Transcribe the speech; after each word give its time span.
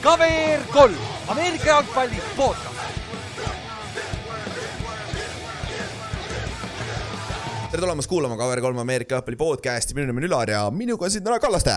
KVR 0.00 0.62
kolm, 0.72 0.96
Ameerika 1.28 1.66
jalgpalli 1.66 2.22
podcast. 2.36 2.70
tere 7.70 7.80
tulemast 7.80 8.08
kuulama 8.08 8.34
KVR3 8.34 8.80
Ameerika 8.80 9.14
jalgpalli 9.14 9.36
podcast'i, 9.36 9.94
minu 9.94 10.06
nimi 10.06 10.24
on 10.24 10.28
Ülar 10.28 10.50
ja 10.50 10.70
minuga 10.70 11.04
on 11.04 11.10
siin 11.10 11.24
täna 11.24 11.38
Kallaste. 11.38 11.76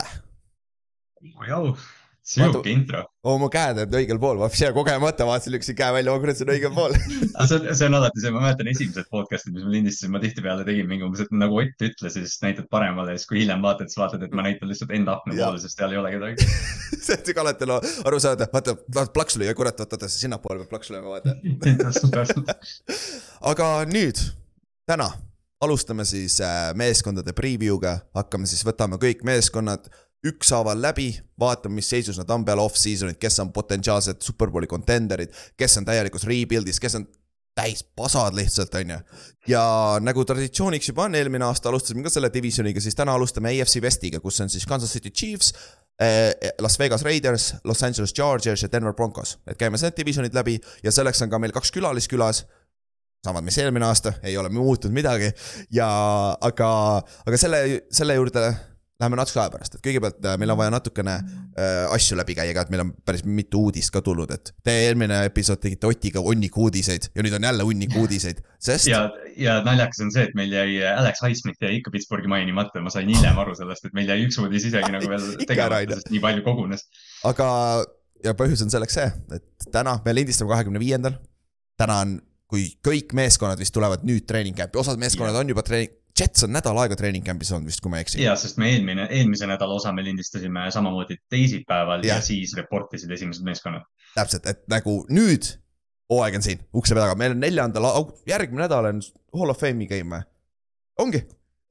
Vau, 1.37 1.75
sihuke 2.23 2.71
intro. 2.71 3.03
oma 3.27 3.49
käed 3.51 3.81
on 3.83 3.95
õigel 3.99 4.19
pool, 4.19 4.37
ma 4.39 4.47
ise 4.51 4.69
kogemata 4.75 5.25
vaatasin, 5.27 5.53
lükkasin 5.57 5.75
käe 5.75 5.95
välja, 5.95 6.13
ma 6.13 6.21
kurat, 6.23 6.37
see 6.39 6.45
on 6.45 6.51
õigel 6.53 6.71
pool. 6.75 6.95
see 7.49 7.57
on, 7.57 7.65
see 7.67 7.87
on 7.89 7.97
alati 7.99 8.23
see, 8.23 8.31
ma 8.31 8.43
mäletan 8.45 8.69
esimesed 8.71 9.09
podcast'id, 9.11 9.55
mis 9.55 9.65
ma 9.65 9.73
lindistasin, 9.73 10.13
ma 10.13 10.21
tihtipeale 10.23 10.63
tegin 10.67 10.87
mingi 10.89 11.03
umbes, 11.07 11.25
et 11.25 11.33
nagu 11.35 11.59
Ott 11.63 11.85
ütles 11.85 12.15
ja 12.17 12.23
siis 12.23 12.37
näitad 12.43 12.69
paremale 12.71 13.13
ja 13.13 13.19
siis, 13.19 13.27
kui 13.29 13.41
hiljem 13.41 13.63
vaatad, 13.63 13.91
siis 13.91 13.99
vaatad, 13.99 14.23
et 14.25 14.35
ma 14.35 14.45
näitan 14.47 14.71
lihtsalt 14.71 14.93
enda 14.95 15.17
Jah. 15.19 15.41
poole, 15.41 15.59
sest 15.63 15.79
seal 15.79 15.95
ei 15.95 15.99
ole 15.99 16.13
kedagi. 16.15 16.47
see 17.03 17.17
on 17.17 17.27
siuke 17.27 17.43
alati 17.43 17.67
no, 17.69 17.81
aru 18.07 18.21
saada, 18.23 18.47
vaata, 18.53 18.77
vaata 18.87 19.15
plaks 19.15 19.37
lüüa, 19.41 19.55
kurat, 19.59 19.83
vaata, 19.83 19.99
vaata 19.99 20.11
sinnapoole 20.15 20.63
peab 20.63 20.71
plaks 20.71 20.91
lööma, 20.95 21.19
vaata. 21.19 21.35
aga 23.51 23.69
nüüd, 23.91 24.23
täna 24.89 25.11
alustame 25.63 26.07
siis 26.07 26.39
äh, 26.43 26.71
meeskondade 26.79 27.35
preview'ga, 27.35 27.97
hakkame 28.15 28.47
siis, 28.49 28.63
võtame 28.67 28.99
kõik 29.01 29.23
meeskonnad 29.27 29.87
ükshaaval 30.27 30.79
läbi, 30.81 31.09
vaatame, 31.39 31.75
mis 31.79 31.89
seisus 31.89 32.17
nad 32.19 32.29
on 32.31 32.45
peale 32.45 32.63
off-season'it, 32.63 33.19
kes 33.19 33.39
on 33.43 33.51
potentsiaalsed 33.53 34.23
superbowli 34.23 34.69
contender'id, 34.71 35.33
kes 35.59 35.77
on 35.81 35.87
täielikus 35.87 36.25
rebuild'is, 36.29 36.79
kes 36.79 36.95
on 36.99 37.07
täis 37.53 37.83
pasad 37.95 38.33
lihtsalt, 38.33 38.73
on 38.79 38.95
ju. 38.95 38.97
ja 39.47 39.63
nagu 40.01 40.25
traditsiooniks 40.25 40.89
juba 40.89 41.05
on, 41.05 41.15
eelmine 41.19 41.45
aasta 41.45 41.69
alustasime 41.69 42.05
ka 42.05 42.09
selle 42.13 42.31
divisioniga, 42.33 42.81
siis 42.81 42.97
täna 42.97 43.13
alustame 43.13 43.51
AFC 43.53 43.83
Westiga, 43.83 44.23
kus 44.23 44.41
on 44.41 44.49
siis 44.49 44.65
Kansas 44.65 44.93
City 44.95 45.11
Chiefs, 45.11 45.53
Las 46.61 46.79
Vegas 46.79 47.03
Raiders, 47.05 47.53
Los 47.63 47.83
Angeles 47.83 48.13
Chargers 48.13 48.63
ja 48.63 48.71
Denver 48.71 48.93
Broncos, 48.93 49.37
et 49.47 49.59
käime 49.59 49.77
need 49.77 49.97
divisionid 49.97 50.33
läbi 50.33 50.57
ja 50.83 50.91
selleks 50.91 51.21
on 51.21 51.29
ka 51.29 51.39
meil 51.39 51.53
kaks 51.53 51.71
külalist 51.71 52.09
külas 52.09 52.45
samad, 53.23 53.45
mis 53.45 53.57
eelmine 53.61 53.85
aasta, 53.85 54.17
ei 54.23 54.35
ole 54.37 54.49
muutunud 54.51 54.95
midagi. 54.95 55.29
Ja 55.71 55.87
aga, 56.41 56.69
aga 57.23 57.39
selle, 57.39 57.61
selle 57.93 58.17
juurde 58.17 58.49
läheme 59.03 59.19
natuke 59.19 59.41
aja 59.41 59.51
pärast, 59.53 59.77
et 59.77 59.83
kõigepealt 59.85 60.25
äh, 60.25 60.37
meil 60.41 60.53
on 60.53 60.59
vaja 60.59 60.73
natukene 60.73 61.13
äh, 61.19 61.93
asju 61.93 62.17
läbi 62.19 62.35
käia 62.37 62.55
ka, 62.55 62.65
et 62.65 62.73
meil 62.73 62.85
on 62.85 62.93
päris 63.05 63.25
mitu 63.27 63.65
uudist 63.67 63.91
ka 63.93 64.01
tulnud, 64.05 64.31
et 64.33 64.53
te 64.65 64.75
eelmine 64.87 65.23
episood 65.27 65.61
tegite 65.63 65.89
Otiga 65.89 66.23
hunniku 66.23 66.67
uudiseid 66.67 67.09
ja 67.11 67.25
nüüd 67.25 67.35
on 67.37 67.47
jälle 67.49 67.67
hunniku 67.67 68.03
uudiseid, 68.05 68.41
sest 68.63 68.89
ja, 68.89 69.05
ja 69.39 69.59
naljakas 69.65 70.03
on 70.05 70.13
see, 70.15 70.25
et 70.29 70.37
meil 70.39 70.53
jäi 70.55 70.79
Alex 70.93 71.23
Highsmith 71.25 71.63
jäi 71.63 71.77
ikka 71.79 71.93
Pittsburghi 71.93 72.31
mainimata, 72.31 72.81
ma 72.83 72.93
sain 72.93 73.11
hiljem 73.11 73.39
aru 73.43 73.55
sellest, 73.59 73.89
et 73.89 73.97
meil 73.97 74.09
jäi 74.09 74.23
üks 74.27 74.39
uudis 74.41 74.69
isegi 74.71 74.91
nagu 74.93 75.09
veel 75.11 75.29
tegemata, 75.49 75.99
sest 75.99 76.13
nii 76.13 76.23
palju 76.23 76.45
kogunes. 76.47 76.87
aga, 77.27 77.47
ja 78.23 78.35
põhjus 78.37 78.63
on 78.65 78.73
selleks 78.73 78.99
see, 78.99 79.09
et 79.39 79.71
täna 79.73 79.97
me 80.05 80.15
lindistame 80.15 80.53
kahekümne 80.55 80.81
viiendal. 80.81 81.19
täna 81.79 82.03
on, 82.05 82.17
kui 82.47 82.67
kõik 82.85 83.15
meeskonnad 83.17 83.59
vist 83.59 83.73
tulevad 83.73 84.05
nüüd 84.05 84.27
treening 84.29 84.55
camp'i, 84.57 84.79
osad 84.79 84.99
meeskonnad 85.01 85.35
on 85.39 85.49
juba 85.49 85.63
treening, 85.65 85.93
Jets 86.19 86.43
on 86.45 86.51
nädal 86.53 86.77
aega 86.77 86.95
treening 86.95 87.23
camp'is 87.25 87.49
olnud 87.55 87.71
vist, 87.71 87.81
kui 87.81 87.89
ma 87.89 87.97
ei 87.97 88.05
eksi. 88.05 88.19
ja 88.21 88.35
sest 88.37 88.59
me 88.61 88.67
eelmine, 88.69 89.07
eelmise 89.09 89.47
nädala 89.49 89.73
osa 89.73 89.91
me 89.97 90.03
lindistasime 90.05 90.67
samamoodi 90.71 91.17
teisipäeval 91.33 92.03
ja, 92.05 92.11
Jah. 92.13 92.19
ja 92.21 92.25
siis 92.27 92.53
reportisid 92.57 93.11
esimesed 93.11 93.45
meeskonnad. 93.47 93.81
täpselt, 94.15 94.45
et 94.51 94.61
nagu 94.69 94.99
nüüd 95.09 95.47
hooaeg 96.13 96.35
on 96.37 96.45
siin 96.45 96.61
ukse 96.77 96.93
peal 96.93 97.07
taga, 97.07 97.15
meil 97.17 97.33
on 97.33 97.41
neljandal, 97.41 97.87
järgmine 98.29 98.67
nädal 98.67 98.91
on 98.91 99.01
Hall 99.39 99.49
of 99.55 99.61
Fame'i 99.63 99.87
game 99.89 100.13
või? 100.19 100.27
ongi, 101.01 101.23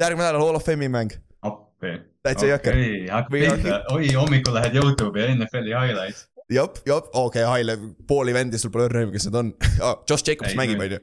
järgmine 0.02 0.26
nädal 0.26 0.42
Hall 0.42 0.58
of 0.58 0.66
Fame'i 0.66 0.90
mäng. 0.90 1.14
appi. 1.42 1.94
Täitsa 2.22 2.46
jõhker. 2.50 2.76
hakkab 3.10 3.32
Või- 3.34 3.46
pihta, 3.46 3.78
oi 3.94 4.10
hommikul 4.18 4.54
lähed 4.58 4.74
Youtube'i 4.78 5.22
ja 5.22 5.30
NFL-i 5.36 5.70
highlights. 5.74 6.26
jop, 6.50 6.78
jop, 6.86 7.08
okei 7.14 7.42
okay,, 7.44 7.50
Haile, 7.50 7.78
pooli 8.06 8.34
vendi, 8.34 8.58
sul 8.58 8.70
pole 8.74 8.88
õrna 8.90 9.04
aimu, 9.06 9.12
kes 9.14 9.26
need 9.30 9.38
on 9.38 9.54
ah,. 9.80 9.96
Josh 10.10 10.26
Jacobs 10.28 10.50
Ei, 10.50 10.58
mängib, 10.58 10.78
no- 10.78 10.84
on 10.84 10.98
ju. 10.98 11.00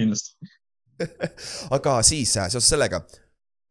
kindlasti. 0.00 0.36
aga 1.76 1.98
siis 2.06 2.36
äh, 2.40 2.48
seoses 2.52 2.70
sellega, 2.74 3.02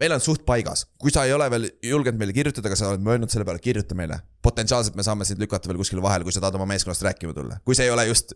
meil 0.02 0.16
on 0.16 0.24
suht 0.24 0.46
paigas, 0.48 0.86
kui 1.02 1.14
sa 1.14 1.26
ei 1.28 1.34
ole 1.36 1.48
veel 1.54 1.68
julgenud 1.86 2.20
meile 2.22 2.36
kirjutada, 2.36 2.70
aga 2.70 2.80
sa 2.80 2.92
oled 2.92 3.04
mõelnud 3.06 3.34
selle 3.34 3.46
peale, 3.48 3.62
kirjuta 3.64 3.98
meile. 3.98 4.22
potentsiaalselt 4.42 4.98
me 4.98 5.06
saame 5.06 5.28
sind 5.30 5.42
lükata 5.42 5.70
veel 5.70 5.82
kuskile 5.82 6.02
vahele, 6.02 6.26
kui 6.26 6.34
sa 6.34 6.42
tahad 6.42 6.58
oma 6.58 6.70
meeskonnast 6.74 7.06
rääkima 7.06 7.36
tulla, 7.38 7.60
kui 7.66 7.78
see 7.78 7.90
ei 7.90 7.94
ole 7.94 8.08
just 8.10 8.34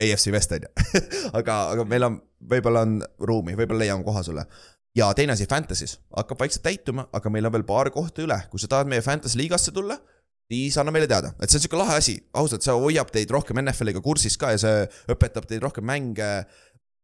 AFC 0.00 0.32
West 0.32 0.52
on 0.56 0.66
ju. 0.66 1.00
aga, 1.38 1.56
aga 1.74 1.86
meil 1.88 2.06
on, 2.08 2.20
võib-olla 2.52 2.84
on 2.86 3.00
ruumi, 3.30 3.56
võib-olla 3.58 3.84
leiame 3.84 4.04
koha 4.06 4.22
sulle. 4.26 4.46
ja 4.96 5.10
teine 5.14 5.36
asi, 5.36 5.46
Fantasy's 5.48 5.98
hakkab 6.16 6.40
vaikselt 6.40 6.64
täituma, 6.66 7.06
aga 7.12 7.32
meil 7.32 7.46
on 7.48 7.54
veel 7.56 7.66
paar 7.68 7.92
kohta 7.94 8.24
üle, 8.24 8.40
kui 8.50 8.60
sa 8.60 8.68
tahad 8.70 8.90
meie 8.90 9.04
Fantasy 9.04 9.38
liigasse 9.38 9.72
tulla 9.72 9.98
siis 10.50 10.78
anna 10.82 10.90
meile 10.94 11.06
teada, 11.10 11.30
et 11.38 11.50
see 11.50 11.60
on 11.60 11.64
siuke 11.64 11.78
lahe 11.78 11.96
asi, 12.00 12.16
ausalt, 12.34 12.64
see 12.66 12.74
hoiab 12.74 13.12
teid 13.14 13.30
rohkem 13.30 13.60
NFL-iga 13.62 14.02
kursis 14.02 14.34
ka 14.40 14.50
ja 14.54 14.58
see 14.58 14.80
õpetab 15.14 15.46
teid 15.46 15.62
rohkem 15.62 15.86
mänge 15.86 16.30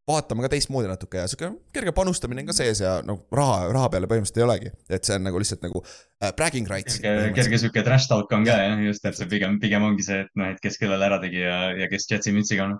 vaatama 0.07 0.45
ka 0.45 0.51
teistmoodi 0.53 0.89
natuke 0.91 1.19
ja 1.19 1.27
sihuke 1.31 1.51
kerge 1.75 1.93
panustamine 1.97 2.45
on 2.45 2.51
ka 2.51 2.55
sees 2.57 2.81
ja 2.83 2.99
noh, 3.07 3.25
raha, 3.35 3.71
raha 3.75 3.91
peale 3.93 4.09
põhimõtteliselt 4.11 4.43
ei 4.43 4.47
olegi, 4.47 4.73
et 4.91 5.09
see 5.09 5.17
on 5.19 5.27
nagu 5.27 5.41
lihtsalt 5.43 5.65
nagu 5.67 5.83
äh, 5.83 6.33
bragging 6.39 6.69
rights. 6.71 7.01
kerge, 7.03 7.33
kerge 7.41 7.61
sihuke 7.63 7.83
trash 7.87 8.11
talk 8.11 8.33
on 8.37 8.47
ka 8.47 8.59
jah, 8.61 8.85
just, 8.87 9.07
et 9.09 9.19
see 9.19 9.31
pigem, 9.31 9.59
pigem 9.63 9.87
ongi 9.87 10.07
see, 10.07 10.21
et 10.27 10.31
noh, 10.39 10.53
et 10.55 10.63
kes 10.63 10.79
kellele 10.83 11.09
ära 11.09 11.19
tegi 11.23 11.43
ja, 11.43 11.59
ja 11.77 11.91
kes 11.91 12.07
Jetsi 12.11 12.35
mütsiga 12.37 12.69
on 12.69 12.77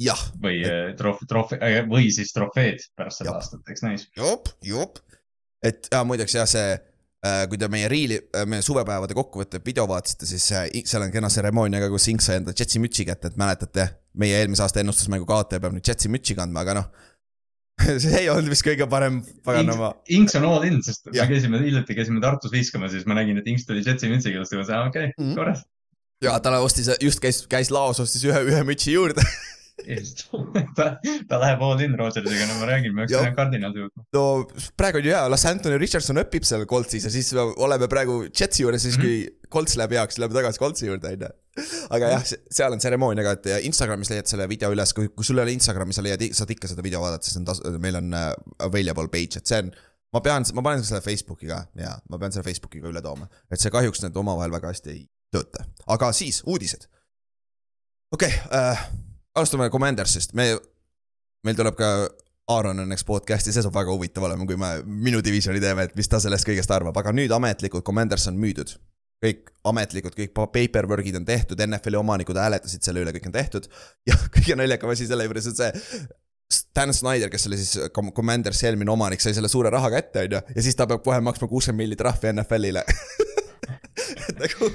jah, 0.00 0.20
või 0.42 0.60
eh, 0.66 0.92
trof-, 1.00 1.24
trof-, 1.30 1.56
või 1.88 2.12
siis 2.12 2.34
trofeed 2.36 2.84
pärast 2.98 3.22
seda 3.22 3.38
aastat, 3.38 3.64
eks 3.72 3.86
näis. 3.86 4.06
jop, 4.18 4.52
jop. 4.64 5.00
et 5.64 5.88
ja 5.92 6.04
muideks 6.08 6.36
jah, 6.36 6.48
see 6.50 6.76
äh, 6.76 6.89
kui 7.20 7.58
te 7.60 7.68
meie 7.68 7.88
riili, 7.92 8.16
meie 8.48 8.64
suvepäevade 8.64 9.14
kokkuvõtte 9.16 9.60
video 9.64 9.84
vaatasite, 9.88 10.28
siis 10.28 10.46
äh, 10.56 10.68
seal 10.88 11.04
on 11.04 11.12
kena 11.12 11.28
tseremoonia 11.28 11.82
ka, 11.82 11.90
kus 11.92 12.08
Inks 12.08 12.30
sai 12.30 12.38
enda 12.40 12.54
Jetsi 12.56 12.80
mütsi 12.80 13.04
kätte, 13.08 13.28
et 13.28 13.36
mäletate, 13.40 13.86
meie 14.20 14.38
eelmise 14.40 14.64
aasta 14.64 14.80
ennustusmängu 14.80 15.28
kaotaja 15.28 15.60
peab 15.60 15.76
nüüd 15.76 15.90
Jetsi 15.90 16.08
mütsi 16.12 16.36
kandma, 16.38 16.64
aga 16.64 16.78
noh. 16.80 16.88
see 18.04 18.22
ei 18.22 18.30
olnud 18.32 18.48
vist 18.52 18.64
kõige 18.64 18.88
parem 18.92 19.20
paganama. 19.44 19.92
Inks 20.16 20.36
on 20.40 20.48
all 20.48 20.64
in, 20.68 20.80
sest 20.84 21.12
Jah. 21.12 21.28
me 21.28 21.36
käisime 21.36 21.60
hiljuti 21.60 21.96
käisime 21.96 22.24
Tartus 22.24 22.52
viskamas, 22.56 22.94
siis 22.96 23.04
ma 23.08 23.16
nägin, 23.20 23.40
et 23.40 23.52
Inks 23.52 23.68
tuli 23.68 23.84
Jetsi 23.84 24.08
mütsiga, 24.12 24.40
siis 24.44 24.56
ma 24.56 24.64
mõtlesin, 24.64 24.88
okei 24.88 25.12
okay,, 25.12 25.36
korras. 25.36 25.64
ja 26.24 26.38
ta 26.40 26.56
ostis, 26.64 26.88
just 27.04 27.20
käis, 27.20 27.44
käis 27.52 27.72
laos, 27.72 28.00
ostis 28.00 28.24
ühe, 28.28 28.44
ühe 28.48 28.64
mütsi 28.68 28.96
juurde. 28.96 29.24
ta, 30.78 30.86
ta 31.28 31.40
läheb 31.42 31.64
all 31.66 31.82
in 31.84 31.96
Rodgersiga, 31.98 32.46
no 32.50 32.60
ma 32.60 32.68
räägin, 32.70 32.94
me 32.96 33.06
pidanud 33.08 33.36
kardinali 33.38 33.84
jõudma. 33.84 34.06
no 34.16 34.24
praegu 34.78 35.00
on 35.00 35.08
ju 35.08 35.14
hea, 35.14 35.24
las 35.32 35.46
Anthony 35.50 35.80
Richardson 35.80 36.20
õpib 36.22 36.46
seal 36.48 36.66
Coltsis 36.70 37.06
ja 37.08 37.12
siis 37.14 37.32
oleme 37.36 37.88
praegu 37.92 38.22
Jetsi 38.28 38.64
juures, 38.64 38.84
siis 38.86 38.98
kui 39.00 39.20
Colts 39.52 39.76
läheb 39.80 39.96
heaks, 39.98 40.20
läheme 40.22 40.36
tagasi 40.36 40.62
Coltsi 40.62 40.88
juurde, 40.88 41.12
on 41.12 41.26
ju. 41.26 41.30
aga 41.96 42.14
jah, 42.14 42.26
seal 42.26 42.76
on 42.76 42.82
tseremoonia 42.82 43.26
ka, 43.26 43.36
et 43.38 43.68
Instagramis 43.68 44.12
leiad 44.12 44.30
selle 44.30 44.46
video 44.50 44.70
üles, 44.74 44.94
kui, 44.96 45.10
kui 45.14 45.26
sul 45.26 45.40
ei 45.40 45.48
ole 45.48 45.56
Instagrami, 45.58 45.96
sa 45.96 46.04
leiad, 46.06 46.22
saad 46.36 46.52
ikka 46.54 46.70
seda 46.70 46.84
video 46.86 47.02
vaadata, 47.02 47.26
siis 47.26 47.40
on 47.40 47.48
tas-, 47.48 47.62
meil 47.82 47.98
on 47.98 48.14
äh, 48.16 48.32
available 48.66 49.10
page, 49.12 49.40
et 49.40 49.50
see 49.50 49.64
on 49.64 49.72
ma 50.14 50.22
pean, 50.24 50.46
ma 50.56 50.64
panen 50.66 50.86
selle 50.86 51.02
Facebooki 51.04 51.50
ka 51.50 51.64
ja 51.78 51.94
ma 52.10 52.18
pean 52.18 52.34
selle 52.34 52.46
Facebooki 52.46 52.82
ka 52.82 52.90
üle 52.90 53.02
tooma, 53.04 53.28
et 53.50 53.62
see 53.62 53.72
kahjuks 53.74 54.02
need 54.04 54.16
omavahel 54.18 54.54
väga 54.54 54.72
hästi 54.72 54.94
ei 54.94 55.04
tööta, 55.34 55.66
aga 55.90 56.10
siis 56.16 56.42
uudised. 56.46 56.88
okei 58.14 58.32
okay, 58.34 58.58
äh,, 58.58 58.84
alustame 59.38 59.70
Commandersist, 59.70 60.34
me, 60.34 60.52
meil 61.46 61.58
tuleb 61.58 61.76
ka 61.78 61.90
Aaron 62.50 62.82
on 62.82 62.92
eks 62.94 63.04
podcast'i, 63.06 63.52
see 63.54 63.62
saab 63.62 63.76
väga 63.76 63.92
huvitav 63.94 64.24
olema, 64.26 64.46
kui 64.48 64.58
me 64.58 64.70
minu 64.84 65.20
divisioni 65.22 65.60
teeme, 65.62 65.84
et 65.86 65.92
mis 65.98 66.08
ta 66.10 66.18
sellest 66.22 66.48
kõigest 66.48 66.72
arvab, 66.74 66.96
aga 66.98 67.12
nüüd 67.14 67.30
ametlikult 67.36 67.86
Commanders 67.86 68.26
on 68.30 68.40
müüdud. 68.40 68.74
kõik 69.20 69.50
ametlikud, 69.68 70.14
kõik 70.16 70.30
pa- 70.32 70.46
paperwork'id 70.48 71.18
on 71.18 71.26
tehtud, 71.28 71.60
NFL-i 71.60 71.98
omanikud 72.00 72.38
hääletasid 72.40 72.86
selle 72.86 73.02
üle, 73.04 73.12
kõik 73.12 73.26
on 73.28 73.34
tehtud 73.34 73.66
ja 74.08 74.16
kõige 74.34 74.56
naljakam 74.56 74.90
asi 74.94 75.06
selle 75.06 75.26
juures 75.28 75.50
on 75.50 75.56
see. 75.58 76.00
Stan 76.50 76.90
Snyder, 76.94 77.28
kes 77.30 77.44
oli 77.46 77.58
siis 77.60 77.90
Com- 77.94 78.10
Commandersi 78.16 78.66
eelmine 78.66 78.90
omanik, 78.90 79.20
sai 79.22 79.36
selle 79.36 79.50
suure 79.52 79.70
raha 79.70 79.90
kätte, 79.92 80.24
on 80.24 80.38
ju, 80.38 80.40
ja 80.56 80.64
siis 80.64 80.74
ta 80.74 80.88
peab 80.90 81.04
kohe 81.04 81.20
maksma 81.22 81.46
kuuskümmend 81.52 81.84
milli 81.84 81.98
trahvi 82.00 82.32
NFL-ile. 82.32 82.82
nagu 84.40 84.70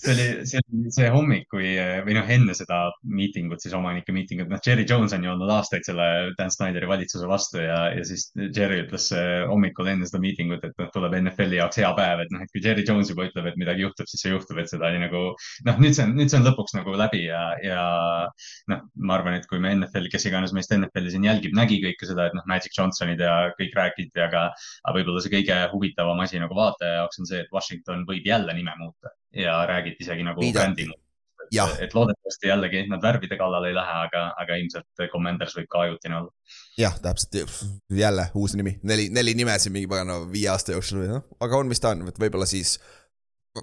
see 0.00 0.12
oli, 0.14 0.26
see 0.48 0.60
oli 0.60 0.92
see 0.94 1.08
hommik, 1.12 1.46
kui 1.52 1.72
või 2.06 2.16
noh, 2.16 2.28
enne 2.32 2.54
seda 2.56 2.80
miitingut, 3.04 3.60
siis 3.62 3.74
omanike 3.76 4.14
miitingut, 4.14 4.48
noh, 4.50 4.60
Jerry 4.64 4.86
Jones 4.88 5.14
on 5.16 5.24
ju 5.26 5.32
olnud 5.32 5.52
aastaid 5.52 5.84
selle 5.86 6.06
Dan 6.38 6.52
Snyderi 6.54 6.88
valitsuse 6.90 7.28
vastu 7.28 7.60
ja, 7.62 7.78
ja 7.94 8.04
siis 8.06 8.28
Jerry 8.56 8.82
ütles 8.84 9.10
äh, 9.16 9.44
hommikul 9.50 9.90
enne 9.92 10.08
seda 10.08 10.22
miitingut, 10.22 10.64
et 10.66 10.80
noh, 10.80 10.90
tuleb 10.94 11.16
NFL-i 11.20 11.60
jaoks 11.60 11.80
hea 11.82 11.90
päev, 11.98 12.24
et 12.24 12.34
noh, 12.34 12.44
et 12.44 12.54
kui 12.54 12.64
Jerry 12.64 12.84
Jones 12.86 13.12
juba 13.12 13.28
ütleb, 13.28 13.50
et 13.50 13.60
midagi 13.60 13.84
juhtub, 13.84 14.08
siis 14.10 14.24
see 14.24 14.34
juhtub, 14.34 14.60
et 14.62 14.72
seda 14.72 14.88
oli 14.90 15.02
nagu 15.04 15.22
noh, 15.68 15.80
nüüd 15.84 15.96
see 15.96 16.06
on, 16.08 16.16
nüüd 16.18 16.32
see 16.32 16.40
on 16.40 16.48
lõpuks 16.48 16.76
nagu 16.78 16.96
läbi 16.98 17.24
ja, 17.26 17.44
ja 17.64 17.84
noh, 18.72 18.84
ma 19.04 19.18
arvan, 19.18 19.38
et 19.40 19.48
kui 19.50 19.62
me 19.62 19.74
NFL-i, 19.76 20.12
kes 20.12 20.28
iganes 20.30 20.56
meist 20.56 20.72
NFL-i 20.76 21.14
siin 21.14 21.28
jälgib, 21.28 21.56
nägi 21.56 21.80
kõike 21.84 22.08
seda, 22.08 22.30
et 22.30 22.38
noh, 22.38 22.46
Magic 22.50 22.76
Johnsonid 22.76 23.20
ja 23.20 23.36
kõik 23.58 23.76
räägiti, 23.76 24.16
aga 24.24 24.48
aga 24.50 24.96
võib-olla 24.96 25.22
see 25.22 25.34
kõige 25.34 25.60
huvitavam 25.74 26.20
asi 26.24 26.40
nagu 26.42 26.56
vaataja 26.56 27.00
jaoks 27.00 27.20
on 27.22 27.28
see, 27.30 27.44
et 27.44 27.54
Washington 27.54 28.06
võib 28.08 28.26
jälle 28.26 28.56
nime 28.56 28.74
muuta 28.80 29.12
ja 29.36 29.60
räägiti 29.66 30.04
isegi 30.04 30.26
nagu 30.26 30.52
brändi 30.52 30.86
muutmisest, 30.86 31.82
et 31.82 31.94
loodetavasti 31.94 32.48
jällegi 32.48 32.84
nad 32.88 33.02
värvide 33.02 33.36
kallale 33.36 33.68
ei 33.68 33.74
lähe, 33.74 33.96
aga, 34.06 34.22
aga 34.38 34.56
ilmselt 34.60 35.04
Commanders 35.12 35.56
võib 35.56 35.68
ka 35.70 35.84
ajutine 35.86 36.16
olla. 36.20 36.30
jah, 36.78 36.96
täpselt, 37.02 37.60
jälle 37.90 38.28
uus 38.34 38.54
nimi, 38.54 38.78
neli, 38.82 39.08
neli 39.08 39.34
nime 39.34 39.58
siin 39.58 39.74
mingi 39.74 39.90
pagana 39.90 40.20
viie 40.32 40.48
aasta 40.52 40.76
jooksul 40.76 41.02
või 41.02 41.12
noh, 41.14 41.26
aga 41.40 41.60
on, 41.60 41.70
mis 41.70 41.82
ta 41.82 41.94
on, 41.94 42.08
et 42.08 42.20
võib-olla 42.22 42.48
siis 42.48 42.78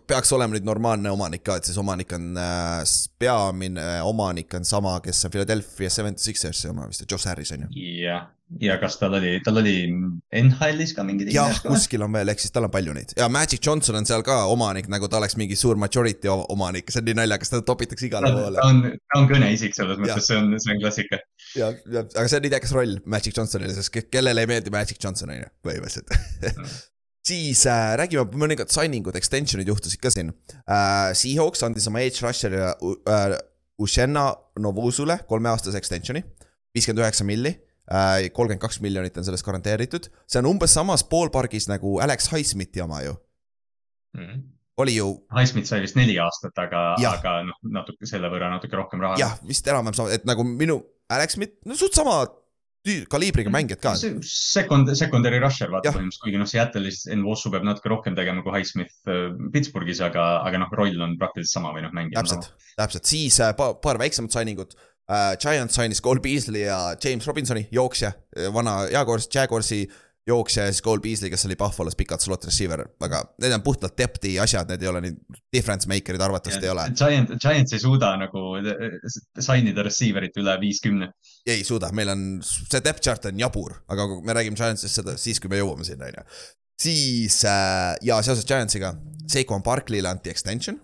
peaks 0.07 0.31
olema 0.35 0.55
nüüd 0.55 0.67
normaalne 0.67 1.11
omanik 1.11 1.45
ka, 1.47 1.57
et 1.57 1.67
siis 1.69 1.77
omanik 1.79 2.11
on 2.17 2.33
äh,, 2.41 2.81
peamine 3.19 4.01
omanik 4.03 4.53
on 4.59 4.67
sama, 4.67 4.97
kes 5.03 5.25
on 5.25 5.31
Philadelphia 5.31 5.89
Seventy 5.89 6.23
Sixersi 6.23 6.71
oma 6.71 6.87
vist, 6.89 7.05
Josh 7.11 7.29
Harris 7.29 7.53
on 7.55 7.67
ju. 7.67 7.85
jah, 8.03 8.27
ja 8.61 8.77
kas 8.79 8.95
tal 8.99 9.17
oli, 9.17 9.33
tal 9.43 9.59
oli 9.59 9.75
NHL-is 9.87 10.93
ka 10.95 11.03
mingi 11.07 11.27
jah, 11.35 11.51
kuskil 11.65 12.05
on 12.05 12.13
veel, 12.15 12.31
ehk 12.31 12.41
siis 12.43 12.53
tal 12.55 12.67
on 12.67 12.73
palju 12.73 12.95
neid 12.95 13.13
ja 13.19 13.27
Magic 13.31 13.63
Johnson 13.63 13.99
on 13.99 14.07
seal 14.07 14.23
ka 14.27 14.39
omanik, 14.51 14.87
nagu 14.91 15.09
ta 15.11 15.19
oleks 15.19 15.35
mingi 15.39 15.57
suur 15.59 15.79
majority 15.79 16.31
omanik, 16.31 16.91
see 16.91 17.03
on 17.03 17.09
nii 17.09 17.17
naljakas, 17.21 17.51
teda 17.53 17.65
topitakse 17.67 18.07
igale 18.07 18.31
poole. 18.31 18.61
ta 18.61 18.67
on, 18.71 18.83
ta 18.95 19.21
on 19.21 19.29
kõneisik 19.31 19.75
selles 19.77 19.99
mõttes, 19.99 20.29
see 20.29 20.39
on, 20.39 20.53
see 20.63 20.75
on 20.75 20.83
klassika. 20.83 21.21
ja, 21.59 21.71
ja, 21.91 22.05
aga 22.07 22.27
see 22.27 22.39
on 22.39 22.51
idekas 22.51 22.75
roll 22.77 23.01
Magic 23.05 23.35
Johnsonile, 23.35 23.75
sest 23.75 23.99
kellele 24.07 24.45
ei 24.45 24.53
meeldi 24.53 24.73
Magic 24.73 25.01
Johnson 25.03 25.35
on 25.35 25.41
ju, 25.43 25.51
põhimõtteliselt 25.67 26.77
siis 27.27 27.65
äh, 27.67 27.93
räägime 27.99 28.23
mõningad 28.39 28.71
signing 28.71 29.07
ud, 29.07 29.17
extension'id 29.19 29.67
juhtusid 29.67 29.99
ka 30.03 30.11
siin 30.13 30.31
äh,. 30.63 31.11
Seahawks 31.17 31.65
andis 31.67 31.87
oma 31.91 32.03
edge 32.05 32.23
rusher'i 32.23 32.63
äh, 32.63 33.37
Ushenna 33.77 34.31
Novusule 34.59 35.19
kolmeaastase 35.29 35.77
extension'i, 35.77 36.23
viiskümmend 36.73 37.03
üheksa 37.03 37.27
milli. 37.27 37.53
Kolmkümmend 37.87 38.59
kaks 38.59 38.81
miljonit 38.83 39.17
on 39.17 39.23
sellest 39.23 39.45
garanteeritud, 39.47 40.09
see 40.27 40.41
on 40.41 40.49
umbes 40.49 40.73
samas 40.75 41.05
ballpark'is 41.07 41.69
nagu 41.71 41.97
Alex 42.03 42.31
Highsmithi 42.33 42.83
oma 42.83 43.01
ju 43.05 43.15
mm. 44.17 44.27
-hmm 44.27 44.45
oli 44.77 44.95
ju. 44.95 45.07
Highsmith 45.33 45.67
sai 45.69 45.81
vist 45.81 45.95
neli 45.97 46.19
aastat, 46.21 46.53
aga, 46.61 46.81
aga 47.09 47.39
noh, 47.47 47.57
natuke 47.77 48.05
selle 48.09 48.29
võrra 48.29 48.51
natuke 48.53 48.77
rohkem 48.77 49.01
raha. 49.01 49.17
jah, 49.17 49.37
vist 49.47 49.67
enam-vähem 49.67 49.97
sama, 49.97 50.11
et 50.13 50.27
nagu 50.29 50.45
minu 50.45 50.77
Alex 51.09 51.33
Smith, 51.33 51.55
no 51.65 51.77
suht 51.79 51.97
sama 51.97 52.19
kaliibriga 53.11 53.51
mängijad 53.51 53.81
ka. 53.83 53.95
Second, 54.23 54.91
secondary 54.95 55.41
rusher 55.43 55.71
vaata 55.73 55.91
põhimõtteliselt, 55.91 56.23
kuigi 56.23 56.39
noh, 56.39 56.47
Seattle'is 56.47 57.01
Nvossu 57.19 57.51
peab 57.51 57.65
natuke 57.67 57.91
rohkem 57.91 58.15
tegema 58.15 58.45
kui 58.45 58.53
Highsmith 58.53 59.09
äh, 59.11 59.33
Pittsburghis, 59.53 59.99
aga, 60.05 60.27
aga 60.47 60.61
noh, 60.61 60.71
roll 60.77 61.01
on 61.03 61.17
praktiliselt 61.19 61.57
sama 61.57 61.73
või 61.75 61.83
noh, 61.87 61.95
mängija. 61.97 62.21
täpselt 62.21 62.51
täpselt, 62.77 63.09
siis 63.09 63.41
äh, 63.43 63.55
paar, 63.57 63.75
paar 63.83 63.99
väiksemat 63.99 64.37
signing 64.37 64.61
ut 64.63 64.77
uh,. 65.09 65.37
Giants 65.39 65.75
sainis 65.75 66.01
Cole 66.01 66.19
Beasley 66.23 66.65
ja 66.65 66.95
James 67.03 67.27
Robinsoni, 67.27 67.67
jooksja, 67.71 68.11
vana 68.53 68.83
Jaguars, 68.91 69.29
Jaguarsi 69.33 69.85
jooksja 70.27 70.65
ja 70.65 70.71
siis 70.71 70.83
Cole 70.83 70.99
Beasley, 71.01 71.29
kes 71.29 71.45
oli 71.45 71.55
Buffalo's 71.55 71.95
pikalt 71.95 72.21
slot 72.21 72.45
receiver, 72.45 72.83
aga 72.99 73.21
need 73.41 73.53
on 73.55 73.63
puhtalt 73.63 73.95
depth'i 73.97 74.33
asjad, 74.43 74.67
need 74.71 74.83
ei 74.83 74.89
ole 74.91 75.01
nii 75.05 75.13
difference 75.55 75.87
maker'id 75.89 76.23
arvatavasti 76.23 76.67
ei 76.67 76.73
ole. 76.73 76.87
Giant, 76.99 77.31
Giants 77.39 77.75
ei 77.75 77.83
suuda 77.83 78.11
nagu 78.19 78.43
sign 79.39 79.71
ida 79.71 79.85
receiver'it 79.87 80.39
üle 80.41 80.57
viiskümne. 80.61 81.11
ei 81.47 81.63
suuda, 81.67 81.93
meil 81.95 82.11
on, 82.11 82.25
see 82.43 82.83
depth 82.83 83.03
chart 83.07 83.29
on 83.31 83.39
jabur, 83.39 83.77
aga 83.87 84.09
me 84.19 84.35
räägime 84.35 84.59
Giantsist 84.59 84.99
seda 84.99 85.15
siis, 85.21 85.39
kui 85.39 85.51
me 85.51 85.61
jõuame 85.61 85.87
sinna, 85.87 86.11
on 86.11 86.19
ju. 86.19 86.25
siis 86.87 87.39
äh, 87.47 87.95
ja 88.09 88.19
seoses 88.25 88.47
Giantsiga, 88.47 88.93
Seikon 89.31 89.63
Barkley'le 89.63 90.11
anti 90.11 90.33
extension. 90.33 90.81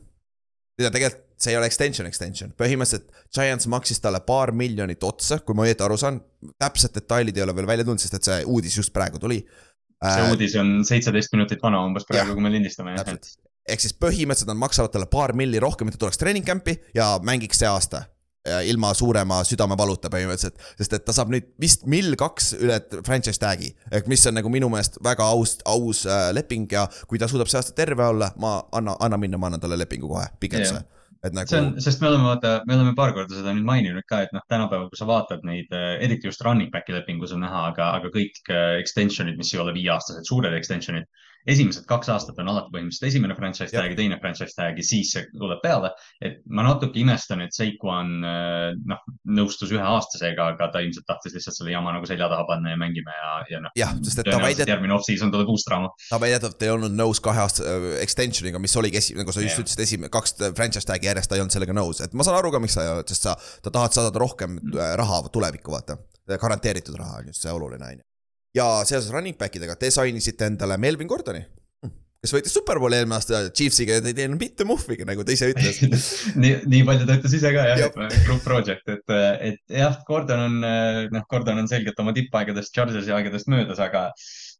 mida 0.79 0.89
tegelikult 0.89 1.32
see 1.44 1.54
ei 1.54 1.60
ole 1.60 1.68
extension, 1.69 2.07
extension, 2.07 2.54
põhimõtteliselt 2.60 3.12
Giants 3.36 3.68
maksis 3.72 4.01
talle 4.04 4.22
paar 4.28 4.54
miljonit 4.56 5.04
otsa, 5.04 5.40
kui 5.44 5.57
ma 5.57 5.68
õieti 5.68 5.86
aru 5.86 6.00
saan. 6.00 6.22
täpsed 6.60 6.95
detailid 6.95 7.38
ei 7.38 7.45
ole 7.45 7.56
veel 7.56 7.68
välja 7.68 7.88
tulnud, 7.88 8.01
sest 8.01 8.19
et 8.19 8.30
see 8.30 8.40
uudis 8.45 8.78
just 8.80 8.94
praegu 8.95 9.19
tuli. 9.19 9.42
see 10.04 10.24
äh, 10.24 10.31
uudis 10.31 10.56
on 10.60 10.80
seitseteist 10.88 11.36
minutit 11.36 11.63
vana 11.63 11.84
umbes 11.86 12.07
praegu, 12.07 12.36
kui 12.38 12.44
me 12.44 12.54
lindistame. 12.54 12.95
ehk 12.98 13.80
siis 13.80 13.95
põhimõtteliselt 13.95 14.51
nad 14.51 14.60
maksavad 14.60 14.92
talle 14.92 15.07
paar 15.12 15.36
milli 15.36 15.60
rohkem, 15.63 15.88
et 15.88 15.98
ta 15.98 16.06
tuleks 16.06 16.19
treening 16.19 16.48
camp'i 16.48 16.80
ja 16.95 17.16
mängiks 17.24 17.63
see 17.63 17.69
aasta 17.69 18.06
ilma 18.68 18.90
suurema 18.92 19.38
südamevaluta 19.48 20.10
põhimõtteliselt, 20.12 20.57
sest 20.75 20.95
et 20.98 21.06
ta 21.07 21.13
saab 21.16 21.30
nüüd 21.31 21.45
vist 21.63 21.86
mill 21.88 22.18
kaks 22.19 22.50
üle 22.57 22.75
franchise 23.07 23.40
tag'i. 23.40 23.69
ehk 23.88 24.10
mis 24.12 24.25
on 24.28 24.36
nagu 24.36 24.51
minu 24.51 24.68
meelest 24.72 25.00
väga 25.04 25.30
aus, 25.31 25.56
aus 25.63 26.04
äh, 26.04 26.28
leping 26.36 26.68
ja 26.75 26.84
kui 27.07 27.22
ta 27.22 27.31
suudab 27.31 27.48
see 27.48 27.62
aasta 27.62 27.75
terve 27.78 28.04
olla, 28.04 28.34
ma 28.36 28.57
anna, 28.75 28.98
anna 29.00 29.19
minna, 29.22 29.40
ma 29.40 29.48
annan 29.48 29.63
talle 29.63 29.80
lepingu 29.80 30.12
kohe, 30.12 30.28
pikenduse 30.44 30.75
yeah 30.75 30.93
et 31.23 31.35
nagu. 31.35 31.47
see 31.49 31.59
on, 31.59 31.69
sest 31.83 32.01
me 32.03 32.09
oleme 32.09 32.27
vaata, 32.27 32.53
me 32.67 32.75
oleme 32.75 32.95
paar 32.97 33.13
korda 33.15 33.37
seda 33.37 33.53
nüüd 33.55 33.67
maininud 33.67 34.07
ka, 34.09 34.23
et 34.25 34.33
noh, 34.35 34.43
tänapäeval, 34.51 34.89
kui 34.91 34.99
sa 34.99 35.07
vaatad 35.09 35.45
neid, 35.47 35.71
äh, 35.75 35.95
eriti 36.03 36.29
just 36.29 36.43
running 36.45 36.71
back'i 36.73 36.95
lepingus 36.95 37.35
on 37.35 37.43
näha, 37.45 37.67
aga, 37.71 37.91
aga 37.99 38.11
kõik 38.13 38.41
äh, 38.51 38.79
extension'id, 38.83 39.39
mis 39.39 39.53
ei 39.55 39.61
ole 39.63 39.75
viieaastased, 39.77 40.27
suured 40.27 40.55
extension'id 40.57 41.07
esimesed 41.50 41.86
kaks 41.88 42.10
aastat 42.13 42.40
on 42.40 42.50
alati 42.51 42.72
põhimõtteliselt 42.74 43.10
esimene 43.10 43.36
franchise 43.36 43.72
tag 43.74 43.92
ja 43.92 43.98
teine 43.98 44.18
franchise 44.22 44.56
tag 44.56 44.78
ja 44.80 44.86
siis 44.86 45.12
see 45.16 45.25
tuleb 45.31 45.60
peale. 45.63 45.92
et 46.24 46.40
ma 46.48 46.63
natuke 46.66 47.00
imestan, 47.01 47.44
et 47.44 47.56
Seikuan 47.56 48.13
äh, 48.24 48.69
noh, 48.90 49.01
nõustus 49.40 49.74
üheaastasega, 49.75 50.48
aga 50.56 50.69
ta 50.74 50.84
ilmselt 50.84 51.07
tahtis 51.10 51.36
lihtsalt 51.36 51.57
selle 51.60 51.74
jama 51.74 51.94
nagu 51.95 52.07
selja 52.10 52.30
taha 52.31 52.48
panna 52.48 52.74
ja 52.74 52.80
mängime 52.80 53.16
ja, 53.18 53.34
ja 53.51 53.63
noh. 53.66 53.75
jah, 53.80 53.95
sest 54.06 54.24
et 54.24 54.31
ta 54.31 54.40
väidet-. 54.44 54.72
järgmine 54.72 54.95
off-season 54.95 55.34
tuleb 55.34 55.51
uus 55.51 55.68
draama. 55.68 55.92
ta 56.10 56.22
väidetavalt 56.24 56.63
ei 56.63 56.74
olnud 56.78 56.95
nõus 56.95 57.22
kahe 57.24 57.44
aasta 57.44 57.68
äh, 57.68 57.90
extension'iga, 58.06 58.62
mis 58.63 58.78
oligi 58.80 59.01
esi-, 59.01 59.18
nagu 59.19 59.36
sa 59.36 59.44
just 59.44 59.57
yeah. 59.57 59.66
ütlesid, 59.66 59.84
esimene, 59.88 60.13
kaks 60.13 60.38
franchise 60.56 60.88
tag'i 60.88 61.12
järjest 61.12 61.31
ta 61.31 61.40
ei 61.40 61.44
olnud 61.44 61.56
sellega 61.56 61.75
nõus, 61.75 62.00
et 62.06 62.16
ma 62.16 62.25
saan 62.28 62.40
aru 62.40 62.54
ka, 62.56 62.63
miks 62.63 62.80
sa, 62.80 62.88
sest 63.10 63.28
sa, 63.28 63.36
ta 63.66 63.74
tahad 63.74 63.95
saada 63.95 64.16
rohkem 64.19 64.57
mm. 64.62 64.80
raha 65.01 65.24
tulevikku, 65.34 65.75
vaata. 65.75 66.00
garanteeritud 66.40 66.95
raha 66.95 67.19
on 67.19 67.31
just 67.34 67.44
see 67.44 67.51
oluline, 67.51 67.84
on 67.84 68.00
ju 68.00 68.12
ja 68.55 68.69
seoses 68.85 69.11
running 69.13 69.38
back 69.39 69.55
idega 69.59 69.75
te 69.79 69.91
signisite 69.94 70.50
endale 70.51 70.77
Melvin 70.81 71.09
Gordoni 71.09 71.44
kes 72.23 72.31
võitis 72.31 72.53
superbowli 72.55 72.95
eelmine 72.95 73.17
aasta 73.17 73.41
Chiefsiga 73.51 73.97
ja 73.97 74.03
ta 74.03 74.07
ei 74.07 74.15
teinud 74.15 74.39
mitte 74.39 74.63
muhviga, 74.67 75.03
nagu 75.09 75.25
ta 75.27 75.33
ise 75.35 75.50
ütles 75.51 75.81
nii, 76.44 76.53
nii 76.71 76.85
palju 76.88 77.07
ta 77.09 77.17
ütles 77.19 77.35
ise 77.35 77.51
ka 77.51 77.65
jah, 77.67 77.81
et 77.83 78.15
group 78.23 78.45
project, 78.45 78.88
et, 78.88 79.15
et 79.50 79.75
jah, 79.81 79.97
Gordon 80.07 80.45
on, 80.45 80.55
noh, 81.11 81.25
Gordon 81.31 81.59
on 81.59 81.67
selgelt 81.67 82.00
oma 82.00 82.15
tippaegadest, 82.15 82.71
Chargersi 82.75 83.11
aegadest 83.11 83.51
möödas, 83.51 83.81
aga 83.83 84.05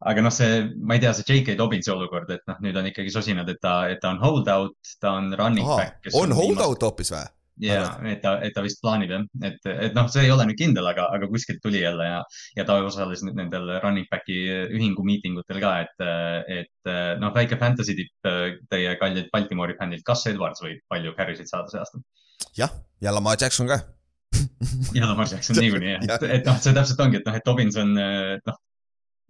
aga 0.04 0.26
noh, 0.26 0.34
see, 0.36 0.66
ma 0.84 0.98
ei 0.98 1.04
tea, 1.06 1.14
see 1.16 1.30
J.K. 1.30 1.56
Dobbinsi 1.60 1.94
olukord, 1.94 2.28
et 2.36 2.44
noh, 2.50 2.60
nüüd 2.66 2.76
on 2.80 2.90
ikkagi 2.90 3.14
sosinad, 3.14 3.48
et 3.48 3.62
ta, 3.64 3.78
et 3.94 4.04
ta 4.04 4.12
on 4.12 4.20
hold 4.20 4.52
out, 4.52 4.76
ta 5.00 5.16
on 5.22 5.32
running 5.40 5.64
Aha, 5.64 5.80
back. 5.86 6.12
on, 6.12 6.28
on 6.28 6.36
hold 6.42 6.60
out 6.66 6.84
hoopis 6.84 7.14
või? 7.16 7.24
Ja, 7.62 7.84
et 8.10 8.22
ta, 8.24 8.34
et 8.46 8.54
ta 8.56 8.64
vist 8.66 8.80
plaanib 8.82 9.12
jah, 9.14 9.24
et, 9.46 9.60
et 9.70 9.96
noh, 9.98 10.08
see 10.12 10.26
ei 10.26 10.32
ole 10.34 10.48
nüüd 10.50 10.58
kindel, 10.60 10.88
aga, 10.90 11.06
aga 11.16 11.30
kuskilt 11.32 11.62
tuli 11.64 11.84
jälle 11.84 12.08
ja, 12.08 12.22
ja 12.58 12.66
ta 12.68 12.80
osales 12.86 13.24
nüüd 13.26 13.38
nendel 13.38 13.70
running 13.84 14.10
back'i 14.12 14.40
ühingu 14.74 15.06
miitingutel 15.06 15.62
ka, 15.64 15.74
et, 15.86 16.06
et 16.62 16.92
noh, 17.22 17.34
väike 17.36 17.60
fantasy 17.62 17.98
tipp 18.00 18.32
teie 18.72 18.96
kallilt 19.02 19.30
Baltimoori 19.34 19.78
fännilt, 19.80 20.06
kas 20.08 20.26
Edwards 20.32 20.64
võib 20.66 20.82
palju 20.90 21.14
carry 21.18 21.38
sid 21.38 21.52
saada 21.52 21.70
see 21.72 21.82
aasta? 21.82 22.04
jah, 22.58 22.74
ja 23.02 23.14
Lamar 23.14 23.38
Jackson 23.40 23.70
ka. 23.70 23.84
Ja 24.96 25.06
Lamar 25.06 25.30
Jackson 25.30 25.58
niikuinii, 25.62 26.00
et, 26.04 26.30
et 26.40 26.48
noh, 26.50 26.58
see 26.62 26.74
täpselt 26.76 27.02
ongi, 27.06 27.22
et 27.22 27.30
noh, 27.30 27.38
et 27.38 27.46
Dobbins 27.46 27.78
on 27.82 27.94
noh 27.94 28.62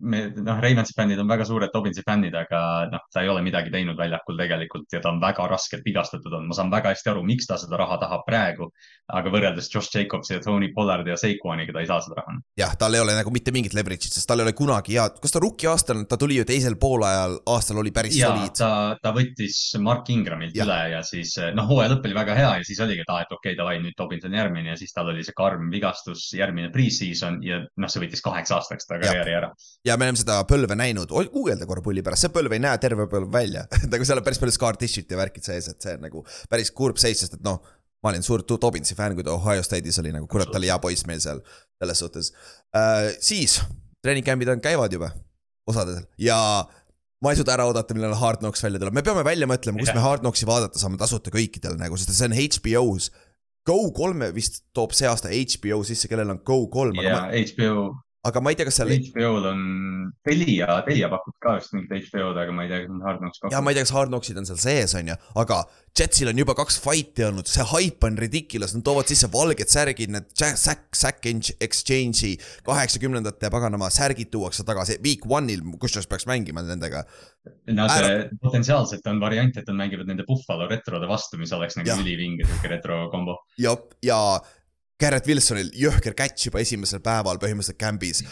me, 0.03 0.23
noh, 0.35 0.59
Ravensi 0.61 0.93
fännid 0.97 1.19
on 1.21 1.29
väga 1.29 1.45
suured 1.47 1.71
Dobbinsi 1.73 2.03
fännid, 2.05 2.35
aga 2.37 2.59
noh, 2.91 3.03
ta 3.13 3.23
ei 3.23 3.31
ole 3.31 3.43
midagi 3.45 3.71
teinud 3.73 3.97
väljakul 3.99 4.37
tegelikult 4.39 4.91
ja 4.93 5.01
ta 5.03 5.11
on 5.13 5.21
väga 5.21 5.47
raskelt 5.51 5.85
vigastatud 5.85 6.31
olnud. 6.31 6.51
ma 6.51 6.57
saan 6.57 6.71
väga 6.73 6.91
hästi 6.93 7.11
aru, 7.13 7.23
miks 7.27 7.47
ta 7.49 7.57
seda 7.61 7.79
raha 7.79 7.97
tahab 8.01 8.25
praegu, 8.27 8.69
aga 9.13 9.33
võrreldes 9.33 9.69
Josh 9.73 9.93
Jacobsi 9.95 10.35
ja 10.35 10.43
Tony 10.43 10.71
Pollardi 10.75 11.13
ja 11.13 11.17
Saquoniga 11.19 11.75
ta 11.75 11.83
ei 11.83 11.89
saa 11.89 12.01
seda 12.03 12.19
raha. 12.19 12.35
jah, 12.59 12.75
tal 12.79 12.97
ei 12.97 13.03
ole 13.03 13.15
nagu 13.17 13.33
mitte 13.33 13.53
mingit 13.55 13.75
leverage'it, 13.77 14.15
sest 14.17 14.27
tal 14.29 14.43
ei 14.43 14.47
ole 14.47 14.55
kunagi 14.57 14.97
head, 14.97 15.19
kas 15.23 15.35
ta 15.35 15.41
rookie 15.43 15.69
aastal, 15.71 16.03
ta 16.09 16.19
tuli 16.19 16.39
ju 16.41 16.47
teisel 16.47 16.77
poolajal, 16.81 17.39
aastal 17.55 17.81
oli 17.83 17.93
päris 17.95 18.17
soliid. 18.19 18.55
ta, 18.59 18.71
ta 19.01 19.13
võttis 19.15 19.61
Mark 19.83 20.09
Ingramilt 20.13 20.57
ja. 20.57 20.67
üle 20.67 20.79
ja 20.97 21.03
siis 21.07 21.35
noh, 21.55 21.67
hooaja 21.69 21.93
lõpp 21.95 22.09
oli 22.09 22.19
väga 22.19 22.37
hea 22.39 22.51
ja 22.59 22.67
siis 22.67 22.81
oligi, 22.83 23.05
et 23.05 23.13
aa, 23.13 23.23
et 23.23 23.31
okei 23.31 23.53
okay,, 23.53 23.59
davai, 23.59 23.79
nüüd 23.83 23.97
Dobbins 23.99 24.27
on 24.27 24.37
järgmine 24.37 24.73
ja 24.73 24.79
siis 24.79 24.93
tal 24.95 25.11
oli 25.13 25.25
see 25.25 25.35
karm 25.37 25.69
vigastus, 25.73 26.29
järgmine 26.37 26.71
pre-season 26.73 27.39
ja 27.45 27.61
noh, 27.63 27.91
see 27.91 28.03
võttis 28.03 28.23
kaheks 28.25 28.53
aastaks 28.55 28.89
ta 28.89 28.99
karjääri 29.01 29.37
ära. 29.39 29.51
ja 29.87 29.92
ja 29.93 29.99
me 29.99 30.07
oleme 30.09 30.19
seda 30.19 30.39
põlve 30.49 30.77
näinud, 30.77 31.13
guugelda 31.33 31.67
korra 31.69 31.83
pulli 31.85 32.03
pärast, 32.05 32.25
see 32.25 32.33
põlv 32.33 32.55
ei 32.55 32.63
näe 32.63 32.79
terve 32.81 33.05
põlv 33.11 33.31
välja 33.33 33.65
nagu 33.93 34.07
seal 34.07 34.21
on 34.21 34.25
päris 34.25 34.41
palju 34.41 34.55
scar 34.55 34.79
tissue'it 34.79 35.13
ja 35.13 35.19
värkid 35.19 35.45
sees, 35.45 35.69
et 35.71 35.85
see 35.85 35.95
on 35.97 36.05
nagu 36.07 36.25
päris 36.51 36.73
kurb 36.75 37.01
seis, 37.01 37.23
sest 37.23 37.37
et 37.37 37.45
noh. 37.45 37.61
ma 38.03 38.11
olin 38.11 38.25
suur 38.25 38.43
Dobbinsi 38.43 38.97
fänn, 38.97 39.15
kui 39.15 39.23
ta 39.23 39.35
Ohio 39.35 39.63
State'is 39.63 40.01
oli 40.01 40.11
nagu 40.15 40.27
kurat, 40.27 40.51
ta 40.51 40.59
oli 40.59 40.71
hea 40.71 40.79
poiss 40.83 41.07
meil 41.07 41.21
seal 41.23 41.43
selles 41.79 42.03
suhtes 42.03 42.31
uh,. 42.33 43.11
siis 43.23 43.61
treening 44.03 44.25
camp'id 44.27 44.51
on, 44.51 44.63
käivad 44.63 44.93
juba 44.93 45.13
osadel 45.69 46.01
ja 46.19 46.37
ma 47.23 47.31
ei 47.31 47.39
suuda 47.39 47.53
ära 47.55 47.67
oodata, 47.69 47.95
millal 47.95 48.17
Hard 48.19 48.41
Knocks 48.43 48.63
välja 48.65 48.81
tuleb, 48.81 48.95
me 48.97 49.03
peame 49.05 49.23
välja 49.23 49.47
mõtlema, 49.47 49.79
kus 49.79 49.93
yeah. 49.93 49.99
me 49.99 50.03
Hard 50.03 50.25
Knocksi 50.25 50.47
vaadata 50.49 50.81
saame 50.81 50.99
tasuta 50.99 51.31
kõikidel 51.31 51.77
nagu, 51.79 51.95
sest 51.99 52.11
see 52.17 52.27
on 52.27 52.35
HBO-s. 52.35 53.13
Go 53.63 53.77
kolme 53.95 54.27
vist 54.35 54.65
toob 54.75 54.91
see 54.91 55.07
aasta 55.07 55.31
HBO 55.31 55.85
sisse, 55.87 56.09
kellel 56.11 56.33
on 56.33 56.41
Go 56.43 56.65
kolm. 56.67 56.99
jaa, 56.99 57.29
HBO 57.31 57.93
aga 58.23 58.39
ma 58.39 58.53
ei 58.53 58.55
tea, 58.55 58.67
kas 58.69 58.77
seal. 58.79 58.91
HBO-l 59.09 59.47
on 59.49 59.63
Telia, 60.23 60.67
Telia 60.87 61.09
pakub 61.11 61.35
ka 61.43 61.57
vist 61.57 61.73
mingit 61.75 62.07
HBO-d, 62.07 62.39
aga 62.45 62.53
ma 62.55 62.63
ei 62.63 62.71
tea, 62.71 62.83
kas 62.85 62.93
on 62.93 63.01
Hard 63.03 63.19
Knocks 63.23 63.41
pakub. 63.41 63.55
ja 63.55 63.59
ma 63.63 63.73
ei 63.73 63.77
tea, 63.77 63.87
kas 63.87 63.95
Hard 63.97 64.13
Knocksid 64.13 64.39
on 64.39 64.47
seal 64.47 64.61
sees, 64.63 64.93
on 64.99 65.11
ju, 65.11 65.17
aga 65.43 65.57
Jetsil 65.93 66.31
on 66.31 66.39
juba 66.39 66.55
kaks 66.57 66.79
fight'i 66.81 67.25
olnud, 67.27 67.49
see 67.51 67.65
hype 67.69 68.07
on 68.07 68.15
ridiculous, 68.17 68.71
nad 68.73 68.85
toovad 68.87 69.11
sisse 69.11 69.27
valged 69.33 69.69
särgid, 69.69 70.15
need 70.15 70.31
Sack, 70.39 70.87
Sack 70.97 71.27
Exchange'i 71.27 72.31
kaheksakümnendate 72.65 73.51
paganama 73.53 73.91
särgid 73.93 74.31
tuuakse 74.33 74.65
tagasi, 74.65 74.97
week 75.03 75.27
one'il, 75.29 75.61
kusjuures 75.83 76.09
peaks 76.09 76.25
mängima 76.31 76.63
nendega. 76.65 77.03
Nad 77.75 77.91
Ära... 77.91 78.15
potentsiaalselt 78.41 79.05
on 79.11 79.19
variant, 79.21 79.59
et 79.59 79.67
nad 79.69 79.83
mängivad 79.83 80.09
nende 80.09 80.25
Buffalo 80.25 80.65
retrode 80.71 81.11
vastu, 81.11 81.37
mis 81.41 81.53
oleks 81.53 81.77
nagu 81.77 81.99
ülivinge 81.99 82.47
sihuke 82.47 82.71
retro 82.71 83.03
kombo. 83.11 83.41
jah, 83.59 83.77
ja 84.01 84.19
Garrett 85.03 85.27
Wilsonil 85.27 85.71
jõhker 85.75 86.15
catch 86.15 86.47
juba 86.47 86.63
esimesel 86.63 87.03
päeval 87.03 87.41
põhimõtteliselt 87.41 87.79
camp'is. 87.81 88.23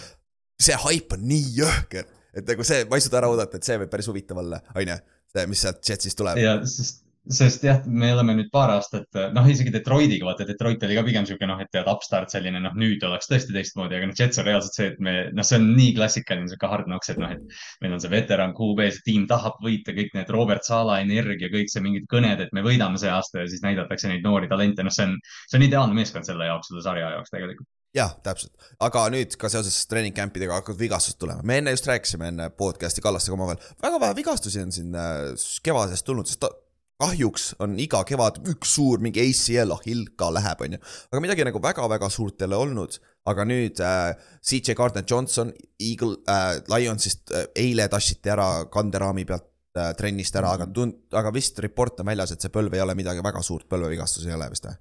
see 0.62 0.78
hype 0.86 1.18
on 1.18 1.24
nii 1.28 1.56
jõhker, 1.58 2.08
et 2.38 2.48
nagu 2.48 2.64
see, 2.68 2.86
ma 2.88 3.00
ei 3.00 3.04
suuda 3.04 3.20
ära 3.20 3.32
oodata, 3.34 3.60
et 3.60 3.68
see 3.68 3.80
võib 3.82 3.92
päris 3.92 4.08
huvitav 4.12 4.40
olla, 4.40 4.62
on 4.76 4.94
ju. 4.94 5.00
see, 5.34 5.48
mis 5.52 5.64
sealt 5.66 5.82
Jetsist 5.90 6.20
tuleb. 6.20 6.40
ja, 6.40 6.60
sest 6.64 7.04
sest 7.30 7.62
jah, 7.64 7.84
me 7.86 8.10
oleme 8.16 8.34
nüüd 8.34 8.50
paar 8.54 8.72
aastat, 8.74 9.18
noh, 9.36 9.46
isegi 9.50 9.70
Detroitiga, 9.74 10.26
vaata 10.26 10.46
Detroit 10.50 10.82
oli 10.88 10.96
ka 10.98 11.04
pigem 11.06 11.28
sihuke 11.30 11.46
noh, 11.46 11.60
et 11.62 11.70
tead, 11.74 11.86
upstart 11.92 12.34
selline, 12.34 12.58
noh, 12.64 12.74
nüüd 12.78 13.04
oleks 13.06 13.30
tõesti 13.30 13.54
teistmoodi, 13.54 13.98
aga 13.98 14.10
noh, 14.10 14.16
Jets 14.18 14.42
on 14.42 14.48
reaalselt 14.48 14.78
see, 14.78 14.88
et 14.90 15.04
me, 15.06 15.14
noh, 15.38 15.46
see 15.46 15.60
on 15.62 15.68
nii 15.78 15.92
klassikaline 16.00 16.50
sihuke 16.50 16.72
hard 16.72 16.88
knocks, 16.90 17.12
et 17.14 17.20
noh, 17.22 17.36
et 17.36 17.84
meil 17.86 17.94
on 17.94 18.02
see 18.02 18.14
veteran 18.14 18.56
QB, 18.58 18.88
see 18.96 19.06
tiim 19.12 19.28
tahab 19.30 19.60
võita, 19.62 19.94
kõik 19.98 20.16
need 20.18 20.34
Robert 20.34 20.66
Sala 20.66 20.98
energia, 21.04 21.52
kõik 21.54 21.70
see 21.70 21.84
mingid 21.86 22.08
kõned, 22.10 22.42
et 22.42 22.56
me 22.58 22.66
võidame 22.66 22.98
see 23.02 23.12
aasta 23.14 23.44
ja 23.44 23.52
siis 23.52 23.62
näidatakse 23.66 24.10
neid 24.10 24.26
noori 24.26 24.50
talente, 24.50 24.82
noh, 24.88 24.94
see 24.96 25.06
on, 25.12 25.14
see 25.46 25.60
on 25.62 25.68
ideaalne 25.68 25.98
meeskond 25.98 26.26
selle 26.26 26.50
jaoks, 26.50 26.72
selle 26.74 26.82
sarja 26.88 27.14
jaoks 27.20 27.36
tegelikult. 27.36 27.70
Jah, 27.92 28.14
täpselt, 28.24 28.54
aga 28.80 29.04
nüüd 29.12 29.36
ka 29.38 29.50
seoses 29.52 29.78
treening 29.92 30.16
camp 30.16 30.38
idega 30.40 30.56
hakkavad 30.56 30.80
vigastused 30.80 31.20
tulema, 31.20 31.44
me 31.44 31.60
enne 31.60 31.74
just 31.76 31.90
rääkisime 31.92 32.30
enne 32.32 32.48
podcast'i 32.56 33.04
Kallastega 33.04 33.36
omavahel, 33.36 33.60
väga 33.84 34.00
vähe 34.00 34.16
vigastusi 34.22 34.64
on 34.64 34.72
siin 34.72 34.96
äh, 34.96 35.34
kevadest 35.66 36.08
tulnud, 36.08 36.30
sest 36.32 36.48
kahjuks 37.02 37.52
on 37.64 37.78
iga 37.82 38.04
kevad 38.08 38.42
üks 38.52 38.76
suur 38.78 39.02
mingi 39.04 39.24
ACL 39.24 39.74
ahill 39.78 40.06
ka 40.20 40.30
läheb, 40.34 40.66
on 40.66 40.78
ju. 40.78 40.82
aga 41.12 41.24
midagi 41.24 41.48
nagu 41.48 41.62
väga-väga 41.64 42.10
suurt 42.14 42.42
ei 42.42 42.50
ole 42.50 42.60
olnud. 42.66 43.00
aga 43.30 43.46
nüüd 43.46 43.80
äh, 43.86 44.16
CJ 44.42 44.74
Gardner 44.78 45.06
Johnson, 45.06 45.52
Eagle 45.80 46.18
äh,, 46.30 46.62
Lionsist 46.74 47.32
äh, 47.32 47.46
eile 47.56 47.86
tassiti 47.90 48.32
ära 48.34 48.66
kanderaami 48.74 49.26
pealt 49.30 49.46
äh, 49.78 49.92
trennist 49.98 50.36
ära, 50.36 50.56
aga 50.58 50.66
tund-, 50.66 51.04
aga 51.14 51.34
vist 51.34 51.60
report 51.62 52.02
on 52.02 52.10
väljas, 52.10 52.34
et 52.34 52.42
see 52.42 52.54
põlv 52.54 52.74
ei 52.74 52.82
ole 52.82 52.98
midagi 52.98 53.22
väga 53.22 53.44
suurt, 53.46 53.70
põlvevigastus 53.70 54.26
ei 54.26 54.34
ole 54.38 54.50
vist 54.54 54.66
või? 54.70 54.80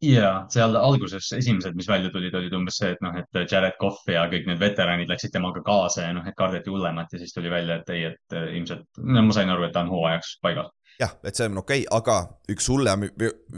ja 0.00 0.30
seal 0.48 0.76
alguses 0.80 1.26
esimesed, 1.36 1.74
mis 1.76 1.88
välja 1.88 2.08
tulid, 2.12 2.32
olid 2.34 2.54
umbes 2.56 2.78
see, 2.80 2.94
et 2.94 3.02
noh, 3.04 3.16
et 3.20 3.40
Jared 3.52 3.76
Cough 3.80 4.08
ja 4.08 4.22
kõik 4.32 4.46
need 4.48 4.60
veteranid 4.62 5.12
läksid 5.12 5.34
temaga 5.34 5.60
kaasa 5.66 6.06
ja 6.06 6.14
noh, 6.16 6.24
et 6.24 6.38
kardeti 6.38 6.72
hullemat 6.72 7.12
ja 7.12 7.20
siis 7.20 7.36
tuli 7.36 7.52
välja, 7.52 7.76
et 7.82 7.92
ei, 7.92 8.06
et 8.08 8.38
ilmselt, 8.56 8.86
no 9.04 9.26
ma 9.26 9.36
sain 9.36 9.52
aru, 9.52 9.66
et 9.66 9.76
ta 9.76 9.84
on 9.84 9.92
hooajaks 9.92 10.38
paigas 10.40 10.72
jah, 11.00 11.14
et 11.24 11.36
see 11.36 11.48
on 11.48 11.60
okei 11.62 11.84
okay,, 11.86 11.96
aga 11.96 12.18
üks 12.52 12.68
hullem 12.70 13.08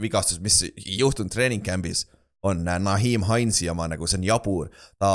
vigastus, 0.03 0.41
mis 0.43 0.61
ei 0.69 1.01
juhtunud 1.01 1.33
treening 1.33 1.65
camp'is, 1.67 2.07
on 2.47 2.63
äh, 2.69 2.79
Nahim 2.83 3.27
Heinzi 3.29 3.69
oma 3.71 3.89
nagu, 3.91 4.07
see 4.11 4.21
on 4.21 4.27
jabur. 4.27 4.71
ta 5.01 5.11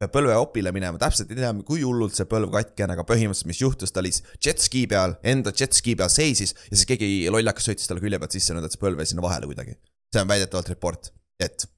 peab 0.00 0.14
põlveopile 0.14 0.72
minema, 0.72 0.96
täpselt 1.00 1.32
ei 1.34 1.36
tea, 1.42 1.50
kui 1.66 1.82
hullult 1.84 2.16
see 2.16 2.24
põlv 2.28 2.52
katki 2.54 2.86
on, 2.86 2.94
aga 2.94 3.04
põhimõtteliselt, 3.04 3.50
mis 3.50 3.60
juhtus, 3.60 3.92
ta 3.92 4.00
oli 4.00 4.12
jetski 4.46 4.86
peal, 4.88 5.18
enda 5.32 5.52
jetski 5.52 5.92
peal 6.00 6.08
seisis 6.12 6.54
ja 6.56 6.72
siis 6.72 6.86
keegi 6.88 7.10
lollakas 7.32 7.68
sõitis 7.68 7.90
talle 7.90 8.00
külje 8.00 8.20
pealt 8.22 8.36
sisse 8.36 8.56
nõnda, 8.56 8.70
et 8.70 8.76
see 8.76 8.80
põlv 8.80 9.02
jäi 9.02 9.10
sinna 9.12 9.26
vahele 9.26 9.50
kuidagi. 9.50 9.76
see 10.14 10.22
on 10.24 10.30
väidetavalt 10.30 10.72
report, 10.72 11.12
et 11.44 11.68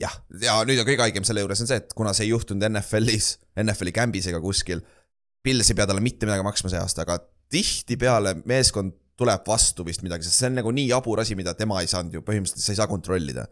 jah, 0.00 0.16
ja 0.40 0.56
nüüd 0.64 0.80
on 0.80 0.88
kõige 0.88 1.04
haigem 1.04 1.28
selle 1.28 1.44
juures 1.44 1.60
on 1.60 1.68
see, 1.70 1.82
et 1.82 1.92
kuna 1.98 2.16
see 2.16 2.24
ei 2.24 2.32
juhtunud 2.32 2.64
NFL-is, 2.70 3.34
NFL-i 3.60 3.94
camp'is 4.00 4.32
ega 4.32 4.40
kuskil, 4.42 4.80
Pils 5.44 5.68
ei 5.68 5.76
pea 5.76 5.84
talle 5.84 6.00
mitte 6.00 6.24
midagi 6.24 6.40
maksma 6.40 6.70
see 6.72 6.80
aasta, 6.80 7.04
aga 7.04 7.18
tihtipeale 7.52 8.38
meeskond 8.48 8.94
tuleb 9.18 9.46
vastu 9.46 9.86
vist 9.86 10.02
midagi, 10.02 10.26
sest 10.26 10.42
see 10.42 10.50
on 10.50 10.60
nagu 10.60 10.74
nii 10.74 10.90
jabur 10.90 11.22
asi, 11.22 11.36
mida 11.38 11.54
tema 11.58 11.80
ei 11.82 11.90
saanud 11.90 12.16
ju 12.16 12.22
põhimõtteliselt, 12.26 12.66
sa 12.66 12.74
ei 12.74 12.80
saa 12.80 12.90
kontrollida. 12.90 13.46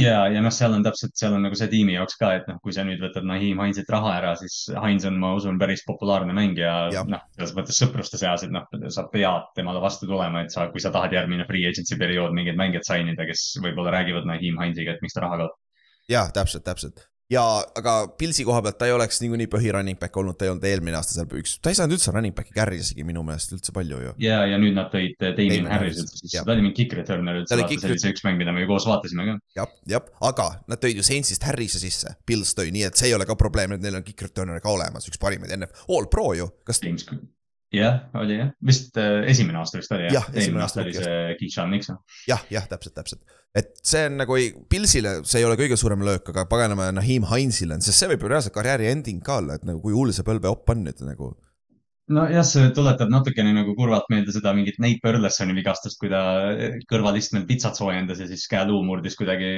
ja, 0.00 0.24
ja 0.32 0.40
noh, 0.42 0.50
seal 0.54 0.74
on 0.74 0.82
täpselt, 0.82 1.12
seal 1.20 1.36
on 1.36 1.44
nagu 1.46 1.58
see 1.58 1.68
tiimi 1.70 1.94
jaoks 1.94 2.18
ka, 2.18 2.32
et 2.40 2.48
noh, 2.50 2.58
kui 2.64 2.74
sa 2.74 2.82
nüüd 2.88 2.98
võtad 3.04 3.26
Nahim 3.28 3.60
Heinzilt 3.62 3.90
raha 3.92 4.16
ära, 4.18 4.32
siis 4.40 4.56
Heinz 4.82 5.06
on, 5.06 5.20
ma 5.22 5.34
usun, 5.38 5.60
päris 5.62 5.84
populaarne 5.86 6.34
mängija. 6.34 6.74
noh, 7.12 7.26
selles 7.36 7.54
mõttes 7.58 7.78
sõpruste 7.78 8.18
seas, 8.18 8.42
et 8.46 8.54
noh, 8.54 8.66
sa 8.90 9.06
pead 9.12 9.52
temale 9.58 9.82
vastu 9.84 10.10
tulema, 10.10 10.42
et 10.42 10.54
sa, 10.54 10.66
kui 10.72 10.82
sa 10.82 10.90
tahad 10.94 11.14
järgmine 11.14 11.46
free 11.46 11.68
agency 11.68 11.98
periood 12.00 12.34
mingeid 12.34 12.58
mängijaid 12.58 12.88
sign 12.88 13.12
ida, 13.14 13.28
kes 13.28 13.52
võib-olla 13.62 13.94
räägivad 14.00 14.26
Nahim 14.26 14.58
Heinziga, 14.64 14.96
et 14.96 15.04
miks 15.06 15.14
ta 15.14 15.22
raha 15.28 15.44
kaotab. 15.44 15.60
jah, 16.10 16.32
täpselt, 16.34 16.66
täpselt 16.66 17.06
ja, 17.32 17.42
aga 17.78 17.94
Pilsi 18.18 18.44
koha 18.46 18.60
pealt 18.64 18.78
ta 18.80 18.88
ei 18.88 18.94
oleks 18.94 19.20
niikuinii 19.22 19.48
põhi 19.50 19.72
running 19.74 19.98
back 20.00 20.16
olnud, 20.20 20.36
ta 20.38 20.46
ei 20.46 20.52
olnud 20.52 20.66
eelmine 20.68 20.98
aasta 20.98 21.16
seal 21.16 21.28
üks, 21.40 21.56
ta 21.62 21.72
ei 21.72 21.78
saanud 21.78 21.96
üldse 21.96 22.14
running 22.14 22.36
back'i 22.36 22.54
carry 22.56 22.80
isegi 22.82 23.06
minu 23.06 23.24
meelest 23.26 23.54
üldse 23.56 23.74
palju 23.76 24.00
ju. 24.04 24.14
ja, 24.22 24.40
ja 24.50 24.58
nüüd 24.62 24.76
nad 24.78 24.90
tõid 24.92 25.18
Damien 25.20 25.68
Harris'it, 25.70 26.12
siis 26.22 26.36
ta 26.38 26.46
oli 26.54 26.66
mingi 26.66 26.82
kick 26.82 26.96
returner 26.98 27.40
üldse, 27.42 27.58
vaata 27.58 27.80
see 27.80 27.92
oli 27.92 28.02
see 28.02 28.14
üks 28.14 28.26
mäng, 28.26 28.40
mida 28.40 28.54
me 28.54 28.64
ju 28.64 28.70
koos 28.70 28.88
vaatasime 28.88 29.28
ka. 29.30 29.38
jah, 29.60 29.78
jah, 29.96 30.10
aga 30.30 30.50
nad 30.70 30.82
tõid 30.82 31.00
ju 31.00 31.06
Saintsist 31.06 31.46
Harris'e 31.48 31.82
sisse, 31.82 32.16
Pils 32.28 32.54
tõi, 32.58 32.70
nii 32.74 32.86
et 32.90 32.98
see 32.98 33.10
ei 33.10 33.16
ole 33.18 33.28
ka 33.28 33.38
probleem, 33.38 33.76
et 33.76 33.84
neil 33.84 33.98
on 33.98 34.06
kick 34.06 34.28
returner 34.28 34.62
ka 34.62 34.72
olemas, 34.72 35.08
üks 35.10 35.20
parimaid 35.22 35.56
NF, 35.58 35.86
all 35.90 36.10
pro 36.12 36.30
ju, 36.38 36.50
kas 36.66 36.82
jah, 37.74 38.04
oli 38.20 38.36
jah, 38.38 38.50
vist 38.66 38.98
äh, 39.00 39.24
esimene 39.30 39.58
aasta 39.60 39.80
vist 39.80 39.92
oli 39.94 40.06
jah? 40.06 40.14
jah, 40.20 40.28
esimene 40.34 40.62
aasta 40.64 40.82
oli 40.84 40.94
see 40.94 41.34
Keyshawn 41.40 41.72
Nixon. 41.74 41.98
jah, 42.28 42.44
jah, 42.52 42.68
täpselt, 42.70 42.94
täpselt. 42.94 43.38
et 43.56 43.72
see 43.82 44.04
on 44.10 44.20
nagu, 44.22 44.38
Pilsile 44.70 45.18
see 45.26 45.42
ei 45.42 45.48
ole 45.48 45.58
kõige 45.58 45.78
suurem 45.80 46.04
löök, 46.06 46.30
aga 46.34 46.46
paganama 46.50 46.92
Nahim 46.94 47.26
Heinzile 47.30 47.78
on, 47.78 47.84
sest 47.84 48.02
see 48.02 48.10
võib 48.12 48.22
ju 48.22 48.32
reaalselt 48.32 48.54
karjääri 48.54 48.90
ending 48.92 49.24
ka 49.24 49.40
olla, 49.42 49.58
et 49.58 49.66
nagu 49.66 49.82
kui 49.82 49.96
hull 49.96 50.14
see 50.14 50.26
põlveopp 50.26 50.74
on 50.74 50.86
nüüd 50.86 51.02
nagu 51.08 51.32
nojah, 52.12 52.44
see 52.46 52.70
tuletab 52.74 53.10
natukene 53.10 53.52
nagu 53.56 53.74
kurvalt 53.78 54.06
meelde 54.12 54.32
seda 54.34 54.52
mingit 54.56 54.78
Nate 54.82 55.00
Burlesoni 55.02 55.56
vigastust, 55.56 55.98
kui 56.00 56.10
ta 56.12 56.20
kõrvalistmel 56.90 57.46
pitsat 57.48 57.78
soojendas 57.78 58.20
ja 58.22 58.28
siis 58.30 58.46
käeluu 58.50 58.78
murdis 58.86 59.18
kuidagi 59.18 59.50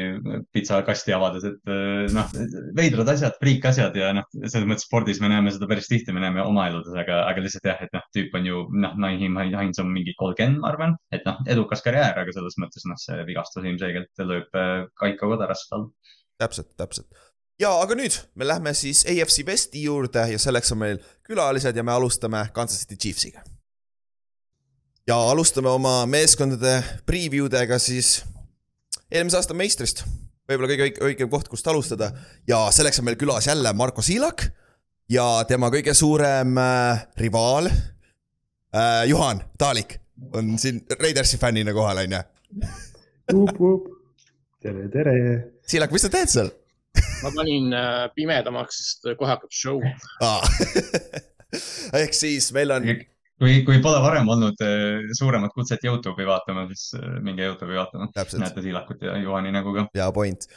pitsakasti 0.55 1.15
avades, 1.17 1.45
et 1.49 1.73
eh, 1.75 2.07
noh, 2.15 2.33
veidrad 2.79 3.13
asjad, 3.13 3.37
friikasjad 3.43 3.97
ja 4.01 4.11
noh, 4.17 4.29
selles 4.41 4.69
mõttes 4.71 4.89
spordis 4.89 5.23
me 5.25 5.33
näeme 5.33 5.53
seda 5.55 5.69
päris 5.71 5.91
tihti, 5.91 6.15
me 6.17 6.25
näeme 6.25 6.45
oma 6.45 6.69
eludes, 6.71 6.97
aga, 6.97 7.23
aga 7.29 7.45
lihtsalt 7.45 7.69
jah, 7.69 7.85
et 7.85 7.95
noh, 7.97 8.05
tüüp 8.17 8.37
on 8.41 8.49
ju 8.49 8.65
noh, 8.87 8.99
Naim 9.05 9.41
Heinz 9.45 9.83
on 9.83 9.93
mingi 9.93 10.17
kolmkümmend, 10.19 10.63
ma 10.65 10.73
arvan, 10.73 10.97
et 11.15 11.27
noh, 11.29 11.43
edukas 11.53 11.85
karjäär, 11.85 12.17
aga 12.25 12.35
selles 12.37 12.57
mõttes 12.63 12.89
noh, 12.89 13.01
see 13.01 13.21
vigastus 13.29 13.65
ilmselgelt 13.65 14.29
lööb 14.29 14.63
eh, 14.63 14.87
kaika 15.01 15.29
kodarast 15.29 15.77
all. 15.77 15.91
täpselt, 16.41 16.73
täpselt 16.81 17.28
ja 17.59 17.73
aga 17.83 17.97
nüüd 17.99 18.15
me 18.39 18.47
lähme 18.47 18.73
siis 18.77 19.05
AFC 19.09 19.43
Westi 19.47 19.83
juurde 19.83 20.25
ja 20.33 20.39
selleks 20.39 20.73
on 20.75 20.83
meil 20.83 21.01
külalised 21.27 21.77
ja 21.77 21.85
me 21.85 21.93
alustame 21.93 22.47
Kansas 22.55 22.85
City 22.85 22.97
Chiefsiga. 22.97 23.43
ja 25.07 25.17
alustame 25.31 25.69
oma 25.69 26.07
meeskondade 26.07 26.83
preview 27.07 27.49
dega 27.51 27.79
siis 27.79 28.23
eelmise 29.11 29.37
aasta 29.37 29.55
meistrist. 29.55 30.05
võib-olla 30.49 30.71
kõige 30.71 30.87
õigem, 30.89 31.05
õigem 31.11 31.31
koht, 31.31 31.49
kust 31.49 31.67
alustada 31.67 32.13
ja 32.49 32.69
selleks 32.73 33.01
on 33.01 33.09
meil 33.09 33.19
külas 33.21 33.47
jälle 33.47 33.73
Marko 33.73 34.03
Siilak 34.03 34.49
ja 35.11 35.45
tema 35.49 35.71
kõige 35.75 35.95
suurem 35.95 36.59
äh, 36.59 37.07
rivaal 37.17 37.71
äh, 37.73 39.05
Juhan 39.09 39.43
Taalik 39.59 39.99
on 40.35 40.59
siin 40.59 40.83
Raidersi 41.01 41.39
fännina 41.39 41.73
kohal, 41.73 42.03
on 42.03 42.15
ju. 42.17 42.23
tere, 44.63 44.89
tere. 44.91 45.15
Siilak, 45.67 45.93
mis 45.95 46.03
sa 46.03 46.11
teed 46.11 46.33
seal? 46.33 46.51
Ma 47.23 47.33
panin 47.35 47.73
äh, 47.75 48.09
pimedamaks, 48.15 48.81
sest 48.83 49.09
kohe 49.19 49.31
hakkab 49.33 49.55
show 49.55 49.83
ah. 50.25 50.43
ehk 52.03 52.17
siis 52.17 52.51
meil 52.57 52.73
on. 52.75 52.87
kui, 53.39 53.61
kui 53.67 53.83
pole 53.85 54.01
varem 54.05 54.29
olnud 54.29 54.65
äh, 54.65 55.11
suuremat 55.19 55.55
kutset 55.55 55.85
Youtube'i 55.89 56.27
vaatama, 56.29 56.67
siis 56.73 56.91
äh, 56.99 57.19
minge 57.25 57.47
Youtube'i 57.47 57.79
vaatama. 57.79 58.11
näete 58.15 58.65
Siilakut 58.65 59.03
ja 59.03 59.17
Juhani 59.23 59.55
nägu 59.55 59.75
ka. 59.77 59.89
hea 59.95 60.11
point 60.13 60.49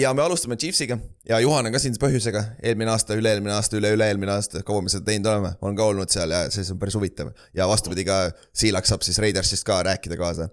ja 0.00 0.10
me 0.14 0.22
alustame 0.22 0.56
Chiefsiga 0.58 0.96
ja 1.28 1.38
Juhan 1.38 1.68
on 1.68 1.72
ka 1.72 1.78
siin 1.78 1.94
põhjusega, 2.02 2.40
eelmine 2.66 2.90
aasta, 2.90 3.14
üle-eelmine 3.14 3.52
aasta, 3.54 3.78
üle-üle-eelmine 3.78 4.32
aasta, 4.34 4.64
kaua 4.66 4.82
me 4.82 4.90
seda 4.90 5.06
teinud 5.06 5.28
oleme, 5.30 5.52
on 5.62 5.78
ka 5.78 5.86
olnud 5.86 6.10
seal 6.10 6.34
ja 6.34 6.40
see 6.50 6.66
on 6.74 6.80
päris 6.82 6.96
huvitav. 6.98 7.30
ja 7.54 7.68
vastupidi 7.70 8.02
ka, 8.08 8.16
Siilak 8.50 8.90
saab 8.90 9.06
siis 9.06 9.20
Raidersist 9.22 9.66
ka 9.68 9.78
rääkida 9.86 10.18
kaasa. 10.18 10.48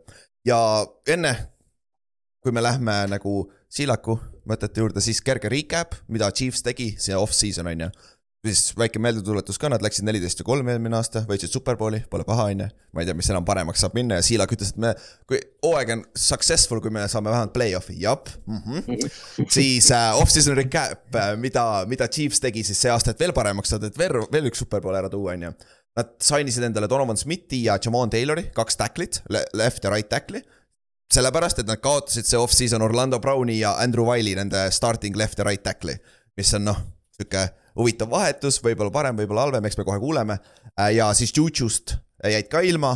ja 0.46 0.60
enne, 1.10 1.34
kui 2.44 2.53
me 2.53 2.62
lähme 2.62 3.00
nagu 3.10 3.51
Siilaku 3.70 4.20
mõtete 4.50 4.84
juurde, 4.84 5.04
siis 5.04 5.22
kerge 5.25 5.50
recap, 5.52 5.96
mida 6.12 6.30
Chiefs 6.36 6.64
tegi, 6.66 6.94
see 7.02 7.16
off-season 7.18 7.72
on 7.72 7.88
ju. 7.88 7.90
siis 8.46 8.75
väike 8.78 9.00
meeldetuletus 9.02 9.58
ka, 9.58 9.72
nad 9.74 9.82
läksid 9.82 10.06
neliteist 10.06 10.44
ja 10.44 10.46
kolm 10.46 10.68
eelmine 10.70 10.94
aasta, 11.00 11.24
võitsid 11.25 11.50
superbowli, 11.50 12.04
pole 12.12 12.25
paha, 12.28 12.44
on 12.54 12.66
ju. 12.66 12.68
ma 12.94 13.02
ei 13.02 13.10
tea, 13.10 13.18
mis 13.18 13.30
enam 13.34 13.46
paremaks 13.48 13.82
saab 13.82 13.96
minna 13.98 14.20
ja 14.20 14.25
Siilak 14.25 14.54
ütles, 14.54 14.74
et 14.75 14.82
me, 14.82 14.92
kui 15.30 15.40
hooaeg 15.66 15.94
on 15.96 16.04
successful, 16.14 16.82
kui 16.84 16.94
me 16.94 17.08
saame 17.12 17.34
vähemalt 17.34 17.56
play-off'i, 17.56 17.98
jap 18.04 18.30
mm. 18.46 18.60
-hmm. 18.66 19.48
siis 19.58 19.90
äh, 19.92 20.12
off-season 20.20 20.58
recap, 20.62 21.08
äh, 21.16 21.34
mida, 21.42 21.86
mida 21.90 22.08
Chiefs 22.08 22.44
tegi 22.44 22.64
siis 22.64 22.82
see 22.82 22.94
aasta, 22.94 23.12
et 23.16 23.25
veel 23.25 23.34
paremaks 23.34 23.74
saada, 23.74 23.90
et 23.90 23.98
veel, 23.98 24.22
veel 24.32 24.52
üks 24.52 24.62
superbowl 24.62 25.02
ära 25.02 25.10
tuua, 25.10 25.34
on 25.34 25.50
ju. 25.50 25.56
Nad 25.96 26.12
sign 26.20 26.48
isid 26.52 26.64
endale 26.68 26.90
Donovan 26.92 27.18
Smithi 27.18 27.64
ja 27.64 27.80
Jamon 27.82 28.10
Taylori, 28.12 28.50
kaks 28.54 28.75
tacklit, 28.75 29.22
left 29.54 29.84
ja 29.84 29.90
right 29.90 30.10
tackli 30.12 30.44
sellepärast, 31.14 31.62
et 31.62 31.70
nad 31.70 31.82
kaotasid 31.84 32.28
see 32.28 32.40
off-season 32.40 32.84
Orlando 32.86 33.20
Browni 33.22 33.60
ja 33.60 33.76
Andrew 33.82 34.08
Wiley 34.08 34.36
nende 34.38 34.68
starting 34.74 35.18
left 35.18 35.40
ja 35.40 35.46
right 35.48 35.64
tackle'i. 35.64 35.98
mis 36.38 36.54
on 36.58 36.66
noh, 36.68 36.80
sihuke 37.16 37.46
huvitav 37.76 38.10
vahetus, 38.12 38.60
võib-olla 38.64 38.92
parem, 38.92 39.18
võib-olla 39.20 39.48
halvem, 39.48 39.68
eks 39.68 39.78
me 39.80 39.86
kohe 39.88 40.00
kuuleme. 40.00 40.40
ja 40.96 41.12
siis 41.14 41.34
Juju'st 41.36 41.98
jäid 42.24 42.50
ka 42.52 42.62
ilma, 42.66 42.96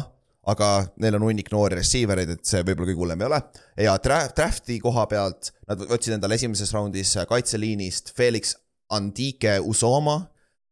aga 0.50 0.70
neil 0.98 1.18
on 1.20 1.28
hunnik 1.28 1.52
noori 1.54 1.78
receiver 1.80 2.22
eid, 2.24 2.34
et 2.38 2.48
see 2.48 2.64
võib-olla 2.64 2.90
kõige 2.90 3.04
hullem 3.04 3.22
ei 3.22 3.30
ole. 3.30 3.42
ja 3.86 3.98
draft, 4.04 4.36
draft'i 4.40 4.80
koha 4.84 5.06
pealt 5.12 5.52
nad 5.70 5.86
võtsid 5.92 6.16
endale 6.18 6.40
esimeses 6.40 6.74
raundis 6.76 7.14
kaitseliinist 7.30 8.14
Felix 8.18 8.56
Andike 8.96 9.60
Usoma, 9.60 10.24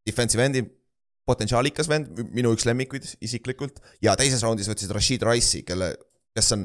defensive 0.06 0.44
end'i 0.44 0.64
potentsiaalikas 1.28 1.88
vend, 1.90 2.10
minu 2.32 2.54
üks 2.56 2.64
lemmikuid 2.66 3.06
isiklikult 3.24 3.82
ja 4.04 4.16
teises 4.18 4.42
raundis 4.44 4.70
võtsid 4.70 4.92
Rashid 4.96 5.24
Rice'i, 5.28 5.62
kelle, 5.68 5.92
kes 6.36 6.54
on, 6.56 6.64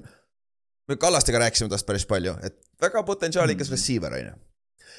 me 0.88 0.96
Kallastega 1.00 1.40
rääkisime 1.40 1.70
tast 1.70 1.86
päris 1.88 2.06
palju, 2.06 2.34
et 2.44 2.58
väga 2.82 3.04
potentsiaalikas 3.04 3.70
Mm. 3.70 3.72
receiver 3.78 4.14
on 4.14 4.26
ju. 4.26 4.34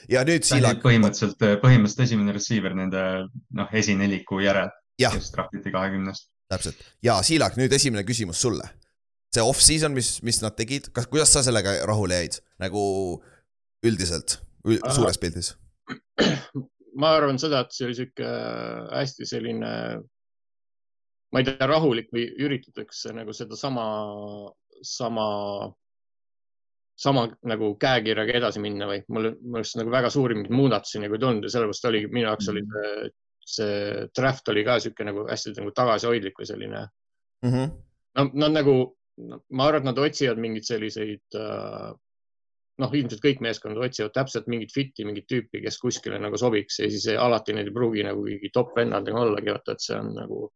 ja 0.09 0.23
nüüd 0.25 0.45
ta 0.45 0.55
oli 0.55 0.61
Siilak, 0.61 0.81
põhimõtteliselt, 0.83 1.37
põhimõtteliselt 1.63 2.05
esimene 2.07 2.33
receiver 2.33 2.75
nende 2.75 3.03
noh, 3.53 3.69
esineliku 3.73 4.41
järel, 4.41 4.71
kes 4.99 5.31
draftiti 5.33 5.73
kahekümnest. 5.73 6.31
täpselt 6.49 6.77
ja 7.03 7.23
Siilak, 7.23 7.57
nüüd 7.57 7.73
esimene 7.73 8.05
küsimus 8.05 8.41
sulle. 8.41 8.69
see 9.35 9.43
off-season, 9.43 9.93
mis, 9.93 10.23
mis 10.23 10.41
nad 10.43 10.55
tegid, 10.57 10.93
kas, 10.95 11.07
kuidas 11.11 11.33
sa 11.33 11.43
sellega 11.43 11.87
rahule 11.87 12.15
jäid, 12.15 12.37
nagu 12.63 13.23
üldiselt, 13.85 14.39
Aha. 14.65 14.95
suures 14.95 15.19
pildis? 15.19 15.55
ma 16.97 17.17
arvan 17.17 17.39
seda, 17.39 17.65
et 17.65 17.73
see 17.75 17.89
oli 17.89 17.97
sihuke 17.99 18.29
hästi 18.95 19.27
selline, 19.27 19.71
ma 21.33 21.43
ei 21.43 21.49
tea, 21.49 21.67
rahulik 21.67 22.13
või 22.15 22.29
üritatakse 22.47 23.13
nagu 23.17 23.35
sedasama, 23.35 23.85
sama, 24.85 25.27
sama 26.97 27.27
nagu 27.51 27.75
käekirjaga 27.81 28.39
edasi 28.41 28.63
minna 28.63 28.89
või 28.91 29.03
mul, 29.09 29.31
mul 29.43 29.63
arust 29.63 29.79
nagu 29.81 29.93
väga 29.95 30.11
suuri 30.15 30.39
mingeid 30.39 30.55
muudatusi 30.55 31.03
nagu 31.03 31.17
ei 31.17 31.25
tulnud 31.27 31.47
ja 31.49 31.55
sellepärast 31.57 31.91
oligi 31.91 32.13
minu 32.13 32.29
jaoks 32.29 32.51
oli 32.53 32.65
see, 32.75 33.09
see 33.55 33.79
draft 34.17 34.53
oli 34.53 34.65
ka 34.67 34.79
sihuke 34.83 35.07
nagu 35.09 35.27
hästi 35.31 35.57
nagu 35.59 35.75
tagasihoidlik 35.75 36.39
või 36.41 36.51
selline 36.53 36.85
Mhm. 37.45 37.65
no 38.17 38.31
nad 38.33 38.55
nagu, 38.57 38.75
ma 39.51 39.67
arvan, 39.69 39.83
et 39.83 39.89
nad 39.91 39.99
otsivad 40.01 40.41
mingeid 40.41 40.65
selliseid 40.65 41.37
äh, 41.37 41.91
noh, 42.83 42.95
ilmselt 42.99 43.23
kõik 43.23 43.43
meeskonnad 43.45 43.85
otsivad 43.87 44.15
täpselt 44.17 44.49
mingit 44.51 44.73
fit'i, 44.75 45.05
mingit 45.07 45.29
tüüpi, 45.31 45.61
kes 45.63 45.79
kuskile 45.83 46.19
nagu 46.23 46.39
sobiks 46.41 46.81
ja 46.81 46.89
siis 46.91 47.07
alati 47.21 47.55
need 47.55 47.71
ei 47.71 47.77
pruugi 47.77 48.07
nagu 48.07 48.25
mingi 48.25 48.51
top 48.55 48.73
vennadega 48.79 49.21
ollagi, 49.27 49.53
vaata, 49.53 49.77
et 49.77 49.85
see 49.85 49.99
on 49.99 50.15
nagu. 50.17 50.47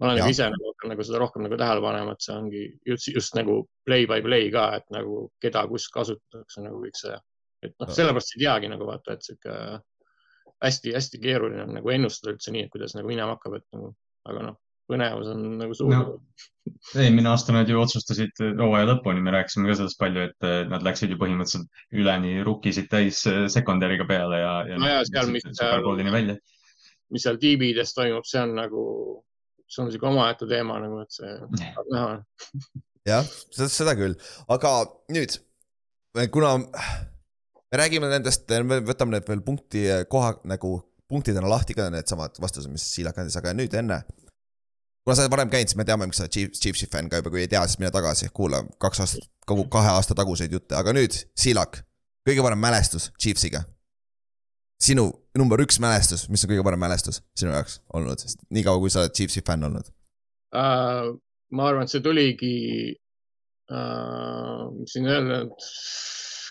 Ma 0.00 0.06
olen 0.08 0.18
nagu 0.20 0.32
ise 0.32 0.46
nagu, 0.48 0.72
nagu 0.88 1.04
seda 1.04 1.18
rohkem 1.20 1.44
nagu 1.44 1.58
tähele 1.60 1.82
panema, 1.84 2.14
et 2.16 2.24
see 2.24 2.32
ongi 2.36 2.62
just, 2.88 3.10
just 3.12 3.34
nagu 3.36 3.60
play 3.86 4.06
by 4.08 4.22
play 4.24 4.48
ka, 4.54 4.70
et 4.80 4.86
nagu 4.94 5.26
keda 5.44 5.66
kus 5.68 5.88
kasutatakse 5.92 6.64
nagu 6.64 6.80
kõik 6.84 6.96
see. 6.96 7.18
et 7.66 7.74
noh, 7.76 7.90
sellepärast 7.92 8.32
ei 8.36 8.44
teagi 8.46 8.70
nagu 8.72 8.86
vaata, 8.88 9.12
et 9.12 9.26
sihuke 9.26 9.56
hästi-hästi 10.64 11.20
keeruline 11.20 11.62
on 11.66 11.74
nagu 11.76 11.92
ennustada 11.92 12.34
üldse 12.34 12.52
nii, 12.54 12.66
et 12.66 12.72
kuidas 12.72 12.96
nagu 12.96 13.08
minema 13.08 13.34
hakkab, 13.36 13.58
et 13.60 13.66
nagu, 13.76 13.92
aga 14.28 14.46
noh, 14.48 14.56
põnevus 14.90 15.28
on 15.32 15.44
nagu 15.60 15.76
suur 15.76 15.92
No. 15.92 16.18
eelmine 17.00 17.28
aasta 17.30 17.52
nad 17.54 17.68
ju 17.68 17.78
otsustasid 17.80 18.40
hooaja 18.58 18.86
lõpuni, 18.90 19.22
me 19.24 19.32
rääkisime 19.34 19.68
ka 19.70 19.76
sellest 19.78 19.98
palju, 20.00 20.26
et 20.28 20.46
eh, 20.48 20.60
nad 20.70 20.84
läksid 20.86 21.12
ju 21.12 21.18
põhimõtteliselt 21.20 21.84
üleni 22.00 22.34
rukkisid 22.46 22.88
täis 22.92 23.22
eh, 23.30 23.46
secondary' 23.52 24.00
peale 24.08 24.40
ja, 24.42 24.52
ja 24.68 24.78
No 24.80 24.88
ja 24.90 25.00
seal, 25.08 25.30
mis 25.32 25.44
seal- 25.44 26.36
mis 27.10 27.24
seal 27.26 27.38
DB-des 27.42 27.94
toimub, 27.96 28.26
see 28.28 28.42
on 28.44 28.54
nagu, 28.58 28.84
see 29.70 29.84
on 29.84 29.90
sihuke 29.92 30.08
omaette 30.10 30.48
teema 30.50 30.78
nagu, 30.82 31.00
et 31.04 31.14
see 31.14 31.32
tahab 31.56 31.92
näha. 31.94 32.12
jah, 33.08 33.32
seda, 33.54 33.70
seda 33.72 33.96
küll, 33.98 34.16
aga 34.50 34.74
nüüd, 35.14 35.38
kuna 36.34 36.56
me 36.60 37.78
räägime 37.78 38.10
nendest, 38.10 38.50
me 38.66 38.80
võtame 38.84 39.16
need 39.16 39.28
veel 39.30 39.44
punkti 39.46 39.86
koha 40.10 40.34
nagu 40.50 40.78
punktidena 41.10 41.50
lahti 41.50 41.74
ka 41.74 41.88
needsamad 41.90 42.38
vastused, 42.42 42.70
mis 42.70 42.84
Siilak 42.94 43.18
andis, 43.18 43.38
aga 43.38 43.54
nüüd 43.56 43.74
enne. 43.78 44.02
kuna 45.04 45.16
sa 45.16 45.24
oled 45.24 45.32
varem 45.32 45.50
käinud, 45.50 45.70
siis 45.70 45.78
me 45.80 45.86
teame, 45.88 46.06
miks 46.06 46.20
sa 46.20 46.26
oled 46.26 46.34
Chiefs, 46.34 46.60
Chiefsi 46.62 46.86
fänn 46.90 47.08
ka 47.10 47.18
juba, 47.18 47.32
kui 47.34 47.42
ei 47.42 47.50
tea, 47.50 47.62
siis 47.66 47.80
mine 47.80 47.90
tagasi, 47.94 48.28
kuula 48.36 48.60
kaks 48.82 49.00
aastat, 49.02 49.30
kogu 49.48 49.64
kahe 49.72 49.90
aasta 49.94 50.14
taguseid 50.18 50.52
jutte, 50.54 50.76
aga 50.78 50.94
nüüd 50.94 51.16
Siilak, 51.38 51.80
kõige 52.28 52.44
parem 52.46 52.60
mälestus 52.62 53.08
Chiefsiga. 53.18 53.64
Sinu 54.80 55.06
number 55.38 55.60
üks 55.62 55.78
mälestus, 55.82 56.26
mis 56.32 56.44
on 56.44 56.52
kõige 56.52 56.64
parem 56.66 56.80
mälestus 56.82 57.20
sinu 57.38 57.52
jaoks 57.54 57.80
olnud, 57.94 58.22
niikaua 58.54 58.80
kui 58.82 58.92
sa 58.92 59.04
oled 59.04 59.14
Chiefsi 59.16 59.42
fänn 59.46 59.68
olnud? 59.68 59.90
Uh, 60.56 61.14
ma 61.54 61.68
arvan, 61.70 61.86
et 61.86 61.92
see 61.92 62.02
tuligi 62.04 62.54
uh,, 63.70 64.70
mis 64.74 64.96
siin 64.96 65.08
öelda, 65.10 65.44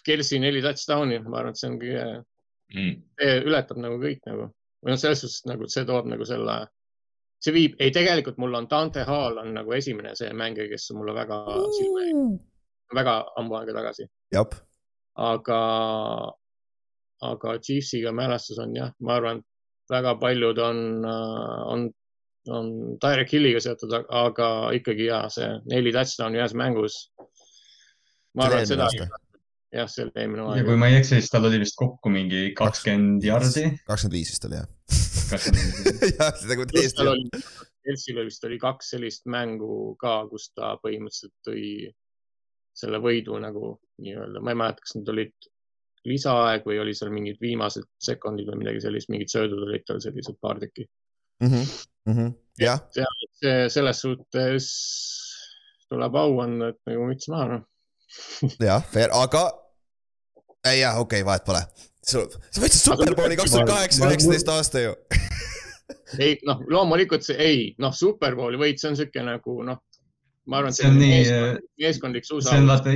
Kelsi 0.06 0.40
neli 0.42 0.62
touchdown'i, 0.64 1.20
ma 1.26 1.42
arvan, 1.42 1.54
et 1.54 1.60
see 1.60 1.70
on 1.70 1.80
kõige, 1.82 2.04
see 3.20 3.34
ületab 3.50 3.82
nagu 3.84 4.00
kõik 4.02 4.22
nagu. 4.30 4.48
Või 4.80 4.94
noh, 4.94 5.00
selles 5.02 5.24
suhtes 5.26 5.44
nagu, 5.50 5.66
et 5.68 5.74
see 5.74 5.84
toob 5.88 6.08
nagu 6.08 6.26
selle, 6.28 6.56
see 7.44 7.56
viib, 7.56 7.76
ei 7.84 7.92
tegelikult 7.96 8.40
mul 8.40 8.56
on 8.62 8.70
Dante 8.72 9.04
Hall 9.08 9.42
on 9.42 9.52
nagu 9.58 9.76
esimene 9.76 10.14
see 10.16 10.32
mängija, 10.32 10.70
kes 10.72 10.88
mulle 10.96 11.16
väga 11.18 11.42
silma 11.76 12.06
jäi, 12.06 12.24
väga 12.96 13.16
ammu 13.42 13.60
aega 13.60 13.76
tagasi, 13.82 14.08
aga, 15.20 15.60
aga 17.26 17.56
Chiefsiga 17.64 18.14
mälestus 18.16 18.60
on 18.64 18.76
jah, 18.78 18.92
ma 19.04 19.16
arvan, 19.20 19.42
väga 19.92 20.16
paljud 20.22 20.60
on, 20.64 20.84
on, 21.06 21.88
on 22.56 22.70
Direct 23.02 23.34
Hilliga 23.34 23.62
seotud, 23.64 23.96
aga 24.08 24.50
ikkagi 24.78 25.10
ja 25.10 25.24
see 25.34 25.50
neli 25.72 25.94
touchdown'i 25.96 26.42
ühes 26.42 26.56
mängus. 26.58 27.00
ma 28.38 28.48
arvan, 28.48 28.64
et 28.64 28.72
seda, 28.72 28.90
jah, 29.76 29.90
see 29.90 30.06
oli 30.06 30.16
eelmine 30.16 30.46
ja 30.46 30.52
aeg 30.56 30.70
kui. 30.70 30.80
ma 30.80 30.92
ei 30.92 31.00
eksi, 31.02 31.18
siis 31.18 31.32
tal 31.34 31.50
oli 31.50 31.62
vist 31.64 31.78
kokku 31.80 32.14
mingi 32.14 32.50
kakskümmend 32.58 33.26
jardi. 33.26 33.66
kakskümmend 33.90 34.20
viis 34.20 34.34
vist 34.36 34.50
oli 34.50 34.62
jah. 34.62 34.70
jah, 36.20 36.46
nagu 36.50 36.66
pluss 36.72 36.96
täiesti 36.98 38.14
Chelsea'l 38.14 38.28
vist 38.28 38.44
oli 38.46 38.60
kaks 38.62 38.94
sellist 38.94 39.26
mängu 39.26 39.96
ka, 40.02 40.22
kus 40.30 40.50
ta 40.56 40.76
põhimõtteliselt 40.84 41.34
tõi 41.48 41.64
selle 42.80 43.00
võidu 43.04 43.40
nagu 43.42 43.74
nii-öelda, 44.04 44.42
ma 44.44 44.54
ei 44.54 44.60
mäleta, 44.62 44.84
kas 44.86 44.96
need 44.96 45.10
olid 45.14 45.50
lisaaeg 46.10 46.66
või 46.68 46.80
oli 46.84 46.96
seal 46.98 47.14
mingid 47.14 47.40
viimased 47.42 47.88
sekundid 48.02 48.50
või 48.50 48.64
midagi 48.64 48.84
sellist, 48.84 49.12
mingid 49.14 49.32
söödud 49.32 49.64
olid 49.68 49.86
tal 49.88 50.02
sellised 50.04 50.40
paar 50.42 50.60
tükki. 50.62 50.88
Mhm, 51.40 52.32
jah, 52.60 52.82
see 53.40 53.70
selles 53.72 54.02
suhtes 54.04 54.70
tuleb 55.90 56.18
au 56.20 56.40
anda, 56.44 56.74
et 56.74 56.80
nagu 56.90 57.08
müts 57.10 57.30
maha 57.32 57.48
noh. 57.54 57.66
jah, 58.70 58.84
fair, 58.94 59.14
aga. 59.16 59.46
ei 60.68 60.82
jah, 60.82 61.00
okei 61.00 61.22
okay,, 61.22 61.28
vahet 61.28 61.46
pole. 61.48 61.64
sa 62.06 62.26
võtsid 62.26 62.82
Superbowli 62.82 63.38
kaks 63.40 63.56
tuhat 63.56 63.70
kaheksa, 63.70 64.10
üheksateist 64.10 64.54
aasta 64.54 64.84
ju. 64.84 64.96
ei 66.26 66.38
noh, 66.48 66.62
loomulikult 66.70 67.26
see 67.26 67.38
ei, 67.40 67.64
noh, 67.82 67.94
Superbowli 67.96 68.60
võit, 68.62 68.82
see 68.82 68.92
on 68.92 69.00
siuke 69.00 69.24
nagu 69.26 69.60
noh, 69.66 69.82
ma 70.50 70.62
arvan, 70.62 70.76
see 70.76 70.90
on 70.90 71.00
nii, 71.00 71.24
meeskondlik 71.82 72.28
suusa 72.28 72.56
see 72.56 72.64
on. 72.64 72.72
vaata 72.74 72.96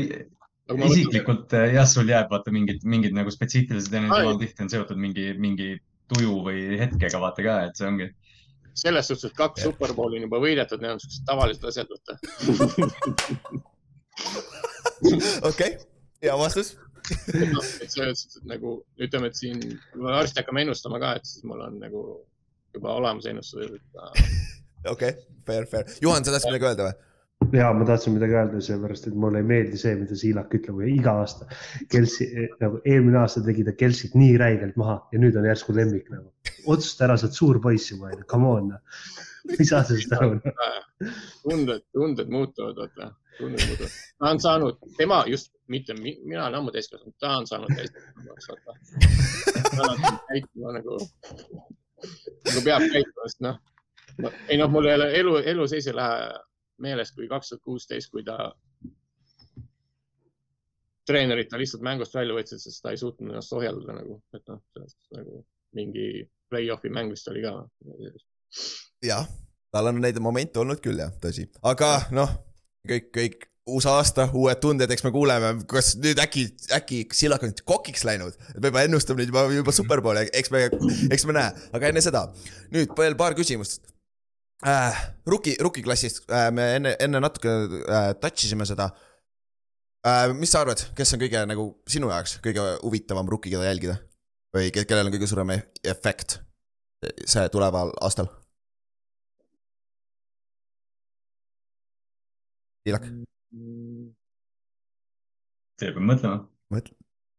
isiklikult 0.71 1.53
eh, 1.57 1.73
jah, 1.75 1.87
sul 1.89 2.09
jääb 2.09 2.29
vaata 2.31 2.51
mingid, 2.53 2.83
mingid 2.87 3.15
nagu 3.15 3.31
spetsiifilised 3.33 3.93
eneseteemad 3.93 4.39
tihti 4.41 4.63
on 4.63 4.71
seotud 4.71 4.99
mingi, 4.99 5.33
mingi 5.39 5.73
tuju 6.11 6.37
või 6.45 6.77
hetkega 6.79 7.19
vaata 7.21 7.45
ka, 7.45 7.57
et 7.67 7.79
see 7.79 7.89
ongi. 7.89 8.09
selles 8.79 9.07
suhtes, 9.07 9.29
et 9.29 9.37
kaks. 9.37 9.65
Superbowli 9.67 10.17
on 10.17 10.27
juba 10.27 10.39
võidetud, 10.41 10.81
need 10.81 10.95
on 10.95 11.03
siuksed 11.03 11.27
tavalised 11.27 11.67
asjad, 11.69 11.91
vaata. 11.91 12.11
okei, 15.51 15.77
hea 16.23 16.35
vastus. 16.39 16.75
et 17.11 17.91
selles 17.91 18.23
suhtes, 18.23 18.39
et 18.39 18.49
nagu 18.55 18.77
ütleme, 19.03 19.29
et 19.29 19.39
siin, 19.39 19.59
kui 19.91 20.01
me 20.01 20.15
varsti 20.15 20.41
hakkame 20.41 20.63
ennustama 20.63 21.01
ka, 21.03 21.15
et 21.19 21.27
siis 21.27 21.43
mul 21.49 21.61
on 21.65 21.79
nagu 21.83 22.03
juba 22.73 22.95
olemas 22.97 23.27
ennustused, 23.29 23.75
et 23.77 23.87
okei, 24.95 25.17
fair, 25.45 25.67
fair. 25.69 25.91
Juhan, 26.01 26.23
sa 26.23 26.33
tahtsid 26.33 26.53
midagi 26.53 26.71
öelda 26.71 26.87
või? 26.87 27.01
Ja 27.53 27.71
ma 27.73 27.85
tahtsin 27.85 28.13
midagi 28.15 28.35
öelda, 28.37 28.61
sellepärast 28.63 29.07
et 29.09 29.15
mulle 29.19 29.41
ei 29.41 29.47
meeldi 29.47 29.79
see, 29.79 29.95
mida 29.99 30.15
Siilak 30.17 30.53
ütleb 30.57 30.81
iga 30.89 31.15
aasta. 31.23 31.47
Kelsi, 31.91 32.27
nagu 32.61 32.79
eelmine 32.85 33.19
aasta 33.23 33.43
tegi 33.45 33.65
ta 33.67 33.73
Kelsit 33.77 34.15
nii 34.19 34.37
räigelt 34.41 34.77
maha 34.79 34.99
ja 35.13 35.21
nüüd 35.21 35.37
on 35.39 35.47
järsku 35.49 35.75
lemmik 35.75 36.09
nagu. 36.13 36.29
otsusta 36.65 37.07
ära, 37.07 37.17
sa 37.17 37.27
oled 37.27 37.35
suur 37.37 37.59
poiss 37.63 37.91
juba, 37.91 38.13
come 38.29 38.47
on. 38.47 38.69
ma 38.73 39.57
ei 39.59 39.67
saa 39.67 39.83
sellest 39.83 40.13
aru. 40.15 40.37
tunded, 41.43 41.83
tunded 41.91 42.29
muutuvad, 42.31 42.77
vaata, 42.79 43.09
tunded 43.39 43.65
muutuvad. 43.67 43.97
ta 44.19 44.29
on 44.31 44.39
saanud, 44.39 44.79
tema 44.97 45.23
just, 45.27 45.51
mitte 45.67 45.93
mi- 45.99 46.19
mina 46.23 46.45
olen 46.45 46.61
ammu 46.61 46.71
täiskasvanud, 46.71 47.17
ta 47.19 47.35
on 47.37 47.47
saanud 47.47 47.75
täiskasvanuks, 47.75 48.49
vaata. 48.53 48.77
ta 49.75 49.89
on 49.89 49.99
käituma 50.29 50.77
nagu, 50.79 50.97
nagu 52.47 52.65
peab 52.69 52.87
käituma, 52.93 53.27
sest 53.27 53.43
noh, 53.43 53.59
ei 54.47 54.57
noh, 54.61 54.71
mul 54.71 54.87
ei 54.87 54.95
ole 55.01 55.11
elu, 55.19 55.37
elu 55.55 55.67
sees 55.67 55.91
ei 55.91 55.95
lähe 55.99 56.31
meelest, 56.81 57.15
kui 57.15 57.27
kaks 57.31 57.49
tuhat 57.49 57.63
kuusteist, 57.63 58.11
kui 58.11 58.23
ta 58.25 58.53
treenerid 61.07 61.49
ta 61.51 61.59
lihtsalt 61.59 61.83
mängust 61.85 62.15
välja 62.15 62.35
võtsid, 62.37 62.61
sest 62.63 62.83
ta 62.83 62.93
ei 62.93 62.99
suutnud 62.99 63.31
ennast 63.31 63.53
ohjeldada 63.53 63.97
nagu, 63.99 64.19
et 64.35 64.43
noh, 64.51 64.61
nagu 65.17 65.43
mingi 65.75 66.07
play-off'i 66.51 66.91
mäng 66.93 67.11
vist 67.11 67.27
oli 67.31 67.43
ka. 67.43 67.55
jah, 69.03 69.27
tal 69.73 69.91
on 69.91 70.01
neid 70.03 70.19
momente 70.23 70.61
olnud 70.61 70.81
küll 70.83 71.01
jah, 71.01 71.11
tõsi, 71.23 71.49
aga 71.63 71.95
noh, 72.15 72.37
kõik, 72.87 73.09
kõik 73.15 73.49
uus 73.67 73.85
aasta, 73.87 74.27
uued 74.35 74.59
tunded, 74.59 74.91
eks 74.91 75.05
me 75.05 75.11
kuuleme, 75.15 75.53
kas 75.71 75.93
nüüd 76.03 76.19
äkki, 76.19 76.49
äkki 76.75 77.03
Sillak 77.15 77.45
on 77.47 77.53
kokiks 77.63 78.03
läinud. 78.07 78.35
me 78.59 78.71
juba 78.71 78.83
ennustame 78.83 79.23
nüüd 79.23 79.31
juba, 79.31 79.45
juba 79.55 79.75
superbowli, 79.75 80.27
eks 80.35 80.51
me, 80.51 80.65
eks 81.11 81.25
me 81.29 81.37
näe, 81.39 81.67
aga 81.71 81.91
enne 81.91 82.03
seda, 82.03 82.25
nüüd 82.75 82.91
veel 82.97 83.15
paar 83.19 83.35
küsimust 83.39 83.92
äh,. 84.65 85.01
Rookie, 85.27 85.55
rookie 85.63 85.83
klassist 85.83 86.23
äh, 86.31 86.49
me 86.51 86.69
enne, 86.77 86.95
enne 86.99 87.19
natuke 87.23 87.51
äh, 87.87 88.13
touch 88.19 88.45
isime 88.47 88.65
seda 88.69 88.89
äh,. 90.07 90.31
mis 90.35 90.51
sa 90.51 90.63
arvad, 90.63 90.83
kes 90.97 91.13
on 91.15 91.21
kõige 91.23 91.43
nagu 91.49 91.67
sinu 91.89 92.09
jaoks 92.11 92.37
kõige 92.43 92.65
huvitavam 92.83 93.29
rookie, 93.31 93.51
keda 93.53 93.67
jälgida? 93.69 93.97
või 94.53 94.69
ke- 94.73 94.85
kellel 94.85 95.09
on 95.09 95.15
kõige 95.15 95.27
suurem 95.31 95.49
e- 95.55 95.61
efekt 95.95 96.39
see 97.27 97.49
tuleval 97.51 97.91
aastal? 98.05 98.29
Sillak, 102.83 103.05
see 105.79 105.89
peab 105.95 106.03
mõtlema. 106.03 106.37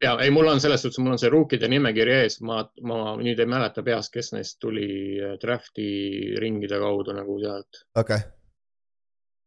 Ja 0.04 0.14
ei, 0.22 0.30
mul 0.34 0.48
on 0.52 0.60
selles 0.62 0.84
suhtes, 0.84 1.00
mul 1.02 1.14
on 1.16 1.20
see 1.20 1.32
ruukide 1.32 1.68
nimekiri 1.70 2.18
ees, 2.22 2.38
ma, 2.46 2.60
ma 2.86 3.14
nüüd 3.20 3.40
ei 3.40 3.48
mäleta 3.50 3.84
peast, 3.86 4.12
kes 4.14 4.32
neist 4.36 4.58
tuli 4.62 4.88
äh, 5.20 5.36
draft'i 5.42 5.88
ringide 6.42 6.80
kaudu 6.82 7.16
nagu 7.16 7.38
sealt. 7.42 7.84
okei 7.94 8.20
okay.. 8.20 8.28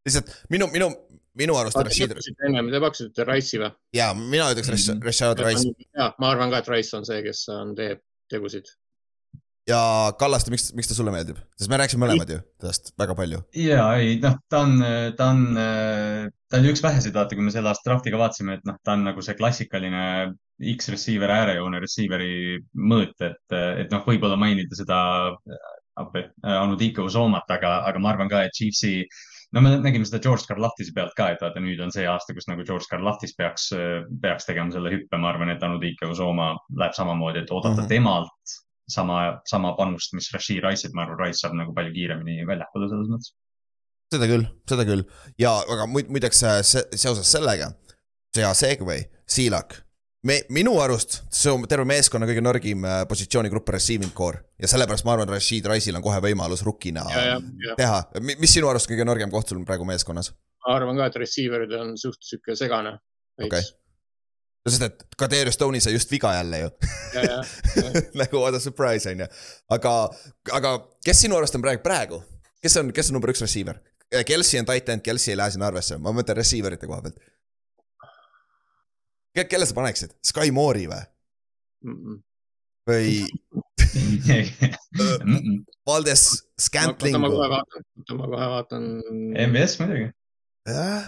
lihtsalt 0.07 0.33
minu, 0.53 0.69
minu, 0.73 0.89
minu 1.37 1.59
arust 1.59 1.77
on 1.79 1.91
ennem 2.49 2.71
te 2.73 2.81
pakkusite 2.83 3.27
Rice'i 3.27 3.61
või? 3.61 3.71
jaa, 3.97 4.11
mina 4.17 4.49
ütleks 4.53 4.73
Rash- 4.73 4.91
Mhm. 4.95 5.05
Rashad 5.05 5.45
Rice 5.45 5.71
ja 5.97 6.11
ma 6.19 6.33
arvan 6.33 6.51
ka, 6.53 6.63
et 6.63 6.73
Rice 6.73 6.97
on 6.97 7.07
see, 7.07 7.21
kes 7.25 7.45
on, 7.53 7.75
teeb 7.77 8.01
tegusid. 8.31 8.71
ja 9.67 9.79
Kallaste, 10.19 10.51
miks, 10.53 10.71
miks 10.77 10.89
ta 10.89 10.97
sulle 10.97 11.13
meeldib? 11.13 11.39
sest 11.59 11.71
me 11.71 11.79
rääkisime 11.83 12.05
mõlemad 12.05 12.33
ju 12.33 12.39
temast 12.63 12.93
väga 12.99 13.15
palju. 13.19 13.43
ja 13.67 13.85
ei, 13.99 14.17
noh, 14.23 14.39
ta 14.49 14.63
on, 14.65 14.81
ta 15.19 15.29
on, 15.35 15.45
ta 16.49 16.61
oli 16.61 16.73
üks 16.73 16.83
väheseid, 16.83 17.15
vaata, 17.15 17.35
kui 17.37 17.45
me 17.45 17.53
selle 17.53 17.69
aasta 17.73 17.91
draftiga 17.91 18.19
vaatasime, 18.23 18.57
et 18.59 18.67
noh, 18.67 18.79
ta 18.83 18.97
on 18.97 19.05
nagu 19.11 19.23
see 19.25 19.37
klassikaline 19.37 20.03
X-receiver, 20.57 21.29
äärejoone 21.29 21.79
receiver'i 21.83 22.57
mõõt, 22.73 23.15
et, 23.21 23.57
et 23.83 23.91
noh, 23.93 24.05
võib-olla 24.07 24.39
mainida 24.39 24.77
seda 24.77 24.99
appi, 25.97 26.23
Anudike 26.43 27.01
Usomat, 27.05 27.49
aga, 27.53 27.81
aga 27.89 28.01
ma 28.01 28.13
arvan 28.13 28.31
ka, 28.31 28.43
et 28.45 28.55
Chiefsi 28.57 29.03
no 29.55 29.63
me 29.63 29.73
nägime 29.81 30.07
seda 30.07 30.19
George 30.23 30.47
Karlahtise 30.49 30.93
pealt 30.95 31.15
ka, 31.17 31.31
et 31.31 31.43
vaata 31.43 31.61
nüüd 31.63 31.81
on 31.83 31.91
see 31.93 32.05
aasta, 32.09 32.35
kus 32.35 32.49
nagu 32.49 32.65
George 32.67 32.89
Karlahtis 32.91 33.35
peaks, 33.37 33.69
peaks 34.21 34.47
tegema 34.49 34.73
selle 34.73 34.91
hüppe, 34.93 35.19
ma 35.21 35.31
arvan, 35.31 35.53
et 35.53 35.63
Anudike 35.63 36.09
Usoma 36.11 36.53
läheb 36.75 36.95
samamoodi, 36.97 37.43
et 37.43 37.53
oodata 37.53 37.75
mm. 37.75 37.83
-hmm. 37.83 37.93
temalt 37.93 38.57
sama, 38.91 39.41
sama 39.47 39.73
panust, 39.79 40.13
mis 40.13 40.29
Rashid 40.33 40.63
Rice'ilt, 40.63 40.95
ma 40.95 41.05
arvan, 41.05 41.19
Rice 41.25 41.43
saab 41.43 41.57
nagu 41.59 41.75
palju 41.75 41.93
kiiremini 41.95 42.47
väljakule 42.47 42.89
selles 42.91 43.11
mõttes. 43.13 43.33
seda 44.13 44.27
küll, 44.27 44.45
seda 44.69 44.85
küll 44.87 45.03
ja 45.39 45.57
aga 45.67 45.87
muid- 45.91 46.07
muideks 46.11 46.43
äh, 46.43 46.61
se, 46.63 46.85
seoses 46.95 47.31
sellega, 47.31 47.73
see 48.35 48.43
hea 48.43 48.53
segway, 48.53 49.03
Siilak. 49.27 49.86
me, 50.25 50.39
minu 50.49 50.73
arust 50.81 51.19
see 51.33 51.51
on 51.53 51.65
terve 51.69 51.85
meeskonna 51.87 52.27
kõige 52.29 52.43
nõrgim 52.43 52.85
äh, 52.87 53.01
positsioonigrupp 53.09 53.69
receiving 53.75 54.13
core 54.17 54.41
ja 54.61 54.69
sellepärast 54.69 55.05
ma 55.05 55.13
arvan, 55.15 55.29
Rashid 55.31 55.67
Rice'il 55.69 55.97
on 55.99 56.05
kohe 56.05 56.21
võimalus 56.23 56.63
rukkina 56.65 57.05
ja, 57.13 57.25
ja, 57.31 57.39
ja 57.65 57.75
teha. 57.79 57.99
mis 58.29 58.53
sinu 58.53 58.69
arust 58.71 58.89
kõige 58.89 59.05
nõrgem 59.07 59.33
koht 59.33 59.51
sul 59.51 59.63
praegu 59.67 59.87
meeskonnas? 59.87 60.31
ma 60.65 60.77
arvan 60.77 60.99
ka, 60.99 61.09
et 61.11 61.19
receiver'id 61.21 61.75
on 61.79 61.93
suht 61.99 62.19
sihuke 62.25 62.55
segane. 62.59 62.97
Okei. 63.43 63.61
sest 64.67 64.83
et 64.87 65.03
Kadri 65.19 65.53
Stone'i 65.53 65.79
sai 65.83 65.93
just 65.93 66.11
viga 66.11 66.33
jälle 66.39 66.63
ju 66.63 66.71
nagu 68.19 68.41
what 68.41 68.57
a 68.57 68.59
surprise 68.59 69.09
on 69.11 69.21
ju. 69.21 69.27
aga, 69.69 69.93
aga 70.57 70.73
kes 71.05 71.21
sinu 71.27 71.37
arust 71.37 71.55
on 71.55 71.63
praegu, 71.63 71.83
praegu, 71.85 72.23
kes 72.63 72.81
on, 72.81 72.91
kes 72.93 73.11
on 73.11 73.19
number 73.19 73.31
üks 73.31 73.45
receiver? 73.45 73.79
Kelsey 74.25 74.59
on 74.59 74.65
tight 74.65 74.89
end, 74.89 75.03
Kelsey 75.03 75.33
ei 75.33 75.37
lähe 75.37 75.51
sinna 75.51 75.67
arvesse, 75.67 75.97
ma 75.99 76.13
mõtlen 76.15 76.37
receiver 76.39 76.73
ite 76.77 76.87
koha 76.87 77.01
pealt. 77.03 77.17
Kelle 79.45 79.67
sa 79.69 79.77
paneksid, 79.77 80.17
Sky 80.25 80.49
Moore'i 80.55 80.87
või, 80.89 81.03
Mm 81.85 81.93
-mm. 81.93 82.15
või 82.89 83.05
Valdes 85.87 86.43
Scantling 86.59 87.15
oota, 87.15 87.21
ma 87.21 87.29
kohe 87.29 87.49
vaatan, 87.49 87.83
oota, 87.99 88.15
ma 88.17 88.27
kohe 88.31 88.47
vaatan. 88.53 88.83
MBS 89.47 89.79
muidugi. 89.79 90.11
jah, 90.67 91.03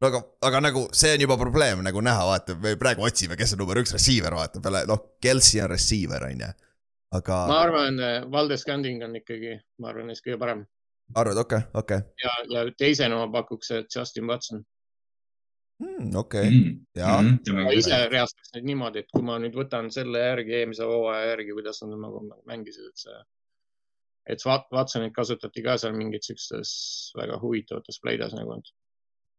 no 0.00 0.08
aga, 0.08 0.18
aga 0.48 0.60
nagu 0.60 0.88
see 0.96 1.12
on 1.14 1.20
juba 1.26 1.36
probleem 1.36 1.82
nagu 1.84 2.00
näha, 2.00 2.24
vaata, 2.26 2.56
me 2.58 2.76
praegu 2.80 3.02
otsime, 3.06 3.36
kes 3.36 3.52
on 3.54 3.58
number 3.62 3.76
üks 3.82 3.92
receiver, 3.92 4.34
vaata 4.34 4.60
peale, 4.64 4.86
noh, 4.88 5.00
Kelsey 5.22 5.60
on 5.62 5.70
receiver, 5.70 6.24
on 6.24 6.40
ju. 6.46 6.52
aga 7.20 7.34
ma 7.52 7.60
arvan, 7.68 7.94
Valdes 8.32 8.60
Scanding 8.64 8.98
on 9.04 9.16
ikkagi, 9.20 9.60
ma 9.78 9.88
arvan, 9.92 10.06
neist 10.10 10.24
kõige 10.26 10.38
parem 10.40 10.60
arvad, 11.14 11.36
okei, 11.44 11.60
okei, 11.74 12.00
ja, 12.24 12.30
ja 12.56 12.60
teisena 12.78 13.16
ma 13.20 13.28
pakuks, 13.40 13.70
et 13.76 13.86
Justin 13.96 14.26
Watson. 14.26 14.64
Hmm, 15.80 16.10
okei, 16.16 16.48
Mm. 16.50 16.74
jaa, 16.96 17.22
ma 17.56 17.70
ise 17.74 17.96
reastaks 18.12 18.52
neid 18.54 18.64
niimoodi, 18.68 18.98
et 19.02 19.08
kui 19.12 19.22
ma 19.26 19.38
nüüd 19.42 19.54
võtan 19.56 19.88
selle 19.90 20.18
järgi, 20.20 20.52
eelmise 20.60 20.84
hooaja 20.86 21.30
järgi, 21.32 21.52
kuidas 21.56 21.82
nad 21.82 21.96
nagu 21.98 22.20
mängisid, 22.46 22.86
et 22.90 22.96
see, 23.02 23.16
et 24.26 24.44
Wat- 24.46 24.68
Watsonit 24.72 25.12
kasutati 25.16 25.62
ka 25.64 25.76
seal 25.78 25.96
mingites 25.96 26.28
siukestes 26.30 26.74
väga 27.18 27.38
huvitavates 27.42 27.98
pleides 28.04 28.32
nagu, 28.38 28.58
et 28.60 28.70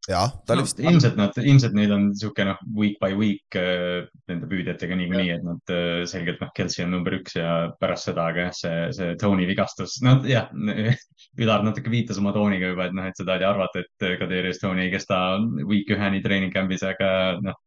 jaa, 0.10 0.26
ta 0.44 0.56
oli 0.56 0.64
no, 0.64 0.68
vist, 0.68 0.80
ilmselt 0.84 1.18
nad, 1.20 1.38
ilmselt 1.40 1.76
neil 1.78 1.94
on 1.96 2.08
niisugune 2.10 2.52
noh, 2.52 2.62
week 2.76 2.98
by 3.02 3.14
week 3.16 3.58
äh, 3.60 4.04
nende 4.30 4.50
püüdjatega 4.52 4.98
niikuinii, 5.00 5.32
et 5.38 5.46
nad 5.48 5.74
äh, 5.74 6.04
selgelt 6.10 6.44
noh, 6.44 6.52
Kelsey 6.58 6.84
on 6.86 6.92
number 6.96 7.16
üks 7.20 7.38
ja 7.38 7.54
pärast 7.80 8.10
seda, 8.10 8.28
aga 8.34 8.48
jah, 8.48 8.56
see, 8.58 8.80
see 8.98 9.18
Tony 9.22 9.48
vigastus, 9.50 10.00
no 10.06 10.20
jah, 10.28 10.52
Ülar 11.42 11.64
natuke 11.66 11.90
viitas 11.90 12.20
oma 12.22 12.34
tooniga 12.36 12.74
juba, 12.74 12.90
et 12.90 12.98
noh, 12.98 13.08
et 13.10 13.18
seda 13.18 13.40
oli 13.40 13.48
arvata, 13.48 13.82
et 13.82 14.08
Kadriorus 14.20 14.60
Tony 14.62 14.86
ei 14.86 14.92
kesta 14.94 15.20
week 15.66 15.90
üheni 15.96 16.22
treening 16.22 16.54
camp'is, 16.54 16.84
aga 16.86 17.40
noh, 17.42 17.58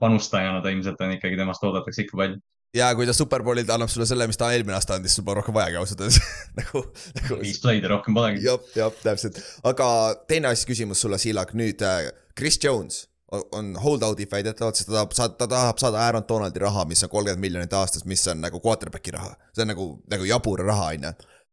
panustajana 0.00 0.62
ta 0.62 0.72
ilmselt 0.72 1.00
on 1.04 1.16
ikkagi, 1.16 1.38
temast 1.40 1.64
oodatakse 1.66 2.04
ikka 2.04 2.20
palju. 2.20 2.40
jaa, 2.76 2.94
kui 2.94 3.06
ta 3.08 3.14
superbowlil 3.16 3.70
annab 3.74 3.90
sulle 3.92 4.06
selle, 4.06 4.26
mis 4.30 4.38
ta 4.40 4.50
eelmine 4.54 4.76
aasta 4.78 4.96
andis, 4.98 5.14
sul 5.18 5.24
pole 5.26 5.40
rohkem 5.40 5.54
vajagi 5.56 5.78
ausalt 5.80 6.02
öeldes 6.06 6.20
nagu, 6.60 6.82
nagu 7.20 7.38
viis 7.42 7.58
play'd 7.62 7.86
ja 7.86 7.92
rohkem 7.94 8.14
polegi. 8.16 8.44
jah, 8.46 8.60
jah, 8.78 8.92
täpselt, 9.04 9.40
aga 9.66 9.88
teine 10.30 10.52
asi, 10.52 10.66
küsimus 10.70 11.02
sulle, 11.02 11.18
Siilak, 11.22 11.54
nüüd 11.58 11.82
äh, 11.86 12.10
Chris 12.38 12.60
Jones 12.62 13.06
on- 13.32 13.44
on 13.54 13.72
hold-out'i 13.82 14.26
väidetavalt, 14.30 14.78
sest 14.78 14.88
ta 14.90 14.96
tahab 15.00 15.12
saada, 15.18 15.34
ta 15.38 15.46
tahab 15.50 15.78
saada 15.82 16.00
Aaron 16.06 16.24
Donaldi 16.28 16.62
raha, 16.62 16.84
mis 16.90 17.02
on 17.06 17.10
kolmkümmend 17.12 17.42
miljonit 17.44 17.74
aastas, 17.78 18.02
mis 18.10 18.22
on 18.30 18.40
nagu 18.42 18.58
quarterback'i 18.62 19.12
raha. 19.14 19.34
see 19.54 19.62
on 19.66 19.70
nagu, 19.74 19.90
nagu 20.10 20.24
jabur 20.26 20.62
raha, 20.66 20.88
on 20.94 21.06
ju. 21.10 21.12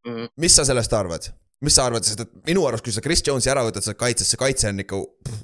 mm, 0.09 0.31
mis 0.41 0.55
sa 0.57 0.65
sellest 0.65 0.93
arvad? 0.97 1.29
mis 1.61 1.73
sa 1.73 1.85
arvad, 1.89 2.05
sest 2.05 2.19
et 2.21 2.33
minu 2.45 2.65
arust, 2.69 2.83
kui 2.85 2.93
sa 2.93 3.01
Chris 3.01 3.23
Jonesi 3.25 3.49
ära 3.49 3.63
võtad 3.65 3.81
sealt 3.85 3.97
kaitsest, 3.97 4.29
see 4.29 4.37
kaitse 4.37 4.69
on 4.69 4.79
ikka 4.83 4.97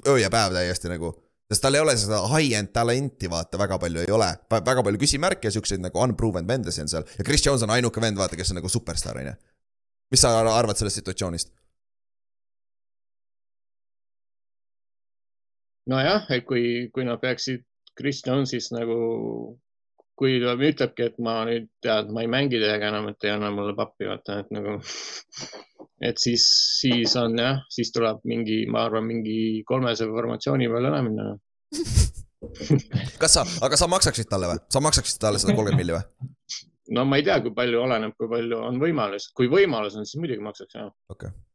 öö 0.06 0.18
ja 0.22 0.28
päev 0.30 0.52
täiesti 0.54 0.86
nagu. 0.92 1.10
Sest 1.50 1.62
tal 1.64 1.76
ei 1.76 1.82
ole 1.84 1.96
seda 2.00 2.22
high-end 2.32 2.72
talenti, 2.72 3.28
vaata, 3.30 3.58
väga 3.60 3.78
palju 3.82 4.04
ei 4.04 4.14
ole. 4.14 4.30
väga 4.54 4.86
palju 4.86 5.02
küsimärke 5.02 5.50
ja 5.50 5.56
siukseid 5.56 5.82
nagu 5.84 6.00
unproven 6.00 6.48
vendasi 6.48 6.84
on 6.84 6.88
seal 6.88 7.04
ja 7.18 7.26
Chris 7.26 7.44
Jones 7.46 7.66
on 7.66 7.74
ainuke 7.74 8.00
vend, 8.00 8.18
vaata, 8.20 8.36
kes 8.36 8.54
on 8.54 8.60
nagu 8.62 8.70
superstaar, 8.72 9.20
on 9.20 9.32
ju. 9.32 9.36
mis 10.14 10.24
sa 10.24 10.32
ar- 10.38 10.54
arvad 10.54 10.80
sellest 10.80 11.02
situatsioonist? 11.02 11.52
nojah, 15.90 16.24
et 16.32 16.44
kui, 16.48 16.88
kui 16.94 17.04
nad 17.04 17.20
peaksid 17.20 17.64
Chris 17.98 18.22
Jones'ist 18.26 18.72
nagu, 18.74 18.96
kui 20.18 20.38
ta 20.42 20.54
ütlebki, 20.56 21.10
et 21.10 21.20
ma 21.22 21.42
nüüd 21.48 21.68
tead, 21.84 22.10
ma 22.14 22.24
ei 22.24 22.30
mängi 22.30 22.60
teiega 22.62 22.90
enam, 22.90 23.10
et 23.12 23.26
ei 23.26 23.34
anna 23.34 23.50
mulle 23.54 23.74
pappi, 23.78 24.08
vaata, 24.08 24.40
et 24.42 24.50
nagu, 24.54 24.78
et 26.02 26.20
siis, 26.20 26.44
siis 26.80 27.14
on 27.20 27.38
jah, 27.38 27.62
siis 27.72 27.92
tuleb 27.94 28.22
mingi, 28.28 28.64
ma 28.70 28.86
arvan, 28.88 29.06
mingi 29.08 29.62
kolmese 29.68 30.08
formatsiooni 30.10 30.68
peale 30.72 30.90
üle 30.90 31.02
minna. 31.06 31.32
kas 33.22 33.36
sa, 33.38 33.44
aga 33.64 33.78
sa 33.80 33.88
maksaksid 33.90 34.28
talle 34.30 34.50
või? 34.50 34.62
sa 34.72 34.82
maksaksid 34.84 35.20
talle 35.22 35.40
seda 35.40 35.54
kolmkümmend 35.56 35.80
milli 35.80 35.96
või? 35.96 36.04
no 36.92 37.06
ma 37.08 37.18
ei 37.18 37.26
tea, 37.26 37.38
kui 37.44 37.54
palju 37.56 37.80
oleneb, 37.80 38.14
kui 38.20 38.28
palju 38.30 38.60
on 38.68 38.80
võimalus, 38.82 39.30
kui 39.36 39.48
võimalus 39.52 39.96
on, 39.98 40.08
siis 40.08 40.20
muidugi 40.20 40.44
maksaks 40.44 40.76
jah. 40.76 40.90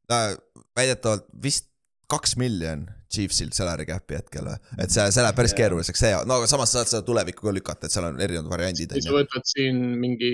äh, 0.09 0.31
väidetavalt 0.77 1.27
vist 1.43 1.69
kaks 2.09 2.35
miljon 2.41 2.87
Chiefsil 3.09 3.51
salary 3.53 3.85
cap'i 3.89 4.17
hetkel 4.17 4.47
või, 4.49 4.57
et 4.81 4.93
see, 4.93 5.05
see 5.13 5.25
läheb 5.25 5.37
päris 5.37 5.53
Jaa. 5.53 5.61
keeruliseks, 5.61 6.01
see, 6.01 6.13
no 6.29 6.39
aga 6.39 6.49
samas 6.49 6.73
saad 6.73 6.89
seda 6.89 7.03
tulevikku 7.05 7.45
ka 7.45 7.53
lükata, 7.53 7.89
et 7.89 7.93
seal 7.93 8.09
on 8.09 8.21
erinevad 8.21 8.49
variandid, 8.51 8.93
on 8.95 9.05
sa 9.05 9.13
võtad 9.15 9.45
siin 9.49 9.81
mingi, 10.01 10.31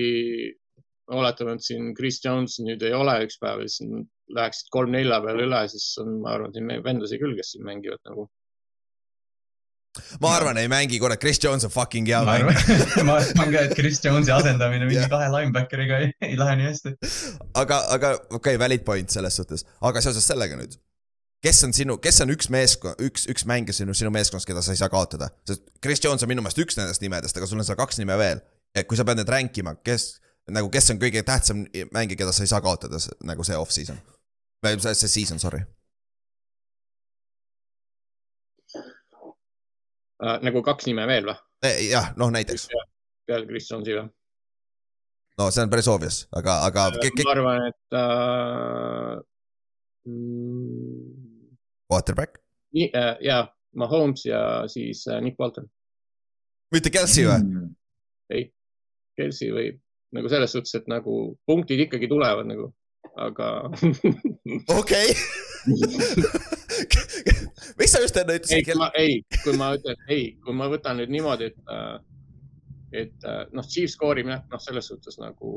oletame, 1.12 1.56
et 1.56 1.66
siin 1.66 1.92
Chris 1.96 2.18
Jones 2.24 2.58
nüüd 2.62 2.82
ei 2.86 2.94
ole 2.96 3.18
üks 3.26 3.38
päev 3.42 3.62
ja 3.64 3.70
siis 3.70 4.06
läheksid 4.34 4.72
kolm-nelja 4.74 5.20
peale 5.24 5.46
üle, 5.46 5.60
siis 5.70 5.92
on, 6.02 6.18
ma 6.24 6.34
arvan, 6.34 6.54
siin 6.54 6.72
vendasid 6.84 7.22
küll, 7.22 7.36
kes 7.38 7.54
siin 7.54 7.66
mängivad 7.66 8.02
nagu. 8.08 8.26
ma 10.20 10.32
arvan, 10.36 10.58
ei 10.60 10.68
mängi, 10.68 10.98
kurat, 11.00 11.20
Chris 11.20 11.38
Jones 11.42 11.64
on 11.64 11.72
fucking 11.72 12.08
hea 12.10 12.18
ma 12.24 12.34
mäng. 12.34 12.50
arvan, 12.50 13.06
ma 13.08 13.20
arvan 13.20 13.54
ka, 13.54 13.62
et 13.68 13.76
Chris 13.78 14.02
Jones'i 14.04 14.34
asendamine 14.34 14.88
mingi 14.90 15.06
kahe 15.12 15.30
linebackeriga 15.32 16.02
ei, 16.04 16.10
ei 16.26 16.34
lähe 16.40 16.58
nii 16.60 16.68
hästi. 16.72 16.96
aga, 17.54 17.80
aga 17.94 18.12
okei 18.18 18.40
okay,, 18.40 18.60
valid 18.60 18.84
point 18.88 19.14
selles 19.14 19.38
suhtes, 19.38 19.64
aga 19.80 20.02
seoses 20.04 20.26
sellega 20.26 20.58
nüüd. 20.58 20.76
kes 21.46 21.62
on 21.68 21.72
sinu, 21.76 22.00
kes 22.02 22.20
on 22.26 22.34
üks 22.34 22.50
meeskond, 22.50 23.00
üks, 23.06 23.28
üks 23.30 23.46
mängija 23.46 23.78
sinu, 23.78 23.94
sinu 23.94 24.10
meeskonnas, 24.10 24.48
keda 24.48 24.64
sa 24.64 24.74
ei 24.74 24.82
saa 24.82 24.90
kaotada, 24.92 25.30
sest 25.46 25.64
Chris 25.84 26.02
Jones 26.02 26.26
on 26.26 26.34
minu 26.34 26.42
meelest 26.42 26.60
üks 26.66 26.80
nendest 26.80 27.04
nimedest, 27.04 27.38
aga 27.38 27.48
sul 27.48 27.62
on 27.62 27.68
seal 27.68 27.78
kaks 27.78 28.02
nime 28.02 28.18
veel. 28.18 28.42
et 28.76 28.84
kui 28.90 28.98
sa 28.98 29.06
pead 29.08 29.22
need 29.22 29.30
rank 29.32 29.56
ima, 29.62 29.72
kes 29.86 30.18
nagu, 30.50 30.68
kes 30.70 30.90
on 30.94 31.00
kõige 31.02 31.22
tähtsam 31.26 31.64
mängija, 31.94 32.20
keda 32.22 32.34
sa 32.34 32.44
ei 32.44 32.50
saa 32.50 32.60
kaotada, 32.62 33.00
nagu 33.26 33.44
see 33.46 33.56
off-season. 33.58 33.98
see, 34.66 34.94
see 34.94 35.08
season, 35.08 35.38
sorry. 35.42 35.62
uh,. 40.22 40.38
nagu 40.42 40.62
kaks 40.64 40.86
nime 40.88 41.06
veel 41.08 41.26
või? 41.28 41.36
jah, 41.90 42.12
noh 42.20 42.30
näiteks, 42.32 42.68
peale 43.28 43.48
Chris 43.48 43.68
Jonesi 43.70 43.96
või? 43.98 44.08
no 45.40 45.48
see 45.52 45.64
on 45.66 45.72
päris 45.72 45.88
obvious, 45.92 46.22
aga, 46.36 46.60
aga 46.68 46.88
ke- 47.02 47.24
ma 47.24 47.34
arvan, 47.36 47.70
et 47.70 47.98
uh,. 48.00 49.16
Mm, 50.06 51.56
quarterback, 51.90 52.38
nii 52.76 52.92
uh,, 52.94 53.16
ja 53.24 53.40
Mahomes 53.76 54.22
ja 54.24 54.40
siis 54.70 55.02
uh, 55.10 55.18
Nick 55.20 55.40
Walton. 55.42 55.66
mitte 56.72 56.92
Kelsey 56.94 57.26
või? 57.26 57.42
Mm. 57.42 57.72
ei, 58.30 58.46
Kelsey 59.18 59.50
võib 59.54 59.82
nagu 60.16 60.30
selles 60.32 60.52
suhtes, 60.52 60.74
et 60.78 60.90
nagu 60.90 61.16
punktid 61.48 61.82
ikkagi 61.86 62.08
tulevad 62.10 62.48
nagu, 62.48 62.70
aga 63.16 63.50
okei. 64.80 65.14
mis 67.78 67.92
sa 67.92 68.02
just 68.04 68.18
enne 68.20 68.36
ei, 68.36 68.42
ütlesid 68.42 68.70
ei, 69.00 69.16
kui 69.42 69.56
ma 69.58 69.72
ütlen, 69.78 70.04
ei, 70.12 70.28
kui 70.44 70.56
ma 70.56 70.68
võtan 70.72 71.00
nüüd 71.00 71.12
niimoodi, 71.14 71.50
et 71.52 71.58
uh,, 71.72 71.96
et 72.96 73.26
uh, 73.26 73.44
noh, 73.56 73.66
Chiefs 73.66 73.96
skoorib 73.98 74.30
jah, 74.30 74.44
noh, 74.52 74.62
selles 74.62 74.88
suhtes 74.92 75.18
nagu 75.20 75.50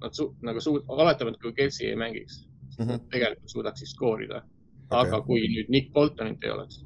nad 0.00 0.16
su, 0.16 0.30
nagu 0.46 0.62
suud-, 0.62 0.86
oletame, 0.88 1.34
et 1.34 1.42
kui 1.42 1.52
Kelsey 1.56 1.90
ei 1.90 1.98
mängiks 1.98 2.40
mm. 2.78 2.86
-hmm. 2.86 3.06
tegelikult 3.12 3.52
suudaksid 3.54 3.90
skoorida. 3.90 4.42
aga 4.90 5.20
kui 5.22 5.44
nüüd 5.46 5.68
Nick 5.70 5.92
Boltonit 5.92 6.44
ei 6.44 6.50
oleks, 6.50 6.80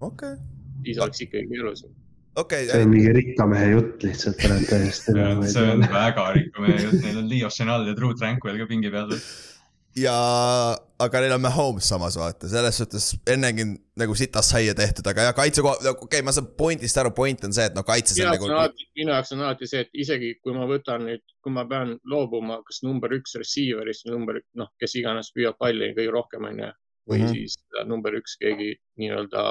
okei, 0.00 0.34
siis 0.84 0.98
oleks 0.98 1.20
ikkagi 1.20 1.48
keerulisem. 1.48 1.94
Okei 2.36 2.66
see, 2.66 2.82
on 2.82 2.90
mingi 2.92 3.12
rikka 3.14 3.46
mehe 3.50 3.70
jutt 3.74 4.04
lihtsalt, 4.06 4.42
olen 4.46 4.66
täiesti. 4.70 5.14
see 5.52 5.70
on 5.74 5.86
väga 5.92 6.26
rikk 6.36 6.58
meie 6.62 6.82
jutt, 6.82 6.98
neil 7.04 7.22
on 7.22 7.30
Leo 7.30 7.50
Chenal 7.52 7.88
ja 7.88 7.96
Drew 7.96 8.14
Tranquil 8.18 8.60
ka 8.60 8.66
pingi 8.70 8.92
peal. 8.92 9.14
ja, 9.98 10.16
aga 11.02 11.22
neil 11.24 11.34
on 11.34 11.42
Mahomes 11.42 11.88
samas 11.90 12.18
vaata, 12.20 12.48
selles 12.52 12.78
suhtes 12.78 13.08
ennegi 13.34 13.66
nagu 14.00 14.14
sitast 14.16 14.54
saia 14.54 14.74
tehtud, 14.78 15.06
aga 15.10 15.28
jah, 15.28 15.36
kaitse 15.36 15.64
koha, 15.66 15.80
okei 15.80 16.06
okay,, 16.06 16.26
ma 16.26 16.34
saan 16.34 16.52
point'ist 16.58 17.00
aru, 17.02 17.12
point 17.16 17.42
on 17.48 17.56
see, 17.56 17.66
et 17.66 17.74
no 17.76 17.84
kaitses 17.86 18.18
minu 18.18 18.28
on 18.28 18.36
jaoks 18.36 18.46
on 18.46 18.54
nagu, 18.54 18.60
alati, 18.60 18.90
minu 19.00 19.14
jaoks 19.16 19.34
on 19.34 19.42
alati 19.46 19.70
see, 19.72 19.82
et 19.86 20.04
isegi 20.06 20.36
kui 20.44 20.54
ma 20.56 20.68
võtan 20.70 21.08
nüüd, 21.08 21.24
kui 21.42 21.56
ma 21.56 21.66
pean 21.70 21.96
loobuma 22.12 22.60
kas 22.68 22.84
number 22.86 23.16
üks 23.18 23.34
receiver'ist 23.40 24.06
või 24.06 24.14
number, 24.18 24.38
noh, 24.60 24.70
kes 24.80 24.94
iganes 25.02 25.34
püüab 25.34 25.58
palli 25.58 25.90
kõige 25.98 26.14
rohkem, 26.14 26.46
onju. 26.52 26.70
või 27.10 27.18
mm. 27.18 27.26
-hmm. 27.26 27.34
siis 27.34 27.58
äh, 27.80 27.88
number 27.88 28.14
üks 28.14 28.38
keegi 28.38 28.76
nii-öelda 29.00 29.42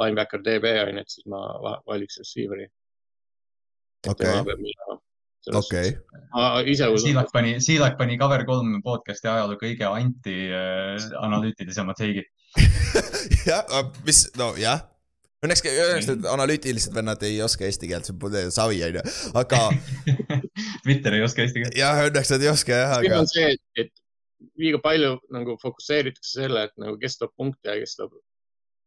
linebacker 0.00 0.42
DB 0.44 0.72
onju, 0.86 1.02
et 1.02 1.14
siis 1.14 1.26
ma 1.30 1.42
va- 1.62 1.78
valiks 1.88 2.18
receiver'i. 2.22 2.68
Okei. 4.06 4.34
okei, 5.54 5.92
ma 6.34 6.48
ise 6.66 6.86
usun 6.90 7.08
Siilak, 7.08 7.30
pani, 7.32 7.56
Siilak 7.62 7.96
pani 7.98 8.18
Cover 8.18 8.44
kolm 8.46 8.76
podcast'i 8.84 9.30
ajaloo 9.30 9.58
kõige 9.60 9.86
anti 9.88 10.36
äh, 10.50 11.08
analüütilisema 11.22 11.94
take'i. 11.98 12.26
jah, 13.50 13.64
mis, 14.06 14.26
no 14.38 14.52
jah. 14.60 14.84
Õnneks, 15.44 15.62
õnneks 15.68 16.08
need 16.08 16.26
analüütilised 16.32 16.94
vennad 16.96 17.22
ei 17.28 17.36
oska 17.44 17.66
eesti 17.66 17.90
keelt, 17.90 18.08
see 18.08 18.16
on 18.16 18.54
savi 18.54 18.80
onju, 18.86 19.02
aga 19.36 19.66
Twitter 20.84 21.18
ei 21.18 21.26
oska 21.26 21.44
eesti 21.44 21.62
keelt. 21.62 21.76
jah, 21.78 22.00
õnneks 22.08 22.32
nad 22.32 22.46
ei 22.46 22.50
oska 22.50 22.78
jah, 22.80 22.94
aga 22.96 23.20
on 23.20 23.28
see, 23.30 23.52
et 23.78 23.92
liiga 24.60 24.80
palju 24.82 25.16
nagu 25.34 25.56
fokusseeritakse 25.62 26.40
selle, 26.40 26.66
et 26.68 26.74
nagu 26.80 26.96
kes 27.00 27.18
toob 27.20 27.34
punkte 27.38 27.72
ja 27.72 27.82
kes 27.82 27.96
toob, 27.98 28.16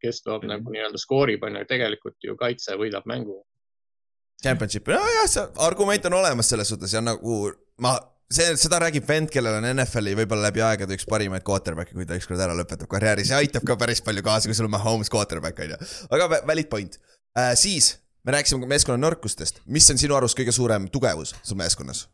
kes 0.02 0.22
toob 0.26 0.44
Mhm. 0.44 0.52
nagu 0.54 0.72
nii-öelda 0.74 0.98
skoorib 1.02 1.44
onju, 1.44 1.66
tegelikult 1.68 2.16
ju 2.24 2.36
kaitse 2.38 2.76
võidab 2.80 3.06
mängu. 3.06 3.44
championship, 4.44 4.88
nojah, 4.88 5.28
see 5.28 5.44
argument 5.58 6.06
on 6.06 6.14
olemas 6.14 6.48
selles 6.50 6.68
suhtes 6.72 6.94
ja 6.94 7.02
nagu 7.04 7.52
ma, 7.84 7.98
see, 8.32 8.54
seda 8.56 8.80
räägib 8.80 9.04
vend, 9.08 9.30
kellel 9.34 9.58
on 9.60 9.66
NFL-i 9.74 10.14
võib-olla 10.16 10.46
läbi 10.48 10.62
aegade 10.64 10.96
üks 10.96 11.04
parimaid 11.10 11.44
quarterback'e, 11.44 11.92
kui 11.94 12.06
ta 12.08 12.16
ükskord 12.16 12.40
ära 12.40 12.56
lõpetab 12.56 12.88
karjääri, 12.88 13.26
see 13.28 13.36
aitab 13.36 13.66
ka 13.68 13.76
päris 13.76 14.00
palju 14.02 14.24
kaasa, 14.24 14.48
kui 14.48 14.56
sul 14.56 14.70
on 14.70 14.72
Mahomes 14.78 15.10
quarterback 15.12 15.60
on 15.60 15.70
ju. 15.74 15.76
aga 16.12 16.28
va- 16.30 16.42
valid 16.48 16.70
point 16.70 16.96
äh,, 17.38 17.52
siis 17.56 17.98
me 18.24 18.32
rääkisime 18.32 18.66
meeskonna 18.68 19.02
nõrkustest, 19.10 19.60
mis 19.66 19.90
on 19.92 19.98
sinu 19.98 20.16
arust 20.16 20.38
kõige 20.40 20.52
suurem 20.56 20.88
tugevus 20.88 21.36
sul 21.44 21.58
meeskonnas? 21.60 22.08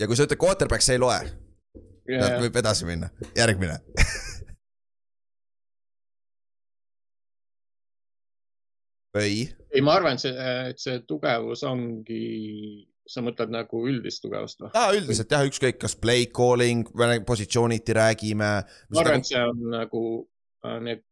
ja 0.00 0.06
kui 0.08 0.16
sa 0.16 0.24
ütled 0.28 0.40
quarterback, 0.40 0.82
see 0.84 0.96
ei 0.96 1.00
loe, 1.02 1.18
võib 2.18 2.56
edasi 2.60 2.86
minna, 2.88 3.10
järgmine. 3.36 3.76
või, 9.16 9.48
ei, 9.74 9.82
ma 9.84 9.96
arvan, 9.98 10.18
et 10.18 10.22
see, 10.24 10.32
et 10.70 10.78
see 10.82 11.00
tugevus 11.08 11.64
ongi, 11.68 12.24
sa 13.10 13.22
mõtled 13.26 13.50
nagu 13.52 13.84
üldist 13.90 14.22
tugevust 14.24 14.62
või? 14.62 14.70
aa 14.78 14.94
üldiselt 14.96 15.32
jah, 15.34 15.46
ükskõik 15.48 15.78
kas 15.82 15.96
play 15.98 16.28
calling, 16.34 16.86
positsiooniti 17.26 17.96
räägime. 17.98 18.50
ma 18.64 19.04
arvan, 19.04 19.22
et 19.22 19.30
see 19.30 19.42
on 19.42 19.58
nagu 19.74 20.02
äh, 20.66 20.78
need 20.86 21.02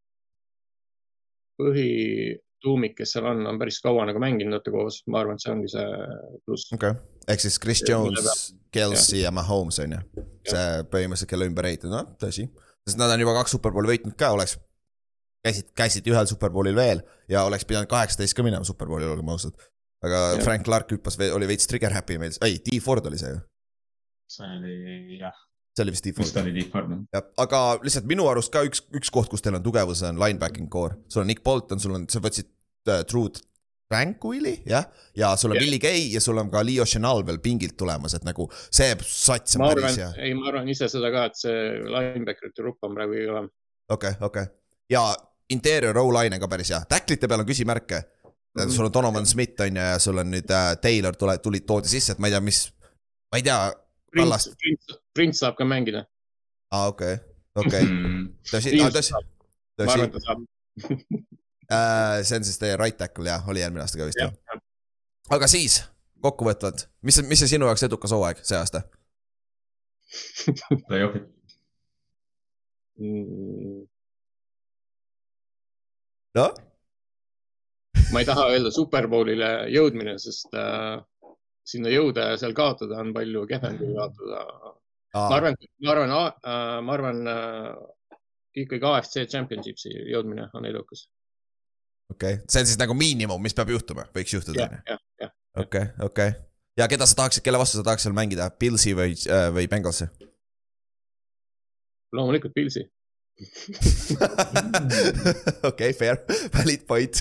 põhituumik, 1.59 2.95
kes 3.01 3.17
seal 3.17 3.27
on, 3.33 3.43
on 3.51 3.59
päris 3.59 3.81
kaua 3.83 4.07
nagu 4.07 4.23
mänginud 4.23 4.61
vaata 4.61 4.75
koos, 4.75 5.03
ma 5.11 5.23
arvan, 5.25 5.39
et 5.39 5.45
see 5.45 5.55
ongi 5.55 5.73
see 5.75 5.87
pluss. 6.47 6.71
okay., 6.77 6.95
ehk 7.29 7.43
siis 7.45 7.59
Chris 7.63 7.83
Jones, 7.89 8.55
Kelsey 8.75 9.23
ja 9.23 9.33
Mahomes 9.35 9.79
on 9.83 9.97
ju, 9.97 10.25
see 10.49 10.65
põhimõtteliselt 10.93 11.31
kelle 11.31 11.49
ümber 11.49 11.69
ehitatud, 11.71 11.95
noh 11.95 12.13
tõsi. 12.21 12.49
sest 12.87 13.01
nad 13.01 13.13
on 13.13 13.25
juba 13.25 13.37
kaks 13.41 13.57
superbowli 13.57 13.93
võitnud 13.95 14.17
ka, 14.19 14.31
oleks, 14.37 14.57
käisid, 15.45 15.73
käisid 15.79 16.09
ühel 16.13 16.29
superbowlil 16.31 16.77
veel 16.79 17.03
ja 17.31 17.45
oleks 17.49 17.67
pidanud 17.69 17.91
kaheksateist 17.91 18.37
ka 18.37 18.47
minema 18.47 18.67
superbowlil, 18.69 19.13
olgem 19.15 19.35
ausad. 19.35 19.57
aga 20.05 20.23
ja. 20.37 20.41
Frank 20.45 20.65
Clark 20.69 20.93
hüppas, 20.95 21.19
oli 21.35 21.51
veits 21.51 21.69
trigger 21.71 21.95
happy 21.95 22.19
meil, 22.21 22.37
ei, 22.47 22.61
T 22.65 22.81
Ford 22.85 23.07
oli 23.11 23.21
see 23.21 23.35
ju, 23.35 23.43
see 24.39 24.51
oli 24.59 25.21
jah, 25.21 25.37
see 25.77 25.87
oli 25.87 25.97
vist 25.97 26.09
vist 26.11 26.21
Ford. 26.21 26.45
oli 26.45 26.57
Deep 26.57 26.73
Ford. 26.73 26.97
jah, 27.15 27.29
aga 27.45 27.63
lihtsalt 27.83 28.09
minu 28.11 28.29
arust 28.31 28.53
ka 28.55 28.65
üks, 28.69 28.85
üks 28.95 29.13
koht, 29.15 29.31
kus 29.33 29.45
teil 29.45 29.59
on 29.59 29.65
tugevus, 29.65 30.05
on 30.07 30.21
linebacking 30.21 30.71
core, 30.73 31.01
sul 31.13 31.25
on 31.25 31.31
Nick 31.33 31.45
Bolton, 31.45 31.81
sul 31.83 31.97
on, 31.99 32.09
sa 32.13 32.23
võtsid 32.25 32.51
äh, 32.89 33.05
Drew 33.09 33.29
Tranquilli, 33.89 34.63
jah, 34.69 34.85
ja 35.17 35.31
sul 35.37 35.51
on 35.51 35.57
Jah. 35.57 35.65
Willie 35.65 35.79
Gay 35.81 36.11
ja 36.13 36.21
sul 36.21 36.37
on 36.37 36.51
ka 36.53 36.61
Leo 36.67 36.85
Chenal 36.85 37.23
veel 37.27 37.39
pingilt 37.41 37.73
tulemas, 37.77 38.13
et 38.19 38.25
nagu 38.27 38.45
see 38.69 38.91
sats 39.01 39.57
on 39.57 39.63
ma 39.65 39.71
päris 39.73 39.97
hea., 39.97 40.09
ei, 40.27 40.35
ma 40.37 40.51
arvan 40.51 40.69
ise 40.69 40.91
seda 40.93 41.09
ka, 41.15 41.23
et 41.31 41.41
see 41.41 41.63
linebacker'ite 41.87 42.61
grupp 42.61 42.85
on 42.85 42.99
praegu 42.99 43.17
kõige 43.17 43.31
hullem. 43.31 43.49
okei, 43.97 44.19
okei. 44.29 44.45
ja 44.93 45.07
interior 45.57 45.97
O-line 46.03 46.37
on 46.37 46.45
ka 46.45 46.51
päris 46.53 46.75
hea, 46.75 46.83
tacklite 46.91 47.31
peal 47.33 47.47
on 47.47 47.49
küsimärke. 47.49 48.03
Mhm. 48.59 48.75
sul 48.75 48.91
on 48.91 48.93
Donovan 48.93 49.27
Smith 49.27 49.61
on 49.65 49.81
ju 49.81 49.89
ja 49.89 49.99
sul 50.03 50.21
on 50.21 50.31
nüüd 50.35 50.53
äh, 50.53 50.69
Taylor 50.85 51.17
tule, 51.17 51.39
tuli, 51.39 51.61
toodi 51.65 51.89
sisse, 51.89 52.13
et 52.13 52.21
ma 52.21 52.29
ei 52.29 52.37
tea, 52.37 52.45
mis, 52.45 52.61
ma 53.33 53.41
ei 53.41 53.49
tea. 53.49 53.59
Prints, 54.13 54.49
Prints, 54.61 55.01
Prints 55.15 55.41
saab 55.41 55.57
ka 55.57 55.65
mängida. 55.65 56.05
aa 56.77 56.93
okei, 56.93 57.17
okei, 57.57 57.89
tõsi, 58.53 58.77
saab. 59.09 59.35
ma 59.81 59.93
arvan, 59.97 60.09
et, 60.11 60.17
ta 60.17 60.27
saab. 60.29 60.45
Äh, 61.69 62.23
see 62.25 62.41
on 62.41 62.47
siis 62.49 62.59
teie 62.61 62.79
right 62.81 62.97
tackle 62.97 63.29
jah, 63.29 63.45
oli 63.49 63.61
eelmine 63.61 63.85
aasta 63.85 64.01
ka 64.01 64.09
vist 64.09 64.21
jah 64.23 64.33
aga 65.35 65.49
siis 65.51 65.83
kokkuvõtvalt, 66.25 66.87
mis, 67.07 67.21
mis 67.29 67.43
see 67.43 67.53
sinu 67.55 67.69
jaoks 67.69 67.85
edukas 67.87 68.15
hooaeg 68.15 68.41
see 68.47 68.59
aasta? 68.59 68.83
Play-off'id. 70.89 71.29
Noh, 76.39 76.57
ma 78.13 78.23
ei 78.23 78.27
taha 78.27 78.49
öelda 78.55 78.73
Superbowlile 78.75 79.51
jõudmine, 79.75 80.17
sest 80.23 80.55
äh, 80.59 80.97
sinna 81.69 81.93
jõuda 81.93 82.33
ja 82.33 82.41
seal 82.41 82.57
kaotada 82.57 82.99
on 83.05 83.13
palju 83.15 83.45
kehvem 83.51 83.79
kui 83.79 83.93
kaotada. 83.95 84.43
ma 85.15 85.29
arvan, 85.37 85.61
ma 85.85 85.95
arvan, 85.95 86.17
ma 86.89 86.97
arvan 86.97 87.23
äh, 87.31 87.71
ikkagi 88.65 88.91
AFC 88.91 89.29
Championship'i 89.31 89.95
jõudmine 90.11 90.49
on 90.59 90.67
edukas. 90.67 91.07
okei, 92.15 92.39
see 92.49 92.63
on 92.63 92.69
siis 92.71 92.79
nagu 92.81 92.95
miinimum, 92.99 93.41
mis 93.43 93.57
peab 93.57 93.73
juhtuma, 93.75 94.07
võiks 94.15 94.35
juhtuda 94.37 94.69
on 94.69 94.77
ju, 94.79 94.99
okei, 95.65 95.87
okei. 96.07 96.31
ja 96.81 96.89
keda 96.91 97.09
sa 97.09 97.19
tahaksid, 97.23 97.45
kelle 97.47 97.61
vastu 97.61 97.81
sa 97.81 97.87
tahaks 97.87 98.07
seal 98.07 98.17
mängida, 98.17 98.51
Pilsi 98.59 98.95
või, 98.99 99.17
või 99.55 99.67
Bengalsi? 99.71 100.07
loomulikult 102.17 102.55
Pilsi. 102.57 102.83
okei, 105.71 105.93
fair, 105.95 106.17
valid 106.55 106.87
point. 106.89 107.21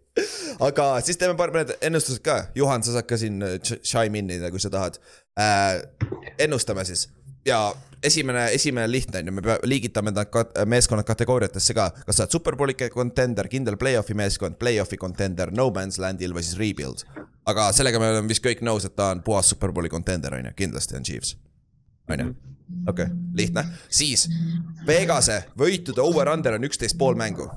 aga 0.66 0.88
siis 1.04 1.18
teeme 1.20 1.36
paar 1.38 1.52
mõned 1.54 1.74
ennustused 1.84 2.22
ka, 2.24 2.36
Juhan, 2.56 2.84
sa 2.84 2.96
saad 2.96 3.08
ka 3.08 3.18
siin 3.20 3.42
äh, 3.44 3.58
ch- 3.60 3.80
chime 3.84 4.22
in 4.22 4.30
ida, 4.38 4.50
kui 4.52 4.60
sa 4.62 4.70
tahad 4.72 4.94
äh,. 5.36 5.82
ennustame 6.40 6.84
siis 6.88 7.06
ja 7.46 7.60
esimene, 8.02 8.46
esimene 8.54 8.90
lihtne 8.90 9.18
on 9.18 9.26
ju, 9.26 9.32
me 9.32 9.42
pea- 9.42 9.58
liigitame 9.62 10.10
nad 10.10 10.30
kat- 10.30 10.58
meeskonnad 10.66 11.06
kategooriatesse 11.06 11.74
ka, 11.74 11.90
kas 12.06 12.16
sa 12.16 12.26
oled 12.26 12.34
superbowli 12.36 12.74
contender, 12.92 13.48
kindel 13.48 13.78
play-off'i 13.80 14.14
meeskond, 14.14 14.58
play-off'i 14.60 14.98
contender, 15.00 15.52
no 15.54 15.70
man's 15.74 16.00
land'il 16.02 16.34
või 16.36 16.44
siis 16.46 16.58
rebuild. 16.58 17.06
aga 17.46 17.70
sellega 17.72 17.98
me 18.02 18.10
oleme 18.10 18.28
vist 18.28 18.42
kõik 18.44 18.62
nõus, 18.66 18.84
et 18.84 18.96
ta 18.96 19.12
on 19.14 19.22
puhas 19.22 19.46
superbowli 19.54 19.88
contender 19.88 20.34
on 20.34 20.50
ju, 20.50 20.52
kindlasti 20.56 20.96
on 20.98 21.06
Chiefs, 21.06 21.36
on 22.10 22.24
ju 22.24 22.34
okei 22.88 23.04
okay,, 23.04 23.16
lihtne, 23.34 23.64
siis 23.88 24.28
Vegase 24.86 25.44
võitude 25.58 26.02
over-under 26.02 26.58
on 26.58 26.66
üksteist 26.66 26.98
pool 26.98 27.14
mängu. 27.14 27.48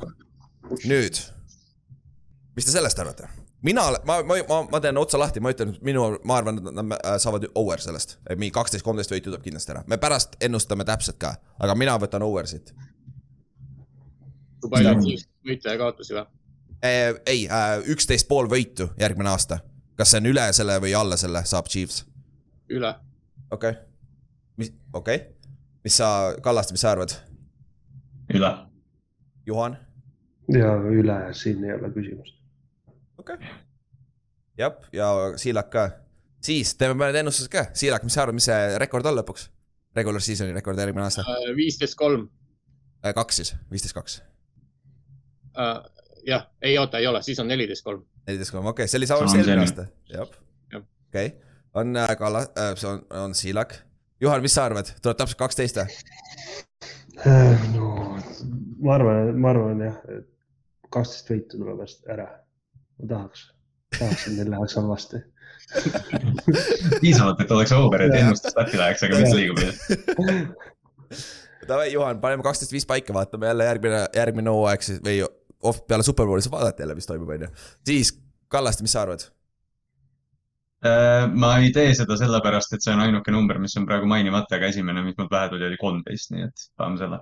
nüüd, 0.86 1.22
mis 2.56 2.66
te 2.66 2.72
sellest 2.72 3.00
arvate? 3.00 3.39
mina, 3.62 3.82
ma, 4.06 4.22
ma, 4.24 4.36
ma, 4.50 4.60
ma 4.72 4.80
teen 4.80 4.98
otsa 4.98 5.20
lahti, 5.20 5.42
ma 5.44 5.52
ütlen, 5.54 5.76
minu, 5.86 6.06
ma 6.28 6.38
arvan, 6.40 6.60
et 6.60 6.70
nad 6.76 6.96
äh, 6.98 7.18
saavad 7.22 7.48
over 7.60 7.82
sellest. 7.84 8.18
mingi 8.36 8.52
kaksteist, 8.56 8.86
kolmteist 8.86 9.12
võitu 9.14 9.30
tuleb 9.30 9.44
kindlasti 9.46 9.74
ära, 9.76 9.84
me 9.88 10.00
pärast 10.02 10.38
ennustame 10.44 10.86
täpselt 10.88 11.20
ka, 11.22 11.36
aga 11.60 11.76
mina 11.76 11.98
võtan 12.02 12.26
over 12.26 12.48
siit. 12.48 12.74
kui 14.60 14.72
palju 14.72 14.94
on 14.94 15.04
siis 15.04 15.28
võite 15.48 15.72
ja 15.72 15.80
kaotusi 15.80 16.16
või? 16.18 16.26
ei, 17.28 17.48
üksteist 17.92 18.28
pool 18.28 18.48
võitu 18.52 18.90
järgmine 19.00 19.30
aasta. 19.30 19.60
kas 20.00 20.14
see 20.14 20.24
on 20.24 20.32
üle 20.32 20.48
selle 20.56 20.80
või 20.80 20.96
alla 20.96 21.18
selle, 21.20 21.44
saab 21.46 21.68
Chiefs, 21.68 22.06
üle, 22.70 22.94
okei 23.52 23.76
okay.. 23.76 23.84
mis, 24.58 24.74
okei 24.94 25.22
okay., 25.24 25.28
mis 25.84 26.00
sa, 26.00 26.36
Kallaste, 26.42 26.74
mis 26.74 26.82
sa 26.82 26.96
arvad? 26.96 27.16
üle. 28.34 28.56
Juhan? 29.46 29.78
ja 30.54 30.74
üle, 30.78 31.22
siin 31.34 31.64
ei 31.66 31.74
ole 31.74 31.92
küsimust. 31.94 32.39
Okei 33.20 33.36
okay.. 33.36 33.56
jah, 34.60 34.80
ja 34.96 35.10
Siilak 35.42 35.72
ka. 35.74 35.86
siis 36.44 36.74
teeme 36.80 36.98
mõned 36.98 37.20
ennustused 37.22 37.52
ka, 37.54 37.68
Siilak, 37.78 38.06
mis 38.08 38.18
sa 38.18 38.26
arvad, 38.26 38.40
mis 38.40 38.50
see 38.50 38.78
rekord 38.82 39.10
on 39.10 39.20
lõpuks? 39.20 39.50
Regular 39.98 40.22
season'i 40.22 40.54
rekord 40.54 40.78
järgmine 40.80 41.08
aasta, 41.08 41.26
viisteist 41.58 41.98
kolm. 42.00 42.28
kaks 43.04 43.42
siis, 43.42 43.56
viisteist 43.74 43.98
kaks, 43.98 44.22
jah, 46.30 46.48
ei 46.62 46.78
oota, 46.78 47.02
ei 47.02 47.10
ole, 47.10 47.24
siis 47.26 47.42
on 47.42 47.50
neliteist 47.50 47.86
kolm. 47.86 48.06
neliteist 48.28 48.56
kolm, 48.56 48.72
okei 48.72 48.86
okay., 48.86 48.92
see 48.92 49.02
oli 49.02 49.10
sama, 49.10 49.28
mis 49.28 49.38
eelmine 49.40 49.66
aasta, 49.66 49.90
jah. 50.14 50.40
Okei 51.10 51.32
on 51.74 51.96
äh, 51.96 52.18
Kalla- 52.18 52.52
äh,, 52.58 52.76
see 52.76 52.90
on, 52.90 53.06
on 53.10 53.36
Siilak. 53.36 53.74
Juhan, 54.22 54.42
mis 54.42 54.54
sa 54.54 54.66
arvad, 54.66 54.90
tuleb 55.02 55.18
täpselt 55.18 55.40
kaksteist 55.40 55.78
või? 55.80 55.86
no 57.76 58.18
ma 58.84 58.96
arvan, 58.96 59.32
ma 59.40 59.52
arvan 59.54 59.84
jah, 59.84 59.98
et 60.12 60.28
kaksteist 60.92 61.32
võitu 61.32 61.62
tuleb 61.62 61.84
ära. 62.12 62.28
Ma 63.00 63.12
tahaks, 63.14 63.46
tahaks, 63.98 64.28
et 64.28 64.38
neil 64.38 64.52
läheks 64.54 64.78
halvasti. 64.80 65.24
piisavalt, 67.04 67.42
et 67.44 67.52
oleks 67.54 67.74
over, 67.78 68.02
et 68.08 68.16
ennustus 68.18 68.56
läbi 68.58 68.80
läheks, 68.80 69.04
aga 69.06 69.20
mitte 69.22 69.38
liiga 69.38 69.58
palju. 69.60 70.38
Davai, 71.70 71.92
Juhan, 71.94 72.22
paneme 72.22 72.46
kaksteist 72.46 72.74
viis 72.74 72.88
paika, 72.90 73.14
vaatame 73.14 73.52
jälle 73.52 73.68
järgmine, 73.68 74.06
järgmine 74.16 74.54
hooaeg 74.56 74.86
siis 74.86 75.02
või 75.06 75.20
oh, 75.24 75.82
peale 75.88 76.06
Superbowli 76.06 76.42
saab 76.42 76.58
vaadata 76.58 76.82
jälle, 76.84 76.96
mis 76.98 77.10
toimub, 77.10 77.30
onju. 77.36 77.52
siis, 77.86 78.16
Kallaste, 78.50 78.82
mis 78.82 78.96
sa 78.96 79.04
arvad? 79.06 79.28
Äh, 80.86 81.28
ma 81.30 81.58
ei 81.60 81.74
tee 81.76 81.92
seda 81.94 82.16
sellepärast, 82.18 82.74
et 82.74 82.86
see 82.86 82.94
on 82.96 83.04
ainuke 83.04 83.34
number, 83.36 83.60
mis 83.62 83.76
on 83.78 83.86
praegu 83.86 84.08
mainimata, 84.10 84.58
aga 84.58 84.72
esimene, 84.74 85.04
mis 85.06 85.18
mul 85.20 85.28
pähe 85.30 85.52
tuli, 85.52 85.68
oli 85.68 85.78
kolmteist, 85.78 86.32
nii 86.34 86.48
et 86.48 86.70
paneme 86.80 87.02
selle. 87.04 87.20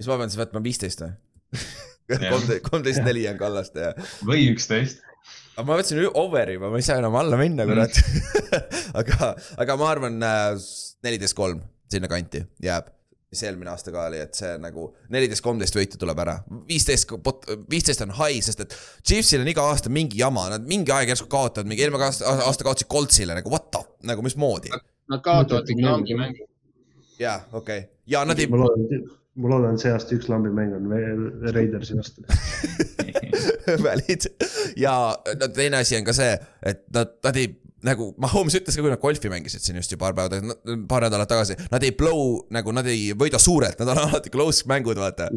siis 0.00 0.08
ma 0.10 0.18
pean 0.22 0.32
siis 0.32 0.40
võtma 0.40 0.64
viisteist 0.64 1.04
või? 1.04 1.12
Kolmteist, 2.32 2.62
kolmteist 2.70 3.02
neli 3.06 3.26
on 3.30 3.38
Kallaste 3.40 3.88
ja. 3.88 3.94
või 4.26 4.46
üksteist. 4.52 5.02
aga 5.56 5.64
ma 5.66 5.78
võtsin 5.80 6.04
overi, 6.14 6.58
ma 6.62 6.70
ei 6.78 6.84
saa 6.86 7.00
enam 7.02 7.16
alla 7.18 7.38
minna, 7.40 7.66
kurat. 7.66 7.98
aga, 9.00 9.32
aga 9.62 9.78
ma 9.80 9.88
arvan 9.90 10.20
neliteist 10.20 11.36
kolm 11.38 11.64
sinnakanti 11.90 12.44
jääb, 12.62 12.92
mis 13.30 13.42
eelmine 13.42 13.72
aasta 13.72 13.90
ka 13.94 14.06
oli, 14.06 14.20
et 14.22 14.38
see 14.38 14.52
nagu 14.62 14.88
neliteist, 15.12 15.42
kolmteist 15.44 15.78
võitu 15.78 15.98
tuleb 15.98 16.22
ära. 16.22 16.36
viisteist, 16.68 17.10
viisteist 17.70 18.06
on 18.06 18.14
high, 18.20 18.38
sest 18.44 18.62
et 18.66 18.78
Chiefsil 19.02 19.42
on 19.42 19.50
iga 19.50 19.66
aasta 19.66 19.90
mingi 19.92 20.22
jama, 20.22 20.46
nad 20.54 20.66
mingi 20.66 20.94
aeg 20.94 21.10
järsku 21.14 21.26
kaotavad, 21.32 21.66
mingi 21.70 21.86
eelmine 21.86 22.06
aasta, 22.06 22.38
aasta 22.46 22.66
kaotasid 22.66 22.90
Coltsile 22.92 23.38
nagu 23.38 23.50
what 23.50 23.70
the, 23.74 23.82
nagu 24.06 24.22
mismoodi. 24.26 24.70
Nad 25.10 25.22
kaotavad 25.26 25.74
ikka 25.74 25.90
lambi 25.90 26.18
mängu. 26.18 26.48
jaa, 27.18 27.40
okei 27.52 27.78
okay., 27.82 27.90
ja 28.06 28.22
nad 28.28 28.38
ei 28.38 28.46
ma, 28.50 28.62
loodan, 28.62 29.06
ma 29.36 29.52
loodan, 29.52 29.78
see 29.80 29.92
aasta 29.92 30.16
üks 30.16 30.30
lambimäng 30.32 30.74
on 30.76 30.88
Raidersi 31.52 31.98
vastu. 31.98 32.24
välid 33.86 34.28
ja 34.80 34.96
no 35.40 35.48
teine 35.54 35.82
asi 35.82 35.98
on 35.98 36.06
ka 36.06 36.14
see, 36.16 36.36
et 36.66 36.84
nad, 36.94 37.16
nad 37.24 37.40
ei 37.40 37.50
nagu 37.86 38.08
Mahomes 38.22 38.56
ütles 38.58 38.74
ka, 38.76 38.82
kui 38.82 38.92
nad 38.92 39.02
golfi 39.02 39.30
mängisid 39.30 39.62
siin 39.62 39.78
just 39.78 39.92
ju 39.92 39.98
paar 40.00 40.16
päeva 40.16 40.32
tagasi, 40.32 40.80
paar 40.88 41.06
nädalat 41.06 41.30
tagasi, 41.30 41.58
nad 41.72 41.84
ei 41.86 41.92
blow 41.96 42.40
nagu 42.54 42.74
nad 42.74 42.88
ei 42.90 43.12
võida 43.18 43.40
suurelt, 43.42 43.78
nad 43.82 43.92
on 43.92 44.02
alati 44.06 44.32
close 44.34 44.66
mängud, 44.70 44.98
vaata. 45.00 45.30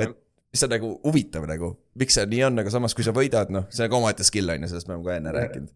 Et- 0.00 0.18
mis 0.50 0.64
on 0.66 0.72
nagu 0.72 0.88
huvitav 1.04 1.44
nagu, 1.46 1.74
miks 2.00 2.16
see 2.18 2.26
nii 2.26 2.40
on, 2.48 2.58
aga 2.58 2.72
samas, 2.74 2.94
kui 2.98 3.06
sa 3.06 3.12
võidad, 3.14 3.52
noh, 3.54 3.68
see 3.70 3.84
on 3.86 3.92
ka 3.92 3.98
omaette 4.00 4.26
skill 4.26 4.50
on 4.50 4.64
ju, 4.64 4.70
sellest 4.72 4.88
me 4.88 4.96
oleme 4.96 5.06
ka 5.06 5.18
enne 5.20 5.34
rääkinud. 5.36 5.68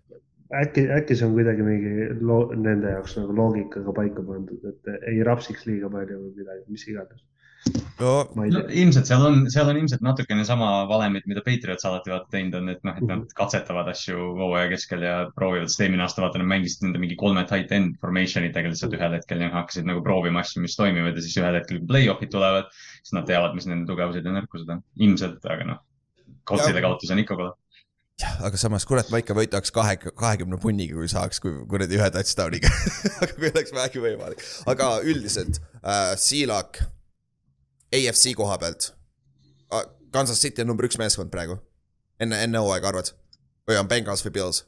äkki, 0.60 0.82
äkki 0.96 1.16
see 1.18 1.28
on 1.28 1.36
kuidagi 1.36 1.66
mingi 1.66 2.08
loo-, 2.26 2.48
nende 2.58 2.90
jaoks 2.96 3.14
nagu 3.20 3.36
loogikaga 3.38 3.94
paika 3.94 4.24
pandud, 4.26 4.66
et 4.72 4.90
ei 5.12 5.22
rapsiks 5.26 5.68
liiga 5.68 5.90
palju 5.92 6.18
või 6.18 6.32
midagi, 6.40 6.64
mis 6.74 6.88
iganes. 6.90 7.22
No 8.52 8.62
ilmselt 8.68 9.08
seal 9.08 9.22
on, 9.24 9.44
seal 9.52 9.68
on 9.70 9.78
ilmselt 9.80 10.02
natukene 10.04 10.44
sama 10.46 10.68
valemit, 10.90 11.26
mida 11.30 11.42
Patriots 11.46 11.86
alati 11.88 12.12
vaata 12.12 12.28
teinud 12.34 12.58
on, 12.58 12.68
et 12.72 12.82
noh, 12.86 12.98
et 12.98 13.06
nad 13.08 13.34
katsetavad 13.38 13.88
asju 13.92 14.34
hooaja 14.38 14.68
keskel 14.74 15.04
ja 15.06 15.14
proovivad, 15.36 15.70
sest 15.72 15.84
eelmine 15.86 16.04
aasta 16.04 16.24
vaata 16.24 16.40
nad 16.42 16.50
mängisid 16.50 16.84
nende 16.84 17.00
mingi 17.02 17.16
kolme 17.20 17.46
tight 17.48 17.72
end 17.76 17.96
formation 18.02 18.46
itega 18.48 18.72
lihtsalt 18.72 18.96
ühel 18.98 19.16
hetkel 19.18 19.44
ja 19.46 19.50
hakkasid 19.54 19.88
nagu 19.88 20.04
proovima 20.04 20.44
asju, 20.44 20.62
mis 20.64 20.76
toimivad 20.78 21.16
ja 21.16 21.24
siis 21.24 21.36
ühel 21.40 21.58
hetkel, 21.60 21.80
kui 21.80 21.90
play-off'id 21.92 22.32
tulevad, 22.34 22.70
siis 23.00 23.16
nad 23.16 23.28
teavad, 23.30 23.56
mis 23.56 23.68
nende 23.70 23.88
tugevused 23.90 24.26
ja 24.26 24.38
nõrkused 24.38 24.72
on. 24.74 24.82
ilmselt, 25.08 25.44
aga 25.48 25.68
noh, 25.72 25.84
Coltsile 26.48 26.82
kaotus 26.84 27.12
on 27.14 27.22
ikka 27.22 27.38
kole. 27.38 27.54
jah, 28.20 28.34
aga 28.46 28.58
samas 28.60 28.84
kurat, 28.86 29.08
ma 29.10 29.22
ikka 29.22 29.36
võidaks 29.38 29.72
kahe, 29.74 29.96
kahekümne 30.10 30.58
punniga, 30.60 30.98
kui 30.98 31.08
saaks, 31.10 31.40
kui 31.42 31.56
kuradi 31.70 31.96
ühe 31.96 32.10
touchdown'iga. 32.14 32.74
aga 33.22 33.30
kui 33.32 33.48
oleks 33.48 33.72
vähegi 33.74 34.04
võimalik, 34.04 34.44
aga 34.70 34.90
üldiselt 35.06 35.62
äh, 35.80 36.12
Siilak 36.20 36.82
AFC 37.94 38.34
koha 38.38 38.58
pealt. 38.58 38.92
Kansas 40.14 40.38
City 40.42 40.62
on 40.62 40.70
number 40.70 40.86
üks 40.86 40.98
meeskond 41.00 41.32
praegu. 41.32 41.58
enne, 42.22 42.38
enne 42.46 42.60
hooaega 42.62 42.92
arvad? 42.92 43.10
või 43.68 43.80
on 43.80 43.88
Bengals 43.88 44.24
või 44.26 44.34
Bills? 44.38 44.62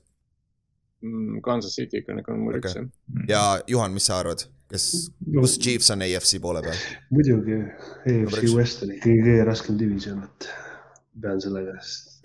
Mm, 1.05 1.41
Kansas 1.45 1.77
City 1.77 2.01
ikka 2.01 2.17
nagu 2.17 2.35
number 2.35 2.59
üks 2.61 2.73
Okei. 2.73 2.87
jah. 3.29 3.33
ja 3.33 3.65
Juhan, 3.71 3.93
mis 3.95 4.09
sa 4.09 4.21
arvad, 4.23 4.47
kes, 4.73 4.87
kus 5.37 5.59
Chiefs 5.61 5.93
on 5.95 6.05
AFC 6.07 6.41
poole 6.43 6.63
peal? 6.65 6.81
muidugi, 7.13 7.59
üks. 7.61 7.91
EFC 8.13 8.55
West 8.57 8.87
on 8.87 8.95
ikkagi 8.97 9.21
kõige 9.27 9.47
raskem 9.51 9.79
division, 9.81 10.23
et 10.25 10.49
pean 11.21 11.43
sellega, 11.45 11.77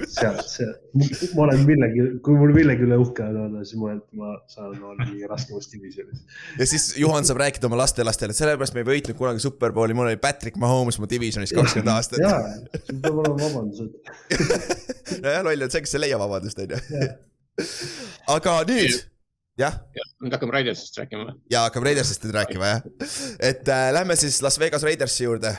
sealt, 0.10 0.48
see, 0.50 0.68
ma 1.36 1.44
olen 1.46 1.64
millegi, 1.68 2.06
kui 2.26 2.38
mul 2.40 2.54
millegi 2.56 2.86
üle 2.86 2.98
uhke 3.02 3.26
on 3.26 3.38
olla, 3.46 3.64
siis 3.68 3.80
ma, 3.82 3.94
ma 4.18 4.34
saan 4.52 4.74
olla 4.76 5.06
kõige 5.06 5.30
raskemas 5.30 5.70
divisionis. 5.72 6.24
ja 6.60 6.68
siis 6.70 6.88
Juhan 7.02 7.28
saab 7.28 7.42
rääkida 7.44 7.70
oma 7.70 7.80
lastelastele, 7.82 8.34
et 8.34 8.40
sellepärast 8.40 8.78
me 8.78 8.84
ei 8.84 8.90
võitnud 8.92 9.18
kunagi 9.20 9.44
Superbowli, 9.44 9.96
mul 9.98 10.12
oli 10.12 10.20
Patrick 10.22 10.60
Mahomes 10.62 11.00
mu 11.02 11.10
divisionis 11.10 11.54
kakskümmend 11.56 11.94
aastat. 11.94 12.24
jaa, 12.24 12.42
sul 12.88 13.02
peab 13.04 13.22
olema 13.24 13.38
vabandused. 13.42 13.96
nojah, 15.24 15.44
loll 15.48 15.68
on 15.68 15.74
see, 15.74 15.84
kes 15.86 15.98
ei 15.98 16.06
leia 16.06 16.22
vabandust, 16.22 16.62
onju. 16.66 17.10
aga 18.38 18.56
nüüd, 18.70 19.04
jah, 19.62 19.82
nüüd 20.24 20.38
hakkame 20.38 20.58
Raidersist 20.58 20.98
rääkima 21.02 21.28
või? 21.28 21.38
ja 21.54 21.66
hakkame 21.68 21.92
Raidersist 21.92 22.26
nüüd 22.26 22.38
rääkima, 22.40 22.74
jah. 22.76 22.88
et 23.52 23.70
äh, 23.70 23.90
lähme 23.96 24.18
siis 24.20 24.42
Las 24.46 24.60
Vegas 24.62 24.86
Raidersi 24.88 25.28
juurde. 25.28 25.56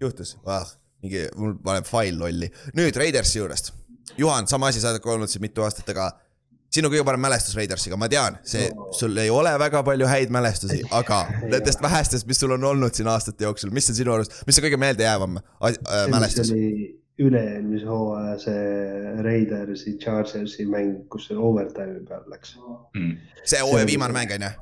juhtus 0.00 0.36
ah,, 0.46 0.66
mingi, 1.02 1.26
mul 1.38 1.56
paneb 1.64 1.86
fail 1.88 2.18
lolli. 2.18 2.50
nüüd 2.78 2.96
Raidersi 2.98 3.40
juurest. 3.40 3.72
Juhan, 4.18 4.48
sama 4.50 4.72
asi, 4.72 4.80
sa 4.82 4.90
oled 4.92 5.02
ka 5.02 5.12
olnud 5.14 5.30
siin 5.30 5.44
mitu 5.44 5.62
aastat, 5.62 5.88
aga 5.94 6.08
sinu 6.74 6.90
kõige 6.92 7.04
parem 7.06 7.22
mälestus 7.22 7.56
Raidersiga, 7.56 7.96
ma 8.00 8.08
tean, 8.12 8.38
see, 8.46 8.68
sul 8.96 9.16
ei 9.20 9.30
ole 9.32 9.52
väga 9.60 9.82
palju 9.86 10.08
häid 10.10 10.32
mälestusi, 10.34 10.82
aga 10.94 11.22
nendest 11.46 11.82
vähestest, 11.84 12.26
mis 12.28 12.40
sul 12.42 12.52
on 12.56 12.66
olnud 12.72 12.96
siin 12.96 13.08
aastate 13.12 13.46
jooksul, 13.46 13.72
mis 13.74 13.88
on 13.92 13.98
sinu 13.98 14.14
arust, 14.16 14.34
mis 14.48 14.58
on 14.60 14.66
kõige 14.66 14.80
meeldejäävam 14.80 15.40
äh, 15.40 15.78
mälestus? 16.12 16.52
üle-eelmise 17.18 17.88
hooaja 17.90 18.36
see 18.38 19.22
Raidersi, 19.26 19.96
Chargersi 19.98 20.66
mäng, 20.70 21.00
kus 21.10 21.24
see 21.26 21.38
overtime'i 21.48 22.04
peal 22.06 22.28
läks. 22.30 22.52
Mm. 22.94 23.16
see 23.42 23.62
hooaja 23.64 23.88
viimane 23.88 24.14
mäng 24.14 24.34
on 24.36 24.44
ju? 24.46 24.52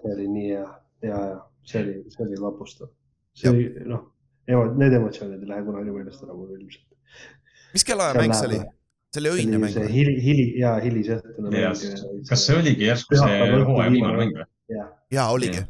see 0.00 0.14
oli 0.16 0.26
nii 0.32 0.48
hea, 0.48 0.64
ja, 1.06 1.20
ja 1.28 1.36
see 1.70 1.84
oli, 1.84 1.94
see 2.10 2.26
oli 2.26 2.40
vapustav. 2.42 2.90
see 3.38 3.52
oli 3.52 3.68
noh, 3.86 4.08
need 4.80 4.98
emotsioonid 4.98 5.44
ei 5.44 5.52
lähe 5.52 5.66
kunagi 5.68 5.94
meelest 5.94 6.26
ära 6.26 6.34
mul 6.34 6.50
ilmselt. 6.56 6.88
mis 7.76 7.86
kellaaja 7.86 8.18
mäng 8.18 8.34
see 8.34 8.50
oli? 8.50 8.62
See 9.10 9.22
oli 9.22 9.30
öine 9.40 9.58
mäng 9.58 9.78
hili, 9.90 10.14
hili 10.22 10.46
ja 10.60 10.76
hilisõhtune 10.82 11.50
Jaa, 11.58 11.72
mäng. 11.74 12.22
kas 12.28 12.44
see 12.46 12.58
oligi 12.58 12.86
järsku 12.86 13.18
see 13.18 13.50
hooaja 13.66 13.90
viimane 13.90 14.20
mäng 14.20 14.36
või? 14.38 14.46
jah, 14.70 14.92
jaa, 15.10 15.26
oligi. 15.34 15.64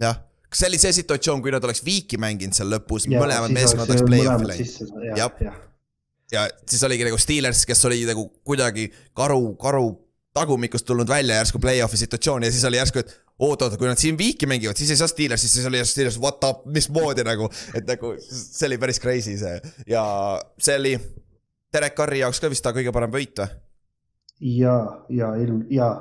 jah, 0.00 0.22
kas 0.48 0.62
see 0.62 0.70
oli 0.70 0.80
see 0.80 0.96
situatsioon, 1.02 1.44
kui 1.44 1.52
nad 1.54 1.64
oleks 1.68 1.84
viiki 1.84 2.20
mänginud 2.22 2.56
seal 2.56 2.72
lõpus, 2.72 3.08
mõlemad 3.12 3.52
meeskonnad 3.52 3.92
oleks 3.92 4.06
play-off'i 4.08 4.50
läinud. 4.52 5.20
jah, 5.20 5.60
ja 6.32 6.48
siis 6.64 6.82
oligi 6.88 7.06
nagu 7.06 7.20
Steelers, 7.20 7.66
kes 7.68 7.84
oli 7.88 8.00
nagu 8.08 8.28
kuidagi 8.46 8.88
karu, 9.16 9.52
karu 9.60 9.86
tagumikust 10.36 10.88
tulnud 10.88 11.08
välja 11.08 11.38
järsku 11.40 11.60
play-off'i 11.60 12.00
situatsiooni 12.00 12.48
ja 12.48 12.56
siis 12.56 12.64
oli 12.68 12.80
järsku, 12.80 13.04
et 13.04 13.14
oot-oot, 13.36 13.76
kui 13.76 13.88
nad 13.88 14.00
siin 14.00 14.16
viiki 14.16 14.48
mängivad, 14.48 14.80
siis 14.80 14.94
ei 14.94 14.98
saa 15.00 15.12
Steelers, 15.12 15.44
siis 15.44 15.68
oli 15.68 15.80
järsku 15.80 15.98
Steelers, 15.98 16.18
what 16.24 16.44
up, 16.48 16.64
mismoodi 16.72 17.24
nagu, 17.28 17.50
et 17.76 17.84
nagu 17.88 18.16
see 18.24 18.66
oli 18.70 18.80
päris 18.80 19.00
crazy 19.00 19.36
see 19.40 19.60
ja 19.92 20.02
see 20.56 20.80
oli 20.80 20.96
Derek 21.76 21.96
Carri 21.98 22.22
jaoks 22.24 22.40
ka 22.40 22.50
vist 22.52 22.64
ta 22.64 22.72
kõige 22.76 22.92
parem 22.94 23.12
võit 23.12 23.42
või? 23.42 23.52
ja, 24.40 24.76
ja 25.08 25.30
ilm, 25.40 25.62
ja, 25.72 25.92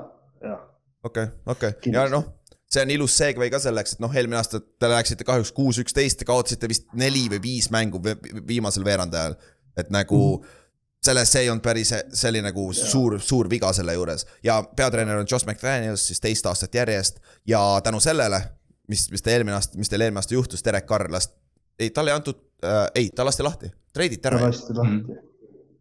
ja 0.44 0.58
okei, 1.04 1.28
okei 1.46 1.70
ja 1.70 1.80
Kindlasti. 1.82 2.16
noh, 2.16 2.26
see 2.72 2.84
on 2.84 2.92
ilus 2.98 3.16
segway 3.18 3.52
ka 3.54 3.62
selleks, 3.64 3.96
et 3.96 4.04
noh, 4.04 4.14
eelmine 4.16 4.40
aasta 4.40 4.60
te 4.60 4.90
läksite 4.92 5.28
kahjuks 5.28 5.54
kuus, 5.56 5.80
üksteist, 5.84 6.20
te 6.20 6.28
kaotasite 6.28 6.70
vist 6.72 6.88
neli 6.98 7.28
või 7.32 7.42
viis 7.44 7.70
mängu 7.72 8.02
vi- 8.04 8.18
viimasel 8.48 8.86
veerandajal. 8.86 9.36
et 9.78 9.90
nagu 9.92 10.46
selles, 11.04 11.32
see 11.32 11.42
ei 11.44 11.50
olnud 11.52 11.64
päris, 11.64 11.92
oli 12.30 12.42
nagu 12.42 12.70
suur, 12.74 13.18
suur 13.22 13.50
viga 13.50 13.74
selle 13.76 13.94
juures 13.94 14.26
ja 14.44 14.62
peatreener 14.64 15.20
on 15.20 15.28
Josh 15.32 15.46
McDaniels 15.48 16.08
siis 16.08 16.20
teist 16.24 16.46
aastat 16.46 16.76
järjest 16.76 17.20
ja 17.48 17.60
tänu 17.84 18.00
sellele, 18.00 18.40
mis, 18.88 19.10
mis 19.12 19.22
ta 19.22 19.34
eelmine 19.36 19.58
aasta, 19.58 19.78
mis 19.78 19.92
teil 19.92 20.02
eelmine 20.02 20.24
aasta 20.24 20.34
juhtus, 20.34 20.64
Derek 20.66 20.88
Carr 20.88 21.12
last-, 21.12 21.36
ei, 21.80 21.90
talle 21.90 22.12
ei 22.12 22.16
antud 22.16 22.40
äh,, 22.64 22.88
ei, 22.96 23.10
ta 23.10 23.26
lasti 23.26 23.44
lahti. 23.44 23.72
treiditi 23.94 24.28
ära 24.28 24.40
ta 24.40 24.48
lasti 24.50 24.74
lahti. 24.74 25.20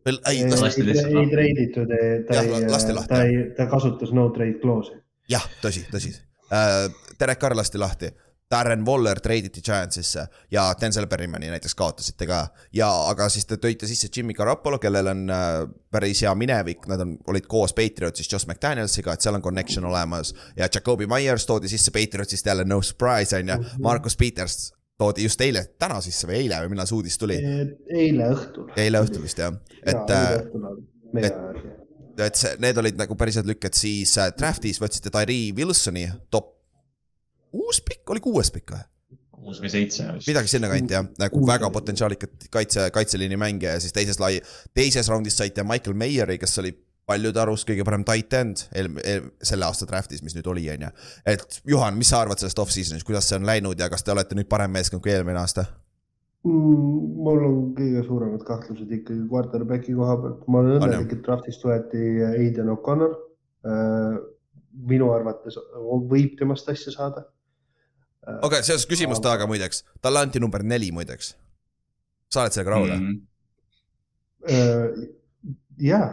Või 0.05 0.19
ei, 0.31 0.43
lasti 0.51 0.85
ei, 0.85 0.99
ei 1.21 1.31
treiditud, 1.31 1.95
ta 2.29 2.35
Jah, 2.35 2.45
ei 2.45 3.07
ta 3.09 3.23
ei, 3.23 3.39
ta 3.57 3.67
kasutas 3.71 4.13
no 4.13 4.29
trade 4.35 4.61
clause'i. 4.63 5.01
jah, 5.33 5.49
tõsi, 5.63 5.87
tõsi 5.93 6.15
äh,. 6.53 6.91
Derek 7.21 7.39
Carr 7.39 7.55
lasti 7.57 7.79
lahti. 7.79 8.11
Darren 8.51 8.85
Waller 8.87 9.21
treiditi 9.21 9.63
Giantsisse 9.65 10.27
ja 10.51 10.75
Denzel 10.81 11.07
Berrimani 11.07 11.49
näiteks 11.51 11.75
kaotasite 11.75 12.27
ka 12.29 12.43
ja, 12.73 12.89
aga 13.09 13.29
siis 13.33 13.49
te 13.49 13.57
tõite 13.57 13.89
sisse 13.89 14.11
Jimmy 14.17 14.35
Garoppolo, 14.37 14.79
kellel 14.79 15.09
on 15.11 15.25
äh, 15.33 15.63
päris 15.91 16.21
hea 16.23 16.35
minevik, 16.35 16.85
nad 16.91 17.01
on, 17.01 17.17
olid 17.33 17.49
koos 17.49 17.73
Patriotsis 17.75 18.29
Josh 18.33 18.47
McDanielsiga, 18.47 19.15
et 19.15 19.25
seal 19.25 19.39
on 19.39 19.43
connection 19.43 19.89
olemas. 19.89 20.35
ja 20.57 20.69
Jakobi 20.75 21.09
Myers 21.11 21.47
toodi 21.47 21.73
sisse 21.73 21.91
Patriotsist 21.91 22.47
jälle 22.47 22.65
no 22.65 22.83
surprise 22.83 23.37
on 23.37 23.49
ju, 23.49 23.59
Markus 23.79 24.17
Peters 24.17 24.74
toodi 24.99 25.27
just 25.27 25.41
eile, 25.43 25.65
täna 25.81 25.99
sisse 26.05 26.29
või 26.31 26.45
eile 26.45 26.61
või 26.65 26.75
millal 26.75 26.89
see 26.89 26.99
uudis 26.99 27.19
tuli? 27.19 27.39
eile 27.39 28.31
õhtul. 28.35 28.71
eile 28.79 29.03
õhtul 29.05 29.25
vist 29.27 29.43
jah, 29.43 29.55
et 29.83 30.15
eile 30.15 31.21
äh, 31.21 31.29
järgi. 31.29 31.73
et 32.29 32.41
see, 32.41 32.57
need 32.63 32.81
olid 32.83 32.99
nagu 33.01 33.19
päris 33.19 33.41
head 33.41 33.51
lükked, 33.51 33.75
siis 33.79 34.15
äh, 34.23 34.31
draft'is 34.39 34.81
võtsite 34.83 35.13
Tyree 35.15 35.53
Wilsoni 35.57 36.07
top, 36.31 36.53
uus 37.55 37.83
pikk, 37.87 38.15
oli 38.15 38.23
kuues 38.25 38.53
pikk 38.55 38.77
või? 38.77 38.87
kuus 39.45 39.61
või 39.61 39.73
seitse 39.73 40.07
vist. 40.15 40.31
midagi 40.31 40.55
sinnakanti 40.55 40.97
jah, 40.97 41.07
nagu 41.21 41.43
väga 41.47 41.69
potentsiaalikat 41.75 42.49
kaitse, 42.55 42.89
kaitseliini 42.95 43.37
mängija 43.41 43.75
ja 43.77 43.83
siis 43.83 43.93
teises 43.93 44.21
lai, 44.23 44.39
teises 44.77 45.11
raundis 45.11 45.37
saite 45.37 45.67
Michael 45.67 45.99
Mayeri, 46.01 46.39
kes 46.41 46.63
oli 46.63 46.73
paljude 47.07 47.41
arust 47.41 47.69
kõige 47.69 47.85
parem 47.87 48.05
tight 48.07 48.35
end 48.39 48.65
eel, 48.75 48.91
eel, 49.05 49.31
selle 49.45 49.67
aasta 49.69 49.87
draft'is, 49.89 50.23
mis 50.25 50.37
nüüd 50.37 50.49
oli, 50.51 50.67
on 50.73 50.87
ju. 50.87 50.91
et 51.35 51.61
Juhan, 51.69 51.97
mis 51.99 52.11
sa 52.13 52.23
arvad 52.25 52.41
sellest 52.41 52.61
off-season'ist, 52.63 53.07
kuidas 53.07 53.29
see 53.29 53.39
on 53.41 53.49
läinud 53.49 53.81
ja 53.81 53.91
kas 53.93 54.05
te 54.05 54.13
olete 54.15 54.37
nüüd 54.39 54.49
parem 54.51 54.73
meeskond 54.75 55.05
kui 55.05 55.13
eelmine 55.13 55.41
aasta? 55.41 55.67
Mm, 56.45 57.05
mul 57.25 57.45
on 57.49 57.61
kõige 57.77 58.03
suuremad 58.05 58.43
kahtlused 58.45 58.91
ikkagi 58.93 59.23
quarterback'i 59.31 59.95
koha 59.97 60.17
pealt, 60.21 60.49
ma 60.49 60.61
olen 60.61 60.81
õnnelik, 60.81 61.15
et 61.17 61.23
draft'ist 61.25 61.65
võeti 61.65 62.09
Aiden 62.31 62.73
O'Connor. 62.75 63.21
minu 64.75 65.13
arvates 65.15 65.55
võib 66.11 66.35
temast 66.39 66.69
asja 66.69 66.93
saada. 66.93 67.23
okei 68.27 68.47
okay,, 68.49 68.63
seoses 68.63 68.87
küsimuste 68.91 69.29
ajaga 69.29 69.47
muideks, 69.47 69.85
talle 70.03 70.21
anti 70.21 70.41
number 70.41 70.63
neli 70.63 70.91
muideks. 70.93 71.37
sa 72.29 72.43
oled 72.43 72.53
sellega 72.53 72.75
rahul 72.75 72.93
mm.? 72.97 73.23
Äh, 74.45 75.09
jaa. 75.81 76.11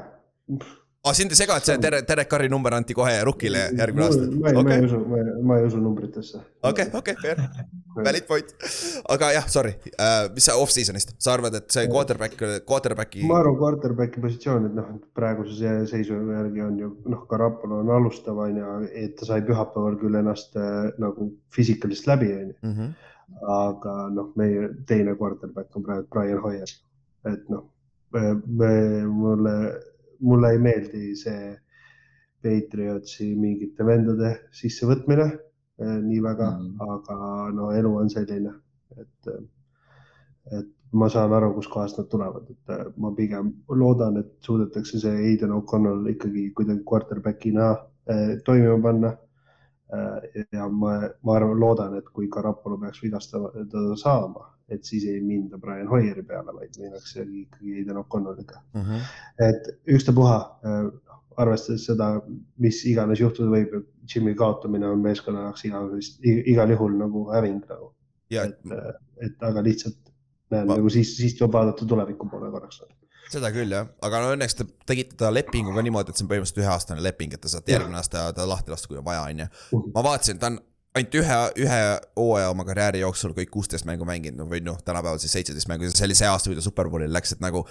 aa, 1.02 1.14
sind 1.18 1.32
ei 1.34 1.38
sega, 1.40 1.56
et 1.58 1.66
see 1.66 1.78
Derek, 1.82 2.06
Derek 2.06 2.30
Carri 2.30 2.50
number 2.50 2.74
anti 2.78 2.94
kohe 2.94 3.14
Rookile 3.26 3.64
järgmine 3.78 4.06
aasta? 4.06 4.26
ma 4.28 4.52
ei, 4.52 4.54
ma 4.54 4.76
ei 4.76 4.82
okei, 4.84 4.86
usu, 4.86 5.00
ma 5.50 5.58
ei 5.58 5.66
usu 5.66 5.80
numbritesse. 5.82 6.42
okei, 6.70 6.86
okei, 7.00 7.16
fair, 7.24 7.42
valid 8.08 8.28
point. 8.30 8.54
aga 9.16 9.32
jah, 9.38 9.48
sorry 9.50 9.74
uh,, 9.96 10.28
mis 10.36 10.46
sa 10.50 10.58
off-season'ist, 10.62 11.16
sa 11.18 11.34
arvad, 11.34 11.58
et 11.58 11.74
see 11.74 11.88
quarterback, 11.90 12.38
quarterback'i 12.70 13.26
ma 13.30 13.40
arvan, 13.42 13.58
quarterback'i 13.64 14.22
positsioon, 14.28 14.70
et 14.70 14.78
noh, 14.78 14.92
praeguse 15.18 15.58
se- 15.58 15.90
seisu 15.96 16.20
järgi 16.36 16.66
on 16.68 16.78
ju 16.84 16.92
noh, 17.16 17.26
Garapolo 17.32 17.82
on 17.82 17.90
alustav 17.98 18.38
on 18.46 18.62
ju, 18.62 18.78
et 19.04 19.18
ta 19.20 19.32
sai 19.34 19.42
pühapäeval 19.48 19.98
küll 20.02 20.22
ennast 20.22 20.54
äh, 20.60 20.92
nagu 21.02 21.32
füüsikalist 21.56 22.06
läbi 22.14 22.30
on 22.38 22.48
ju? 22.54 22.56
-hmm. 22.62 22.94
aga 23.58 23.98
noh, 24.14 24.34
meie 24.38 24.70
teine 24.86 25.18
quarterback 25.18 25.74
on 25.76 25.84
praegu 25.90 26.08
Brian 26.14 26.42
Hoyer, 26.46 26.78
et 27.34 27.50
noh, 27.50 27.66
me, 28.14 28.76
mulle, 29.08 29.56
mulle 30.22 30.52
ei 30.54 30.60
meeldi 30.62 31.16
see 31.16 31.52
Patriotsi 32.42 33.32
mingite 33.38 33.86
vendade 33.86 34.32
sissevõtmine 34.58 35.26
eh, 35.30 35.98
nii 36.02 36.22
väga 36.26 36.50
mm. 36.52 36.68
-hmm. 36.68 36.94
aga 36.96 37.50
no 37.58 37.72
elu 37.78 37.96
on 38.04 38.10
selline, 38.10 38.54
et, 38.98 39.34
et 40.58 40.70
ma 40.92 41.10
saan 41.10 41.34
aru, 41.34 41.54
kuskohast 41.58 42.00
nad 42.00 42.10
tulevad, 42.12 42.50
et 42.50 42.74
eh, 42.76 42.86
ma 42.98 43.12
pigem 43.18 43.52
loodan, 43.84 44.18
et 44.24 44.32
suudetakse 44.48 45.00
see 45.00 45.18
Aiden 45.32 45.54
O'Connell 45.58 46.10
ikkagi 46.16 46.50
kuidagi 46.58 46.84
quarterback'ina 46.94 47.74
eh, 48.08 48.40
toimima 48.46 48.80
panna. 48.88 49.18
ja 50.56 50.70
ma, 50.72 50.92
ma 51.24 51.34
arvan, 51.36 51.58
loodan, 51.60 51.98
et 51.98 52.06
kui 52.16 52.30
Garapolo 52.32 52.78
peaks 52.80 53.02
vigastada 53.04 53.96
saama, 54.00 54.46
et 54.72 54.84
siis 54.88 55.06
ei 55.10 55.22
minda 55.22 55.58
Brian 55.62 55.90
Hoieri 55.92 56.24
peale, 56.24 56.54
vaid 56.56 56.78
minnakse 56.80 57.26
ikkagi 57.26 57.78
Aiden 57.82 57.98
O'Connelliga 58.02 58.62
Mm 58.74 58.82
-hmm. 58.82 59.02
et 59.48 59.72
ükstapuha, 59.88 60.38
arvestades 61.38 61.86
seda, 61.86 62.22
mis 62.60 62.84
iganes 62.86 63.20
juhtuda 63.20 63.50
võib, 63.50 63.76
Jimmy 64.14 64.34
kaotamine 64.36 64.88
on 64.88 65.00
meeskonna 65.00 65.48
jaoks 65.48 65.66
igavesti, 65.66 66.38
igal 66.52 66.70
juhul 66.70 66.98
nagu 67.00 67.26
häving 67.32 67.62
nagu, 67.70 67.94
et, 68.32 68.58
et 69.26 69.44
aga 69.50 69.64
lihtsalt 69.64 70.12
näen 70.52 70.68
Ma- 70.68 70.76
nagu 70.76 70.90
siis, 70.90 71.16
siis 71.18 71.36
tuleb 71.38 71.54
vaadata 71.54 71.86
tuleviku 71.86 72.28
poole 72.30 72.52
korraks. 72.52 72.82
seda 73.32 73.52
küll 73.56 73.72
jah, 73.72 73.88
aga 74.04 74.20
no 74.20 74.34
õnneks 74.36 74.58
te 74.58 74.66
tegite 74.86 75.16
ta 75.16 75.30
lepingu 75.34 75.72
ka 75.76 75.82
niimoodi, 75.86 76.12
et 76.12 76.20
see 76.20 76.26
on 76.26 76.32
põhimõtteliselt 76.34 76.64
üheaastane 76.66 77.04
leping, 77.04 77.34
et 77.34 77.42
te 77.42 77.48
saate 77.48 77.72
järgmine 77.72 78.02
aasta 78.02 78.34
ta 78.36 78.48
lahti 78.48 78.74
lasta, 78.74 78.88
kui 78.92 79.00
on 79.00 79.06
vaja, 79.06 79.22
on 79.22 79.46
ju. 79.46 79.82
ma 79.96 80.04
vaatasin, 80.04 80.40
ta 80.42 80.52
on 80.52 80.60
ainult 80.96 81.16
ühe, 81.16 81.40
ühe 81.64 81.80
hooaja 82.20 82.52
oma 82.52 82.66
karjääri 82.68 83.00
jooksul 83.06 83.34
kõik 83.38 83.52
kuusteist 83.54 83.88
mängu 83.88 84.06
mänginud 84.08 84.50
või 84.52 84.62
noh, 84.66 84.80
tänapäeval 84.86 85.22
siis 85.24 85.34
seitseteist 85.38 85.70
mängu, 85.72 85.90
see 85.90 86.08
oli 86.08 86.18
see 86.18 86.28
aasta, 86.28 86.52
kui 86.52 86.60
ta 86.60 86.66
superbowlile 86.66 87.14
läks, 87.14 87.36
et 87.36 87.44
nagu 87.44 87.64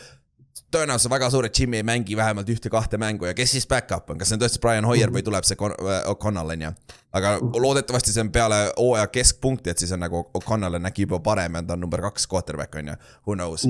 tõenäoliselt 0.71 1.13
väga 1.13 1.29
suur, 1.33 1.47
et 1.47 1.59
Jimmy 1.59 1.81
ei 1.81 1.87
mängi 1.87 2.17
vähemalt 2.17 2.49
ühte-kahte 2.51 2.99
mängu 3.01 3.29
ja 3.29 3.35
kes 3.37 3.55
siis 3.57 3.69
back-up 3.71 4.11
on, 4.11 4.19
kas 4.21 4.31
see 4.31 4.39
on 4.39 4.45
tõesti 4.45 4.63
Brian 4.63 4.89
Hoier 4.89 5.13
või 5.13 5.23
tuleb 5.27 5.47
see 5.47 5.59
äh, 5.59 6.11
O'Connell 6.11 6.57
on 6.57 6.67
ju. 6.67 6.73
aga 7.19 7.37
loodetavasti 7.41 8.15
see 8.15 8.25
on 8.25 8.33
peale 8.35 8.61
hooaja 8.77 9.07
keskpunkti, 9.13 9.71
et 9.71 9.83
siis 9.83 9.93
on 9.97 10.05
nagu 10.07 10.25
O'Connell 10.35 10.81
on 10.81 10.91
äkki 10.91 11.09
juba 11.09 11.21
parem 11.25 11.59
ja 11.59 11.67
ta 11.67 11.77
on 11.77 11.85
number 11.87 12.03
kaks 12.09 12.29
quarterback 12.31 12.81
on 12.81 12.95
ju, 12.95 13.01
who 13.27 13.37
knows. 13.37 13.69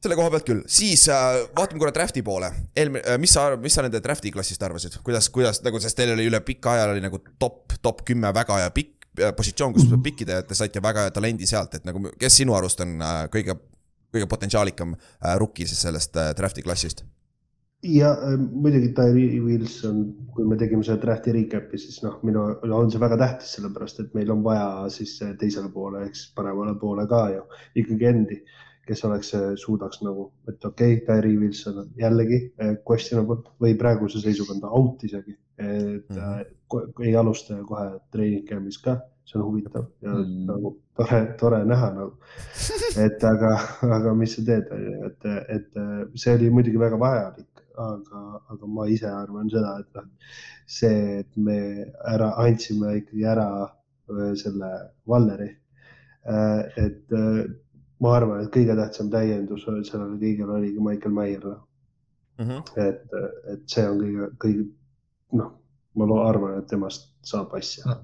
Selle 0.00 0.16
koha 0.16 0.30
pealt 0.32 0.46
küll, 0.48 0.62
siis 0.70 1.04
äh, 1.12 1.42
vaatame 1.56 1.82
korra 1.82 1.92
draft'i 1.92 2.22
poole. 2.24 2.48
eelmine 2.76 3.02
äh,, 3.04 3.18
mis 3.20 3.34
sa, 3.36 3.50
mis 3.60 3.76
sa 3.76 3.84
nende 3.84 4.00
draft'i 4.04 4.32
klassist 4.32 4.62
arvasid, 4.64 4.96
kuidas, 5.04 5.28
kuidas 5.32 5.60
nagu, 5.66 5.80
sest 5.82 5.98
teil 5.98 6.14
oli 6.14 6.28
üle 6.30 6.40
pika 6.44 6.74
aja 6.76 6.88
oli 6.94 7.04
nagu 7.04 7.20
top, 7.38 7.76
top 7.82 8.00
kümme 8.08 8.32
väga 8.34 8.62
hea 8.62 8.72
pikk 8.76 9.20
äh, 9.20 9.34
positsioon, 9.36 9.76
kus 9.76 9.88
pikkida 10.02 10.40
ja 10.40 10.46
te 10.46 10.56
saite 10.56 10.82
väga 10.82 11.06
hea 11.06 11.14
talendi 11.16 11.48
sealt, 11.48 11.76
et 11.76 11.88
nagu 11.88 12.06
kes 12.18 12.40
sinu 12.42 12.56
arust 12.56 12.80
on 12.86 12.96
äh, 13.04 13.22
kõige, 13.32 13.58
kõige 14.14 14.28
potentsiaalikam 14.30 14.96
äh, 14.96 15.36
rookie 15.40 15.68
siis 15.68 15.84
sellest 15.84 16.16
äh, 16.16 16.32
draft'i 16.38 16.64
klassist? 16.64 17.04
ja 17.82 18.12
äh, 18.12 18.38
muidugi 18.38 18.92
Tyree 18.96 19.40
Wilson, 19.40 20.00
kui 20.34 20.44
me 20.48 20.56
tegime 20.60 20.84
selle 20.84 21.00
draft'i 21.02 21.32
recap'i, 21.36 21.80
siis 21.80 22.00
noh, 22.04 22.18
minu 22.26 22.42
on 22.76 22.90
see 22.92 23.00
väga 23.00 23.16
tähtis, 23.20 23.54
sellepärast 23.56 24.02
et 24.02 24.16
meil 24.16 24.32
on 24.32 24.42
vaja 24.44 24.88
siis 24.92 25.14
äh, 25.24 25.32
teisele 25.40 25.70
poole 25.72 26.04
ehk 26.06 26.16
siis 26.16 26.32
paremale 26.36 26.76
poole 26.80 27.06
ka 27.10 27.22
ju 27.34 27.44
ikkagi 27.80 28.10
endi, 28.10 28.40
kes 28.86 29.04
oleks, 29.06 29.32
suudaks 29.62 30.02
nagu, 30.02 30.30
et 30.48 30.64
okei 30.64 30.96
okay,, 30.96 31.04
Tyree 31.06 31.38
Wilson 31.38 31.78
on 31.84 31.90
jällegi 31.98 32.40
äh, 32.62 32.74
questionable 32.86 33.42
või 33.62 33.76
praeguse 33.78 34.22
seisuga 34.22 34.56
on 34.56 34.62
ta 34.64 34.72
out 34.80 35.04
isegi, 35.06 35.36
et 35.58 36.08
mm. 36.08 36.16
-hmm. 36.16 36.92
ei 37.06 37.16
alusta 37.16 37.58
ju 37.58 37.66
kohe 37.68 37.88
treening 38.10 38.46
camp'is 38.48 38.80
ka, 38.82 38.98
see 39.24 39.38
on 39.38 39.46
huvitav 39.46 39.86
ja 40.02 40.14
mm. 40.14 40.24
-hmm. 40.24 40.46
nagu 40.48 40.74
tore, 40.96 41.20
tore 41.40 41.64
näha 41.64 41.92
nagu. 41.94 42.12
et 43.06 43.24
aga, 43.24 43.54
aga 43.98 44.14
mis 44.14 44.36
sa 44.36 44.44
teed, 44.46 44.72
on 44.72 44.84
ju, 44.86 45.10
et, 45.10 45.30
et 45.56 45.80
see 46.14 46.34
oli 46.34 46.50
muidugi 46.50 46.80
väga 46.80 46.98
vajalik, 46.98 47.64
aga, 47.76 48.42
aga 48.54 48.66
ma 48.66 48.86
ise 48.86 49.08
arvan 49.08 49.50
seda, 49.50 49.78
et 49.80 50.00
noh, 50.00 50.08
see, 50.66 51.20
et 51.20 51.36
me 51.36 51.58
ära 52.14 52.34
andsime 52.44 52.96
ikkagi 53.00 53.24
ära 53.24 53.48
selle 54.34 54.70
Valleri. 55.06 55.56
et 56.76 57.12
ma 58.00 58.14
arvan, 58.16 58.44
et 58.44 58.52
kõige 58.54 58.76
tähtsam 58.78 59.10
täiendus 59.12 59.66
sellele 59.66 60.18
kõigele 60.20 60.56
oligi 60.56 60.84
Michael 60.84 61.16
Meyer, 61.16 61.48
et, 62.80 63.18
et 63.52 63.66
see 63.68 63.88
on 63.88 63.98
kõige, 64.00 64.30
kõige 64.40 64.68
noh, 65.36 65.50
ma 65.98 66.22
arvan, 66.24 66.60
et 66.60 66.70
temast 66.70 67.10
saab 67.26 67.52
asja. 67.58 67.98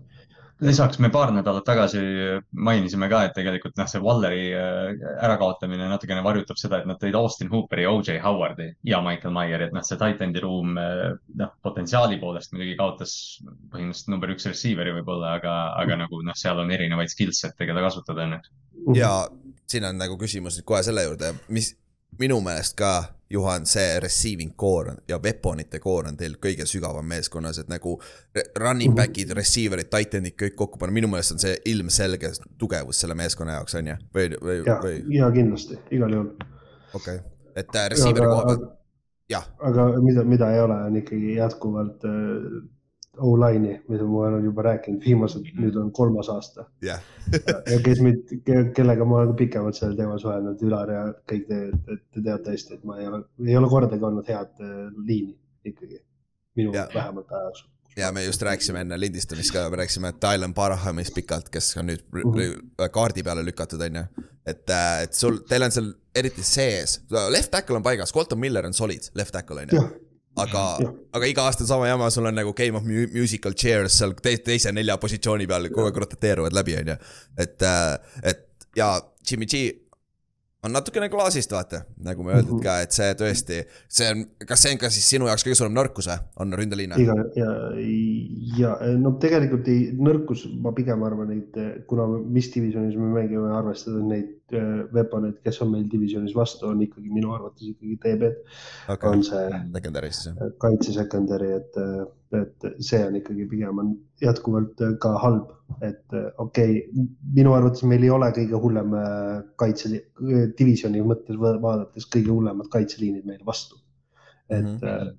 lisaks 0.60 0.98
me 0.98 1.10
paar 1.12 1.32
nädalat 1.36 1.64
tagasi 1.68 2.00
mainisime 2.52 3.08
ka, 3.12 3.22
et 3.26 3.34
tegelikult 3.36 3.76
noh, 3.76 3.88
see 3.88 4.00
Walleri 4.00 4.44
äh, 4.56 5.02
ärakaotamine 5.24 5.88
natukene 5.88 6.22
varjutab 6.24 6.60
seda, 6.60 6.80
et 6.80 6.88
nad 6.88 7.00
tõid 7.00 7.16
Austin 7.16 7.50
Hooperi, 7.52 7.84
OJ 7.86 8.20
Howardi 8.24 8.70
ja 8.88 9.02
Michael 9.04 9.34
Myeri, 9.36 9.68
et 9.68 9.76
noh, 9.76 9.84
see 9.84 10.00
tight 10.00 10.20
end'i 10.24 10.40
ruum 10.44 10.76
äh, 10.80 11.10
noh, 11.40 11.52
potentsiaali 11.64 12.20
poolest 12.20 12.52
muidugi 12.52 12.76
kaotas 12.76 13.16
põhimõtteliselt 13.72 14.12
number 14.12 14.32
üks 14.32 14.48
receiver'i 14.48 14.96
võib-olla, 14.96 15.36
aga, 15.40 15.56
aga 15.82 16.00
nagu 16.04 16.22
noh, 16.24 16.36
seal 16.36 16.64
on 16.64 16.72
erinevaid 16.72 17.12
skillset'e, 17.12 17.68
keda 17.68 17.84
kasutada 17.88 18.28
on. 18.28 18.40
ja 18.96 19.12
siin 19.66 19.84
on 19.88 19.98
nagu 19.98 20.16
küsimus 20.20 20.58
nüüd 20.58 20.66
kohe 20.68 20.82
selle 20.86 21.04
juurde, 21.06 21.32
mis 21.48 21.74
minu 22.18 22.40
meelest 22.44 22.76
ka, 22.78 22.94
Juhan, 23.30 23.64
see 23.66 23.96
receiving 24.00 24.52
core 24.54 24.92
ja 25.08 25.16
weapon'ite 25.18 25.80
core 25.82 26.12
on 26.12 26.16
teil 26.16 26.36
kõige 26.42 26.62
sügavam 26.70 27.08
meeskonnas, 27.10 27.58
et 27.58 27.70
nagu 27.70 27.96
running 28.60 28.94
back'id, 28.94 29.32
receiver'id, 29.34 29.90
tight 29.90 30.14
end'id 30.14 30.36
kõik 30.38 30.54
kokku 30.60 30.78
panna, 30.78 30.94
minu 30.94 31.10
meelest 31.10 31.34
on 31.34 31.42
see 31.42 31.56
ilmselge 31.72 32.30
tugevus 32.60 33.02
selle 33.02 33.16
meeskonna 33.18 33.58
jaoks, 33.58 33.74
on 33.80 33.90
ju, 33.90 33.96
või, 34.14 34.28
või, 34.38 34.56
ja 34.60 34.78
või, 34.84 35.00
ja 35.16 35.32
kindlasti, 35.34 35.80
igal 35.98 36.14
juhul. 36.14 36.30
okei. 36.94 37.18
Okay., 37.18 37.18
et 37.56 37.80
äh, 37.82 37.88
receiver'i 37.96 38.30
koha 38.30 38.46
pealt, 38.46 38.70
jah, 39.32 39.50
aga 39.72 39.88
mida, 40.04 40.24
mida 40.36 40.52
ei 40.54 40.62
ole, 40.62 40.78
on 40.86 41.02
ikkagi 41.02 41.34
jätkuvalt 41.40 42.06
äh, 42.06 42.62
O-line'i, 43.18 43.80
mida 43.88 44.04
ma 44.04 44.18
olen 44.28 44.44
juba 44.44 44.62
rääkinud, 44.66 45.00
viimased, 45.04 45.46
nüüd 45.58 45.76
on 45.80 45.92
kolmas 45.92 46.28
aasta. 46.28 46.64
jah, 46.84 47.00
ja 47.72 47.78
kes 47.84 48.00
mind, 48.04 48.34
kellega 48.76 49.04
ma 49.08 49.16
olen 49.22 49.36
pikemalt 49.36 49.74
sellel 49.78 49.96
teemal 49.96 50.18
suhelnud, 50.22 50.60
Ülar 50.62 50.92
ja 50.92 51.04
kõik 51.30 51.46
te, 51.48 51.60
te 52.12 52.22
teate 52.22 52.52
hästi, 52.56 52.74
et 52.80 52.84
ma 52.84 52.98
ei 53.00 53.08
ole, 53.08 53.22
ei 53.46 53.56
ole 53.56 53.68
kordagi 53.72 54.04
olnud 54.10 54.28
head 54.28 54.60
äh, 54.60 54.76
liini 55.06 55.36
ikkagi. 55.64 56.02
minu 56.56 56.72
Ja. 56.74 56.86
vähemalt 56.94 57.32
aja 57.32 57.42
jooksul. 57.50 57.68
ja 57.96 58.12
me 58.12 58.24
just 58.24 58.42
rääkisime 58.42 58.80
enne 58.80 59.00
lindistamist 59.00 59.52
ka, 59.52 59.66
me 59.70 59.76
rääkisime 59.76 60.12
Dylan 60.22 60.54
Barhamist 60.54 61.14
pikalt, 61.14 61.48
kes 61.50 61.76
on 61.76 61.86
nüüd 61.90 62.02
r- 62.12 62.24
Mhm. 62.24 62.40
r- 62.80 62.88
kaardi 62.92 63.22
peale 63.22 63.44
lükatud, 63.44 63.80
on 63.80 63.96
ju. 63.96 64.04
et, 64.46 64.70
et 65.02 65.12
sul, 65.14 65.38
teil 65.48 65.62
on 65.62 65.70
seal 65.72 65.92
eriti 66.14 66.42
sees, 66.42 67.00
left 67.32 67.50
tackle 67.50 67.76
on 67.76 67.82
paigas, 67.82 68.12
Colton 68.12 68.38
Miller 68.38 68.66
on 68.66 68.72
solid, 68.72 69.08
left 69.14 69.32
tackle 69.32 69.60
on 69.60 69.68
ju. 69.72 69.82
Aga 70.36 70.62
aga 71.16 71.26
iga 71.30 71.46
aasta 71.48 71.64
sama 71.68 71.88
jama, 71.88 72.10
sul 72.10 72.26
on 72.28 72.34
nagu 72.36 72.52
Game 72.56 72.76
of 72.76 72.84
Mu- 72.84 73.08
Musical 73.14 73.54
Chairs 73.56 73.96
seal 73.98 74.12
te 74.20 74.36
teise 74.44 74.72
nelja 74.76 74.98
positsiooni 75.00 75.46
peal 75.48 75.68
kogu 75.72 75.88
aeg 75.88 75.96
roteeruvad 76.04 76.52
läbi, 76.56 76.76
on 76.82 76.92
ju. 76.92 76.96
et, 77.46 77.62
et 78.22 78.44
ja 78.76 78.90
Jimmy 79.30 79.46
G 79.46 79.62
on 80.66 80.74
natukene 80.74 81.08
klaasist, 81.12 81.52
vaata, 81.54 81.82
nagu 82.04 82.24
me 82.26 82.34
öeldud 82.36 82.56
Mhm. 82.56 82.62
ka, 82.64 82.76
et 82.84 82.92
see 82.96 83.14
tõesti, 83.18 83.60
see 83.88 84.08
on, 84.12 84.24
kas 84.46 84.62
see 84.62 84.72
on 84.74 84.80
ka 84.82 84.90
siis 84.92 85.08
sinu 85.14 85.28
jaoks 85.30 85.44
kõige 85.46 85.58
suurem 85.60 85.74
nõrkus 85.76 86.08
või, 86.10 86.18
on 86.42 86.56
ründeliin? 86.60 86.96
iga 87.00 87.16
ja, 87.36 87.50
ja 88.58 88.72
no 88.98 89.16
tegelikult 89.22 89.68
ei, 89.72 89.90
nõrkus, 89.96 90.46
ma 90.62 90.72
pigem 90.76 91.02
arvan, 91.06 91.32
et 91.36 91.86
kuna 91.90 92.08
mis 92.24 92.50
divisionis 92.54 92.96
me 92.98 93.12
mängime, 93.14 93.52
arvestades 93.56 94.04
neid 94.06 94.56
äh, 94.56 94.84
weaponeid, 94.94 95.40
kes 95.46 95.62
on 95.64 95.72
meil 95.74 95.86
divisionis 95.92 96.34
vastu, 96.36 96.68
on 96.70 96.82
ikkagi 96.84 97.10
minu 97.12 97.32
arvates 97.36 97.66
ikkagi 97.72 97.98
DB-d 98.02 98.92
okei 98.94 99.10
on, 99.10 99.24
see 99.26 99.48
kaitse 100.62 100.92
secondary, 100.96 101.52
et, 101.60 101.82
et 102.34 102.66
see 102.82 103.02
on 103.06 103.16
ikkagi 103.20 103.46
pigem 103.50 103.78
on 103.78 103.92
jätkuvalt 104.22 104.80
ka 105.00 105.12
halb, 105.22 105.52
et 105.82 106.16
okei 106.38 106.78
okay,, 106.80 107.04
minu 107.36 107.52
arvates 107.54 107.84
meil 107.86 108.02
ei 108.02 108.10
ole 108.10 108.30
kõige 108.34 108.60
hullem 108.62 108.96
äh, 108.98 109.44
kaitse, 109.62 109.92
divisjoni 110.58 111.04
mõttes 111.06 111.38
va- 111.40 111.56
vaadates 111.62 112.08
kõige 112.12 112.32
hullemad 112.32 112.70
kaitseliinid 112.72 113.26
meil 113.26 113.44
vastu. 113.46 113.78
et 114.48 114.64
mm. 114.64 114.78
-hmm. 114.82 115.14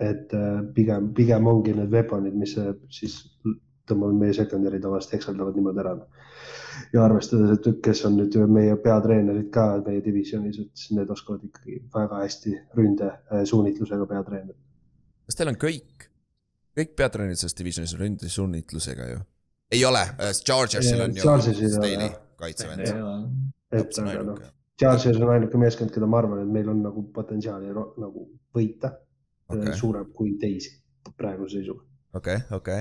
et 0.00 0.34
äh, 0.34 0.62
pigem, 0.74 1.12
pigem 1.14 1.46
ongi 1.46 1.74
need 1.74 1.90
weaponid, 1.90 2.34
mis 2.34 2.56
äh, 2.58 2.74
siis 2.90 3.20
tõmbavad 3.88 4.18
meie 4.18 4.34
secondary 4.36 4.80
tavaliselt 4.80 5.18
hekseldavad 5.18 5.56
niimoodi 5.58 5.82
ära. 5.82 5.96
ja 6.92 7.04
arvestades, 7.04 7.58
et 7.58 7.80
kes 7.84 8.04
on 8.08 8.16
nüüd 8.16 8.36
meie 8.48 8.76
peatreenerid 8.76 9.50
ka 9.52 9.82
meie 9.86 10.00
divisjonis, 10.04 10.58
et 10.58 10.70
siis 10.74 10.96
need 10.96 11.10
oskavad 11.10 11.44
ikkagi 11.44 11.82
väga 11.94 12.22
hästi 12.22 12.54
ründe 12.78 13.10
äh, 13.10 13.44
suunitlusega 13.44 14.06
peatreenerid. 14.06 14.58
kas 15.26 15.36
teil 15.38 15.52
on 15.52 15.60
kõik, 15.66 16.08
kõik 16.78 16.96
peatreenerid 16.98 17.40
selles 17.40 17.56
divisionis 17.58 17.94
on 17.96 18.04
ründesuunitlusega 18.06 19.12
ju? 19.12 19.22
ei 19.72 19.84
ole, 19.88 20.02
Chargersil 20.44 21.04
on 21.04 21.16
ju 21.16 21.24
Chargersil 21.24 21.68
ei 21.68 21.72
ole, 21.72 21.78
Staley 21.78 22.12
kaitsevend. 22.42 24.42
Chargers 24.80 25.20
on 25.20 25.30
ainuke 25.30 25.58
meeskond, 25.60 25.92
keda 25.94 26.08
ma 26.10 26.18
arvan, 26.22 26.42
et 26.42 26.50
meil 26.50 26.70
on 26.72 26.80
nagu 26.82 27.04
potentsiaali 27.14 27.70
nagu 27.72 28.24
võita 28.56 28.90
okay. 29.52 29.76
suurem 29.78 30.08
kui 30.16 30.34
teisi 30.40 30.72
praeguse 31.18 31.60
seisuga. 31.60 31.84
okei, 32.18 32.38
okei. 32.56 32.80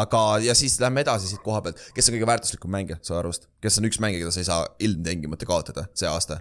aga, 0.00 0.22
ja 0.42 0.54
siis 0.58 0.78
lähme 0.80 1.04
edasi 1.04 1.28
siit 1.30 1.44
koha 1.44 1.60
pealt, 1.62 1.82
kes 1.94 2.08
on 2.08 2.16
kõige 2.16 2.28
väärtuslikum 2.32 2.72
mängija 2.72 2.98
su 3.04 3.14
arust, 3.14 3.46
kes 3.62 3.78
on 3.80 3.88
üks 3.90 4.00
mängija, 4.02 4.24
keda 4.24 4.34
sa 4.34 4.42
ei 4.42 4.48
saa 4.48 4.64
ilmtingimata 4.88 5.48
kaotada 5.48 5.86
see 5.94 6.08
aasta? 6.10 6.40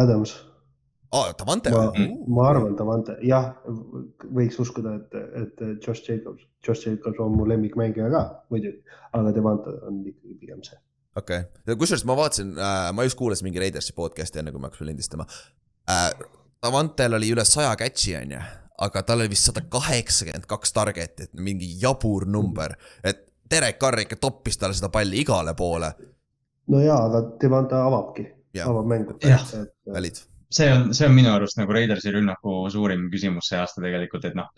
Adams, 0.00 0.34
aa, 1.14 1.34
Davante 1.38 1.72
ma 1.74 1.84
või?, 1.94 2.06
ma 2.36 2.46
arvan, 2.50 2.74
Davante, 2.78 3.16
jah, 3.26 3.50
võiks 4.34 4.58
uskuda, 4.62 4.96
et, 5.00 5.18
et 5.42 5.62
Josh 5.84 6.08
Jacobs, 6.08 6.46
Josh 6.66 6.88
Jacobs 6.88 7.20
on 7.22 7.36
mu 7.38 7.46
lemmikmängija 7.48 8.10
ka 8.12 8.24
muidugi, 8.52 8.82
aga 9.14 9.34
Davante 9.36 9.74
on 9.88 10.00
ikkagi 10.10 10.38
pigem 10.40 10.62
see. 10.66 10.78
okei 11.16 11.44
okay., 11.46 11.78
kusjuures 11.80 12.06
ma 12.08 12.18
vaatasin 12.18 12.54
äh,, 12.58 12.88
ma 12.96 13.06
just 13.06 13.18
kuulasin 13.20 13.48
mingi 13.48 13.62
Raidersi 13.62 13.94
podcast'i 13.96 14.42
enne, 14.42 14.52
kui 14.54 14.62
me 14.62 14.70
hakkasime 14.70 14.90
lindistama 14.92 15.28
äh,. 15.90 16.10
Davantel 16.64 17.12
oli 17.18 17.28
üle 17.28 17.42
saja 17.44 17.74
catch'i 17.76 18.14
on 18.16 18.30
ju, 18.32 18.40
aga 18.86 19.02
tal 19.04 19.20
oli 19.20 19.28
vist 19.34 19.50
sada 19.50 19.60
kaheksakümmend 19.68 20.46
kaks 20.48 20.72
target'i, 20.72 21.28
et 21.28 21.34
mingi 21.36 21.68
jabur 21.82 22.24
number, 22.24 22.72
et 23.04 23.20
Derek 23.50 23.76
Carr 23.78 24.00
ikka 24.00 24.16
toppis 24.16 24.56
talle 24.56 24.72
seda 24.74 24.88
palli 24.88 25.20
igale 25.20 25.52
poole, 25.58 25.92
no 26.72 26.80
jaa, 26.80 27.02
aga 27.10 27.20
Davante 27.42 27.76
avabki, 27.76 28.24
avab 28.64 28.88
mängu. 28.88 29.18
Jah. 29.20 29.44
valid. 29.92 30.24
See 30.54 30.68
on, 30.70 30.90
see 30.94 31.06
on 31.08 31.14
minu 31.16 31.30
arust 31.34 31.58
nagu 31.58 31.74
Raidersi 31.74 32.12
rünnaku 32.14 32.52
suurim 32.72 33.08
küsimus 33.12 33.48
see 33.50 33.58
aasta 33.58 33.82
tegelikult, 33.82 34.26
et 34.28 34.36
noh, 34.38 34.50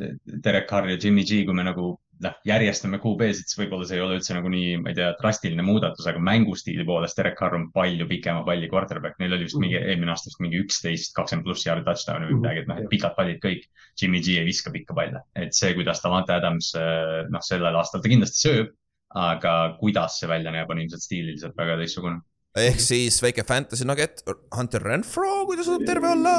Derek 0.45 0.69
Carr 0.71 0.91
ja 0.91 0.99
Jimmy 1.01 1.25
G, 1.25 1.45
kui 1.49 1.57
me 1.57 1.65
nagu 1.67 1.95
noh, 2.25 2.35
järjestame 2.49 3.01
QB-sid, 3.03 3.49
siis 3.49 3.59
võib-olla 3.61 3.89
see 3.89 3.99
ei 3.99 4.05
ole 4.05 4.19
üldse 4.19 4.37
nagu 4.37 4.51
nii, 4.53 4.77
ma 4.83 4.93
ei 4.93 4.99
tea, 4.99 5.11
drastiline 5.21 5.65
muudatus, 5.67 6.07
aga 6.09 6.23
mängustiili 6.29 6.87
poolest 6.89 7.19
Derek 7.21 7.37
Carr 7.41 7.59
on 7.59 7.69
palju 7.75 8.09
pikema 8.11 8.45
palli 8.47 8.71
quarterback, 8.73 9.19
neil 9.21 9.37
oli 9.37 9.49
vist 9.49 9.61
mingi 9.61 9.79
eelmine 9.81 10.15
aasta 10.15 10.31
vist 10.31 10.41
mingi 10.45 10.63
üksteist, 10.65 11.13
kakskümmend 11.17 11.49
pluss 11.49 11.67
jaardi 11.67 11.85
touchdown'i 11.89 12.31
või 12.31 12.41
midagi, 12.41 12.65
et 12.65 12.71
noh, 12.73 12.81
et 12.81 12.89
pikad 12.93 13.17
pallid 13.19 13.43
kõik. 13.45 13.69
Jimmy 14.01 14.21
G 14.25 14.41
ei 14.41 14.49
viska 14.49 14.73
pikka 14.73 14.97
palle, 14.97 15.23
et 15.37 15.57
see, 15.57 15.73
kuidas 15.77 16.03
Davante 16.05 16.35
Adams 16.37 16.73
noh, 16.77 17.45
sellel 17.45 17.81
aastal 17.81 18.05
ta 18.05 18.13
kindlasti 18.13 18.43
sööb, 18.49 18.73
aga 19.17 19.53
kuidas 19.81 20.19
see 20.21 20.29
välja 20.29 20.53
näeb, 20.53 20.71
on 20.73 20.81
ilmselt 20.83 21.05
stiililiselt 21.05 21.57
väga 21.57 21.79
teistsugune. 21.81 22.21
Ehk 22.57 22.81
siis 22.81 23.19
väike 23.23 23.45
fantasy 23.47 23.87
nugget, 23.89 24.23
Hunter 24.57 24.83
Renfro, 24.83 25.45
kui 25.49 25.59
ta 25.59 25.67
suudab 25.67 25.87
terve 25.89 26.13
olla 26.15 26.37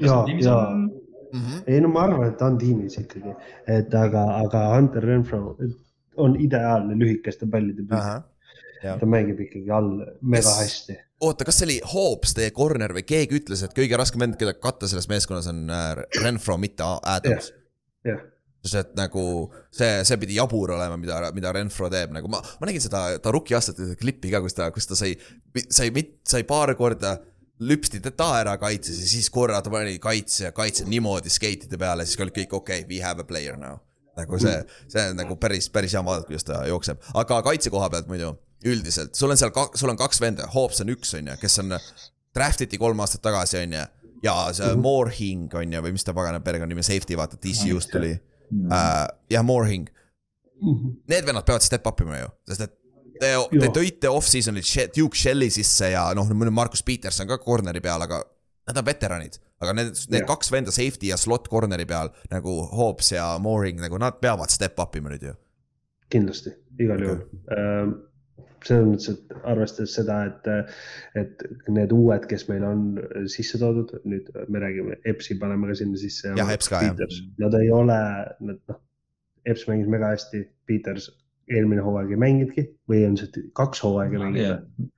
jaa. 0.00 0.22
on? 0.22 0.88
mm. 1.32 1.40
-hmm. 1.40 1.62
ei 1.66 1.80
no 1.80 1.88
ma 1.88 2.06
arvan, 2.06 2.28
et 2.28 2.38
ta 2.38 2.46
on 2.46 2.58
tiimis 2.58 2.98
ikkagi, 2.98 3.34
et 3.66 3.94
aga, 3.94 4.24
aga 4.44 4.64
Hunter 4.76 5.04
Renfro 5.04 5.56
on 6.16 6.36
ideaalne 6.40 6.96
lühikeste 6.98 7.46
pallide 7.50 7.82
püüdja. 7.82 8.96
ta 9.00 9.06
mängib 9.06 9.40
ikkagi 9.40 9.70
all 9.70 9.92
mega 10.22 10.48
Yes. 10.48 10.60
hästi. 10.60 10.98
oota, 11.20 11.44
kas 11.44 11.58
see 11.58 11.66
oli 11.66 11.78
Hobbs, 11.92 12.34
teie 12.34 12.50
corner 12.50 12.94
või 12.94 13.04
keegi 13.06 13.40
ütles, 13.40 13.62
et 13.64 13.76
kõige 13.76 13.98
raskem 13.98 14.20
vend, 14.20 14.36
keda 14.40 14.54
katta 14.54 14.88
selles 14.88 15.08
meeskonnas 15.08 15.46
on 15.50 15.70
äh, 15.70 16.02
Renfro, 16.22 16.56
mitte 16.56 16.84
Adams 17.02 17.52
jah, 18.06 18.20
sest 18.64 18.90
et 18.90 18.94
nagu 18.98 19.22
see, 19.70 20.02
see 20.06 20.18
pidi 20.20 20.38
jabur 20.38 20.74
olema, 20.74 20.98
mida, 21.00 21.20
mida 21.34 21.52
Renfro 21.54 21.88
teeb, 21.92 22.12
nagu 22.14 22.30
ma, 22.32 22.40
ma 22.60 22.68
nägin 22.68 22.82
seda, 22.82 23.04
ta 23.22 23.32
rookie 23.34 23.56
aastate 23.58 23.94
klippi 24.00 24.32
ka, 24.32 24.42
kus 24.44 24.56
ta, 24.56 24.70
kus 24.74 24.88
ta 24.90 24.98
sai, 24.98 25.14
sai, 25.70 25.90
sai 26.26 26.44
paar 26.48 26.74
korda 26.78 27.16
lüpsti 27.58 28.00
ta 28.04 28.28
ära 28.38 28.54
kaitses 28.60 29.00
ja 29.02 29.08
siis 29.10 29.30
korra 29.34 29.60
ta 29.62 29.70
pani 29.70 29.96
kaitse 30.02 30.48
ja 30.48 30.52
kaitse 30.54 30.86
niimoodi 30.86 31.30
skeitide 31.32 31.78
peale, 31.80 32.06
siis 32.06 32.20
olid 32.22 32.36
kõik 32.36 32.54
okei 32.60 32.82
okay,, 32.82 32.90
we 32.90 33.02
have 33.02 33.22
a 33.22 33.26
player 33.26 33.58
now. 33.58 33.80
nagu 34.18 34.38
see, 34.42 34.54
see 34.90 35.02
on 35.12 35.18
nagu 35.20 35.36
päris, 35.38 35.68
päris 35.70 35.94
hea 35.94 36.02
vaadata, 36.02 36.26
kuidas 36.26 36.46
ta 36.46 36.64
jookseb, 36.66 37.02
aga 37.18 37.38
kaitse 37.46 37.70
koha 37.70 37.86
pealt 37.92 38.08
muidu 38.10 38.32
üldiselt, 38.66 39.14
sul 39.14 39.30
on 39.30 39.38
seal, 39.38 39.52
sul 39.78 39.92
on 39.92 39.98
kaks 39.98 40.18
venda, 40.22 40.48
Hobbs 40.50 40.82
on 40.82 40.90
üks, 40.90 41.14
on 41.14 41.30
ju, 41.30 41.36
kes 41.38 41.60
on, 41.62 41.76
draft 42.34 42.64
iti 42.66 42.80
kolm 42.82 42.98
aastat 43.04 43.22
tagasi, 43.22 43.60
on 43.62 43.76
ju, 43.76 43.84
ja 44.26 44.34
see 44.54 44.72
Moorhing 44.82 45.54
on 45.54 45.76
ju, 45.76 45.84
või 45.84 45.94
mis 45.94 46.06
ta 46.06 46.14
pagana 46.16 46.42
perekonnanimi, 46.42 46.82
safety 46.82 47.18
vaata, 47.18 47.38
TCU-st 47.38 47.94
tuli 47.94 48.16
äh,. 48.50 49.06
jah, 49.30 49.44
Moorhing, 49.46 49.88
need 51.08 51.26
vennad 51.26 51.46
peavad 51.46 51.64
step 51.64 51.86
up 51.86 52.00
ima 52.04 52.18
ju, 52.18 52.30
sest 52.50 52.66
et 52.66 52.74
te, 53.20 53.32
te 53.52 53.70
tõite 53.74 54.10
off-season'il 54.12 54.90
Duke 54.96 55.18
Shelly 55.18 55.50
sisse 55.52 55.92
ja 55.92 56.08
noh, 56.16 56.30
Markus 56.54 56.84
Peterson 56.86 57.28
ka 57.28 57.38
corner'i 57.42 57.82
peal, 57.84 58.04
aga 58.06 58.22
nad 58.68 58.80
on 58.80 58.86
veteranid. 58.86 59.38
aga 59.58 59.72
need, 59.74 59.88
need 60.12 60.22
Jah. 60.22 60.28
kaks 60.28 60.52
venda 60.54 60.70
safety 60.70 61.08
ja 61.10 61.16
slot 61.18 61.48
corner'i 61.50 61.86
peal 61.88 62.12
nagu 62.30 62.60
Hobbs 62.70 63.12
ja 63.12 63.32
Mooring 63.42 63.80
nagu 63.82 63.98
nad 63.98 64.20
peavad 64.22 64.52
step 64.54 64.78
up 64.78 64.96
ima 64.96 65.10
nüüd 65.10 65.24
ju. 65.30 65.34
kindlasti, 66.12 66.54
igal 66.80 67.02
juhul. 67.04 67.24
Selles 68.68 68.86
mõttes, 68.88 69.08
et 69.14 69.36
arvestades 69.52 69.94
seda, 69.98 70.18
et, 70.28 70.50
et 71.22 71.46
need 71.72 71.92
uued, 71.96 72.26
kes 72.30 72.46
meil 72.50 72.64
on 72.68 72.82
sisse 73.32 73.60
toodud, 73.60 73.94
nüüd 74.08 74.28
me 74.52 74.60
räägime, 74.64 74.98
Epsi 75.08 75.38
paneme 75.40 75.70
ka 75.70 75.78
sinna 75.80 76.00
sisse. 76.00 76.34
Jah, 76.38 76.52
Eps 76.54 76.68
ka, 76.72 76.82
jah. 76.86 77.16
Nad 77.42 77.56
ei 77.60 77.70
ole, 77.74 77.98
nad 78.50 78.60
noh, 78.70 78.80
Eps 79.48 79.64
mängis 79.70 79.88
mega 79.88 80.12
hästi, 80.12 80.44
Peters 80.68 81.08
eelmine 81.48 81.80
hooaeg 81.80 82.10
ei 82.12 82.20
mänginudki 82.20 82.66
või 82.92 83.06
on 83.08 83.14
see 83.16 83.46
kaks 83.56 83.80
hooaega 83.86 84.18
mänginud? 84.20 84.88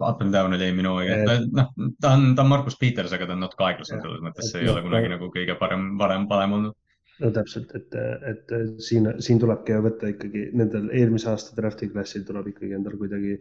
Up 0.00 0.20
and 0.24 0.32
down 0.32 0.52
oli 0.56 0.64
eelmine 0.68 0.88
hooaeg, 0.92 1.28
Et- 1.28 1.52
noh, 1.56 1.70
ta 2.00 2.14
on, 2.16 2.30
ta 2.36 2.44
on 2.44 2.48
Markus 2.52 2.76
Peters, 2.80 3.12
aga 3.16 3.26
ta 3.28 3.34
on 3.36 3.42
natuke 3.44 3.64
aeglasem 3.66 4.00
selles 4.04 4.20
mõttes, 4.24 4.46
Et 4.48 4.52
see 4.52 4.62
ei 4.64 4.68
ole 4.68 4.80
noh, 4.82 4.88
kunagi 4.90 5.08
ta- 5.08 5.14
nagu 5.16 5.30
kõige 5.32 5.56
parem, 5.60 5.90
parem, 6.00 6.28
parem 6.28 6.54
olnud. 6.58 6.76
No 7.22 7.30
täpselt, 7.34 7.74
et, 7.78 7.94
et 8.30 8.54
siin, 8.82 9.06
siin 9.22 9.40
tulebki 9.42 9.76
võtta 9.84 10.10
ikkagi 10.10 10.48
nendel 10.58 10.88
eelmise 10.90 11.30
aasta 11.30 11.54
draft'i 11.58 11.90
klassil 11.92 12.24
tuleb 12.26 12.50
ikkagi 12.50 12.74
endal 12.78 12.96
kuidagi 12.98 13.36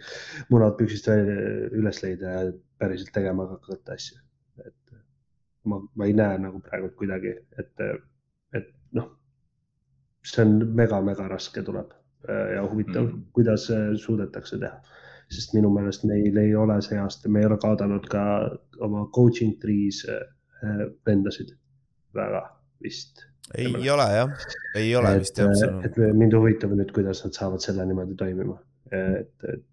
munad 0.53 0.77
püksist 0.77 1.09
üles 1.09 2.03
leida 2.03 2.35
ja 2.35 2.43
päriselt 2.81 3.13
tegema 3.15 3.47
hakata 3.49 3.97
asju. 3.97 4.19
et 4.65 4.95
ma, 5.65 5.81
ma 5.95 6.05
ei 6.05 6.13
näe 6.17 6.37
nagu 6.45 6.61
praegu 6.61 6.91
kuidagi, 6.99 7.33
et, 7.59 7.85
et 8.53 8.71
noh, 8.99 9.09
see 10.23 10.45
on 10.45 10.57
mega-mega 10.77 11.27
raske 11.31 11.65
tuleb 11.65 11.93
ja 12.29 12.63
huvitav 12.69 13.07
mm., 13.07 13.23
kuidas 13.35 13.69
äh, 13.71 13.95
suudetakse 13.99 14.59
teha. 14.59 14.77
sest 15.33 15.53
minu 15.55 15.69
meelest 15.73 16.03
meil 16.05 16.37
ei 16.37 16.51
ole 16.55 16.75
see 16.85 16.97
aasta, 16.99 17.29
me 17.29 17.41
ei 17.41 17.47
ole 17.47 17.57
kaotanud 17.57 18.05
ka 18.11 18.23
oma 18.85 19.07
coaching 19.15 19.55
tree's 19.59 20.03
äh, 20.05 20.83
vendasid 21.07 21.55
väga 22.13 22.43
vist. 22.83 23.23
ei 23.57 23.89
ole 23.89 24.07
jah, 24.15 24.33
ei 24.79 24.95
ole 24.95 25.15
vist 25.19 25.39
jah, 25.39 25.53
see 25.59 25.71
et 25.87 25.97
on, 25.99 26.17
mind 26.19 26.35
huvitab 26.37 26.75
nüüd, 26.77 26.91
kuidas 26.95 27.23
nad 27.25 27.37
saavad 27.37 27.63
selle 27.63 27.85
niimoodi 27.89 28.17
toimima. 28.19 28.59
et, 28.93 29.33
et, 29.53 29.65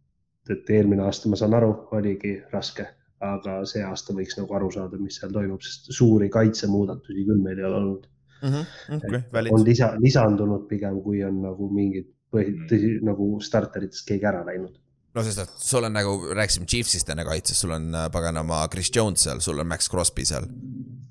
et 0.50 0.72
eelmine 0.76 1.04
aasta, 1.06 1.28
ma 1.30 1.38
saan 1.38 1.54
aru, 1.58 1.74
oligi 1.98 2.38
raske, 2.52 2.86
aga 3.24 3.58
see 3.68 3.82
aasta 3.84 4.16
võiks 4.16 4.38
nagu 4.38 4.56
aru 4.56 4.70
saada, 4.74 4.98
mis 5.00 5.20
seal 5.20 5.34
toimub, 5.34 5.60
sest 5.64 5.90
suuri 5.96 6.30
kaitsemuudatusi 6.32 7.26
küll 7.28 7.42
meil 7.44 7.60
ei 7.60 7.68
ole 7.68 7.82
olnud. 7.82 8.08
Mhm, 8.40 8.70
okei, 8.96 9.18
on 9.18 9.26
valid, 9.34 9.66
lisa, 9.66 9.90
lisandunud 10.00 10.64
pigem, 10.70 10.96
kui 11.04 11.20
on 11.26 11.42
nagu 11.44 11.68
mingid 11.76 12.08
põhi, 12.32 12.54
tõsi 12.70 12.94
nagu 13.04 13.34
starteritest 13.44 14.06
keegi 14.08 14.28
ära 14.30 14.40
läinud. 14.46 14.78
No 15.14 15.24
sest, 15.26 15.42
et 15.42 15.64
sul 15.64 15.86
on 15.88 15.94
nagu, 15.96 16.12
rääkisime 16.36 16.68
Chiefsist 16.70 17.08
enne 17.10 17.24
kaitses, 17.26 17.58
sul 17.64 17.74
on 17.74 17.88
äh, 17.94 18.06
paganama 18.14 18.62
Chris 18.72 18.92
Jones 18.94 19.26
seal, 19.26 19.42
sul 19.44 19.58
on 19.58 19.68
Max 19.70 19.90
Crosby 19.90 20.24
seal. 20.28 20.46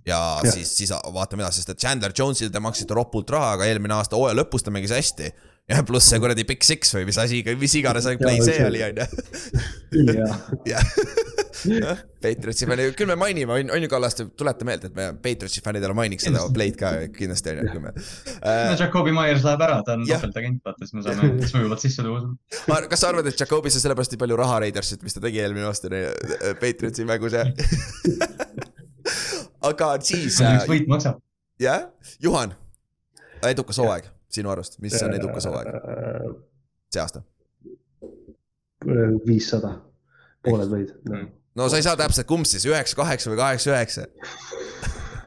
ja 0.08 0.20
Jah. 0.44 0.54
siis, 0.54 0.72
siis 0.78 0.94
vaatame 1.14 1.44
edasi, 1.44 1.62
sest 1.62 1.74
et 1.76 1.82
Chandler 1.82 2.14
Jones'ile 2.16 2.54
te 2.54 2.62
maksite 2.64 2.96
ropult 2.98 3.30
raha, 3.36 3.54
aga 3.58 3.68
eelmine 3.70 3.94
aasta 3.98 4.18
hooaja 4.18 4.38
lõpus 4.40 4.64
ta 4.66 4.72
mängis 4.74 4.96
hästi. 4.96 5.34
Ja 5.70 5.84
pluss 5.86 6.10
see 6.10 6.20
kuradi 6.22 6.46
Big 6.50 6.64
Six 6.66 6.96
või 6.96 7.06
mis 7.10 7.20
asi, 7.22 7.42
mis 7.60 7.76
iganes 7.80 8.08
play 8.20 8.42
see 8.46 8.64
oli, 8.66 8.82
on 8.88 9.02
ju. 9.02 9.08
ülihea. 10.00 10.36
jah, 10.70 12.02
Patriotsi 12.24 12.68
fänni, 12.70 12.88
küll 12.98 13.10
me 13.10 13.18
mainime, 13.20 13.54
on 13.54 13.72
on 13.76 13.84
ju 13.84 13.90
Kallaste, 13.92 14.26
tuleta 14.40 14.66
meelde, 14.68 14.90
et 14.90 14.98
me 14.98 15.08
Patriotsi 15.24 15.64
fännidele 15.66 15.96
mainiks 15.98 16.28
seda 16.28 16.46
play'd 16.56 16.78
ka 16.80 16.92
kindlasti 17.16 17.54
on 17.54 17.62
ju, 17.62 17.70
kui 17.74 17.84
me 17.84 17.94
no 17.94 18.76
Jakobi 18.80 19.14
Myers 19.16 19.46
läheb 19.46 19.66
ära, 19.68 19.80
ta 19.86 19.98
on 19.98 20.06
topeltagent, 20.10 20.62
vaata, 20.66 20.86
siis 20.88 20.98
me 20.98 21.06
saame 21.06 21.50
sujuvalt 21.52 21.86
sisse 21.86 22.06
tuua. 22.06 22.80
Kas 22.90 23.04
sa 23.04 23.14
arvad, 23.14 23.30
et 23.30 23.46
Jakobi 23.46 23.74
sai 23.74 23.84
sellepärast 23.86 24.16
nii 24.16 24.24
palju 24.26 24.40
raha 24.40 24.62
Raidersilt, 24.66 25.06
mis 25.06 25.18
ta 25.18 25.24
tegi 25.26 25.42
eelmine 25.44 25.70
aasta 25.70 25.92
äh, 25.94 26.54
Patriotsi 26.62 27.08
mängus 27.10 27.36
ja 27.40 27.46
aga 29.70 29.96
siis 30.06 30.40
äh, 30.46 30.64
võit 30.70 30.88
maksab. 30.90 31.20
jah, 31.62 31.90
Juhan, 32.24 32.56
edukas 33.50 33.82
hooaeg 33.82 34.10
sinu 34.34 34.52
arust, 34.54 34.80
mis 34.84 34.96
on 35.04 35.16
edukas 35.18 35.50
hooaeg 35.50 35.74
see 36.90 37.02
aasta? 37.02 37.24
viissada, 39.26 39.74
pooled 40.46 40.72
võid 40.72 40.94
no.. 41.10 41.26
no 41.60 41.68
sa 41.72 41.80
ei 41.80 41.86
saa 41.86 41.98
täpselt, 42.00 42.28
kumb 42.30 42.48
siis, 42.50 42.66
üheksa, 42.70 42.98
kaheksa 43.00 43.34
või 43.34 43.42
kaheksa, 43.42 43.74
üheksa? 43.74 44.06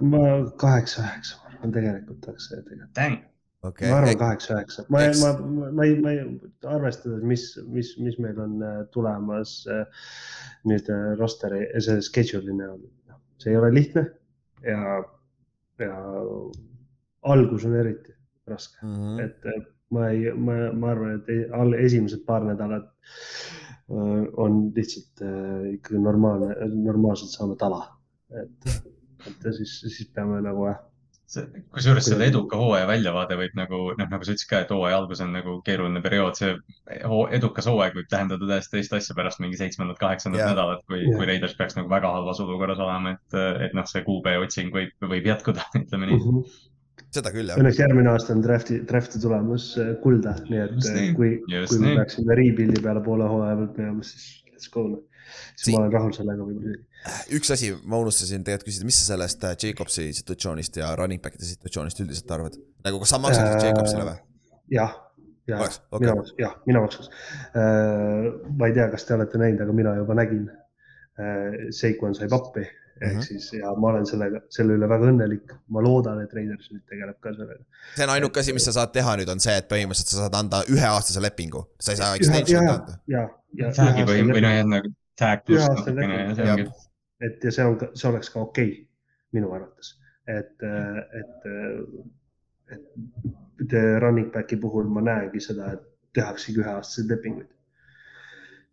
ma 0.02 0.22
kaheksa, 0.60 1.04
üheksa, 1.04 1.42
ma 1.42 1.52
arvan 1.56 1.76
tegelikult 1.76 2.24
tahaks 2.24 2.48
seda 2.50 2.64
tegelikult. 2.70 3.28
Okei 3.62 3.90
ma 3.92 3.98
arvan 4.00 4.10
okay., 4.10 4.18
kaheksa, 4.18 4.56
üheksa, 4.56 4.86
ma, 4.90 5.04
ma, 5.20 5.34
ma, 5.42 5.68
ma 5.78 5.86
ei, 5.86 5.98
ma 6.02 6.14
ei, 6.14 6.24
arvestades, 6.66 7.22
mis, 7.28 7.44
mis, 7.70 7.92
mis 8.02 8.16
meil 8.22 8.40
on 8.42 8.56
äh, 8.66 8.80
tulemas 8.94 9.60
äh, 9.70 10.08
nüüd 10.66 10.90
äh, 10.90 11.12
roster'i, 11.20 11.68
see 11.84 12.00
schedule'i 12.08 12.56
näol, 12.58 12.80
see 13.42 13.52
ei 13.52 13.60
ole 13.60 13.70
lihtne 13.76 14.08
ja, 14.66 14.96
ja 15.82 16.00
algus 17.30 17.68
on 17.68 17.78
eriti 17.78 18.16
raske, 18.52 18.78
mm. 18.82 18.94
-hmm. 18.96 19.24
et 19.24 19.72
ma 19.92 20.08
ei, 20.10 20.30
ma, 20.36 20.58
ma 20.72 20.92
arvan, 20.94 21.18
et 21.18 21.32
ei- 21.32 21.48
all 21.60 21.76
esimesed 21.78 22.24
paar 22.28 22.46
nädalat 22.48 22.88
äh, 22.88 24.22
on 24.46 24.62
lihtsalt 24.76 25.24
äh, 25.26 25.74
ikkagi 25.74 26.00
normaalne, 26.00 26.54
normaalselt 26.72 27.34
saame 27.34 27.58
tala, 27.60 27.82
et, 28.42 28.72
et 29.26 29.44
ja 29.44 29.52
siis, 29.58 29.80
siis 29.88 30.08
peame 30.14 30.40
nagu 30.44 30.70
jah 30.70 30.80
kusjuures 31.72 32.04
selle 32.04 32.26
eduka 32.28 32.58
hooaja 32.60 32.86
väljavaade 32.88 33.36
võib 33.40 33.54
nagu, 33.56 33.78
noh, 33.96 34.08
nagu 34.10 34.26
sa 34.26 34.34
ütlesid 34.34 34.50
ka, 34.50 34.60
et 34.64 34.72
hooaja 34.74 34.98
algus 35.00 35.22
on 35.24 35.32
nagu 35.32 35.54
keeruline 35.66 36.02
periood, 36.04 36.36
see 36.38 36.50
hoo- 37.08 37.28
edukas 37.38 37.68
hooaeg 37.70 37.96
võib 37.96 38.10
tähendada 38.12 38.48
täiesti 38.50 38.76
teist 38.76 38.96
asja 38.98 39.16
pärast 39.16 39.40
mingi 39.44 39.60
seitsmendat, 39.60 40.00
kaheksandat 40.02 40.42
Jah. 40.42 40.52
nädalat, 40.52 40.82
kui 40.90 41.00
Jah. 41.00 41.16
kui 41.16 41.28
Raiders 41.30 41.56
peaks 41.58 41.78
nagu 41.78 41.88
väga 41.92 42.10
halvas 42.16 42.42
olukorras 42.44 42.82
olema, 42.84 43.14
et, 43.16 43.38
et 43.68 43.76
noh, 43.78 43.88
see 43.88 44.04
kuupäeva 44.08 44.44
otsing 44.44 44.74
võib, 44.74 44.92
võib 45.14 45.30
jätkuda, 45.32 45.64
ütleme 45.82 46.10
nii. 46.10 46.18
mm. 46.20 46.28
-hmm. 46.28 46.60
Seda 47.12 47.30
küll 47.34 47.50
jah. 47.52 47.58
Õnneks 47.60 47.78
järgmine 47.82 48.10
aasta 48.12 48.32
on 48.34 48.42
draft'i, 48.44 48.80
draft'i 48.88 49.20
tulemas 49.22 49.66
äh, 49.80 49.92
kulda, 50.02 50.32
nii 50.48 50.60
et 50.64 50.74
Just 50.78 50.92
äh, 50.94 51.10
kui, 51.18 51.34
kui 51.46 51.80
me 51.82 51.94
peaksime 52.00 52.36
rebuild'i 52.38 52.82
peale 52.84 53.02
poole 53.04 53.28
hooaja 53.28 53.58
pealt 53.60 53.78
minema, 53.82 54.06
siis 54.06 54.30
let's 54.52 54.70
go. 54.72 54.86
siis 55.56 55.66
Si- 55.68 55.74
ma 55.76 55.82
olen 55.84 55.92
rahul 55.96 56.12
sellega 56.16 56.44
võib-olla 56.48 56.72
isegi. 56.74 57.36
üks 57.38 57.50
asi, 57.56 57.70
ma 57.84 57.98
unustasin 58.02 58.44
tegelikult 58.46 58.70
küsida, 58.70 58.88
mis 58.88 58.98
sa 59.02 59.12
sellest 59.14 59.44
äh, 59.48 59.54
Jacobsi 59.60 60.08
situatsioonist 60.18 60.76
ja 60.80 60.90
running 60.98 61.22
back'ide 61.24 61.48
situatsioonist 61.52 62.00
üldiselt 62.04 62.30
arvad? 62.36 62.56
nagu 62.86 63.00
kas 63.04 63.12
sa 63.14 63.20
maksaksid 63.22 63.60
Äh, 63.60 63.70
Jacobsile 63.70 64.04
või? 64.08 64.18
jah, 64.76 64.92
ja 65.50 65.58
Oleks, 65.60 65.80
okei. 65.90 66.06
mina 66.08 66.26
jah, 66.46 66.52
mina 66.66 66.80
maksaks. 66.84 67.08
ma 68.58 68.68
ei 68.70 68.76
tea, 68.76 68.88
kas 68.92 69.04
te 69.08 69.14
olete 69.16 69.40
näinud, 69.42 69.60
aga 69.64 69.72
mina 69.76 69.96
juba 69.98 70.14
nägin. 70.16 70.44
Seikon 71.76 72.14
sai 72.16 72.28
pappi 72.32 72.62
ehk 73.02 73.16
Mhm. 73.16 73.26
siis 73.26 73.48
ja 73.56 73.74
ma 73.74 73.88
olen 73.90 74.06
sellega, 74.06 74.40
selle 74.54 74.76
üle 74.78 74.88
väga 74.88 75.10
õnnelik. 75.10 75.52
ma 75.74 75.82
loodan, 75.82 76.20
et 76.22 76.32
Raiders 76.36 76.70
nüüd 76.72 76.84
tegeleb 76.88 77.18
ka 77.20 77.34
sellega. 77.34 77.64
see 77.96 78.06
on 78.06 78.14
ainuke 78.14 78.40
asi, 78.40 78.52
mis 78.56 78.64
sa 78.68 78.74
saad 78.78 78.92
teha 78.94 79.16
nüüd, 79.20 79.32
on 79.32 79.40
see, 79.42 79.56
et 79.58 79.68
põhimõtteliselt 79.70 80.14
sa 80.14 80.24
saad 80.24 80.38
anda 80.38 80.62
üheaastase 80.70 81.22
lepingu, 81.24 81.66
sa 81.80 81.92
ei 81.92 82.00
saa 82.02 82.16
extension'it 82.16 82.70
anda. 82.76 82.98
ja, 83.10 83.28
ja. 83.58 83.72
Tag'i 83.76 84.06
või, 84.08 84.22
või 84.30 84.44
noh, 84.46 84.56
jah 84.58 84.68
nagu 84.76 84.94
tag 85.18 85.44
pluss 85.46 85.68
natukene 85.68 86.18
ja 86.20 86.34
see 86.38 86.50
ongi. 86.54 86.68
et 87.28 87.44
ja 87.44 87.54
see 87.58 87.66
on, 87.68 87.78
see 87.94 88.08
oleks 88.10 88.30
ka 88.34 88.40
okei 88.40 88.70
okay, 88.70 88.86
minu 89.32 89.52
arvates, 89.56 89.94
et, 90.28 90.66
et, 91.20 91.48
et 92.76 93.76
running 94.02 94.30
back'i 94.34 94.58
puhul 94.60 94.88
ma 94.92 95.04
näengi 95.04 95.40
seda, 95.40 95.72
et 95.76 95.84
tehaksegi 96.16 96.60
üheaastaseid 96.60 97.12
lepinguid. 97.14 97.50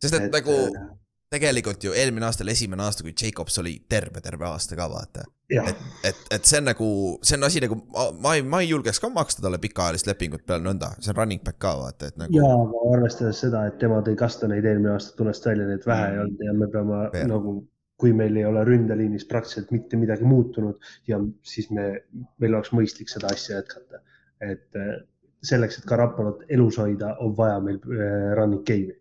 sest 0.02 0.14
et, 0.14 0.22
Et, 0.22 0.28
et 0.28 0.34
nagu 0.40 0.56
äh, 0.68 0.88
tegelikult 1.34 1.84
ju 1.84 1.94
eelmine 1.94 2.26
aasta 2.26 2.44
oli 2.44 2.54
esimene 2.56 2.84
aasta, 2.84 3.04
kui 3.06 3.14
Jacobs 3.14 3.60
oli 3.62 3.76
terve, 3.90 4.22
terve 4.26 4.48
aasta 4.50 4.76
ka 4.76 4.88
vaata. 4.90 5.26
et, 5.50 5.82
et, 6.06 6.22
et 6.36 6.46
see 6.46 6.60
on 6.62 6.68
nagu, 6.70 6.88
see 7.26 7.38
on 7.38 7.46
asi 7.48 7.62
nagu, 7.64 7.78
ma 8.22 8.36
ei, 8.38 8.44
ma 8.46 8.62
ei 8.64 8.70
julgeks 8.70 9.02
ka 9.02 9.10
maksta 9.14 9.42
talle 9.46 9.58
pikaajalist 9.62 10.10
lepingut 10.10 10.46
peale 10.46 10.66
nõnda, 10.66 10.92
see 11.02 11.14
on 11.14 11.18
running 11.18 11.44
back 11.46 11.58
ka 11.62 11.74
vaata, 11.80 12.10
et 12.10 12.18
nagu. 12.22 12.38
ja 12.38 12.50
aga 12.54 12.86
arvestades 12.94 13.42
seda, 13.46 13.66
et 13.70 13.78
tema 13.82 14.02
tõi 14.06 14.18
kastaneid 14.18 14.66
eelmine 14.66 14.94
aasta 14.96 15.18
tulest 15.18 15.46
välja, 15.50 15.68
neid 15.70 15.86
vähe 15.90 16.08
ei 16.14 16.24
olnud 16.24 16.46
ja 16.46 16.56
me 16.58 16.70
peame 16.74 17.02
Fair. 17.14 17.30
nagu, 17.34 17.56
kui 18.00 18.14
meil 18.16 18.38
ei 18.40 18.46
ole 18.48 18.64
ründeliinis 18.66 19.26
praktiliselt 19.30 19.74
mitte 19.76 19.98
midagi 20.00 20.26
muutunud 20.26 20.92
ja 21.10 21.20
siis 21.46 21.70
me, 21.76 21.92
meil 22.40 22.56
oleks 22.56 22.72
mõistlik 22.74 23.12
seda 23.12 23.34
asja 23.34 23.60
jätkata. 23.60 24.02
et 24.46 24.82
eh, 24.82 24.96
selleks, 25.44 25.80
et 25.80 25.86
Karapalot 25.88 26.46
elus 26.50 26.78
hoida, 26.80 27.14
on 27.24 27.36
vaja 27.38 27.60
meil 27.64 27.78
eh, 27.96 28.32
running 28.38 28.66
game'i. 28.68 28.96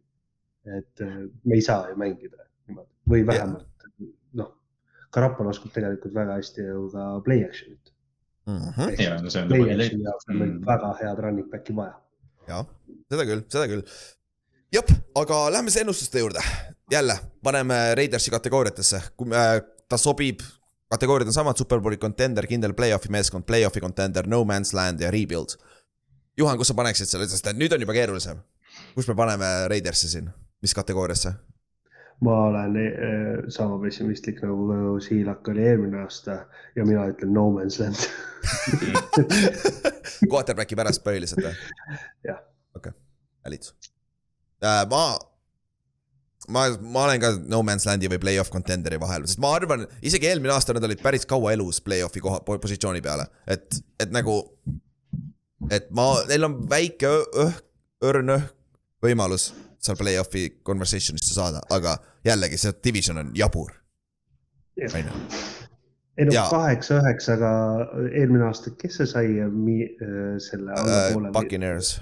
Et 0.77 1.01
eh, 1.01 1.17
me 1.45 1.55
ei 1.55 1.63
saa 1.65 1.89
ju 1.91 1.97
mängida 1.97 2.45
niimoodi 2.69 2.91
või 3.09 3.27
vähemalt 3.27 3.87
noh, 4.37 4.53
Karapal 5.11 5.49
oskab 5.49 5.73
tegelikult 5.73 6.15
väga 6.15 6.35
hästi 6.37 6.67
ju 6.67 6.89
ka 6.93 7.07
play 7.25 7.45
action'it. 7.47 7.93
Mhm. 8.49 8.95
ja 9.01 9.17
no 9.23 9.31
see 9.31 9.43
on 9.43 9.49
ta 9.49 9.55
play 9.55 9.75
action'i 9.77 10.05
jaoks 10.05 10.29
on 10.29 10.37
meil 10.39 10.51
Mm. 10.53 10.67
väga 10.67 10.93
head 11.01 11.19
running 11.25 11.49
back'i 11.51 11.77
vaja. 11.77 11.95
jah, 12.49 12.67
seda 13.11 13.25
küll, 13.29 13.43
seda 13.49 13.67
küll. 13.69 13.83
jep, 14.73 14.91
aga 15.17 15.41
lähme 15.53 15.71
siis 15.71 15.83
ennustuste 15.83 16.19
juurde. 16.19 16.41
jälle 16.91 17.19
paneme 17.45 17.95
Raidersi 17.95 18.31
kategooriatesse, 18.31 19.01
kui 19.17 19.29
äh, 19.37 19.61
ta 19.89 19.97
sobib, 19.97 20.41
kategooriad 20.91 21.29
on 21.29 21.33
samad, 21.37 21.57
superbowli 21.61 21.97
contender, 22.01 22.47
kindel 22.47 22.73
play-off'i 22.73 23.11
meeskond, 23.13 23.45
play-off'i 23.45 23.81
contender, 23.81 24.27
no 24.27 24.45
man's 24.45 24.73
land 24.73 25.01
ja 25.01 25.11
rebuild. 25.11 25.57
Juhan, 26.39 26.57
kus 26.57 26.69
sa 26.71 26.75
paneksid 26.75 27.07
selle, 27.11 27.27
sest 27.29 27.47
et 27.47 27.57
nüüd 27.59 27.73
on 27.75 27.81
juba 27.81 27.93
keerulisem. 27.93 28.39
kus 28.95 29.09
me 29.09 29.15
paneme 29.15 29.69
Raidersi 29.69 30.09
siin, 30.09 30.31
mis 30.63 30.75
kategooriasse? 30.75 31.35
ma 32.21 32.35
olen 32.49 32.77
eh, 32.77 32.91
sama 33.49 33.79
pessimistlik 33.83 34.41
nagu 34.43 34.99
Siilak 35.01 35.49
oli 35.49 35.63
eelmine 35.63 36.01
aasta 36.03 36.41
ja 36.77 36.87
mina 36.87 37.07
ütlen 37.13 37.31
no 37.35 37.47
man's 37.55 37.79
land. 37.79 38.01
Quarterbacki 40.33 40.79
pärast 40.79 41.05
põhiliselt 41.07 41.45
või? 41.45 41.53
Jah. 42.27 42.41
okei 42.75 42.91
okay., 42.91 42.97
valid 43.47 43.69
äh,. 44.65 44.83
ma, 44.91 45.03
ma, 46.49 46.65
ma 46.81 47.05
olen 47.07 47.23
ka 47.23 47.33
no 47.47 47.63
man's 47.67 47.87
land'i 47.87 48.11
või 48.11 48.19
play-off 48.25 48.51
contenderi 48.55 48.99
vahel, 49.01 49.29
sest 49.31 49.43
ma 49.43 49.55
arvan, 49.55 49.87
isegi 50.03 50.31
eelmine 50.31 50.57
aasta 50.57 50.75
nad 50.75 50.89
olid 50.91 51.03
päris 51.05 51.27
kaua 51.29 51.55
elus 51.55 51.79
play-off'i 51.87 52.25
koha, 52.25 52.43
positsiooni 52.49 53.05
peale, 53.05 53.29
et, 53.47 53.79
et 54.01 54.11
nagu. 54.15 54.41
et 55.71 55.87
ma, 55.95 56.11
neil 56.31 56.51
on 56.51 56.61
väike 56.71 57.15
õhk, 57.47 57.65
õrn 58.11 58.35
õhk 58.41 58.55
võimalus 59.07 59.53
seal 59.79 59.99
play-off'i 59.99 60.49
conversation'isse 60.67 61.35
saada, 61.37 61.63
aga 61.75 61.97
jällegi 62.27 62.59
see 62.61 62.75
division 62.85 63.23
on 63.23 63.33
jabur, 63.39 63.73
on 64.89 65.09
ju. 65.11 65.17
ei 66.19 66.27
no 66.27 66.35
Jaa. 66.35 66.49
kaheksa-üheksaga 66.51 67.51
eelmine 68.11 68.49
aasta, 68.49 68.75
kes 68.81 69.01
see 69.01 69.07
sai 69.07 69.33
mi, 69.55 69.81
eh, 69.87 70.37
selle 70.43 70.75
allapoole? 70.75 71.31
Äh, 71.31 71.35
Buccaneers, 71.37 71.95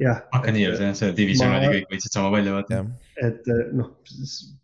jah, 0.00 0.24
Buccaneers 0.32 0.80
jah, 0.80 0.96
see 0.96 1.12
division 1.16 1.52
Ma- 1.52 1.60
oli, 1.60 1.78
kõik 1.78 1.94
võitsid 1.94 2.16
sama 2.16 2.32
palju, 2.34 2.56
vaata. 2.56 2.84
et 3.20 3.50
noh, 3.76 3.94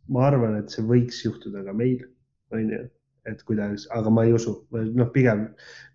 ma 0.09 0.29
arvan, 0.31 0.61
et 0.63 0.73
see 0.73 0.85
võiks 0.87 1.21
juhtuda 1.29 1.65
ka 1.67 1.77
meil, 1.77 2.07
onju 2.57 2.87
et 3.27 3.43
kuidagi, 3.47 3.83
aga 3.95 4.11
ma 4.13 4.25
ei 4.27 4.35
usu, 4.37 4.55
noh, 4.71 5.09
pigem 5.15 5.47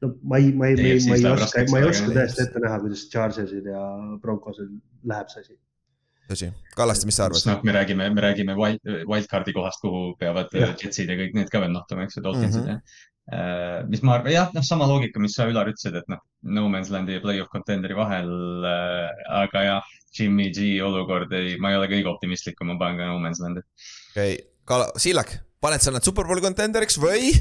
no 0.03 0.11
ma 0.27 0.39
ei, 0.41 0.51
ma 0.51 0.67
ei, 0.71 0.75
ma 0.75 0.87
ei, 0.91 1.03
ma 1.07 1.17
ei 1.17 1.27
oska, 1.31 1.65
ma 1.71 1.81
ei 1.81 1.87
oska 1.87 2.13
tõesti 2.15 2.45
ette 2.45 2.63
näha, 2.63 2.79
kuidas 2.83 3.05
Chargersil 3.11 3.69
ja 3.71 3.83
Broncosel 4.23 4.67
läheb 5.07 5.31
see 5.31 5.45
asi. 5.45 5.55
tõsi, 6.31 6.49
Kallaste, 6.75 7.07
mis 7.09 7.19
sa 7.19 7.27
arvad? 7.27 7.45
noh, 7.49 7.61
me 7.67 7.75
räägime, 7.75 8.09
me 8.15 8.25
räägime 8.25 8.57
wild, 8.57 8.81
wildcard'i 9.09 9.53
kohast, 9.55 9.83
kuhu 9.83 10.15
peavad 10.19 10.51
Jah. 10.55 10.75
Jetsid 10.79 11.11
ja 11.11 11.17
kõik 11.19 11.37
need 11.37 11.53
ka 11.53 11.61
veel 11.63 11.73
nahtuma, 11.75 12.07
eks 12.07 12.19
ju, 12.19 12.25
Dolphinsid 12.27 12.65
mm 12.65 12.75
-hmm. 12.75 12.99
Äh, 13.31 13.85
mis 13.87 14.01
ma 14.01 14.15
arvan, 14.17 14.33
jah, 14.33 14.49
noh, 14.51 14.63
sama 14.65 14.87
loogika, 14.89 15.19
mis 15.21 15.35
sa, 15.37 15.45
Ülar, 15.47 15.69
ütlesid, 15.69 15.95
et 15.95 16.07
noh, 16.09 16.19
No 16.43 16.67
Man's 16.67 16.89
Landi 16.89 17.13
ja 17.13 17.21
Play-off 17.21 17.51
Contenderi 17.53 17.95
vahel. 17.95 18.31
aga 19.29 19.61
jah, 19.63 19.91
Jimmy 20.17 20.49
G 20.51 20.81
olukord 20.83 21.31
ei, 21.37 21.53
ma 21.61 21.71
ei 21.71 21.77
ole 21.77 21.87
kõige 21.87 22.09
optimistlikum, 22.11 22.67
ma 22.67 22.79
panen 22.81 22.97
ka 22.97 23.05
No 23.05 23.19
Man's 23.19 23.39
Landi. 23.39 23.61
okei 24.11 24.33
okay., 24.33 24.47
Kala, 24.65 24.89
Siilak, 24.97 25.31
paned 25.61 25.83
sa 25.83 25.93
nad 25.93 26.05
Superbowli 26.05 26.43
contenderiks 26.43 26.97
või 27.01 27.31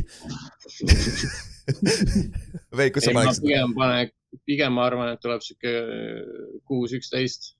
või 2.76 2.88
kus 2.94 3.06
sa 3.06 3.14
paneksid? 3.16 3.44
pigem 3.44 3.74
panen, 3.76 4.12
pigem 4.48 4.76
ma 4.76 4.86
arvan, 4.88 5.12
et 5.14 5.22
tuleb 5.22 5.42
sihuke 5.44 5.74
kuus, 6.68 6.94
üksteist. 6.96 7.54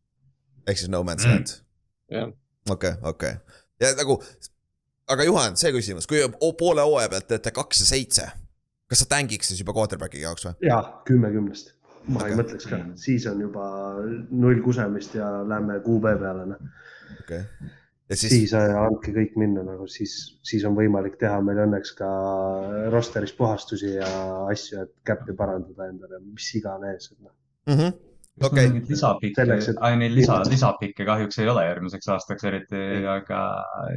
Ehk 0.70 0.78
siis 0.80 0.92
No 0.92 1.02
Man's 1.06 1.26
Mm. 1.26 1.36
Land 1.36 1.56
jah, 2.10 2.30
okei 2.70 2.90
okay,, 2.90 3.10
okei 3.10 3.34
okay. 3.34 3.60
ja 3.80 3.94
nagu, 3.98 4.18
aga 5.10 5.26
Juhan, 5.26 5.58
see 5.60 5.72
küsimus, 5.74 6.08
kui 6.10 6.22
o- 6.26 6.54
poole 6.58 6.84
hooaja 6.86 7.10
pealt 7.12 7.28
teete 7.30 7.52
kaks 7.54 7.84
ja 7.84 7.90
seitse, 7.92 8.28
kas 8.90 9.04
sa 9.04 9.10
tängiks 9.10 9.50
siis 9.50 9.62
juba 9.62 9.74
quarterback'i 9.76 10.22
jaoks 10.24 10.48
või? 10.48 10.56
ja 10.68 10.80
kümme 11.08 11.32
kümnest, 11.34 11.74
ma 12.08 12.22
Okei. 12.22 12.32
ei 12.32 12.40
mõtleks 12.42 12.70
ka, 12.70 12.80
siis 13.00 13.26
on 13.30 13.42
juba 13.46 13.66
null 14.30 14.62
kusemist 14.64 15.14
ja 15.18 15.30
lähme 15.46 15.80
QB 15.86 16.16
peale, 16.24 16.48
noh. 16.54 16.72
okei 17.20 17.44
okay.. 17.44 17.72
ja 18.10 18.18
siis, 18.18 18.34
siis 18.34 18.54
äh, 18.58 18.74
andke 18.82 19.14
kõik 19.16 19.38
minna 19.40 19.64
nagu 19.66 19.88
siis, 19.90 20.16
siis 20.46 20.66
on 20.68 20.78
võimalik 20.78 21.18
teha 21.22 21.38
meil 21.46 21.62
õnneks 21.66 21.94
ka 21.98 22.10
roster'is 22.94 23.34
puhastusi 23.38 23.96
ja 23.96 24.12
asju, 24.50 24.86
et 24.86 24.94
cap'i 25.06 25.36
parandada 25.38 25.90
endale, 25.92 26.22
mis 26.26 26.54
iganes, 26.58 27.12
et 27.12 27.18
noh. 27.18 27.34
mm 27.70 27.76
-hmm. 27.78 27.98
Okei 28.40 28.66
okay., 28.66 28.82
lisapikke 28.88 29.40
Selleks, 29.40 29.68
et-, 29.72 29.80
ai 29.86 29.98
neil 30.00 30.14
lisa, 30.16 30.38
lisapikke 30.48 31.06
kahjuks 31.08 31.40
ei 31.42 31.48
ole 31.52 31.64
järgmiseks 31.66 32.10
aastaks 32.14 32.48
eriti, 32.50 32.82
aga 33.14 33.40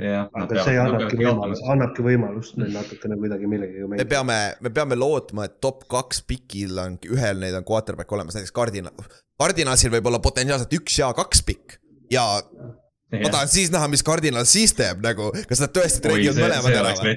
jah. 0.02 0.28
aga 0.44 0.66
see 0.68 0.78
annabki 0.84 1.20
võimalust, 1.22 1.66
annabki 1.76 2.06
võimalust 2.06 2.60
neil 2.62 2.76
natukene 2.78 3.18
kuidagi 3.22 3.50
millegagi 3.50 3.84
me 3.86 3.94
mängida. 3.94 4.10
peame, 4.16 4.39
me 4.64 4.74
peame 4.76 5.00
lootma, 5.00 5.48
et 5.50 5.60
top 5.64 5.88
kaks 5.91 6.24
pikil 6.30 6.80
on, 6.84 7.00
ühel 7.10 7.41
neil 7.44 7.60
on 7.60 7.68
quarterback 7.68 8.12
olemas, 8.16 8.38
näiteks 8.38 8.56
Cardinal, 8.56 9.10
Cardinalsil 9.41 9.94
võib 9.96 10.12
olla 10.12 10.22
potentsiaalselt 10.24 10.80
üks 10.80 11.00
ja 11.02 11.12
kaks 11.18 11.44
pikk 11.48 11.78
ja 12.14 12.26
ma 12.44 13.30
tahan 13.30 13.52
siis 13.52 13.72
näha, 13.74 13.88
mis 13.91 14.04
Cardinal 14.06 14.48
siis 14.50 14.74
teeb 14.78 15.04
nagu, 15.06 15.32
kas 15.50 15.62
nad 15.64 15.74
tõesti 15.76 16.04
treidivad 16.04 16.41
mõlemad 16.41 16.82
ära 16.82 16.96
või? 17.00 17.16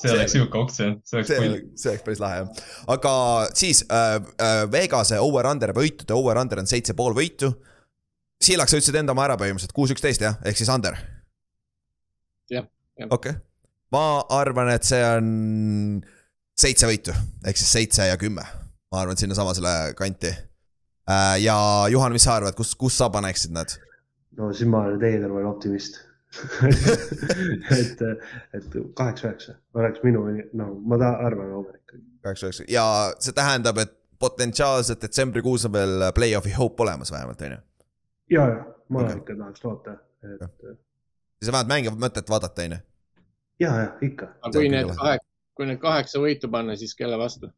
See 0.00 0.12
oleks 0.14 0.34
sihuke 0.34 0.60
optsioon, 0.60 0.96
see 1.04 1.18
oleks 1.18 1.30
see 1.30 1.40
pull. 1.42 1.56
see 1.78 1.92
oleks 1.92 2.06
päris 2.06 2.22
lahe 2.22 2.40
jah, 2.40 2.62
aga 2.94 3.12
siis 3.58 3.82
äh, 3.86 4.16
äh, 4.40 4.62
Vegase 4.72 5.20
over-under 5.22 5.74
võitude 5.76 6.16
over-under 6.16 6.62
on 6.62 6.70
seitse 6.70 6.96
pool 6.98 7.16
võitu. 7.16 7.52
Siilak, 8.40 8.70
sa 8.72 8.78
ütlesid 8.78 8.96
enda 8.96 9.12
oma 9.12 9.26
ära 9.26 9.36
põhimõtteliselt 9.36 9.74
kuus, 9.76 9.90
üksteist 9.92 10.22
jah, 10.24 10.38
ehk 10.48 10.56
siis 10.56 10.70
under. 10.72 10.96
Jah, 12.50 12.64
jah. 12.96 13.10
okei 13.10 13.34
okay., 13.36 13.42
ma 13.92 14.22
arvan, 14.32 14.70
et 14.72 14.86
see 14.86 15.00
on 15.04 15.28
seitse 16.60 16.88
võitu 16.88 17.12
ehk 17.44 17.60
siis 17.60 17.74
seitse 17.78 18.08
ja 18.08 18.16
kümme, 18.20 18.44
ma 18.44 19.02
arvan, 19.02 19.16
et 19.16 19.22
sinnasamasele 19.22 19.74
kanti. 19.98 20.32
ja 21.44 21.56
Juhan, 21.92 22.16
mis 22.16 22.24
sa 22.24 22.38
arvad, 22.38 22.56
kus, 22.56 22.72
kus 22.78 22.96
sa 22.96 23.10
paneksid 23.12 23.52
nad? 23.56 23.76
no 24.38 24.52
siis 24.54 24.70
ma 24.70 24.86
olen 24.86 25.00
teie 25.02 25.20
kõrval 25.20 25.50
optimist 25.50 26.00
et, 27.78 28.02
et 28.54 28.76
kaheksa-üheksa 28.94 29.54
oleks 29.74 30.02
minu, 30.02 30.22
no 30.52 30.74
ma 30.86 30.98
ta- 30.98 31.16
arvan 31.26 31.52
over 31.58 31.74
ikkagi. 31.76 32.02
kaheksa, 32.22 32.46
üheksa 32.46 32.66
ja 32.70 32.84
see 33.18 33.34
tähendab, 33.34 33.80
et 33.82 33.96
potentsiaalselt 34.18 35.02
detsembrikuus 35.02 35.66
on 35.66 35.74
veel 35.74 36.06
play-off'i 36.14 36.52
hope 36.54 36.82
olemas 36.82 37.10
vähemalt, 37.12 37.42
on 37.42 37.56
ju. 37.56 37.58
ja, 38.36 38.46
ja 38.48 38.62
ma 38.88 39.02
okay. 39.02 39.18
ikka 39.18 39.36
tahaks 39.42 39.64
loota, 39.64 39.96
et 40.22 40.42
on 40.42 40.78
vähemalt 41.42 41.72
mängivat 41.74 42.04
mõtet 42.06 42.30
vaadata, 42.30 42.68
on 42.68 42.78
ju. 42.78 42.80
ja, 43.66 43.74
ja 43.82 43.90
ikka 44.00 44.30
aga 44.40 44.54
kui 44.58 44.68
need 44.70 44.94
kaheksa, 44.94 45.28
kui 45.54 45.70
need 45.72 45.82
kaheksa 45.82 46.22
võitu 46.22 46.52
panna, 46.52 46.78
siis 46.78 46.94
kelle 46.94 47.18
vastu? 47.18 47.50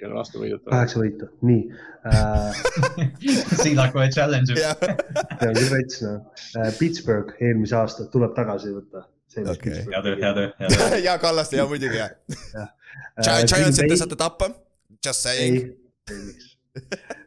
Kelle 0.00 0.16
vastu 0.16 0.40
võidutavad? 0.42 0.72
kaheksa 0.72 1.00
võitu, 1.02 1.30
nii 1.46 1.62
äh. 2.08 2.60
Siilaku 3.62 4.04
challenge. 4.14 4.56
see 4.56 5.48
on 5.48 5.56
küll 5.56 5.72
rets, 5.74 6.02
noh. 6.04 6.44
Pittsburgh 6.78 7.36
eelmise 7.40 7.76
aasta 7.78 8.08
tuleb 8.12 8.34
tagasi 8.38 8.74
võtta. 8.74 9.06
Okei. 9.38 9.84
hea 9.86 10.02
töö, 10.02 10.16
hea 10.18 10.32
töö, 10.34 10.48
hea 10.58 10.68
töö. 10.74 10.98
ja 11.04 11.18
Kallaste 11.22 11.60
ja 11.60 11.66
muidugi 11.70 12.00
jah. 12.00 12.16
Äh, 13.20 13.44
Giantsit 13.46 13.86
te 13.86 13.98
saate 14.00 14.18
tappa, 14.18 14.50
just 15.06 15.22
saying., 15.22 15.60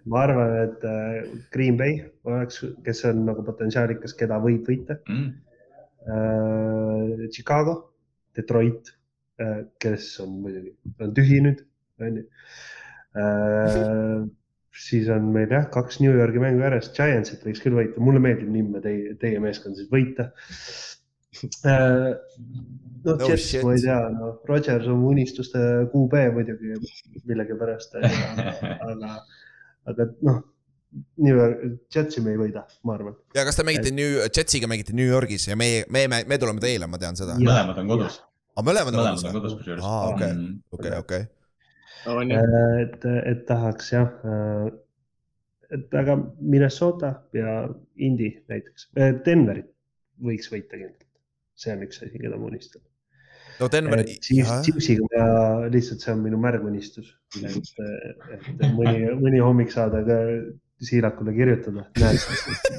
ma 0.10 0.26
arvan, 0.26 0.52
et 0.66 0.84
äh, 0.88 1.22
Green 1.54 1.78
Bay 1.80 2.02
oleks, 2.28 2.60
kes 2.84 3.06
on 3.08 3.24
nagu 3.30 3.46
potentsiaalikas, 3.48 4.16
keda 4.20 4.40
võib 4.44 4.68
võita. 4.68 5.00
Chicago, 7.32 7.78
Detroit, 8.36 8.92
kes 9.80 10.08
on 10.24 10.34
muidugi, 10.44 10.74
on 11.00 11.14
tühi 11.16 11.40
nüüd, 11.46 11.64
onju. 12.02 12.24
siis 14.84 15.10
on 15.14 15.28
meil 15.36 15.52
jah, 15.54 15.68
kaks 15.74 16.00
New 16.02 16.14
Yorgi 16.18 16.42
mängu 16.42 16.64
järjest, 16.66 16.96
Giantsit 16.98 17.44
võiks 17.46 17.62
küll 17.62 17.76
võita, 17.78 18.02
mulle 18.02 18.22
meeldib 18.24 18.50
nimme 18.50 18.82
teie, 18.82 19.14
teie 19.22 19.42
meeskond 19.44 19.78
siis 19.78 19.90
võita. 19.94 20.30
noh, 21.68 22.16
No 23.04 23.28
Jets 23.28 23.52
ma 23.66 23.74
ei 23.76 23.82
tea, 23.84 23.98
noh, 24.16 24.38
Rodgers 24.48 24.86
on 24.88 25.02
unistuste 25.10 25.60
QB 25.92 26.22
muidugi 26.38 26.72
millegipärast, 27.28 27.98
aga, 28.00 29.18
aga 29.92 30.06
noh, 30.24 30.38
New 31.20 31.34
York, 31.36 31.60
Jetsi 31.94 32.22
me 32.24 32.32
ei 32.36 32.40
võida, 32.40 32.64
ma 32.88 32.96
arvan. 32.96 33.16
ja 33.36 33.44
kas 33.48 33.58
te 33.60 33.66
mängite 33.68 33.92
New, 33.92 34.22
Jetsiga 34.30 34.70
mängite 34.72 34.94
New 34.96 35.10
Yorgis 35.10 35.50
ja 35.50 35.58
meie, 35.60 35.84
me, 35.92 36.06
me, 36.08 36.22
me 36.30 36.38
tuleme 36.40 36.62
teile, 36.64 36.88
ma 36.88 37.00
tean 37.02 37.18
seda. 37.20 37.36
mõlemad 37.42 37.82
on 37.82 37.90
kodus, 37.92 38.20
mõlemad 38.62 38.94
on 38.94 39.00
mõlemad 39.02 39.18
kodus 39.18 39.26
on 39.26 39.32
või? 39.34 39.42
kodus 39.42 39.56
kusjuures. 39.60 39.84
aa, 39.90 40.04
okei, 40.14 40.32
Mm. 40.34 40.60
okei, 40.78 40.94
okei. 41.04 41.24
On 42.12 42.32
ju, 42.32 42.40
et, 42.84 43.06
et 43.24 43.46
tahaks 43.48 43.92
jah, 43.94 44.10
et 45.74 46.00
aga 46.00 46.18
Minnesota 46.40 47.14
ja 47.36 47.62
Indy 47.98 48.32
näiteks, 48.52 48.90
Denverit 49.26 49.74
võiks 50.24 50.50
võita 50.52 50.78
kindlalt. 50.78 51.08
see 51.56 51.74
on 51.76 51.86
üks 51.86 52.02
asi, 52.02 52.18
keda 52.18 52.38
ma 52.40 52.50
unistan. 52.50 52.82
no 53.60 53.70
Denver, 53.72 54.04
Chiefsiga 54.04 55.08
ma 55.14 55.70
lihtsalt, 55.72 56.02
see 56.04 56.14
on 56.14 56.24
minu 56.26 56.40
märgunistus, 56.42 57.14
et, 57.40 57.74
et 58.34 58.68
mõni, 58.74 59.08
mõni 59.20 59.42
hommik 59.44 59.74
saada 59.74 60.04
ka 60.08 60.20
siilakule 60.84 61.32
kirjutada, 61.36 61.86
näed, 62.02 62.24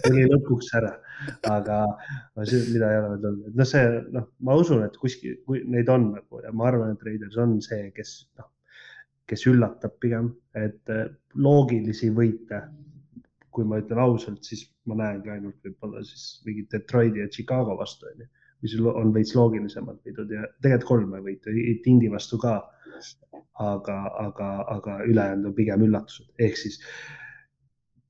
tuli 0.04 0.26
lõpuks 0.28 0.72
ära, 0.76 0.90
aga 1.48 1.78
aga 1.86 2.46
see, 2.50 2.64
mida 2.74 2.90
ei 2.90 2.98
ole 3.00 3.12
veel 3.14 3.28
olnud, 3.30 3.54
noh, 3.56 3.68
see 3.68 3.84
noh, 4.16 4.26
ma 4.44 4.56
usun, 4.60 4.82
et 4.84 4.98
kuskil, 5.00 5.38
kui 5.46 5.62
neid 5.70 5.88
on 5.92 6.10
nagu 6.18 6.42
ja 6.44 6.52
ma 6.52 6.68
arvan, 6.68 6.92
et 6.94 7.06
Raiders 7.06 7.38
on 7.40 7.56
see, 7.64 7.86
kes 7.96 8.16
noh, 8.40 8.50
kes 9.30 9.46
üllatab 9.50 9.98
pigem, 10.02 10.30
et 10.58 10.92
eh, 10.92 11.06
loogilisi 11.34 12.10
võite. 12.14 12.62
kui 13.54 13.62
ma 13.70 13.76
ütlen 13.78 14.00
ausalt, 14.02 14.40
siis 14.42 14.64
ma 14.90 14.96
näengi 14.98 15.30
ainult 15.30 15.60
võib-olla 15.62 16.00
siis 16.02 16.40
mingi 16.42 16.64
Detroiti 16.72 17.20
ja 17.20 17.28
Chicago 17.30 17.76
vastu 17.78 18.08
onju, 18.08 18.24
mis 18.66 18.72
on 18.90 19.12
veits 19.14 19.30
loogilisemad 19.38 20.00
võidud 20.02 20.32
ja 20.34 20.48
tegelikult 20.64 20.88
kolme 20.88 21.20
võitu, 21.22 21.54
Indy 21.92 22.10
vastu 22.10 22.38
ka. 22.42 22.56
aga, 23.62 23.96
aga, 24.18 24.48
aga 24.74 24.96
ülejäänud 25.06 25.52
on 25.52 25.54
pigem 25.54 25.82
üllatused, 25.86 26.26
ehk 26.42 26.58
siis 26.58 26.80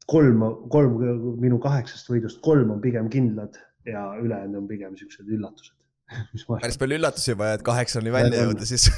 kolm, 0.08 0.42
kolm 0.72 0.96
minu 1.40 1.58
kaheksast 1.60 2.08
võidust 2.08 2.40
kolm 2.44 2.70
on 2.70 2.80
pigem 2.80 3.10
kindlad 3.12 3.58
ja 3.88 4.06
ülejäänud 4.20 4.62
on 4.62 4.68
pigem 4.68 4.96
siuksed 4.96 5.28
üllatused. 5.28 5.76
päris 6.62 6.76
palju 6.80 6.98
üllatusi 6.98 7.34
vaja, 7.38 7.58
et 7.58 7.64
kaheksani 7.66 8.12
välja 8.12 8.44
jõuda 8.44 8.66
siis. 8.68 8.88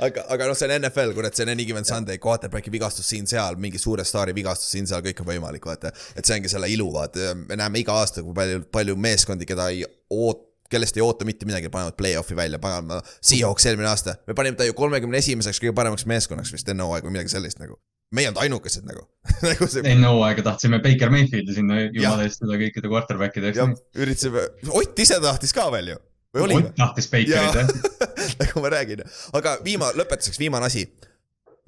Aga, 0.00 0.22
aga 0.32 0.46
noh, 0.48 0.56
see 0.56 0.64
on 0.64 0.72
NFL, 0.78 1.10
kurat, 1.12 1.36
see 1.36 1.44
on 1.44 1.50
any 1.52 1.66
given 1.68 1.84
Sunday, 1.84 2.16
quarterback'i 2.22 2.72
vigastus 2.72 3.08
siin-seal, 3.12 3.58
mingi 3.60 3.76
suure 3.80 4.04
staari 4.08 4.32
vigastus 4.32 4.70
siin-seal, 4.72 5.02
kõik 5.04 5.20
on 5.20 5.28
võimalik, 5.28 5.66
vaata. 5.68 5.92
et 6.16 6.24
see 6.24 6.38
ongi 6.38 6.48
selle 6.48 6.70
ilu, 6.72 6.86
vaata, 6.94 7.34
me 7.36 7.58
näeme 7.60 7.82
iga 7.82 7.98
aasta, 8.00 8.24
kui 8.24 8.32
palju, 8.36 8.62
palju 8.72 8.96
meeskondi, 8.96 9.48
keda 9.48 9.68
ei 9.74 9.84
oot-, 9.84 10.46
kellest 10.72 10.96
ei 10.96 11.04
oota 11.04 11.28
mitte 11.28 11.48
midagi, 11.48 11.68
panevad 11.68 11.98
play-off'i 12.00 12.38
välja, 12.38 12.60
paneme. 12.62 13.02
Seahawks 13.20 13.68
eelmine 13.68 13.90
aasta, 13.92 14.16
me 14.24 14.36
panime 14.38 14.56
ta 14.56 14.68
ju 14.68 14.76
kolmekümne 14.78 15.20
esimeseks 15.20 15.60
kõige 15.60 15.76
paremaks 15.76 16.08
meeskonnaks 16.08 16.56
vist 16.56 16.72
enne 16.72 16.86
hooaega 16.86 17.10
või 17.10 17.18
midagi 17.18 17.36
sellist 17.36 17.60
nagu. 17.60 17.76
Meie 18.14 18.26
ei 18.26 18.30
olnud 18.30 18.42
ainukesed 18.42 18.86
nagu, 18.88 19.04
nagu 19.48 19.66
see. 19.70 19.82
enne 19.86 20.10
hooaega 20.10 20.44
tahtsime 20.46 20.80
Baker 20.82 21.12
Mayfieldi 21.14 21.54
sinna 21.56 21.82
jumala 21.86 22.26
eest 22.26 22.42
üle 22.46 22.58
kõikide 22.64 22.90
quarterback 22.90 23.38
ideks 23.38 23.60
ja. 23.60 23.66
üritasime, 23.98 24.46
Ott 24.80 25.02
ise 25.04 25.20
tahtis 25.22 25.54
ka 25.56 25.68
veel 25.74 25.92
ju. 25.92 26.00
Ott? 26.40 26.72
tahtis 26.78 27.10
Bakerit 27.10 27.60
jah. 27.60 27.70
nagu 28.42 28.64
ma 28.64 28.72
räägin, 28.74 29.04
aga 29.38 29.56
viima-, 29.66 29.92
lõpetuseks 29.98 30.40
viimane 30.42 30.66
asi. 30.66 30.88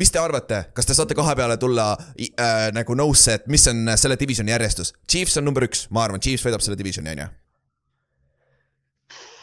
mis 0.00 0.10
te 0.10 0.18
arvate, 0.18 0.64
kas 0.74 0.88
te 0.88 0.96
saate 0.98 1.14
kahe 1.14 1.34
peale 1.38 1.56
tulla 1.62 1.92
äh, 1.98 2.70
nagu 2.74 2.96
nõusse, 2.98 3.38
et 3.38 3.46
mis 3.52 3.66
on 3.70 3.92
selle 4.00 4.18
divisioni 4.18 4.50
järjestus? 4.54 4.94
Chiefs 5.06 5.38
on 5.38 5.46
number 5.46 5.66
üks, 5.68 5.86
ma 5.94 6.06
arvan, 6.08 6.22
Chiefs 6.22 6.46
võidab 6.46 6.64
selle 6.64 6.78
divisioni, 6.80 7.14
on 7.14 7.22
ju. 7.22 7.28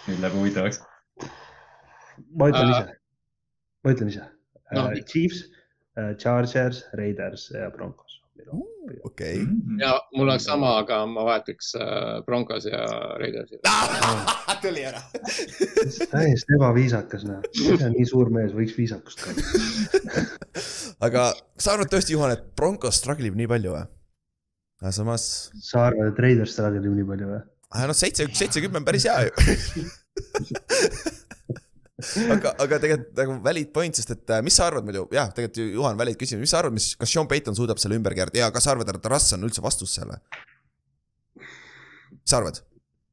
nüüd 0.10 0.24
läheb 0.26 0.36
huvitavaks. 0.40 0.82
ma 2.36 2.50
ütlen 2.52 2.74
Äh, 2.74 2.76
ise, 2.76 3.00
ma 3.86 3.96
ütlen 3.96 4.12
ise 4.12 4.26
no. 4.74 4.84
no.. 4.84 5.04
Chiefs, 5.08 5.46
Chargers, 6.18 6.84
Raiders 6.98 7.50
ja 7.56 7.70
Broncos. 7.74 8.18
okei. 9.04 9.44
Mm. 9.44 9.80
ja 9.82 9.94
mul 10.16 10.28
oleks 10.30 10.48
sama, 10.48 10.78
aga 10.82 11.04
ma 11.06 11.26
vahetaks 11.28 11.74
äh, 11.76 12.22
Broncos 12.26 12.66
ja 12.66 12.86
Raidersi. 13.20 13.60
tuli 14.62 14.84
ära. 14.86 15.02
täiesti 16.12 16.56
ebaviisakas, 16.58 17.24
noh. 17.28 17.46
nii 17.94 18.08
suur 18.08 18.32
mees, 18.34 18.52
võiks 18.56 18.76
viisakust 18.78 19.24
kanda. 19.24 20.24
aga 21.08 21.30
sa 21.60 21.76
arvad 21.76 21.92
tõesti, 21.94 22.16
Juhan, 22.16 22.34
et 22.36 22.44
Broncos 22.60 23.00
struggle 23.00 23.30
ib 23.30 23.40
nii 23.40 23.50
palju 23.52 23.76
või? 23.78 23.86
samas, 24.96 25.24
sa 25.64 25.90
arvad, 25.90 26.14
et 26.14 26.22
Raiders 26.24 26.56
struggle 26.56 26.84
ib 26.84 27.00
nii 27.00 27.08
palju 27.14 27.32
või? 27.34 27.42
noh, 27.80 27.96
seitse, 27.98 28.28
seitsekümmend 28.34 28.82
on 28.82 28.88
päris 28.88 29.08
hea 29.10 29.28
ju. 29.28 29.88
aga, 32.34 32.54
aga 32.64 32.80
tegelikult 32.80 33.18
nagu 33.20 33.36
valid 33.44 33.72
point, 33.76 33.98
sest 33.98 34.14
et 34.16 34.34
äh, 34.36 34.44
mis 34.46 34.56
sa 34.56 34.68
arvad 34.70 34.88
muidu, 34.88 35.06
jah, 35.16 35.32
tegelikult 35.36 35.60
ju 35.60 35.68
Juhan 35.76 36.00
valid 36.00 36.20
küsimus, 36.20 36.46
mis 36.46 36.54
sa 36.54 36.62
arvad, 36.62 36.76
mis, 36.76 36.94
kas 37.00 37.12
Sean 37.12 37.28
Payton 37.28 37.58
suudab 37.58 37.82
selle 37.82 37.98
ümber 38.00 38.16
keerata 38.16 38.40
ja 38.40 38.50
kas 38.56 38.68
sa 38.68 38.74
arvad, 38.76 38.92
et 38.94 39.10
Russ 39.12 39.36
on 39.36 39.44
üldse 39.48 39.64
vastus 39.66 39.98
selle? 40.00 40.20
mis 41.40 42.32
sa 42.32 42.40
arvad? 42.40 42.62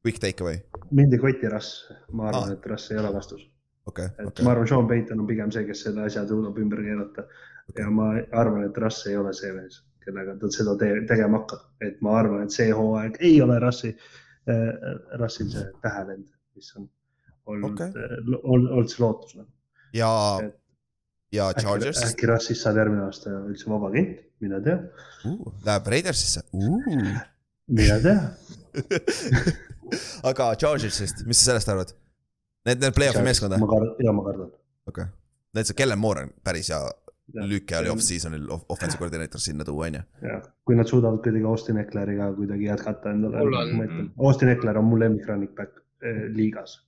Quick 0.05 0.21
take 0.23 0.43
away, 0.45 0.61
mind 0.95 1.15
ei 1.17 1.21
koti 1.21 1.51
Russ, 1.51 1.83
ma 2.15 2.29
arvan 2.31 2.53
ah., 2.53 2.55
et 2.55 2.71
Russ 2.71 2.93
ei 2.93 3.01
ole 3.01 3.11
vastus. 3.15 3.43
okei, 3.89 4.07
et 4.13 4.31
okei 4.31 4.47
ma, 4.47 4.53
arvan, 4.55 4.71
Sean 4.71 4.87
Payton 4.89 5.23
on 5.23 5.29
pigem 5.29 5.51
see, 5.51 5.65
kes 5.67 5.83
selle 5.87 6.05
asja 6.07 6.23
suudab 6.29 6.59
ümber 6.63 6.83
keerata. 6.85 7.27
ja 7.75 7.89
ma 7.91 8.13
arvan, 8.31 8.69
et 8.69 8.79
Russ 8.83 9.09
ei 9.11 9.17
ole 9.19 9.33
see 9.35 9.51
mees, 9.57 9.81
kellega 10.05 10.37
ta 10.39 10.51
seda 10.53 10.77
te 10.79 10.93
tegema 11.09 11.41
hakkab, 11.41 11.67
et 11.83 11.99
ma 12.05 12.15
arvan, 12.21 12.47
et 12.47 12.55
see 12.55 12.71
hooaeg 12.71 13.19
ei 13.19 13.41
ole 13.43 13.59
Russi 13.63 13.91
äh,, 13.91 14.93
Russil 15.19 15.51
see 15.51 15.65
tähelend, 15.83 16.29
mis 16.55 16.71
on 16.79 16.87
olnud 17.47 17.73
okay., 17.73 18.07
olnud 18.43 18.91
see 18.91 19.03
lootus 19.03 19.37
nagu. 19.39 19.49
ja 19.95 20.11
Et-, 20.43 20.55
ja 21.37 21.49
Chargers 21.59 22.03
äkki 22.07 22.29
Russist 22.31 22.65
saab 22.65 22.81
järgmine 22.81 23.07
aasta 23.07 23.33
üldse 23.39 23.69
vaba 23.71 23.91
agent, 23.91 24.19
mine 24.43 24.61
tea, 24.65 24.77
uh,, 25.29 25.39
läheb 25.67 25.91
Raidersisse 25.93 26.43
uh.. 26.53 26.91
mine 27.67 27.99
tea. 28.05 28.19
aga 30.29 30.51
Chargersist, 30.59 31.25
mis 31.27 31.41
sa 31.41 31.51
sellest 31.51 31.73
arvad? 31.73 31.95
Need, 32.67 32.83
need 32.83 32.95
play-off'i 32.95 33.23
meeskond 33.23 33.55
ma 33.55 33.63
või? 33.63 33.73
kardan, 33.75 34.05
ja 34.05 34.15
ma 34.15 34.23
kardan. 34.27 34.55
okei 34.89 35.09
okay., 35.09 35.67
see 35.67 35.77
Kellen 35.77 35.99
Moore 35.99 36.27
on 36.27 36.33
päris 36.43 36.71
hea 36.73 36.81
lüke 37.33 37.77
oli 37.77 37.89
off-season'il 37.91 38.47
offensive 38.69 38.99
koordineeter 38.99 39.39
sinna 39.39 39.65
tuua, 39.67 39.87
onju. 39.89 40.01
jah, 40.23 40.43
kui 40.65 40.77
nad 40.79 40.87
suudavad 40.87 41.19
kuidagi 41.23 41.45
Austin 41.45 41.79
Ekleriga 41.81 42.29
kuidagi 42.35 42.69
jätkata 42.69 43.11
endale 43.11 43.41
on-, 43.43 43.75
ma 43.75 43.87
Austin 44.27 44.53
Ekler 44.53 44.79
on 44.79 44.87
mu 44.87 44.99
lemmik 44.99 45.27
running 45.27 45.53
back 45.55 45.81
eh, 46.01 46.27
liigas. 46.33 46.79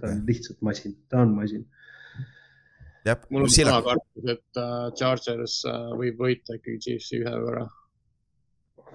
Ta 0.00 0.12
on 0.12 0.22
lihtsalt 0.28 0.62
masin, 0.62 0.96
ta 1.08 1.22
on 1.24 1.34
masin. 1.36 1.66
jah, 3.06 3.18
mul 3.30 3.46
on 3.46 3.52
sama, 3.52 3.82
kartus, 3.82 4.30
et 4.34 4.62
äh, 4.62 4.86
Chargers 4.98 5.60
äh, 5.68 5.90
võib 5.98 6.24
võita 6.24 6.58
ikkagi 6.58 6.80
Chiefsi 6.86 7.20
ühe 7.22 7.34
võrra. 7.44 7.66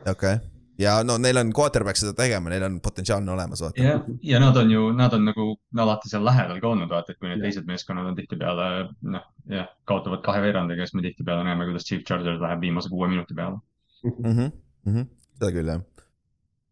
okei 0.04 0.12
okay.. 0.14 0.38
ja 0.82 0.99
no 1.08 1.18
neil 1.22 1.41
on 1.41 1.54
quarterback 1.56 1.99
seda 1.99 2.16
tegema, 2.18 2.51
neil 2.54 2.68
on 2.68 2.80
potentsiaalne 2.84 3.34
olemas, 3.36 3.64
vaata. 3.66 3.84
ja, 3.84 3.97
ja 4.34 4.41
nad 4.43 4.60
on 4.60 4.72
ju, 4.72 4.86
nad 4.97 5.16
on 5.18 5.28
nagu 5.32 5.47
alati 5.86 6.12
seal 6.12 6.26
lähedal 6.28 6.62
ka 6.62 6.72
olnud, 6.74 6.91
vaata, 6.91 7.14
et 7.16 7.22
kui 7.22 7.32
need 7.32 7.39
Jah. 7.39 7.49
teised 7.49 7.70
meeskonnad 7.70 8.12
on 8.12 8.20
tihtipeale 8.20 8.70
noh, 9.16 9.28
jah, 9.51 9.70
kaotavad 9.89 10.24
kahe 10.26 10.45
veerandiga, 10.45 10.88
siis 10.88 10.99
me 10.99 11.08
tihtipeale 11.08 11.47
näeme, 11.47 11.70
kuidas 11.70 11.89
Chief 11.89 12.06
Chargers 12.08 12.41
läheb 12.43 12.64
viimase 12.64 12.91
kuue 12.93 13.12
minuti 13.12 13.38
peale. 13.38 13.62
mm. 14.04 14.51
-hmm. 14.86 15.12
seda 15.39 15.51
küll, 15.58 15.76
jah. 15.76 15.86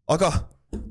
aga 0.08 0.32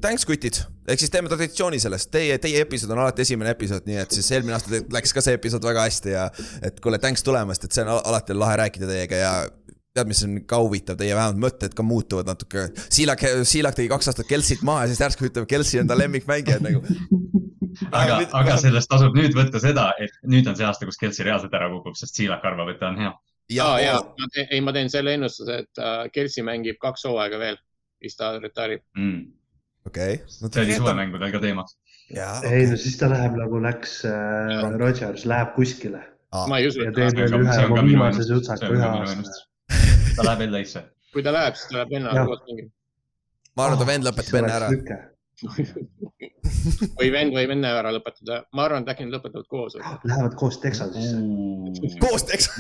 thanks, 0.02 0.26
kutid, 0.28 0.62
ehk 0.90 1.02
siis 1.02 1.12
teeme 1.14 1.30
traditsiooni 1.32 1.80
sellest, 1.82 2.12
teie, 2.14 2.38
teie 2.42 2.62
episood 2.66 2.94
on 2.96 3.04
alati 3.06 3.26
esimene 3.26 3.54
episood, 3.56 3.88
nii 3.90 4.02
et 4.04 4.16
siis 4.16 4.30
eelmine 4.36 4.58
aasta 4.58 4.82
läks 4.94 5.14
ka 5.16 5.24
see 5.26 5.38
episood 5.38 5.66
väga 5.66 5.86
hästi 5.88 6.16
ja 6.16 6.28
et 6.66 6.80
kuule, 6.84 7.00
thanks 7.02 7.26
tulemast, 7.26 7.66
et 7.66 7.76
see 7.76 7.86
on 7.86 7.96
al- 7.96 8.04
alati 8.14 8.38
lahe 8.38 8.60
rääkida 8.64 8.90
teiega 8.90 9.22
ja 9.22 9.34
tead, 9.96 10.08
mis 10.08 10.22
on 10.26 10.38
ka 10.48 10.60
huvitav, 10.64 10.98
teie 11.00 11.16
vähemalt 11.16 11.42
mõtted 11.42 11.74
ka 11.76 11.84
muutuvad 11.84 12.30
natuke. 12.30 12.70
Siilak, 12.88 13.26
Siilak 13.48 13.76
tegi 13.76 13.92
kaks 13.92 14.12
aastat 14.12 14.30
Kelsit 14.30 14.62
maha 14.68 14.86
ja 14.86 14.92
siis 14.92 15.02
järsku 15.04 15.28
ütleb, 15.28 15.48
Kelsi 15.52 15.82
on 15.82 15.90
ta 15.90 15.98
lemmikmängija 16.00 16.62
nagu. 16.64 16.84
aga 18.02 18.22
aga 18.38 18.56
sellest 18.62 18.90
tasub 18.92 19.18
nüüd 19.18 19.36
võtta 19.36 19.60
seda, 19.64 19.90
et 20.04 20.16
nüüd 20.28 20.48
on 20.48 20.56
see 20.60 20.68
aasta, 20.68 20.88
kus 20.88 21.00
Kelsey 21.02 21.28
reaalselt 21.28 21.54
ära 21.58 21.70
kukub, 21.74 21.98
sest 22.00 22.18
Siilak 22.20 22.46
arvab, 22.48 22.72
et 22.72 22.80
ta 22.80 22.92
on 22.92 23.02
hea. 23.04 23.12
ja 23.52 23.68
ja, 23.84 24.00
ja 24.00 24.48
ei, 24.48 24.62
ma 24.64 24.74
teen 24.76 24.92
selle 24.92 25.16
ennustuse, 25.18 25.62
et 25.66 25.84
äh, 25.84 26.06
Kelsi 26.16 26.44
mängib 26.48 26.80
kaks 26.84 27.06
hooaega 27.10 27.40
veel, 27.42 27.60
siis 28.00 28.16
ta 28.20 28.34
retirib. 28.40 28.86
mm.. 28.96 29.41
okei. 29.88 30.22
see 30.28 30.64
oli 30.64 30.80
suvemängudel 30.80 31.32
ka 31.36 31.44
teemaks. 31.44 31.78
jaa, 32.16 32.34
ei 32.48 32.66
no 32.72 32.80
siis 32.80 32.98
ta 33.02 33.10
läheb 33.12 33.38
nagu 33.40 33.62
läks 33.64 34.02
äh,, 34.10 34.66
Rodgers 34.82 35.26
läheb 35.26 35.56
kuskile 35.56 36.04
ma 36.48 36.60
ei 36.60 36.68
usu, 36.68 36.84
ja 36.84 36.92
et 36.92 37.00
veel 37.00 37.16
ka- 37.16 37.40
ühe 37.40 37.64
oma 37.70 37.86
viimase 37.88 38.28
sutsaka 38.28 38.70
on 38.70 38.78
ühe 38.78 38.92
aasta 38.92 39.40
ta 40.16 40.26
läheb 40.28 40.42
LA-sse. 40.50 40.84
kui 41.14 41.24
ta 41.26 41.34
läheb, 41.36 41.58
siis 41.58 41.70
ta 41.72 41.80
läheb 41.80 41.96
vennaga 41.96 42.26
koos 42.30 42.44
mängima. 42.48 42.70
ma 43.56 43.66
arvan, 43.66 43.78
et 43.78 43.82
ta 43.84 43.90
vend 43.92 44.08
lõpetab 44.08 44.40
enne 44.42 44.54
ära. 44.60 44.68
või 47.00 47.10
vend 47.16 47.34
võib 47.36 47.54
enne 47.56 47.70
ära 47.82 47.94
lõpetada. 47.96 48.42
ma 48.54 48.68
arvan, 48.68 48.86
et 48.86 48.94
äkki 48.94 49.08
nad 49.08 49.18
lõpetavad 49.18 49.48
koos. 49.52 49.78
Lähevad 49.80 50.38
koos 50.40 50.60
Texasisse. 50.64 51.18
koos 52.06 52.28
teeks. 52.30 52.52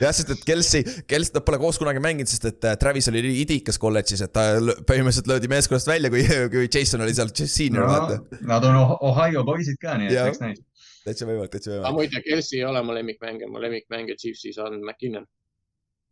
jah, 0.00 0.12
sest 0.12 0.30
et 0.34 0.42
Kelsi, 0.46 0.82
Kels, 1.08 1.30
nad 1.34 1.44
pole 1.46 1.58
koos 1.62 1.78
kunagi 1.80 2.00
mänginud, 2.04 2.28
sest 2.30 2.44
et 2.50 2.66
äh, 2.68 2.74
Travis 2.80 3.08
oli 3.12 3.22
nii 3.24 3.40
idikas 3.44 3.78
kolledžis, 3.80 4.22
et 4.26 4.32
ta 4.34 4.44
põhimõtteliselt 4.60 5.30
löödi 5.30 5.50
meeskonnast 5.52 5.88
välja, 5.90 6.10
kui, 6.12 6.22
kui 6.52 6.66
Jason 6.68 7.04
oli 7.06 7.14
seal 7.16 7.32
senior, 7.34 7.86
vaata. 7.88 8.20
Nad 8.50 8.64
on 8.68 8.76
Oh- 8.82 8.98
Ohio 9.10 9.44
poisid 9.48 9.78
ka, 9.82 9.96
nii 10.00 10.10
et 10.10 10.16
Jah. 10.18 10.28
eks 10.32 10.42
näis. 10.44 10.60
täitsa 11.04 11.26
võimalik, 11.28 11.52
täitsa 11.56 11.70
aga 11.72 11.80
võimalik. 11.80 11.98
muide, 12.00 12.22
Kelsi 12.28 12.60
ei 12.60 12.64
ole 12.68 12.82
mu 12.84 12.92
lemmikmängija, 12.96 13.48
mu 13.52 13.60
lemmikmängija 13.64 14.16
Chiefsis 14.20 14.58
on 14.62 14.80
McKinnon. 14.84 15.26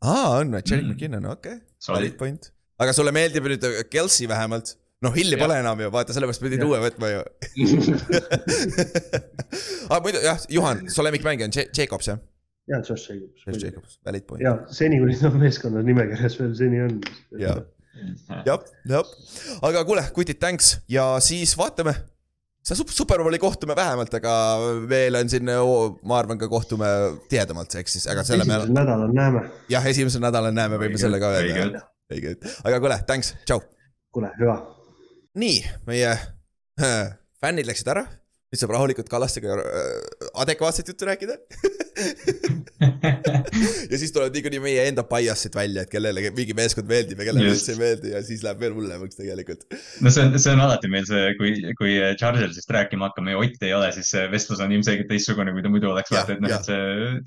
aa, 0.03 0.39
on 0.41 0.51
või, 0.57 0.63
Cherry 0.67 0.83
Mm. 0.85 0.95
McKinnon, 0.97 1.27
okei 1.37 1.53
okay., 1.59 1.67
Solid. 1.79 1.99
valid 2.01 2.17
point. 2.21 2.51
aga 2.83 2.93
sulle 2.97 3.13
meeldib 3.15 3.45
nüüd 3.53 3.67
Kelsi 3.93 4.29
vähemalt? 4.29 4.77
noh, 5.03 5.11
Hilli 5.17 5.35
pole 5.37 5.57
enam 5.59 5.81
ju, 5.83 5.89
vaata, 5.91 6.15
sellepärast 6.15 6.41
pidid 6.45 6.61
uue 6.63 6.79
võtma 6.79 7.09
ju. 7.11 7.23
aga 9.91 10.01
muidu 10.05 10.21
jah, 10.23 10.39
Juhan, 10.53 10.85
su 10.93 11.03
lemmikmängija 11.03 11.49
on 11.49 11.57
Ja- 11.57 11.69
Jacobs 11.79 12.07
jah? 12.13 12.19
Ja 12.69 12.79
Josh 12.79 13.11
Jacobs. 13.11 13.47
Josh 13.47 13.65
Jacobs, 13.65 13.99
valid 14.07 14.27
point. 14.27 14.43
ja 14.45 14.57
seni, 14.71 15.01
kuni 15.03 15.17
ta 15.19 15.31
meeskonna 15.35 15.83
nimekirjas 15.87 16.39
veel 16.41 16.55
seni 16.59 16.83
on. 16.85 16.97
Jaa. 17.41 17.59
jah, 18.47 18.65
jah, 18.89 19.13
aga 19.69 19.85
kuule, 19.89 20.05
kutid, 20.17 20.41
thanks 20.43 20.77
ja 20.91 21.13
siis 21.25 21.55
vaatame. 21.59 21.95
see 22.63 22.79
sup-, 22.79 22.93
Superbowli 22.95 23.41
kohtume 23.43 23.75
vähemalt, 23.77 24.15
aga 24.15 24.35
veel 24.89 25.19
on 25.19 25.31
siin, 25.33 25.49
ma 25.51 26.19
arvan, 26.19 26.39
ka 26.39 26.49
kohtume 26.51 26.87
tihedamalt, 27.31 27.75
ehk 27.81 27.91
siis, 27.91 28.07
aga 28.11 28.23
selle 28.27 28.47
me 28.47 28.55
esimesel 28.61 28.77
nädalal 28.79 29.17
näeme. 29.17 29.43
jah, 29.73 29.89
esimesel 29.91 30.23
nädalal 30.23 30.55
näeme, 30.55 30.79
võime 30.81 31.01
selle 31.03 31.19
ka 31.23 31.35
õige. 31.41 31.59
öelda. 31.65 31.83
õige, 32.15 32.37
aga 32.63 32.81
kuule, 32.85 33.01
thanks, 33.09 33.35
tšau. 33.43 33.65
kuule, 34.15 34.31
hüva. 34.39 34.61
nii, 35.43 35.59
meie 35.91 36.15
äh, 36.15 37.15
fännid 37.43 37.67
läksid 37.67 37.91
ära, 37.91 38.07
nüüd 38.53 38.61
saab 38.61 38.75
rahulikult 38.75 39.09
Kallastega 39.09 39.55
äh, 39.57 39.63
adekvaatset 40.45 40.91
juttu 40.93 41.07
rääkida. 41.09 41.39
ja 43.93 44.01
siis 44.01 44.13
tulevad 44.13 44.35
niikuinii 44.37 44.61
meie 44.61 44.83
enda 44.91 45.05
bias'id 45.09 45.55
välja, 45.57 45.87
et 45.87 45.93
kellele 45.93 46.25
mingi 46.37 46.53
meeskond 46.57 46.91
meeldib 46.91 47.23
ja 47.23 47.29
kellele 47.31 47.55
üldse 47.55 47.73
ei 47.73 47.79
meeldi 47.81 48.13
ja 48.13 48.21
siis 48.27 48.43
läheb 48.45 48.61
veel 48.61 48.75
hullemaks 48.77 49.17
tegelikult. 49.17 49.65
no 50.05 50.13
see 50.13 50.27
on, 50.27 50.37
see 50.37 50.53
on 50.53 50.61
alati 50.67 50.91
meil 50.93 51.07
see, 51.09 51.31
kui, 51.39 51.55
kui 51.79 51.97
Chargersist 52.21 52.69
rääkima 52.77 53.09
hakkame 53.09 53.33
ja 53.33 53.41
Ott 53.43 53.65
ei 53.65 53.73
ole, 53.75 53.89
siis 53.97 54.11
see 54.13 54.27
vestlus 54.33 54.61
on 54.61 54.73
ilmselgelt 54.77 55.09
teistsugune, 55.09 55.55
kui 55.57 55.65
ta 55.65 55.73
muidu 55.73 55.89
oleks. 55.91 56.13
Vaata, 56.13 56.37
et 56.37 56.45
noh, 56.45 56.53
et 56.53 56.69
see 56.69 56.81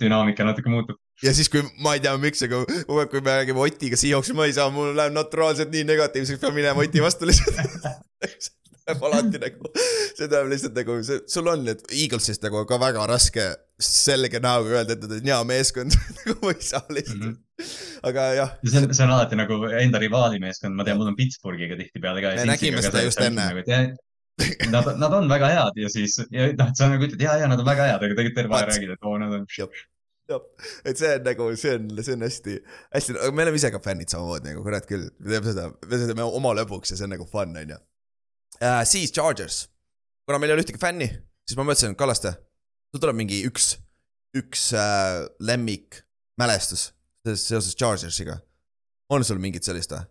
dünaamika 0.04 0.46
natuke 0.46 0.70
muutub. 0.70 1.02
ja 1.26 1.34
siis, 1.34 1.50
kui 1.50 1.66
ma 1.82 1.96
ei 1.98 2.06
tea, 2.06 2.14
miks, 2.22 2.46
aga 2.46 2.62
kogu 2.70 3.02
aeg, 3.02 3.10
kui 3.16 3.26
me 3.26 3.40
räägime 3.40 3.66
Otiga 3.66 3.98
Seahawksi, 3.98 4.38
ma 4.38 4.46
ei 4.46 4.54
saa, 4.58 4.70
mul 4.74 4.94
läheb 4.94 5.18
naturaalselt 5.18 5.74
nii 5.74 5.90
negatiivseks, 5.90 6.42
pean 6.44 6.54
minema 6.54 6.86
Oti 6.86 7.02
vastu 7.02 7.32
lihtsalt. 7.32 7.90
Läheb 8.86 9.06
alati 9.08 9.40
nagu, 9.42 9.70
see 9.74 10.28
tähendab 10.28 10.52
lihtsalt 10.52 10.76
nagu, 10.78 10.96
sul 11.34 11.48
on 11.50 11.64
nüüd 11.66 11.80
Eaglesist 11.90 12.44
nagu 12.46 12.62
ka 12.70 12.78
väga 12.82 13.08
raske 13.10 13.46
selge 13.82 14.38
näoga 14.44 14.76
öelda, 14.78 14.94
et 14.94 15.02
nad 15.02 15.16
on 15.18 15.30
hea 15.32 15.40
meeskond, 15.50 15.96
nagu 16.20 16.36
ma 16.44 16.54
ei 16.54 16.68
saa 16.68 16.84
lihtsalt 16.94 17.24
mm. 17.24 17.32
-hmm. 17.32 17.72
aga 18.12 18.26
jah, 18.38 18.52
see 18.62 18.84
on, 18.84 18.94
see 18.94 19.08
on 19.08 19.14
alati 19.16 19.40
nagu 19.40 19.58
enda 19.82 20.02
rivaali 20.04 20.42
meeskond, 20.44 20.78
ma 20.78 20.86
tean, 20.86 21.00
mul 21.02 21.10
on 21.10 21.18
Pittsburghiga 21.18 21.80
tihtipeale 21.82 22.22
ka. 22.22 22.36
Me 22.38 22.46
nägime 22.52 22.86
seda 22.86 23.02
just 23.08 23.22
enne.. 23.26 23.48
Nad, 24.70 24.88
nad 25.00 25.14
on 25.16 25.30
väga 25.32 25.48
head 25.48 25.78
ja 25.80 25.90
siis, 25.90 26.20
ja 26.36 26.50
noh, 26.60 26.72
sa 26.76 26.90
nagu 26.92 27.06
ütled 27.08 27.22
ja, 27.24 27.38
ja 27.40 27.48
nad 27.48 27.62
on 27.64 27.68
väga 27.68 27.86
head, 27.88 28.02
aga 28.04 28.18
tegelikult 28.20 28.38
terve 28.42 28.58
aeg 28.58 28.72
räägid, 28.74 28.94
et 28.98 29.08
oo, 29.08 29.18
nad 29.18 29.34
on. 29.34 29.46
jah, 30.30 30.46
et 30.84 31.00
see 31.00 31.14
on 31.16 31.26
nagu, 31.32 31.50
see 31.58 31.76
on, 31.80 31.90
see 32.04 32.18
on 32.20 32.26
hästi, 32.28 32.58
hästi, 32.98 33.16
aga 33.18 33.32
me 33.32 33.46
oleme 33.48 33.62
ise 33.62 33.72
ka 33.72 33.82
fännid 33.82 34.12
samamoodi 34.12 34.52
nagu 34.52 34.66
kurat 34.68 34.86
küll, 34.90 35.08
me 35.24 35.38
teeme 35.38 35.54
seda, 35.56 35.70
me 35.72 36.02
teeme 36.04 36.28
oma 36.28 36.52
lõbuks 36.60 36.92
ja 36.92 37.00
see 37.00 37.08
on 37.08 37.16
nagu 37.16 37.30
fun, 37.32 37.56
on 37.64 37.78
ju. 38.62 38.86
siis 38.86 39.12
Chargers, 39.12 39.68
kuna 40.28 40.40
meil 40.40 40.52
ei 40.52 40.58
ole 40.58 40.64
ühtegi 40.66 40.80
fänni, 40.82 41.08
siis 41.48 41.58
ma 41.58 41.64
mõtlesin, 41.68 41.96
Kallaste, 42.00 42.34
sul 42.92 43.00
tuleb 43.04 43.16
mingi 43.20 43.44
üks, 43.50 43.76
üks 44.36 44.70
äh, 44.74 45.26
lemmikmälestus 45.40 46.92
seoses 47.36 47.76
Chargersiga. 47.76 48.40
on 49.10 49.24
sul 49.26 49.38
mingit 49.42 49.64
sellist 49.64 49.92
või? 49.94 50.04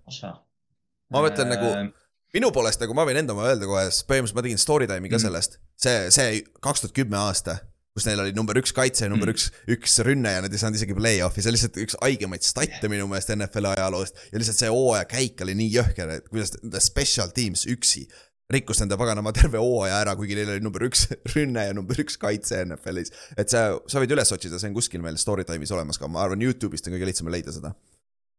Ma 1.10 1.20
mõtlen 1.22 1.50
nagu- 1.50 1.92
minu 2.34 2.50
poolest 2.54 2.80
nagu 2.82 2.94
ma 2.94 3.04
võin 3.06 3.16
enda 3.20 3.32
oma 3.34 3.46
öelda 3.50 3.66
kohe, 3.66 3.84
sest 3.90 4.06
põhimõtteliselt 4.08 4.34
ma 4.38 4.42
tegin 4.42 4.58
story 4.58 4.86
time'i 4.86 5.10
ka 5.10 5.16
Mhm. 5.18 5.22
sellest. 5.26 5.58
see, 5.76 6.10
see 6.10 6.42
kaks 6.62 6.80
tuhat 6.80 6.94
kümme 6.94 7.16
aasta, 7.18 7.58
kus 7.94 8.06
neil 8.06 8.20
oli 8.20 8.32
number 8.32 8.54
üks 8.58 8.72
kaitse 8.74 9.04
ja 9.04 9.08
number 9.08 9.28
Mm. 9.28 9.34
üks, 9.34 9.50
üks 9.68 9.98
rünne 10.04 10.30
ja 10.32 10.40
nad 10.40 10.52
ei 10.52 10.58
saanud 10.58 10.74
isegi 10.76 10.94
play-off'i, 10.94 11.42
see 11.42 11.48
on 11.50 11.54
lihtsalt 11.54 11.76
üks 11.82 11.94
haigemaid 12.02 12.42
statte 12.42 12.88
minu 12.88 13.06
meelest 13.06 13.30
NFL-i 13.30 13.74
ajaloost. 13.76 14.14
ja 14.32 14.38
lihtsalt 14.38 14.56
see 14.58 14.68
hooaja 14.68 15.04
käik 15.04 15.40
oli 15.42 15.54
nii 15.54 15.70
jõhker, 15.74 16.10
et 16.10 16.28
kuidas 16.28 16.54
nende 16.62 16.80
special 16.80 17.28
teams 17.28 17.64
üksi 17.66 18.08
rikkus 18.52 18.82
nende 18.82 18.98
paganama 19.00 19.32
terve 19.36 19.60
hooaja 19.62 20.02
ära, 20.02 20.14
kuigi 20.18 20.36
neil 20.36 20.52
oli 20.54 20.64
number 20.64 20.84
üks 20.88 21.06
rünne 21.34 21.66
ja 21.68 21.76
number 21.76 21.98
üks 22.02 22.18
kaitse 22.20 22.60
NFL-is. 22.66 23.14
et 23.40 23.52
see, 23.52 23.64
sa 23.88 24.02
võid 24.02 24.14
üles 24.16 24.34
otsida, 24.36 24.60
see 24.60 24.70
on 24.70 24.76
kuskil 24.76 25.04
meil 25.04 25.18
Storytime'is 25.20 25.72
olemas 25.74 26.00
ka, 26.00 26.10
ma 26.10 26.24
arvan, 26.26 26.44
Youtube'ist 26.44 26.88
on 26.90 26.96
kõige 26.96 27.08
lihtsam 27.08 27.32
leida 27.32 27.54
seda. 27.56 27.74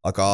aga 0.05 0.27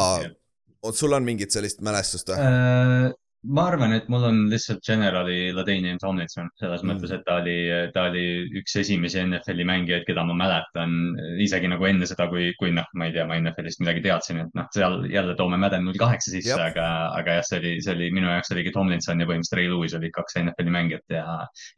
oot, 0.82 0.98
sul 0.98 1.16
on 1.16 1.28
mingit 1.28 1.54
sellist 1.56 1.84
mälestust 1.86 2.34
või? 2.34 2.42
Äh, 2.42 3.08
ma 3.44 3.64
arvan, 3.72 3.94
et 3.96 4.10
mul 4.12 4.24
on 4.28 4.40
lihtsalt 4.52 4.84
generali 4.86 5.50
Ladanian 5.56 5.98
Tomlinson 6.02 6.50
selles 6.60 6.84
Mm. 6.84 6.92
mõttes, 6.92 7.12
et 7.16 7.24
ta 7.26 7.40
oli, 7.42 7.56
ta 7.94 8.04
oli 8.10 8.24
üks 8.62 8.76
esimesi 8.78 9.18
NFL-i 9.24 9.66
mängijaid, 9.66 10.06
keda 10.06 10.24
ma 10.28 10.36
mäletan 10.38 10.94
isegi 11.42 11.70
nagu 11.72 11.86
enne 11.90 12.06
seda, 12.06 12.28
kui, 12.30 12.52
kui 12.60 12.70
noh, 12.72 12.86
ma 12.94 13.08
ei 13.08 13.16
tea, 13.16 13.26
ma 13.26 13.40
NFL-ist 13.40 13.82
midagi 13.82 14.04
teadsin, 14.06 14.44
et 14.44 14.54
noh, 14.58 14.68
seal 14.76 15.08
jälle 15.10 15.34
toome 15.40 15.58
Madden 15.58 15.86
null 15.88 15.98
kaheksa 15.98 16.36
sisse, 16.36 16.58
aga, 16.62 16.86
aga 17.18 17.40
jah, 17.40 17.48
see 17.50 17.60
oli, 17.62 17.74
see 17.82 17.96
oli 17.96 18.12
minu 18.14 18.30
jaoks 18.30 18.54
oligi 18.54 18.74
Tomlinson 18.76 19.20
ja 19.24 19.26
põhimõtteliselt 19.30 19.58
Ray 19.58 19.72
Lewis 19.74 19.98
olid 19.98 20.14
kaks 20.16 20.38
NFL-i 20.44 20.76
mängijat 20.78 21.18
ja, 21.18 21.26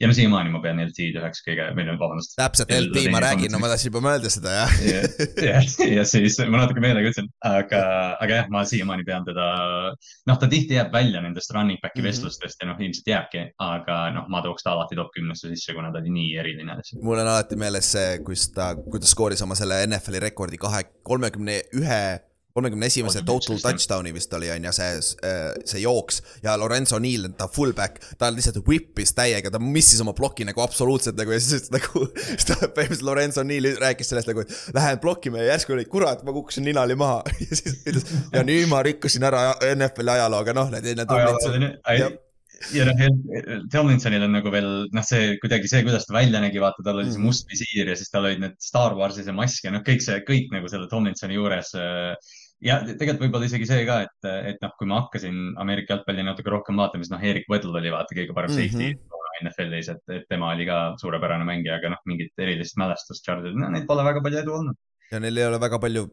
ja 0.03 0.09
no 0.11 0.18
siiamaani 0.20 0.51
ma 0.51 0.61
pean 0.64 0.84
LT-d 0.84 1.22
üheks 1.22 1.43
kõige, 1.47 1.70
või 1.78 1.88
no 1.88 1.95
vabandust. 2.01 2.36
täpselt, 2.39 2.76
LT, 2.76 3.05
ma 3.14 3.24
räägin, 3.24 3.53
no 3.55 3.64
ma 3.64 3.72
tahtsin 3.72 3.91
juba 3.91 4.03
mõelda 4.09 4.34
seda, 4.34 4.57
jah. 4.59 4.76
ja, 5.47 5.64
ja 5.99 6.03
siis 6.07 6.39
ma 6.43 6.66
natuke 6.66 6.84
meelega 6.84 7.14
ütlesin, 7.14 7.32
aga, 7.47 7.84
aga 8.20 8.41
jah, 8.41 8.51
ma 8.51 8.66
siiamaani 8.68 9.07
pean 9.07 9.24
teda, 9.28 9.47
noh, 10.28 10.39
ta 10.43 10.51
tihti 10.51 10.76
jääb 10.80 10.91
välja 10.93 11.24
nendest 11.24 11.53
running 11.54 11.80
back'i 11.82 12.01
Mhm. 12.01 12.08
vestlustest 12.08 12.62
ja 12.62 12.68
noh, 12.68 12.80
ilmselt 12.80 13.08
jääbki, 13.08 13.43
aga 13.60 14.12
noh, 14.12 14.26
ma 14.30 14.41
tooks 14.41 14.64
ta 14.64 14.72
alati 14.74 14.95
top 14.95 15.12
kümnesse 15.16 15.47
sisse, 15.54 15.74
kuna 15.74 15.91
ta 15.91 15.99
oli 15.99 16.10
nii 16.10 16.36
eriline 16.39 16.78
mul 17.01 17.20
on 17.20 17.28
alati 17.28 17.56
meeles 17.56 17.91
see, 17.91 18.20
kus 18.26 18.49
ta, 18.51 18.74
kui 18.76 18.99
ta 18.99 19.06
skooris 19.08 19.41
oma 19.41 19.56
selle 19.56 19.84
NFL-i 19.88 20.20
rekordi 20.20 20.58
kahe, 20.58 20.84
kolmekümne 21.04 21.62
ühe, 21.80 22.04
kolmekümne 22.54 22.86
esimese 22.86 23.24
total 23.26 23.58
touchdown'i 23.64 24.12
vist 24.14 24.34
oli, 24.38 24.51
on 24.54 24.66
ju, 24.68 24.72
see, 24.78 24.89
see 25.66 25.80
jooks. 25.82 26.20
ja 26.43 26.54
Lorenzo 26.60 26.99
Neal, 27.01 27.32
ta 27.38 27.47
fullback, 27.49 27.97
ta 28.20 28.30
lihtsalt 28.30 28.60
whip'is 28.68 29.16
täiega, 29.18 29.49
ta 29.54 29.58
missis 29.62 30.01
oma 30.04 30.14
ploki 30.14 30.45
nagu 30.45 30.62
absoluutselt 30.62 31.18
nagu 31.18 31.34
ja 31.34 31.39
siis 31.41 31.72
nagu. 31.74 32.04
siis 32.36 32.45
ta 32.51 32.60
põhimõtteliselt 32.68 33.08
Lorenzo 33.08 33.45
Neal 33.47 33.72
rääkis 33.82 34.14
sellest 34.14 34.30
nagu, 34.30 34.45
et 34.45 34.76
lähen 34.78 35.01
blokime 35.01 35.41
ja 35.41 35.56
järsku 35.56 35.74
oli, 35.74 35.88
kurat, 35.89 36.22
ma 36.28 36.36
kukkusin 36.36 36.68
ninali 36.70 36.97
maha. 36.99 37.24
ja 37.41 37.58
siis 37.58 37.80
ütles, 37.89 38.06
ja 38.36 38.45
nüüd 38.45 38.70
ma 38.70 38.84
rikkusin 38.86 39.26
ära 39.26 39.47
NFL-i 39.74 40.14
ajaloo, 40.20 40.43
aga 40.45 40.56
noh, 40.60 40.70
need, 40.76 40.91
need. 40.93 41.16
Jah. 42.04 42.14
ja 42.72 42.86
noh, 42.88 43.01
Tomlinsonil 43.74 44.24
on 44.24 44.38
nagu 44.38 44.54
veel 44.54 44.70
noh, 44.93 45.04
see 45.04 45.34
kuidagi 45.41 45.68
see, 45.68 45.82
kuidas 45.84 46.06
ta 46.08 46.14
välja 46.16 46.39
nägi, 46.45 46.62
vaata, 46.64 46.86
tal 46.86 47.01
oli 47.01 47.10
see 47.10 47.18
Mhm. 47.18 47.26
must 47.32 47.49
visiir 47.49 47.89
ja 47.89 47.97
siis 47.97 48.14
tal 48.14 48.30
olid 48.30 48.45
need 48.45 48.62
Star 48.62 48.93
Warsi 48.95 49.26
see 49.26 49.34
mask 49.36 49.66
ja 49.66 49.74
noh, 49.74 49.82
kõik 49.84 50.06
see, 50.06 50.22
kõik 50.30 50.54
nagu 50.54 50.70
selle 50.72 50.86
Tomlinsoni 50.93 51.41
juures. 51.41 51.74
Ja 52.64 52.80
tegelikult 52.86 53.26
võib-olla 53.26 53.47
isegi 53.49 53.68
see 53.70 53.86
ka, 53.88 54.01
et, 54.07 54.30
et 54.53 54.61
noh, 54.64 54.72
kui 54.80 54.88
ma 54.89 55.01
hakkasin 55.03 55.39
Ameerika 55.61 55.95
jalgpalli 55.97 56.24
natuke 56.26 56.53
rohkem 56.53 56.80
vaatama, 56.80 57.03
siis 57.03 57.11
noh, 57.14 57.24
Erik 57.32 57.49
Weddle 57.51 57.78
oli 57.82 57.91
vaata 57.93 58.16
kõige 58.16 58.36
parem 58.38 58.51
Mhm. 58.53 58.59
safety 58.59 58.93
NFL-is, 59.43 59.89
et, 59.89 60.03
et 60.14 60.28
tema 60.30 60.51
oli 60.53 60.66
ka 60.70 60.93
suurepärane 61.01 61.43
mängija, 61.47 61.80
aga 61.82 61.89
noh, 61.95 62.01
mingit 62.07 62.32
erilist 62.39 62.78
mälestust 62.80 63.26
Chargeril, 63.26 63.57
no 63.59 63.68
neid 63.74 63.88
pole 63.89 64.05
väga 64.05 64.22
palju 64.24 64.39
edu 64.43 64.53
olnud. 64.59 64.78
ja 65.11 65.20
neil 65.20 65.38
ei 65.41 65.47
ole 65.49 65.59
väga 65.59 65.80
palju, 65.84 66.05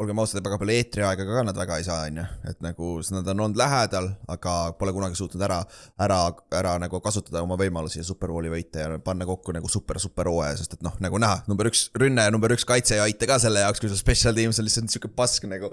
olgem 0.00 0.18
ausad, 0.22 0.40
väga 0.44 0.58
palju 0.60 0.74
eetriaega 0.74 1.26
ka 1.28 1.42
nad 1.46 1.58
väga 1.58 1.78
ei 1.78 1.86
saa, 1.86 2.06
on 2.08 2.20
ju. 2.22 2.24
et 2.50 2.60
nagu 2.64 2.90
nad 3.14 3.28
on 3.32 3.44
olnud 3.46 3.60
lähedal, 3.60 4.08
aga 4.34 4.54
pole 4.78 4.94
kunagi 4.96 5.18
suutnud 5.18 5.44
ära, 5.46 5.60
ära, 6.00 6.20
ära 6.58 6.74
nagu 6.82 7.00
kasutada 7.04 7.42
oma 7.44 7.58
võimalusi 7.60 8.00
ja 8.00 8.06
superbowli 8.06 8.52
võita 8.52 8.86
ja 8.86 9.00
panna 9.04 9.28
kokku 9.28 9.54
nagu 9.54 9.70
super, 9.70 10.00
super 10.02 10.30
hooaja, 10.32 10.56
sest 10.60 10.78
et 10.78 10.86
noh, 10.86 10.96
nagu 11.04 11.20
näha, 11.22 11.42
number 11.50 11.70
üks 11.70 11.88
rünne 11.98 12.26
ja 12.26 12.34
number 12.34 12.54
üks 12.56 12.66
kaitse 12.68 12.96
ei 12.98 13.04
aita 13.06 13.28
ka 13.30 13.38
selle 13.42 13.64
jaoks, 13.64 13.82
kui 13.82 13.92
su 13.92 14.00
special 14.00 14.36
teams 14.38 14.60
on 14.60 14.68
lihtsalt 14.68 14.92
sihuke 14.92 15.12
pask 15.16 15.46
nagu. 15.50 15.70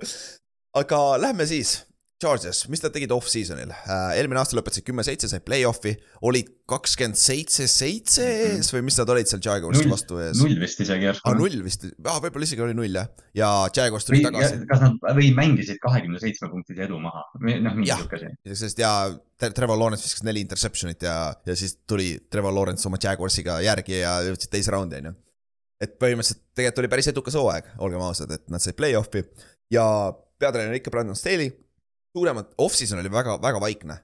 aga 0.78 1.04
lähme 1.22 1.48
siis. 1.50 1.80
Charges, 2.20 2.66
mis 2.68 2.82
nad 2.84 2.92
tegid 2.92 3.14
off-season'il 3.16 3.70
äh,? 3.72 4.18
eelmine 4.20 4.42
aasta 4.42 4.58
lõpetasid 4.58 4.84
kümme-seitse, 4.88 5.30
said 5.32 5.44
play-off'i, 5.46 5.94
olid 6.28 6.50
kakskümmend 6.68 7.16
seitse, 7.16 7.64
seitse 7.72 8.26
ees 8.28 8.74
või 8.76 8.84
mis 8.90 8.98
nad 9.00 9.12
olid 9.14 9.30
seal 9.30 9.40
Jaguarist 9.46 9.88
vastu 9.88 10.20
ees? 10.20 10.42
null 10.44 10.58
vist 10.60 10.84
isegi 10.84 11.08
järsku 11.08 11.32
aa, 11.32 11.38
null 11.40 11.64
vist, 11.64 11.86
aa 12.04 12.18
võib-olla 12.26 12.50
isegi 12.50 12.66
oli 12.66 12.76
null 12.76 13.00
jah, 13.00 13.08
ja 13.40 13.52
Jaguars 13.72 14.10
tuli 14.10 14.20
tagasi. 14.26 14.60
kas 14.68 14.84
nad 14.84 15.08
või 15.16 15.32
mängisid 15.38 15.80
kahekümne 15.86 16.20
seitsme 16.20 16.52
punktise 16.52 16.84
edu 16.90 17.00
maha 17.00 17.24
noh, 17.40 17.80
mingi 17.80 17.88
sihuke 17.94 18.20
asi. 18.20 18.34
sest 18.66 18.84
ja 18.84 18.92
Tre- 19.40 19.54
Trevor 19.56 19.80
Lawrence 19.80 20.04
viskas 20.04 20.26
neli 20.28 20.44
interception'it 20.44 21.08
ja, 21.08 21.16
ja 21.48 21.56
siis 21.56 21.78
tuli 21.88 22.12
Trevor 22.28 22.52
Lawrence 22.52 22.84
oma 22.92 23.00
Jaguarsiga 23.00 23.62
järgi 23.64 24.02
ja 24.02 24.18
jõudsid 24.28 24.52
teise 24.52 24.76
raundi, 24.76 25.00
on 25.00 25.14
ju. 25.14 25.16
et 25.88 25.96
põhimõtteliselt 25.96 26.44
tegelikult 26.52 26.84
oli 26.84 26.92
päris 26.92 27.08
edukas 27.14 27.40
hooaeg, 27.40 27.72
olgem 27.80 28.04
ausad, 28.04 28.36
et 28.36 28.44
nad 28.52 28.60
said 28.60 28.76
play-off'i 28.76 29.24
ja 29.72 29.88
peatreener 30.40 30.76
ikka 30.80 30.92
Brandon 30.92 31.16
Staley. 31.16 31.54
suuremad, 32.20 32.52
off-season 32.60 33.00
oli 33.02 33.12
väga, 33.14 33.38
väga 33.42 33.62
vaikne. 33.64 34.00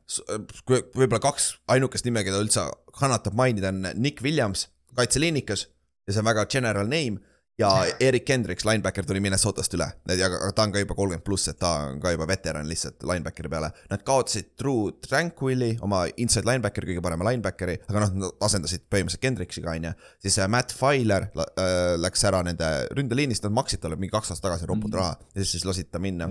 võib-olla 0.70 1.22
kaks 1.24 1.51
ainukest 1.76 2.07
nime, 2.07 2.24
keda 2.24 2.39
üldse 2.43 2.66
kannatab 2.95 3.36
mainida, 3.38 3.74
on 3.74 3.91
Nick 3.99 4.24
Williams, 4.24 4.70
kaitseliinikas 4.95 5.68
ja 6.07 6.13
see 6.13 6.22
on 6.24 6.30
väga 6.30 6.45
general 6.51 6.88
name 6.88 7.20
ja 7.62 7.70
Erik 7.99 8.26
Kendricks, 8.26 8.66
linebacker 8.68 9.06
tuli 9.08 9.22
Minnesotast 9.24 9.76
üle, 9.78 9.88
aga 10.16 10.51
ta 10.56 10.66
on 10.66 10.74
ka 10.74 10.82
juba 10.82 10.97
kolmkümmend 10.97 11.26
pluss, 11.26 11.49
et 11.51 11.60
ta 11.62 11.72
on 11.91 12.01
ka 12.03 12.12
juba 12.16 12.28
veteran 12.28 12.68
lihtsalt 12.68 13.06
linebackeri 13.06 13.51
peale. 13.51 13.70
Nad 13.91 14.03
kaotasid 14.08 14.51
Drew 14.60 14.89
Tranquilli, 15.06 15.76
oma 15.86 16.06
inside 16.18 16.49
linebackeri, 16.49 16.93
kõige 16.93 17.06
parema 17.06 17.30
linebackeri, 17.30 17.78
aga 17.86 18.06
noh, 18.06 18.16
nad 18.26 18.45
asendasid 18.49 18.88
põhimõtteliselt 18.89 19.24
Kendricksiga, 19.26 19.76
on 19.78 19.89
ju. 19.89 19.93
siis 20.26 20.39
äh, 20.41 20.49
Matt 20.51 20.74
Filer 20.76 21.30
äh, 21.30 21.95
läks 22.01 22.26
ära 22.28 22.41
nende 22.45 22.72
ründeliinist, 22.97 23.45
nad 23.45 23.56
maksid 23.56 23.84
talle 23.84 23.99
mingi 23.99 24.14
kaks 24.16 24.34
aastat 24.34 24.49
tagasi 24.49 24.70
ropult 24.70 24.95
Mhm. 24.95 24.99
raha 24.99 25.18
ja 25.36 25.45
siis 25.45 25.66
lasid 25.66 25.91
ta 25.91 25.99
minna 25.99 26.28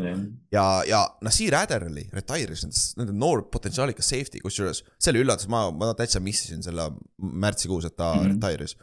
ja, 0.53 0.83
ja 0.89 1.03
Nasir 1.25 1.55
Adderley 1.59 2.09
retire'is 2.12 2.64
nende 2.99 3.12
noor 3.12 3.45
potentsiaalikas 3.53 4.09
safety, 4.09 4.41
kusjuures 4.45 4.83
see 4.99 5.12
oli 5.12 5.25
üllatus, 5.25 5.49
ma, 5.53 5.66
ma 5.70 5.93
täitsa 5.99 6.22
missisin 6.25 6.62
selle 6.64 6.91
märtsikuus, 7.18 7.89
et 7.89 7.97
ta 7.97 8.14
mm. 8.14 8.20
-hmm. 8.20 8.41
retire'is. 8.43 8.77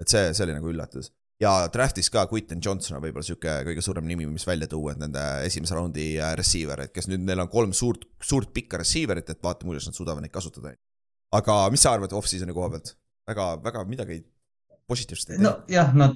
et 0.00 0.08
see, 0.08 0.34
see 0.34 0.44
oli 0.44 0.54
nagu 0.54 0.70
üllatus. 0.70 1.12
Ja 1.42 1.52
draft'is 1.72 2.10
ka 2.10 2.26
Quinton 2.30 2.62
Johnson 2.64 2.98
on 2.98 3.04
võib-olla 3.04 3.26
sihuke 3.26 3.58
kõige 3.68 3.84
suurem 3.84 4.06
nimi, 4.08 4.26
mis 4.30 4.46
välja 4.46 4.68
tuua, 4.70 4.94
et 4.94 5.02
nende 5.02 5.24
esimese 5.46 5.76
raundi 5.78 6.08
äh, 6.18 6.34
receiver, 6.38 6.86
et 6.86 6.94
kes 6.94 7.10
nüüd, 7.10 7.22
neil 7.26 7.44
on 7.44 7.50
kolm 7.52 7.74
suurt, 7.76 8.08
suurt 8.24 8.52
pikka 8.54 8.80
receiver'it, 8.82 9.30
et 9.30 9.42
vaatame, 9.44 9.72
kuidas 9.72 9.88
nad 9.90 9.98
suudavad 9.98 10.24
neid 10.24 10.34
kasutada. 10.34 10.74
aga 11.32 11.60
mis 11.70 11.84
sa 11.84 11.92
arvad 11.92 12.12
off-season'i 12.16 12.56
koha 12.56 12.72
pealt? 12.74 12.96
väga, 13.28 13.48
väga 13.64 13.84
midagi 13.84 14.22
positiivset 14.88 15.34
ei 15.34 15.36
tee. 15.38 15.44
nojah, 15.44 15.90
nad, 16.00 16.14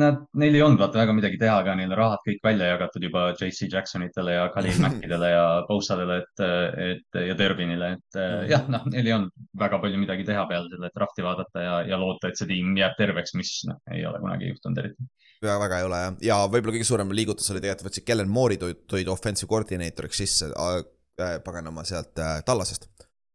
nad, 0.00 0.22
neil 0.40 0.56
ei 0.56 0.62
olnud 0.64 0.80
vaata 0.80 1.02
väga 1.02 1.14
midagi 1.16 1.38
teha 1.40 1.58
ka, 1.66 1.74
neil 1.78 1.92
rahad 1.98 2.22
kõik 2.26 2.40
välja 2.44 2.70
jagatud 2.72 3.04
juba 3.08 3.26
JC 3.36 3.68
Jacksonitele 3.72 4.36
ja 4.36 4.46
Khalil 4.54 4.80
Mackidele 4.84 5.30
ja 5.34 5.44
Bosadele, 5.68 6.22
et, 6.24 6.44
et 6.88 7.20
ja 7.28 7.36
Durbinile, 7.38 7.92
et 7.98 8.18
Mhm. 8.18 8.48
jah, 8.50 8.64
noh, 8.72 8.84
neil 8.92 9.06
ei 9.06 9.12
olnud 9.14 9.46
väga 9.60 9.78
palju 9.82 9.98
midagi 10.00 10.24
teha 10.28 10.44
peale 10.50 10.68
selle 10.72 10.90
drafti 10.94 11.24
vaadata 11.26 11.62
ja, 11.64 11.76
ja 11.92 11.98
loota, 12.00 12.30
et 12.30 12.40
see 12.40 12.48
tiim 12.50 12.74
jääb 12.78 12.96
terveks, 12.98 13.34
mis 13.38 13.52
noh, 13.68 13.78
ei 13.94 14.04
ole 14.08 14.20
kunagi 14.22 14.50
juhtunud 14.52 14.80
eriti. 14.82 15.08
väga, 15.42 15.58
väga 15.62 15.78
ei 15.78 15.86
ole 15.88 16.00
jah, 16.04 16.16
ja 16.30 16.38
võib-olla 16.48 16.76
kõige 16.78 16.88
suurem 16.88 17.12
liigutus 17.14 17.50
oli 17.52 17.62
tegelikult, 17.62 17.90
võtsid 17.90 18.06
Kellen 18.08 18.32
Moore'i 18.32 18.58
tõid, 18.62 18.84
tõid 18.90 19.10
offensive 19.12 19.50
coordinator'iks 19.52 20.22
sisse 20.24 20.50
äh,, 20.54 21.38
paganama 21.44 21.84
sealt 21.86 22.18
äh, 22.22 22.40
Tallasest. 22.46 22.88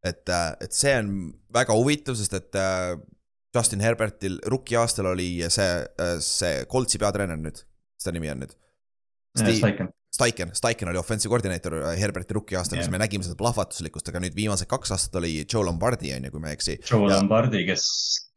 et 0.03 0.29
äh,, 0.29 0.49
et 0.63 0.75
see 0.75 0.95
on 0.99 1.13
väga 1.53 1.75
huvitav, 1.77 2.17
sest 2.19 2.33
et 2.39 2.59
äh, 2.59 2.95
Justin 3.53 3.83
Herbertil 3.85 4.39
rookie 4.49 4.77
aastal 4.79 5.11
oli 5.11 5.29
see 5.53 5.69
äh,, 5.83 6.17
see 6.23 6.65
Coltsi 6.71 7.01
peatreener 7.01 7.37
nüüd, 7.39 7.61
mis 7.63 8.07
ta 8.07 8.13
nimi 8.15 8.31
on 8.33 8.43
nüüd? 8.45 8.55
Staiken, 9.37 9.89
Staiken, 10.13 10.51
Staiken 10.53 10.89
oli 10.91 10.97
offensive 10.97 11.31
coordinator 11.31 11.73
äh, 11.79 11.95
Herberti 11.97 12.35
rookie 12.37 12.57
aastal 12.59 12.77
yeah., 12.77 12.85
siis 12.85 12.93
me 12.93 12.99
nägime 13.01 13.25
seda 13.25 13.33
plahvatuslikkust, 13.39 14.11
aga 14.11 14.19
nüüd 14.21 14.35
viimased 14.37 14.69
kaks 14.69 14.93
aastat 14.93 15.17
oli 15.17 15.31
Joe 15.41 15.63
Lombardi 15.65 16.11
on 16.13 16.27
ju, 16.27 16.31
kui 16.35 16.43
ma 16.43 16.51
ei 16.51 16.57
eksi. 16.59 16.75
Joe 16.85 17.07
Ja- 17.09 17.15
Lombardi, 17.17 17.63
kes, 17.65 17.85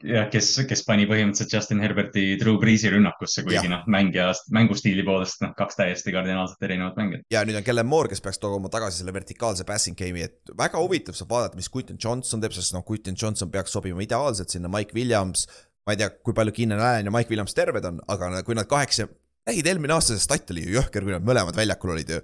jah, 0.08 0.30
kes, 0.32 0.48
kes 0.70 0.82
pani 0.88 1.04
põhimõtteliselt 1.10 1.52
Justin 1.52 1.82
Herberti 1.84 2.24
Drew 2.40 2.56
Breesi 2.62 2.88
rünnakusse, 2.94 3.44
kuigi 3.44 3.68
noh, 3.68 3.84
mängija, 3.92 4.30
mängustiili 4.56 5.04
poolest 5.04 5.44
noh, 5.44 5.52
kaks 5.58 5.76
täiesti 5.82 6.14
kardinaalselt 6.16 6.64
erinevat 6.64 6.96
mängijat. 6.96 7.26
ja 7.36 7.44
nüüd 7.44 7.60
on 7.60 7.68
Kellen 7.68 7.90
Moore, 7.92 8.08
kes 8.14 8.24
peaks 8.24 8.40
tooma 8.40 8.72
tagasi 8.72 9.02
selle 9.02 9.12
vertikaalse 9.12 9.68
passing 9.68 10.00
game'i, 10.00 10.24
et 10.30 10.56
väga 10.56 10.80
huvitav 10.80 11.18
saab 11.20 11.36
vaadata, 11.36 11.60
mis 11.60 11.68
Quinton 11.68 12.00
Johnson 12.00 12.40
teeb, 12.40 12.56
sest 12.56 12.72
noh, 12.72 12.86
Quinton 12.88 13.20
Johnson 13.20 13.52
peaks 13.52 13.76
sobima 13.76 14.00
ideaalselt 14.00 14.56
sinna, 14.56 14.72
Mike 14.72 14.96
Williams. 14.96 15.44
ma 15.86 15.94
ei 15.94 16.00
tea, 16.00 16.08
kui 16.24 16.34
palju 16.34 16.56
Keenan 16.56 16.80
Allan 16.80 17.06
ja 17.06 17.12
Mike 17.14 17.30
Williams 17.30 17.54
terved 17.54 17.84
on, 17.84 18.00
aga 18.10 18.42
kui 18.42 18.56
nad 18.58 18.66
kaheksa, 18.66 19.04
nägid 19.46 19.68
eelmine 19.70 19.94
aasta 19.94 20.14
see 20.14 20.24
stat 20.24 20.50
oli 20.54 20.64
ju 20.66 20.74
jõhker, 20.76 21.06
kui 21.06 21.14
nad 21.14 21.26
mõlemad 21.26 21.56
väljakul 21.56 21.94
olid 21.94 22.10
ju. 22.10 22.20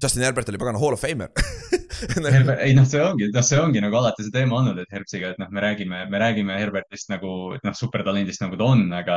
Justin 0.00 0.24
Herbert 0.24 0.48
oli 0.48 0.60
pagana 0.60 0.80
hall 0.80 0.96
of 0.96 1.02
famer 1.02 1.32
ei 2.66 2.74
noh, 2.76 2.86
see 2.88 3.02
ongi, 3.02 3.28
noh, 3.34 3.44
see 3.46 3.60
ongi 3.60 3.82
nagu 3.84 3.96
alati 4.00 4.26
see 4.26 4.34
teema 4.34 4.58
olnud, 4.58 4.80
et 4.80 4.92
Herbsiga, 4.94 5.32
et 5.32 5.40
noh, 5.42 5.50
me 5.52 5.62
räägime, 5.62 6.04
me 6.10 6.20
räägime 6.22 6.58
Herbertist 6.58 7.10
nagu, 7.12 7.52
et 7.56 7.64
noh, 7.66 7.76
supertalendist 7.76 8.42
nagu 8.44 8.58
ta 8.58 8.68
on, 8.74 8.84
aga 8.96 9.16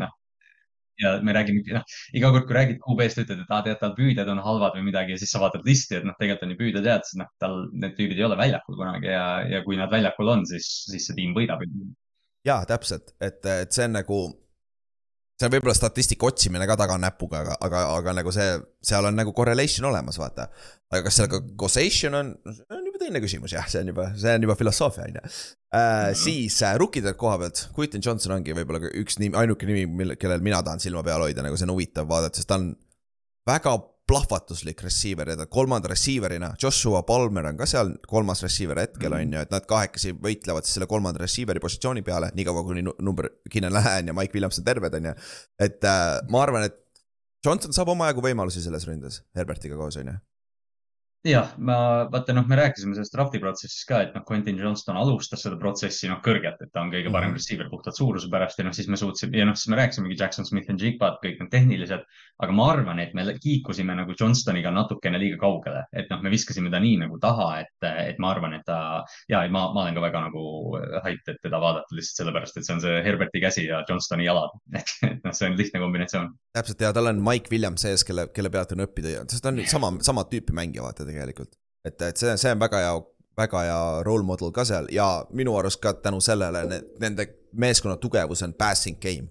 noh. 0.00 0.12
ja 1.02 1.16
me 1.26 1.34
räägime, 1.36 1.62
noh, 1.76 1.84
iga 2.16 2.30
kord, 2.34 2.46
kui 2.48 2.56
räägid 2.56 2.80
QB-st, 2.82 3.24
ütled, 3.24 3.42
et 3.44 3.52
aa, 3.52 3.64
tead, 3.66 3.78
tal 3.82 3.94
püüdjad 3.98 4.30
on 4.32 4.42
halvad 4.42 4.78
või 4.78 4.88
midagi 4.88 5.14
ja 5.14 5.20
siis 5.20 5.34
sa 5.34 5.42
vaatad 5.42 5.66
listi, 5.68 5.98
et 5.98 6.06
noh, 6.08 6.16
tegelikult 6.18 6.46
on 6.46 6.54
ju 6.54 6.60
püüdjad 6.62 6.88
head, 6.90 7.08
siis 7.08 7.20
noh, 7.20 7.30
tal 7.42 7.60
need 7.72 7.98
tüübid 7.98 8.20
ei 8.20 8.28
ole 8.28 8.38
väljakul 8.40 8.78
kunagi 8.80 9.12
ja, 9.12 9.26
ja 9.50 9.60
kui 9.66 9.78
nad 9.80 9.92
väljakul 9.92 10.32
on, 10.36 10.46
siis, 10.48 10.70
siis 10.88 11.10
see 11.10 11.18
tiim 11.20 11.36
võidab. 11.36 11.66
jaa, 12.46 12.62
täpselt, 12.70 13.14
et, 13.20 13.42
et 13.44 13.76
see 13.76 13.90
on 13.90 14.00
nagu. 14.00 14.24
See 15.34 15.48
on 15.48 15.52
võib-olla 15.54 15.74
statistika 15.74 16.28
otsimine 16.28 16.66
ka 16.70 16.76
taga 16.78 16.96
näpuga, 17.00 17.42
aga, 17.42 17.56
aga, 17.66 17.82
aga 17.96 18.14
nagu 18.20 18.32
see, 18.34 18.54
seal 18.86 19.08
on 19.08 19.16
nagu 19.18 19.34
correlation 19.34 19.88
olemas, 19.90 20.18
vaata. 20.20 20.46
aga 20.92 21.02
kas 21.06 21.18
sellega 21.18 21.40
causation 21.58 22.14
on, 22.14 22.30
on 22.70 22.84
juba 22.86 23.00
teine 23.02 23.22
küsimus 23.24 23.56
jah, 23.56 23.66
see 23.70 23.82
on 23.82 23.90
juba, 23.90 24.08
see 24.20 24.34
on 24.38 24.46
juba 24.46 24.56
filosoofia 24.58 25.08
on 25.08 25.18
ju. 25.18 25.32
siis 26.20 26.60
äh, 26.62 26.76
rukkide 26.78 27.16
koha 27.18 27.40
pealt, 27.42 27.64
Quentin 27.74 28.04
Johnson 28.04 28.36
ongi 28.36 28.54
võib-olla 28.54 28.84
ka 28.84 28.92
üks 29.00 29.18
nimi, 29.18 29.34
ainuke 29.40 29.66
nimi, 29.66 29.88
mille, 30.02 30.18
kellel 30.20 30.44
mina 30.44 30.62
tahan 30.62 30.82
silma 30.82 31.02
peal 31.06 31.26
hoida, 31.26 31.42
nagu 31.42 31.58
see 31.58 31.66
on 31.66 31.74
huvitav 31.74 32.06
vaadata, 32.10 32.38
sest 32.38 32.50
ta 32.52 32.60
on 32.60 32.70
väga 33.48 33.74
plahvatuslik 34.06 34.82
receiver 34.84 35.28
ja 35.32 35.36
ta 35.36 35.46
kolmanda 35.46 35.88
receiver'ina, 35.88 36.52
Joshua 36.62 37.02
Palmer 37.08 37.46
on 37.48 37.56
ka 37.56 37.66
seal 37.66 37.94
kolmas 38.08 38.42
receiver 38.44 38.78
hetkel 38.82 39.16
on 39.16 39.32
ju, 39.32 39.40
et 39.40 39.54
nad 39.54 39.64
kahekesi 39.68 40.12
võitlevad 40.20 40.66
siis 40.66 40.76
selle 40.78 40.88
kolmanda 40.90 41.22
receiver'i 41.22 41.62
positsiooni 41.62 42.02
peale, 42.04 42.30
niikaua 42.36 42.64
kuni 42.66 42.82
nu- 42.84 42.96
number, 43.00 43.30
Keenan 43.50 43.76
Allan 43.80 44.12
ja 44.12 44.16
Mike 44.16 44.36
Williams 44.36 44.60
on 44.60 44.66
terved, 44.68 44.94
on 45.00 45.10
ju. 45.10 45.14
et 45.68 45.84
äh, 45.88 46.20
ma 46.28 46.42
arvan, 46.44 46.68
et 46.68 46.76
Johnson 47.44 47.72
saab 47.76 47.92
omajagu 47.92 48.22
võimalusi 48.24 48.62
selles 48.64 48.86
ründes 48.88 49.22
Herbertiga 49.36 49.76
koos, 49.80 49.96
on 50.00 50.12
ju. 50.12 50.18
jah, 51.24 51.54
ma 51.64 51.76
vaata 52.12 52.34
noh, 52.36 52.44
me 52.48 52.56
rääkisime 52.58 52.94
sellest 52.96 53.14
drafti 53.14 53.40
protsessist 53.40 53.86
ka, 53.88 54.00
et 54.04 54.14
noh, 54.16 54.24
Quentin 54.28 54.58
Johnston 54.60 54.98
alustas 55.00 55.44
seda 55.46 55.56
protsessi 55.60 56.08
noh 56.10 56.20
kõrgelt, 56.24 56.60
et 56.60 56.72
ta 56.72 56.82
on 56.82 56.92
kõige 56.92 57.12
parem 57.12 57.30
Mhm. 57.32 57.38
receiver 57.38 57.70
puhtalt 57.70 57.96
suuruse 57.96 58.28
pärast 58.30 58.58
ja 58.58 58.64
noh, 58.64 58.74
siis 58.76 58.88
me 58.88 58.96
suutsime 59.00 59.38
ja 59.38 59.46
noh, 59.48 59.54
siis 59.56 59.68
me 59.72 59.78
rääkisimegi 59.80 60.18
Jackson 60.20 60.44
Smith 60.44 60.70
and 60.70 60.80
Jigbat, 60.80 61.20
kõik 61.24 61.40
need 61.40 61.50
tehnilised. 61.50 62.04
aga 62.42 62.52
ma 62.52 62.64
arvan, 62.72 62.98
et 62.98 63.12
me 63.14 63.22
kiikusime 63.38 63.94
nagu 63.94 64.12
Johnstoniga 64.18 64.70
natukene 64.74 65.18
liiga 65.22 65.36
kaugele, 65.38 65.84
et 65.92 66.08
noh, 66.10 66.20
me 66.20 66.30
viskasime 66.32 66.68
ta 66.68 66.80
nii 66.82 66.96
nagu 67.04 67.18
taha, 67.22 67.60
et, 67.60 67.86
et 68.10 68.18
ma 68.18 68.32
arvan, 68.32 68.54
et 68.54 68.64
ta 68.66 69.04
ja 69.30 69.44
ma, 69.48 69.68
ma 69.72 69.84
olen 69.84 69.94
ka 69.94 70.02
väga 70.02 70.22
nagu 70.26 70.42
hyped, 71.04 71.28
et 71.30 71.38
teda 71.46 71.60
vaadata 71.62 71.94
lihtsalt 71.94 72.24
sellepärast, 72.24 72.56
et 72.58 72.66
see 72.66 72.74
on 72.74 72.82
see 72.82 73.02
Herberti 73.06 73.40
käsi 73.40 73.68
ja 73.68 73.84
Johnstoni 73.88 74.26
jalad. 74.26 74.50
et, 74.74 75.22
noh, 75.22 75.32
see 75.32 75.46
on 75.46 75.56
lihtne 75.56 75.80
kombinatsioon. 75.80 76.32
täpselt 76.58 76.82
ja 76.82 76.92
tal 76.92 77.06
on 77.06 77.22
Mike 77.22 77.54
Williams 77.54 77.86
sees, 77.86 78.02
kelle, 78.04 78.26
kelle 78.34 78.50
pealt 78.50 78.74
on 78.74 78.82
õppida 78.82 79.22
sest 79.30 79.42
ta 79.44 79.52
on 79.54 79.62
sama, 79.70 79.92
sama 80.02 80.26
tüüpi 80.26 80.54
mängija 80.56 80.82
vaata 80.82 81.06
tegelikult. 81.06 81.13
et, 81.84 82.02
et 82.02 82.16
see, 82.16 82.36
see 82.40 82.52
on 82.52 82.60
väga 82.60 82.80
hea, 82.82 82.92
väga 83.36 83.62
hea 83.66 83.80
role 84.06 84.26
model 84.26 84.52
ka 84.54 84.64
seal 84.68 84.88
ja 84.92 85.08
minu 85.32 85.56
arust 85.58 85.80
ka 85.82 85.94
tänu 86.04 86.20
sellele 86.24 86.64
ne, 86.70 86.80
nende 87.02 87.28
meeskonna 87.52 87.96
tugevus 88.00 88.42
on 88.42 88.54
passing 88.58 89.00
game. 89.00 89.28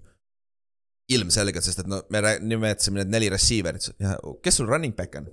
ilmselgelt, 1.08 1.64
sest 1.64 1.82
et 1.82 1.88
no 1.90 1.98
me 2.08 2.20
nimetasime 2.40 3.02
need 3.02 3.10
neli 3.12 3.26
receiver'it 3.28 3.90
ja 4.00 4.14
kes 4.42 4.56
sul 4.56 4.68
running 4.70 4.94
back 4.96 5.18
on? 5.18 5.26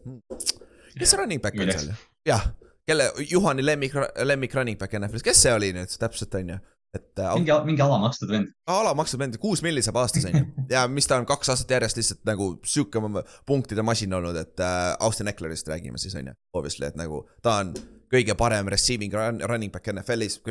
kes 0.98 1.14
see 1.14 1.20
running 1.20 1.42
back 1.42 1.56
on 1.56 1.72
seal? 1.72 1.94
jah, 2.28 2.50
kelle, 2.88 3.06
Juhani 3.30 3.64
lemmik, 3.66 3.96
lemmik 4.28 4.56
running 4.56 4.80
back 4.80 4.98
NFL-is, 5.00 5.24
kes 5.24 5.44
see 5.46 5.54
oli 5.56 5.72
nüüd 5.78 5.96
täpselt 6.02 6.36
on 6.36 6.52
ju? 6.56 6.60
Et 6.94 7.20
äh, 7.24 7.36
mingi, 7.40 7.54
mingi 7.70 7.84
alamakstud 7.86 8.32
vend. 8.32 8.52
alamakstud 8.68 9.22
vend, 9.22 9.38
kuus 9.42 9.62
milli 9.64 9.84
saab 9.86 10.02
aastas 10.02 10.28
on 10.28 10.36
ju. 10.36 10.66
ja 10.76 10.84
mis 10.92 11.08
ta 11.08 11.22
on 11.22 11.28
kaks 11.30 11.54
aastat 11.54 11.72
järjest 11.78 12.00
lihtsalt 12.02 12.24
nagu 12.28 12.52
sihuke 12.68 13.02
punktide 13.48 13.86
masin 13.86 14.14
olnud, 14.18 14.36
et 14.36 14.60
äh, 14.60 14.92
Austin 15.00 15.32
Ecklerist 15.32 15.72
räägime 15.72 16.02
siis 16.02 16.16
on 16.20 16.34
ju. 16.34 16.38
Obviously, 16.54 16.90
et 16.92 17.00
nagu 17.00 17.24
ta 17.44 17.62
on 17.64 17.76
kõige 18.12 18.36
parem 18.36 18.68
receiving 18.72 19.14
run, 19.16 19.40
running 19.48 19.72
back 19.72 19.88
NFL-is, 19.88 20.42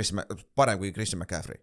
parem 0.56 0.80
kui 0.80 0.94
Christian 0.96 1.20
McCaffrey. 1.20 1.60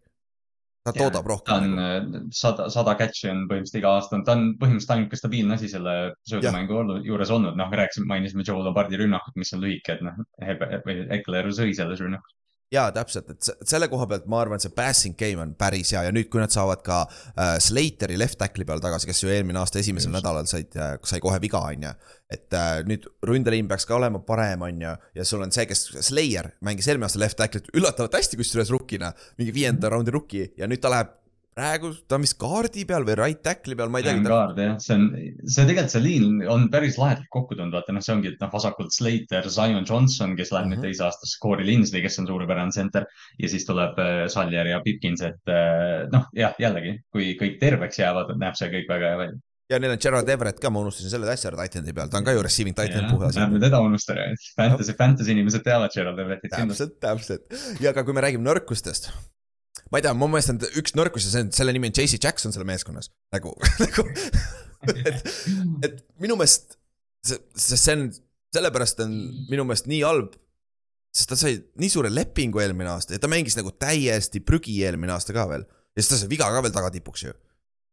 ta 0.86 0.94
Jaa, 0.94 1.02
toodab 1.02 1.26
ta 1.26 1.30
rohkem 1.34 1.56
on 1.56 1.74
nagu. 1.76 2.20
äh, 2.22 2.28
sada, 2.32 2.70
sada 2.72 2.94
catch'i 3.00 3.32
on 3.34 3.42
põhimõtteliselt 3.50 3.82
iga 3.82 3.96
aasta, 3.98 4.22
ta 4.24 4.38
on 4.38 4.46
põhimõtteliselt 4.62 4.94
ainuke 4.94 5.18
stabiilne 5.20 5.58
asi 5.58 5.68
selle 5.74 5.96
söödumängu 6.30 6.78
olnud- 6.84 7.10
juures 7.10 7.34
olnud, 7.34 7.58
noh, 7.60 7.74
rääkisime, 7.82 8.08
mainisime 8.14 8.46
Joe 8.48 8.62
Lombardi 8.64 9.02
rünnakut, 9.02 9.36
mis 9.42 9.52
on 9.58 9.66
lühike, 9.66 9.98
et 9.98 10.06
noh, 10.06 10.22
või 10.86 11.02
Eckler 11.18 11.50
sõi 11.58 11.74
selles 11.76 12.00
rünnakus. 12.06 12.37
jaa, 12.74 12.89
täpselt, 12.91 13.30
et 13.32 13.41
se- 13.47 13.55
selle 13.63 13.88
koha 13.88 14.07
pealt 14.11 14.26
ma 14.28 14.41
arvan, 14.43 14.59
et 14.59 14.65
see 14.65 14.74
passing 14.76 15.15
game 15.20 15.39
on 15.39 15.53
päris 15.55 15.93
hea 15.95 16.01
ja 16.07 16.11
nüüd, 16.11 16.28
kui 16.32 16.41
nad 16.41 16.51
saavad 16.51 16.82
ka 16.84 16.97
äh, 17.07 17.53
Slateri 17.63 18.18
left 18.20 18.38
tackle'i 18.41 18.68
peal 18.68 18.82
tagasi, 18.84 19.07
kes 19.07 19.24
ju 19.24 19.30
eelmine 19.32 19.61
aasta 19.61 19.80
esimesel 19.80 20.09
Just. 20.11 20.18
nädalal 20.18 20.49
said 20.51 20.76
äh,, 20.76 20.97
sai 21.07 21.22
kohe 21.24 21.39
viga, 21.43 21.61
on 21.63 21.86
ju. 21.88 21.93
et 22.30 22.51
äh, 22.59 22.82
nüüd 22.89 23.07
ründeliin 23.24 23.70
peaks 23.72 23.88
ka 23.88 23.95
olema 23.95 24.20
parem, 24.20 24.65
on 24.68 24.82
ju, 24.84 24.95
ja 25.15 25.26
sul 25.28 25.45
on 25.45 25.51
see, 25.55 25.63
kes 25.70 25.86
Slayer 26.09 26.51
mängis 26.68 26.89
eelmine 26.91 27.07
aasta 27.07 27.24
left 27.24 27.39
tackle'it 27.39 27.72
üllatavalt 27.74 28.20
hästi, 28.20 28.39
kusjuures 28.41 28.74
rukkina, 28.76 29.13
mingi 29.39 29.55
viienda 29.55 29.89
raundi 29.93 30.11
rukki 30.11 30.49
ja 30.59 30.68
nüüd 30.68 30.84
ta 30.84 30.91
läheb 30.91 31.15
praegu, 31.58 31.89
ta 32.05 32.20
on 32.20 32.26
vist 32.28 32.38
kaardi 32.38 32.86
peal 32.86 33.08
või 33.08 33.18
right 33.18 33.41
tackle'i 33.43 33.78
peal, 33.80 33.89
ma 33.89 34.03
ei 34.03 34.05
teagi. 34.05 34.24
kaard 34.30 34.62
jah, 34.62 34.78
see 34.84 34.95
on, 34.99 35.08
see 35.49 35.66
tegelikult 35.66 35.95
see 35.95 36.03
liin 36.05 36.39
on 36.53 36.70
päris 36.74 36.99
lahedalt 37.01 37.26
kokku 37.34 37.58
tulnud, 37.58 37.74
vaata 37.74 37.95
noh, 37.97 38.05
see 38.05 38.14
ongi, 38.14 38.36
et 38.36 38.43
noh, 38.45 38.51
vasakult 38.53 38.93
Slater, 38.93 39.49
Zion 39.49 39.86
Johnson, 39.89 40.38
kes 40.38 40.53
läheb 40.53 40.68
Mhm. 40.68 40.74
-hmm. 40.74 40.84
nüüd 40.84 40.91
teise 40.91 41.03
aastasse, 41.08 41.38
Corey 41.41 41.66
Linsley, 41.66 42.01
kes 42.03 42.20
on 42.20 42.28
suurepärane 42.28 42.72
center 42.76 43.05
ja 43.39 43.49
siis 43.49 43.66
tuleb 43.66 43.99
äh, 43.99 44.28
Saljer 44.28 44.68
ja 44.68 44.80
Pipkins, 44.84 45.22
et 45.22 45.47
äh, 45.47 46.08
noh, 46.12 46.26
jah, 46.36 46.55
jällegi, 46.60 46.97
kui 47.12 47.38
kõik 47.39 47.60
terveks 47.62 47.99
jäävad, 47.99 48.34
näeb 48.38 48.55
see 48.60 48.68
kõik 48.74 48.89
väga 48.91 49.12
hea 49.14 49.18
välja. 49.22 49.39
ja 49.70 49.80
neil 49.80 49.91
on 49.91 50.01
Gerard 50.03 50.30
Everett 50.30 50.60
ka, 50.64 50.70
ma 50.70 50.80
unustasin 50.80 51.10
selle 51.12 51.26
täitsa 51.28 51.49
ära 51.49 51.64
Titan'i 51.68 51.93
peal, 51.93 52.08
ta 52.12 52.18
on 52.22 52.24
ka 52.28 52.32
ju 52.36 52.43
receiving 52.43 52.76
titan 52.76 53.10
puhas. 53.12 53.36
ärme 53.38 53.60
teda 53.60 53.80
unustada, 53.84 54.28
fantasy, 54.55 54.93
fantasy 54.93 55.32
inimesed 55.32 55.64
teavad 55.64 55.91
Gerald 55.95 56.20
Everettit 56.20 56.51
täpselt, 56.51 56.99
täpselt 56.99 57.82
ja 57.84 57.93
ka 57.93 58.03
kui 58.03 58.14
me 58.14 58.22
räägime 58.22 58.43
nõrkustest. 58.47 59.10
Ma 59.92 60.00
ei 60.00 60.06
tea, 60.06 60.14
mu 60.18 60.30
meelest 60.32 60.54
on 60.54 60.62
üks 60.82 60.96
nõrkus 60.98 61.28
ja 61.28 61.34
see 61.34 61.46
on, 61.46 61.54
selle 61.56 61.76
nimi 61.76 61.90
on 61.92 61.96
JC 61.96 62.20
Jackson 62.20 62.56
selle 62.56 62.68
meeskonnas, 62.68 63.12
nagu, 63.36 63.54
nagu, 63.84 64.06
et, 64.94 65.32
et 65.88 66.02
minu 66.24 66.38
meelest 66.40 66.78
see, 67.26 67.40
see, 67.56 67.80
see 67.80 67.96
on, 67.96 68.06
sellepärast 68.56 69.02
on 69.06 69.16
minu 69.52 69.66
meelest 69.68 69.90
nii 69.92 70.04
halb. 70.06 70.38
sest 71.18 71.32
ta 71.32 71.40
sai 71.40 71.56
nii 71.82 71.90
suure 71.90 72.12
lepingu 72.14 72.62
eelmine 72.62 72.92
aasta 72.94 73.16
ja 73.16 73.24
ta 73.24 73.30
mängis 73.32 73.58
nagu 73.58 73.72
täiesti 73.80 74.44
prügi 74.46 74.76
eelmine 74.86 75.16
aasta 75.16 75.36
ka 75.36 75.48
veel. 75.50 75.66
ja 75.66 76.04
siis 76.04 76.14
ta 76.14 76.22
sai 76.22 76.32
viga 76.32 76.50
ka 76.54 76.64
veel 76.66 76.76
tagatipuks 76.76 77.28
ju. 77.28 77.36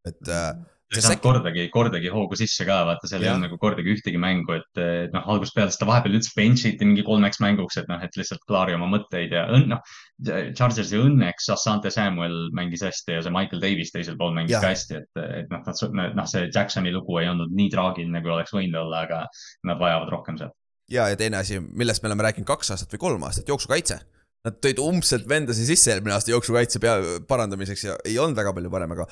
et 0.05 0.31
äh, 0.31 0.53
ei 0.85 0.99
see 0.99 1.05
saanud 1.07 1.23
kordagi, 1.23 1.63
kordagi 1.73 2.11
hoogu 2.13 2.37
sisse 2.37 2.65
ka, 2.67 2.83
vaata, 2.85 3.09
seal 3.09 3.23
ei 3.25 3.31
olnud 3.31 3.47
nagu 3.47 3.57
kordagi 3.61 3.89
ühtegi 3.95 4.19
mängu, 4.21 4.53
et 4.59 4.81
et 4.81 5.15
noh, 5.15 5.23
algusest 5.33 5.57
peale 5.57 5.73
seda 5.73 5.87
vahepeal 5.89 6.19
üldse 6.19 6.33
bench 6.37 6.67
iti 6.69 6.85
mingi 6.85 7.05
kolmeks 7.07 7.41
mänguks, 7.41 7.79
et 7.81 7.89
noh, 7.89 8.01
et 8.05 8.19
lihtsalt 8.19 8.43
klaari 8.45 8.75
oma 8.77 8.89
mõtteid 8.91 9.33
ja 9.33 9.47
noh. 9.65 9.81
Chargersi 10.23 10.95
õnneks 10.95 11.49
Asante 11.51 11.91
Samuel 11.91 12.49
mängis 12.55 12.85
hästi 12.85 13.17
ja 13.17 13.23
see 13.25 13.33
Michael 13.35 13.59
Davis 13.59 13.91
teisel 13.91 14.15
pool 14.19 14.31
mängis 14.35 14.55
Jah. 14.55 14.63
ka 14.63 14.71
hästi, 14.71 14.99
et, 15.01 15.21
et 15.41 15.51
noh, 15.51 15.65
nad, 15.67 16.15
noh, 16.15 16.29
see 16.31 16.45
Jacksoni 16.47 16.93
lugu 16.95 17.19
ei 17.19 17.27
olnud 17.27 17.51
nii 17.51 17.67
traagiline, 17.73 18.21
kui 18.23 18.31
oleks 18.31 18.55
võinud 18.55 18.79
olla, 18.85 19.03
aga 19.03 19.25
nad 19.67 19.81
vajavad 19.81 20.13
rohkem 20.13 20.39
sealt. 20.39 20.55
ja, 20.91 21.09
ja 21.11 21.19
teine 21.19 21.41
asi, 21.43 21.59
millest 21.59 22.03
me 22.03 22.13
oleme 22.13 22.29
rääkinud 22.29 22.47
kaks 22.47 22.71
aastat 22.71 22.95
või 22.95 23.03
kolm 23.09 23.27
aastat, 23.27 23.51
jooksukaitse. 23.51 23.99
Nad 24.45 24.59
tõid 24.61 24.79
umbselt 24.79 25.27
vendasi 25.27 25.65
sisse 25.65 25.91
eelmine 25.91 26.13
aasta 26.15 26.31
jooksukaitse 26.31 26.79
pea 26.79 26.95
parandamiseks 27.27 27.87
ja 27.87 27.95
ei 28.05 28.19
olnud 28.21 28.37
väga 28.37 28.53
palju 28.55 28.71
parem, 28.71 28.93
aga 28.95 29.09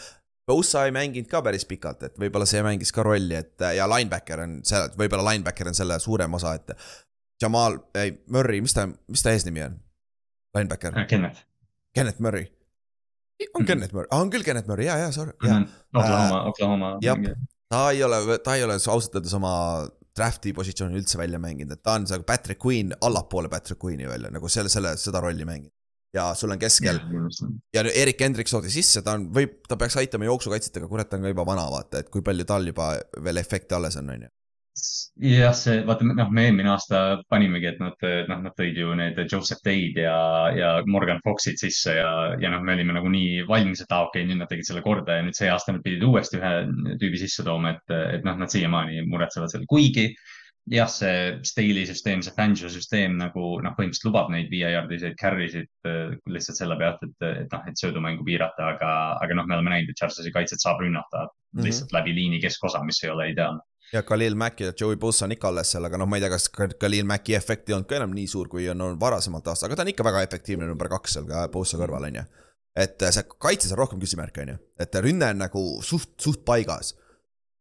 Bosa 0.47 0.85
ei 0.85 0.91
mänginud 0.91 1.27
ka 1.31 1.39
päris 1.43 1.63
pikalt, 1.67 2.03
et 2.03 2.19
võib-olla 2.19 2.45
see 2.47 2.59
mängis 2.63 2.91
ka 2.95 3.03
rolli, 3.03 3.35
et 3.39 3.63
ja 3.75 3.87
linebacker 3.87 4.43
on 4.43 4.59
seal, 4.67 4.91
võib-olla 4.99 5.31
linebacker 5.31 5.71
on 5.71 5.77
selle 5.77 5.99
suurem 6.03 6.35
osa, 6.35 6.55
et 6.59 6.75
Jamal, 7.41 7.79
ei, 7.99 8.13
Murry, 8.31 8.61
mis 8.63 8.75
ta, 8.75 8.85
mis 8.87 9.23
ta 9.23 9.33
eesnimi 9.33 9.63
on? 9.65 9.79
Linebacker, 10.55 11.05
Kenneth. 11.09 11.39
Kenneth 11.95 12.19
Murry. 12.21 12.45
on 13.55 13.61
Mhm. 13.63 13.67
Kenneth 13.67 13.93
Murry, 13.93 14.07
on 14.11 14.29
küll 14.31 14.43
Kenneth 14.45 14.67
Murry, 14.69 14.85
ja, 14.85 14.97
ja 14.97 15.11
sorry, 15.11 15.33
ja. 15.43 15.61
Oklahoma, 15.93 16.43
Oklahoma. 16.47 16.97
jah. 17.01 17.17
ta 17.69 17.89
ei 17.91 18.03
ole, 18.03 18.37
ta 18.45 18.55
ei 18.55 18.63
ole 18.63 18.73
ausalt 18.77 19.15
öeldes 19.15 19.33
oma 19.33 19.53
draft'i 20.15 20.53
positsiooni 20.53 20.99
üldse 21.01 21.17
välja 21.17 21.39
mänginud, 21.41 21.73
et 21.73 21.81
ta 21.83 21.95
on 21.97 22.05
see 22.07 22.19
Patrick 22.23 22.61
Queen 22.65 22.93
allapoole 23.01 23.49
Patrick 23.49 23.81
Queen'i 23.83 24.07
välja 24.07 24.29
nagu 24.31 24.47
selle, 24.49 24.69
selle, 24.69 24.93
seda 24.97 25.19
rolli 25.25 25.45
mänginud. 25.45 25.71
ja 26.13 26.27
sul 26.37 26.51
on 26.53 26.59
keskel 26.61 26.99
ja 27.73 27.81
Erik 27.89 28.19
Hendrik 28.21 28.47
toodi 28.49 28.69
sisse, 28.69 29.01
ta 29.01 29.15
on, 29.17 29.31
võib, 29.33 29.63
ta 29.67 29.75
peaks 29.75 29.97
aitama 29.97 30.25
jooksukaitsjatega, 30.29 30.87
kurat, 30.87 31.09
ta 31.09 31.17
on 31.17 31.23
ka 31.25 31.31
juba 31.33 31.45
vana, 31.49 31.65
vaata, 31.73 32.03
et 32.03 32.09
kui 32.13 32.21
palju 32.21 32.45
tal 32.45 32.67
juba 32.69 32.91
veel 33.23 33.41
efekti 33.41 33.73
alles 33.75 33.97
on, 33.97 34.09
on 34.13 34.21
ju. 34.27 34.29
jah, 35.21 35.53
see 35.57 35.81
vaata, 35.87 36.05
noh, 36.07 36.29
me 36.33 36.47
eelmine 36.47 36.71
aasta 36.73 36.99
panimegi, 37.29 37.69
et 37.69 37.81
nad, 37.81 38.05
noh, 38.29 38.43
nad 38.47 38.55
tõid 38.57 38.77
ju 38.81 38.93
need 38.97 39.19
Joseph 39.29 39.61
Day'd 39.65 39.99
ja, 40.01 40.17
ja 40.57 40.69
Morgan 40.89 41.21
Fox'id 41.25 41.61
sisse 41.61 41.97
ja, 41.99 42.11
ja 42.41 42.53
noh, 42.53 42.63
me 42.65 42.73
olime 42.77 42.95
nagunii 42.97 43.43
valmis, 43.49 43.83
et 43.83 43.91
aa, 43.93 44.07
okei 44.07 44.23
okay,, 44.23 44.29
nüüd 44.29 44.41
nad 44.41 44.49
tegid 44.51 44.69
selle 44.69 44.85
korda 44.85 45.19
ja 45.19 45.25
nüüd 45.25 45.37
see 45.37 45.51
aasta 45.53 45.75
nad 45.75 45.85
pidid 45.85 46.05
uuesti 46.07 46.39
ühe 46.41 46.53
tüübi 47.01 47.21
sisse 47.21 47.45
tooma, 47.45 47.75
et, 47.77 47.97
et 48.17 48.25
noh, 48.25 48.39
nad 48.39 48.53
siiamaani 48.53 49.05
muretsevad 49.09 49.53
selle, 49.53 49.69
kuigi 49.69 50.09
jah, 50.71 50.87
see 50.87 51.39
Stahli 51.43 51.83
süsteem, 51.87 52.23
see 52.23 52.33
Fangio 52.35 52.69
süsteem 52.71 53.17
nagu 53.19 53.57
noh, 53.63 53.75
põhimõtteliselt 53.77 54.07
lubab 54.07 54.31
neid 54.33 54.49
viiejaardiseid 54.53 55.17
carry 55.19 55.49
sid 55.51 55.89
äh, 55.89 56.15
lihtsalt 56.31 56.61
selle 56.61 56.77
pealt, 56.79 57.03
et, 57.03 57.27
et 57.43 57.53
noh, 57.53 57.67
et 57.69 57.79
söödumängu 57.79 58.25
piirata, 58.27 58.73
aga, 58.75 58.93
aga 59.21 59.37
noh, 59.37 59.47
me 59.49 59.57
oleme 59.59 59.75
näinud, 59.75 59.91
et 59.91 59.99
Charlesi 59.99 60.31
kaitset 60.33 60.63
saab 60.63 60.81
rünnata 60.81 61.27
mm 61.27 61.31
Mhm. 61.53 61.59
-hmm. 61.61 61.65
lihtsalt 61.67 61.91
läbi 61.93 62.15
liini 62.15 62.39
keskosa, 62.41 62.83
mis 62.83 63.03
ei 63.03 63.09
ole 63.09 63.29
ideaalne. 63.29 63.61
Ja 63.93 64.01
Khalil 64.03 64.35
Mack 64.35 64.59
ja 64.63 64.71
Joey 64.79 64.95
Bosa 64.97 65.25
on 65.25 65.31
ikka 65.35 65.47
alles 65.51 65.71
seal, 65.73 65.85
aga 65.85 65.97
noh, 65.97 66.07
ma 66.09 66.17
ei 66.17 66.23
tea, 66.23 66.29
kas 66.33 66.47
Ka- 66.49 66.69
Khalil 66.79 67.05
Macki 67.09 67.35
efekt 67.37 67.69
ei 67.69 67.75
olnud 67.75 67.89
ka 67.89 67.97
enam 67.99 68.13
nii 68.15 68.27
suur, 68.27 68.47
kui 68.49 68.69
on 68.71 68.81
olnud 68.81 69.01
varasemalt 69.01 69.47
aasta, 69.51 69.67
aga 69.67 69.75
ta 69.75 69.85
on 69.85 69.91
ikka 69.93 70.05
väga 70.07 70.23
efektiivne 70.29 70.67
number 70.69 70.89
kaks 70.93 71.17
seal 71.17 71.27
ka 71.29 71.47
Bosa 71.53 71.77
kõrval, 71.81 72.07
on 72.09 72.15
ju. 72.21 72.25
et 72.75 73.01
äh, 73.05 73.11
see 73.13 73.23
kaitses 73.37 73.71
on 73.75 73.77
rohkem 73.83 73.99
küsimärke, 74.01 74.41
on 74.47 74.53
ju, 74.55 74.57
et 74.81 74.95
rünne 75.05 75.29
on 75.35 75.43
nagu 75.45 75.63
suht, 75.85 76.13
suht 76.21 76.41
paigas. 76.45 76.95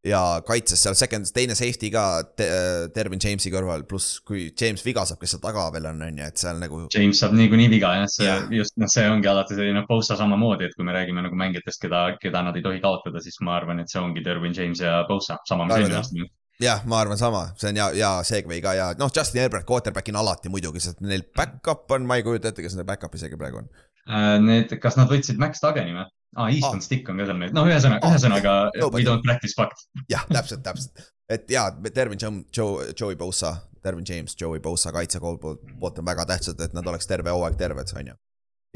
Ja 0.06 0.20
kaitses 0.46 0.82
seal 0.82 0.96
second, 0.98 1.28
teine 1.34 1.54
safety 1.54 1.90
ka 1.94 2.04
te, 2.36 2.46
Dervin 2.94 3.20
Jamesi 3.22 3.52
kõrval, 3.54 3.84
pluss 3.88 4.18
kui 4.26 4.48
James 4.58 4.82
viga 4.82 5.04
saab, 5.06 5.20
kes 5.22 5.36
seal 5.36 5.42
taga 5.44 5.68
veel 5.74 5.86
on, 5.92 6.02
on 6.08 6.18
ju, 6.18 6.28
et 6.32 6.42
seal 6.42 6.58
nagu. 6.58 6.82
James 6.94 7.22
saab 7.22 7.36
niikuinii 7.38 7.68
viga 7.70 7.92
jah, 8.00 8.08
see 8.10 8.26
Jah. 8.26 8.48
just 8.50 8.74
noh, 8.82 8.90
see 8.90 9.06
ongi 9.10 9.30
alati 9.30 9.58
selline 9.58 9.84
Bosa 9.88 10.18
samamoodi, 10.18 10.66
et 10.68 10.76
kui 10.78 10.86
me 10.86 10.94
räägime 10.96 11.22
nagu 11.22 11.38
mängijatest, 11.38 11.82
keda, 11.84 12.04
keda 12.22 12.42
nad 12.48 12.58
ei 12.58 12.64
tohi 12.66 12.82
kaotada, 12.82 13.22
siis 13.22 13.38
ma 13.46 13.54
arvan, 13.60 13.82
et 13.82 13.92
see 13.92 14.00
ongi 14.02 14.24
Derwin 14.26 14.56
James 14.56 14.82
ja 14.82 15.02
Bosa, 15.08 15.38
sama 15.48 15.68
mis 15.68 15.78
eelmine 15.78 16.00
aasta. 16.00 16.26
jah, 16.62 16.82
ma 16.90 16.98
arvan 17.02 17.20
sama, 17.20 17.44
see 17.60 17.70
on 17.70 17.78
hea, 17.78 17.88
hea 18.00 18.10
segway 18.26 18.58
ka 18.64 18.74
ja 18.78 18.88
noh, 18.98 19.12
Justin 19.14 19.44
Herbert 19.44 19.68
quarterback'ina 19.68 20.18
alati 20.18 20.50
muidugi, 20.50 20.82
sest 20.82 20.98
neil 21.06 21.22
back-up 21.36 21.90
on, 21.94 22.10
ma 22.10 22.18
ei 22.18 22.26
kujuta 22.26 22.50
ette, 22.50 22.66
kes 22.66 22.74
neil 22.78 22.88
back-up 22.90 23.14
isegi 23.14 23.38
praegu 23.38 23.62
on. 23.62 23.70
Äh, 24.10 24.34
Need, 24.42 24.74
kas 24.82 24.98
nad 24.98 25.10
võtsid 25.10 25.38
Max 25.38 25.62
Dugani 25.62 25.94
või? 25.94 26.08
aa, 26.36 26.48
Easton 26.50 26.78
Aa. 26.80 26.86
Stick 26.86 27.08
on 27.12 27.18
ka 27.20 27.26
seal 27.28 27.38
meil, 27.40 27.52
noh, 27.56 27.66
ühesõnaga, 27.68 28.00
Aa, 28.06 28.14
ühesõnaga 28.16 28.54
nobody. 28.80 29.02
we 29.02 29.08
don't 29.08 29.24
practice 29.26 29.54
fucked. 29.58 29.84
jah, 30.12 30.24
täpselt, 30.32 30.62
täpselt, 30.66 31.04
et 31.28 31.50
jaa, 31.50 31.68
Dervin 31.94 32.18
Joe, 32.22 32.42
Joe, 32.56 32.92
Joey 33.00 33.16
Bosa, 33.16 33.54
Dervin 33.84 34.04
James, 34.08 34.36
Joey 34.40 34.60
Bosa 34.60 34.92
kaitse 34.94 35.20
poolt, 35.20 35.40
poolt 35.80 35.98
on 35.98 36.06
väga 36.06 36.26
tähtsad, 36.30 36.60
et 36.60 36.72
nad 36.76 36.86
oleks 36.86 37.06
terve 37.10 37.30
hooaeg 37.34 37.56
terved, 37.60 37.92
on 37.98 38.12
ju. 38.12 38.16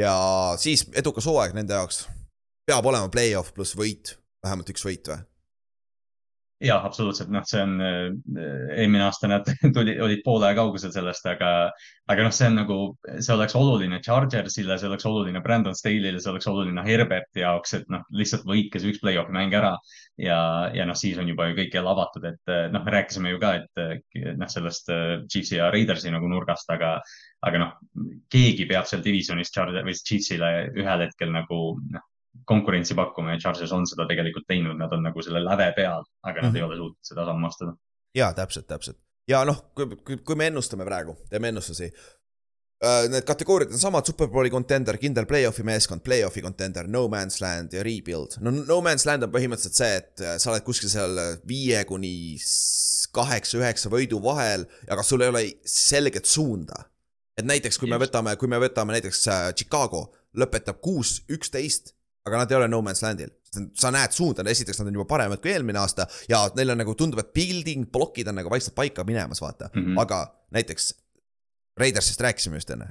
ja 0.02 0.14
siis 0.60 0.86
edukas 0.94 1.26
hooaeg 1.26 1.54
nende 1.56 1.74
jaoks 1.78 2.04
peab 2.66 2.86
olema 2.90 3.08
play-off 3.08 3.52
pluss 3.54 3.76
võit, 3.78 4.16
vähemalt 4.44 4.70
üks 4.74 4.84
võit 4.84 5.08
või? 5.12 5.20
jaa, 6.64 6.78
absoluutselt, 6.88 7.28
noh, 7.32 7.44
see 7.44 7.60
on, 7.60 7.74
eelmine 7.80 9.04
aasta 9.04 9.28
nad 9.28 9.48
tuli, 9.76 9.96
olid 10.00 10.22
poole 10.24 10.48
kaugusel 10.56 10.92
sellest, 10.94 11.26
aga, 11.28 11.50
aga 12.12 12.24
noh, 12.24 12.32
see 12.32 12.48
on 12.48 12.56
nagu, 12.62 12.78
see 13.18 13.34
oleks 13.34 13.56
oluline 13.58 14.00
Chargersile, 14.04 14.78
see 14.80 14.88
oleks 14.88 15.08
oluline 15.08 15.42
Brandon 15.44 15.76
Staley'le, 15.76 16.20
see 16.22 16.32
oleks 16.32 16.48
oluline 16.48 16.84
Herberti 16.86 17.44
jaoks, 17.44 17.76
et 17.80 17.92
noh, 17.92 18.06
lihtsalt 18.16 18.48
võitke 18.48 18.80
see 18.80 18.94
üks 18.94 19.02
play-off'i 19.04 19.36
mäng 19.36 19.54
ära. 19.56 19.74
Ja, 20.16 20.38
ja 20.72 20.88
noh, 20.88 20.96
siis 20.96 21.18
on 21.20 21.28
juba 21.28 21.50
ju 21.50 21.58
kõik 21.58 21.76
jälle 21.76 21.92
avatud, 21.92 22.24
et 22.24 22.54
noh, 22.72 22.84
me 22.84 22.96
rääkisime 22.96 23.34
ju 23.34 23.42
ka, 23.42 23.52
et 23.60 24.34
noh, 24.40 24.48
sellest 24.48 24.88
eh, 24.94 25.06
Chiefsi 25.28 25.58
ja 25.60 25.68
Raidersi 25.74 26.12
nagu 26.14 26.30
nurgast, 26.32 26.72
aga, 26.72 26.96
aga 27.44 27.60
noh, 27.60 27.78
keegi 28.32 28.64
peab 28.70 28.88
seal 28.88 29.04
divisionis 29.04 29.52
Charger 29.52 29.84
või 29.84 29.96
Chiefsile 30.00 30.52
ühel 30.72 31.04
hetkel 31.04 31.36
nagu 31.36 31.60
noh, 31.92 32.12
konkurentsi 32.44 32.94
pakkuma 32.94 33.32
ja 33.32 33.38
Chargers 33.38 33.72
on 33.72 33.86
seda 33.86 34.06
tegelikult 34.06 34.46
teinud, 34.48 34.76
nad 34.78 34.92
on 34.92 35.02
nagu 35.02 35.22
selle 35.22 35.40
läve 35.44 35.72
peal, 35.76 36.04
aga 36.22 36.42
nad 36.42 36.50
Mhm. 36.52 36.56
ei 36.56 36.62
ole 36.62 36.76
suutnud 36.76 37.02
seda 37.02 37.24
sammu 37.24 37.46
astuda. 37.46 37.74
jaa, 38.14 38.32
täpselt, 38.34 38.66
täpselt. 38.66 38.98
ja 39.28 39.44
noh, 39.44 39.64
kui, 39.74 39.86
kui, 40.04 40.16
kui 40.16 40.34
me 40.36 40.46
ennustame 40.46 40.84
praegu, 40.84 41.16
teeme 41.30 41.48
ennustusi. 41.48 41.92
Need 43.08 43.24
kategooriad 43.24 43.70
on 43.72 43.78
samad, 43.80 44.04
superbowli 44.04 44.50
contender, 44.52 44.98
kindel 45.00 45.24
play-off'i 45.24 45.62
meeskond, 45.64 46.02
play-off'i 46.04 46.42
contender, 46.44 46.84
no 46.86 47.06
man's 47.08 47.38
land 47.40 47.72
ja 47.72 47.80
rebuild. 47.82 48.36
no 48.44 48.50
no 48.52 48.76
man's 48.84 49.06
land 49.08 49.24
on 49.24 49.30
põhimõtteliselt 49.32 49.78
see, 49.80 49.94
et 49.96 50.20
äh, 50.20 50.34
sa 50.38 50.50
oled 50.52 50.62
kuskil 50.66 50.90
seal 50.92 51.16
viie 51.48 51.80
kuni 51.88 52.36
s- 52.36 53.08
kaheksa, 53.16 53.56
üheksa 53.62 53.88
võidu 53.88 54.20
vahel, 54.22 54.66
aga 54.92 55.02
sul 55.02 55.24
ei 55.24 55.28
ole 55.32 55.42
selget 55.64 56.26
suunda. 56.28 56.84
et 57.38 57.44
näiteks, 57.48 57.78
kui 57.80 57.88
me 57.88 57.96
võtame, 58.00 58.36
kui 58.36 58.48
me 58.48 58.56
võtame 58.60 58.92
näiteks 58.92 59.24
äh, 59.28 59.52
Chicago 59.56 60.12
lõpetab 60.36 60.78
kuus, 60.84 61.22
üksteist, 61.32 61.94
aga 62.26 62.42
nad 62.42 62.52
ei 62.52 62.58
ole 62.58 62.68
no 62.68 62.82
man's 62.84 63.02
land'il. 63.04 63.32
sa 63.78 63.90
näed 63.94 64.12
suunda, 64.12 64.44
esiteks 64.50 64.80
nad 64.80 64.90
on 64.90 64.98
juba 64.98 65.06
paremad 65.08 65.40
kui 65.40 65.52
eelmine 65.54 65.78
aasta 65.80 66.04
ja 66.28 66.42
neil 66.58 66.74
on 66.74 66.82
nagu 66.82 66.94
tundub, 66.98 67.22
et 67.22 67.32
building, 67.32 67.86
plokid 67.92 68.28
on 68.28 68.36
nagu 68.42 68.50
vaikselt 68.52 68.74
paika 68.76 69.04
minemas, 69.04 69.40
vaata 69.40 69.70
mm. 69.72 69.82
-hmm. 69.82 70.00
aga 70.02 70.20
näiteks 70.50 70.94
Raidersist 71.76 72.20
rääkisime 72.20 72.56
just 72.56 72.70
enne. 72.70 72.88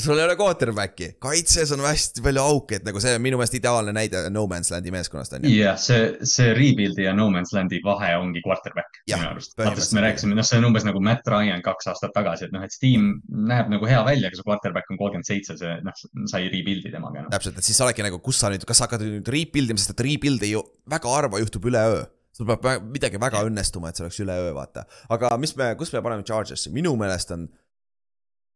Sul 0.00 0.18
ei 0.18 0.24
ole 0.24 0.34
quarterback'i, 0.34 1.12
kaitses 1.22 1.70
on 1.74 1.82
hästi 1.86 2.22
palju 2.24 2.42
auke, 2.42 2.80
et 2.80 2.86
nagu 2.86 2.98
see 3.02 3.12
on 3.14 3.22
minu 3.22 3.38
meelest 3.38 3.54
ideaalne 3.60 3.92
näide 3.94 4.24
No 4.34 4.42
Man's 4.50 4.72
Landi 4.72 4.90
meeskonnast 4.90 5.36
on 5.36 5.44
ju. 5.46 5.52
jah, 5.54 5.76
see, 5.78 6.08
see 6.26 6.50
rebuild'i 6.56 7.06
ja 7.06 7.12
no 7.14 7.28
man's 7.30 7.54
land'i 7.54 7.78
vahe 7.84 8.10
ongi 8.18 8.42
quarterback 8.42 8.98
Jah, 9.06 9.22
minu 9.22 9.36
arust. 9.36 9.54
vaata, 9.58 9.76
sest 9.78 9.94
me 9.94 10.02
rääkisime, 10.02 10.34
noh, 10.34 10.46
see 10.46 10.58
on 10.58 10.66
umbes 10.70 10.86
nagu 10.88 11.02
Matt 11.04 11.30
Ryan 11.30 11.62
kaks 11.62 11.92
aastat 11.92 12.14
tagasi, 12.16 12.48
et 12.48 12.56
noh, 12.56 12.66
et 12.66 12.74
see 12.74 12.82
tiim 12.88 13.06
näeb 13.52 13.70
nagu 13.70 13.86
hea 13.86 14.02
välja, 14.08 14.32
aga 14.32 14.40
see 14.40 14.48
quarterback 14.50 14.90
on 14.90 14.98
kolmkümmend 14.98 15.30
seitse, 15.30 15.58
see 15.62 15.78
noh, 15.86 16.02
sai 16.30 16.50
rebuild'i 16.50 16.90
temaga 16.90 17.22
noh.. 17.22 17.30
täpselt, 17.36 17.62
et 17.62 17.70
siis 17.70 17.78
sa 17.78 17.86
oledki 17.86 18.06
nagu, 18.06 18.18
kus 18.24 18.42
sa 18.42 18.50
nüüd, 18.50 18.66
kas 18.66 18.82
sa 18.82 18.88
hakkad 18.88 19.06
nüüd 19.06 19.30
rebuild 19.30 19.70
ima, 19.76 19.84
sest 19.84 19.94
et 19.94 20.06
rebuild 20.08 20.42
ei 20.42 20.56
ju 20.56 20.66
väga 20.90 21.14
harva 21.14 21.42
juhtub 21.42 21.70
üleöö. 21.70 22.02
sul 22.34 22.50
peab 22.50 22.88
midagi 22.90 23.20
väga 23.22 23.44
õnnestuma, 23.46 23.92
et 23.92 24.00
see 24.00 24.08
oleks 24.08 24.18
üleöö, 24.26 24.50
vaata. 24.58 24.88
aga 25.14 25.36
mis 25.38 25.54
me, 25.54 25.76
kus 25.78 25.94
me 25.94 26.02
paneme 26.02 26.26
Chargersi, 26.26 26.74
minu 26.74 26.96
meelest 26.98 27.30
on 27.30 27.46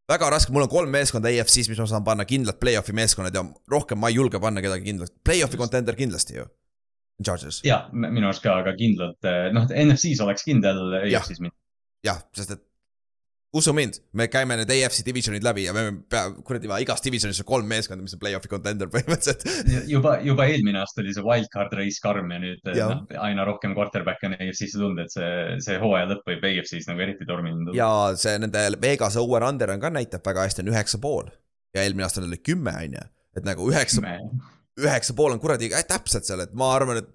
väga 0.09 0.30
raske, 0.32 0.52
mul 0.55 0.64
on 0.64 0.70
kolm 0.72 0.90
meeskonda 0.94 1.30
EFC-s, 1.32 1.68
mis 1.68 1.78
ma 1.82 1.86
saan 1.90 2.05
panna 2.06 2.24
kindlad 2.28 2.59
play-off'i 2.62 2.94
meeskonnad 2.97 3.35
ja 3.36 3.43
rohkem 3.70 4.01
ma 4.01 4.09
ei 4.09 4.16
julge 4.16 4.40
panna 4.40 4.62
kedagi 4.64 4.86
kindlalt. 4.89 5.12
Play-off'i 5.24 5.60
contender 5.60 5.97
kindlasti 5.98 6.39
ju. 6.40 6.47
Chargers, 7.24 7.60
ja 7.66 7.80
minu 7.93 8.28
arust 8.28 8.44
ka, 8.44 8.52
aga 8.60 8.76
kindlalt, 8.78 9.26
noh, 9.52 9.64
NFC-s 9.74 10.20
oleks 10.22 10.44
kindel, 10.47 10.78
Jah. 11.10 11.18
EFC-s 11.24 11.40
mitte. 11.43 11.56
jah, 12.06 12.20
sest 12.36 12.52
et 12.55 12.60
usu 13.57 13.73
mind, 13.73 13.97
me 14.12 14.27
käime 14.29 14.59
need 14.61 14.70
EFC 14.75 15.01
divisionid 15.07 15.45
läbi 15.45 15.65
ja 15.65 15.73
me 15.73 15.85
pea, 16.11 16.27
kuradi, 16.45 16.69
igas 16.85 17.01
divisionis 17.05 17.41
on 17.41 17.47
kolm 17.49 17.69
meeskonda, 17.70 18.05
mis 18.05 18.12
on 18.16 18.20
play-off'i 18.20 18.51
contender 18.51 18.91
põhimõtteliselt. 18.93 19.89
juba, 19.89 20.19
juba 20.25 20.49
eelmine 20.53 20.83
aasta 20.83 21.01
oli 21.01 21.15
see 21.16 21.25
wildcard 21.25 21.73
race 21.79 22.03
karm 22.05 22.29
ja 22.35 22.41
nüüd 22.43 22.69
Jah. 22.77 22.93
noh, 22.93 23.16
aina 23.25 23.47
rohkem 23.49 23.73
quarterback'e 23.79 24.29
on 24.29 24.37
EFC-sse 24.37 24.77
tulnud, 24.77 25.01
et 25.07 25.15
see, 25.15 25.31
see 25.65 25.79
hooaja 25.81 26.11
lõpp 26.12 26.29
võib 26.29 26.45
EFC-s 26.51 26.91
nagu 26.91 27.05
eriti 27.07 27.29
tormiline 27.29 27.70
tulla. 27.70 27.79
ja 27.79 28.20
see 28.20 28.37
nende 28.45 28.66
Vegas'e 28.85 29.25
over-under 29.25 29.73
on 29.73 29.83
ka 29.87 29.93
näitab 29.97 30.29
väga 30.29 30.45
hästi, 30.45 30.66
on 30.66 30.73
üheksa 30.75 31.01
pool. 31.01 31.33
ja 31.77 31.87
eelmine 31.87 32.05
aasta 32.05 32.25
oli 32.25 32.43
kümme, 32.45 32.77
on 32.85 33.01
ju. 33.01 33.09
et 33.41 33.49
nagu 33.49 33.73
üheksa, 33.73 34.05
üheksa 34.85 35.16
pool 35.16 35.39
on 35.39 35.41
kuradi 35.41 35.73
äh, 35.73 35.89
täpselt 35.89 36.29
seal, 36.29 36.45
et 36.45 36.53
ma 36.53 36.75
arvan, 36.77 37.01
et 37.01 37.11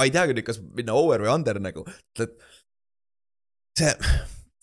ma 0.00 0.08
ei 0.08 0.14
teagi 0.14 0.32
nüüd, 0.32 0.48
kas 0.48 0.64
minna 0.72 0.96
over 0.96 1.20
või 1.20 1.34
under 1.36 1.60
nagu, 1.60 1.84
et 2.16 2.32
see, 3.76 3.92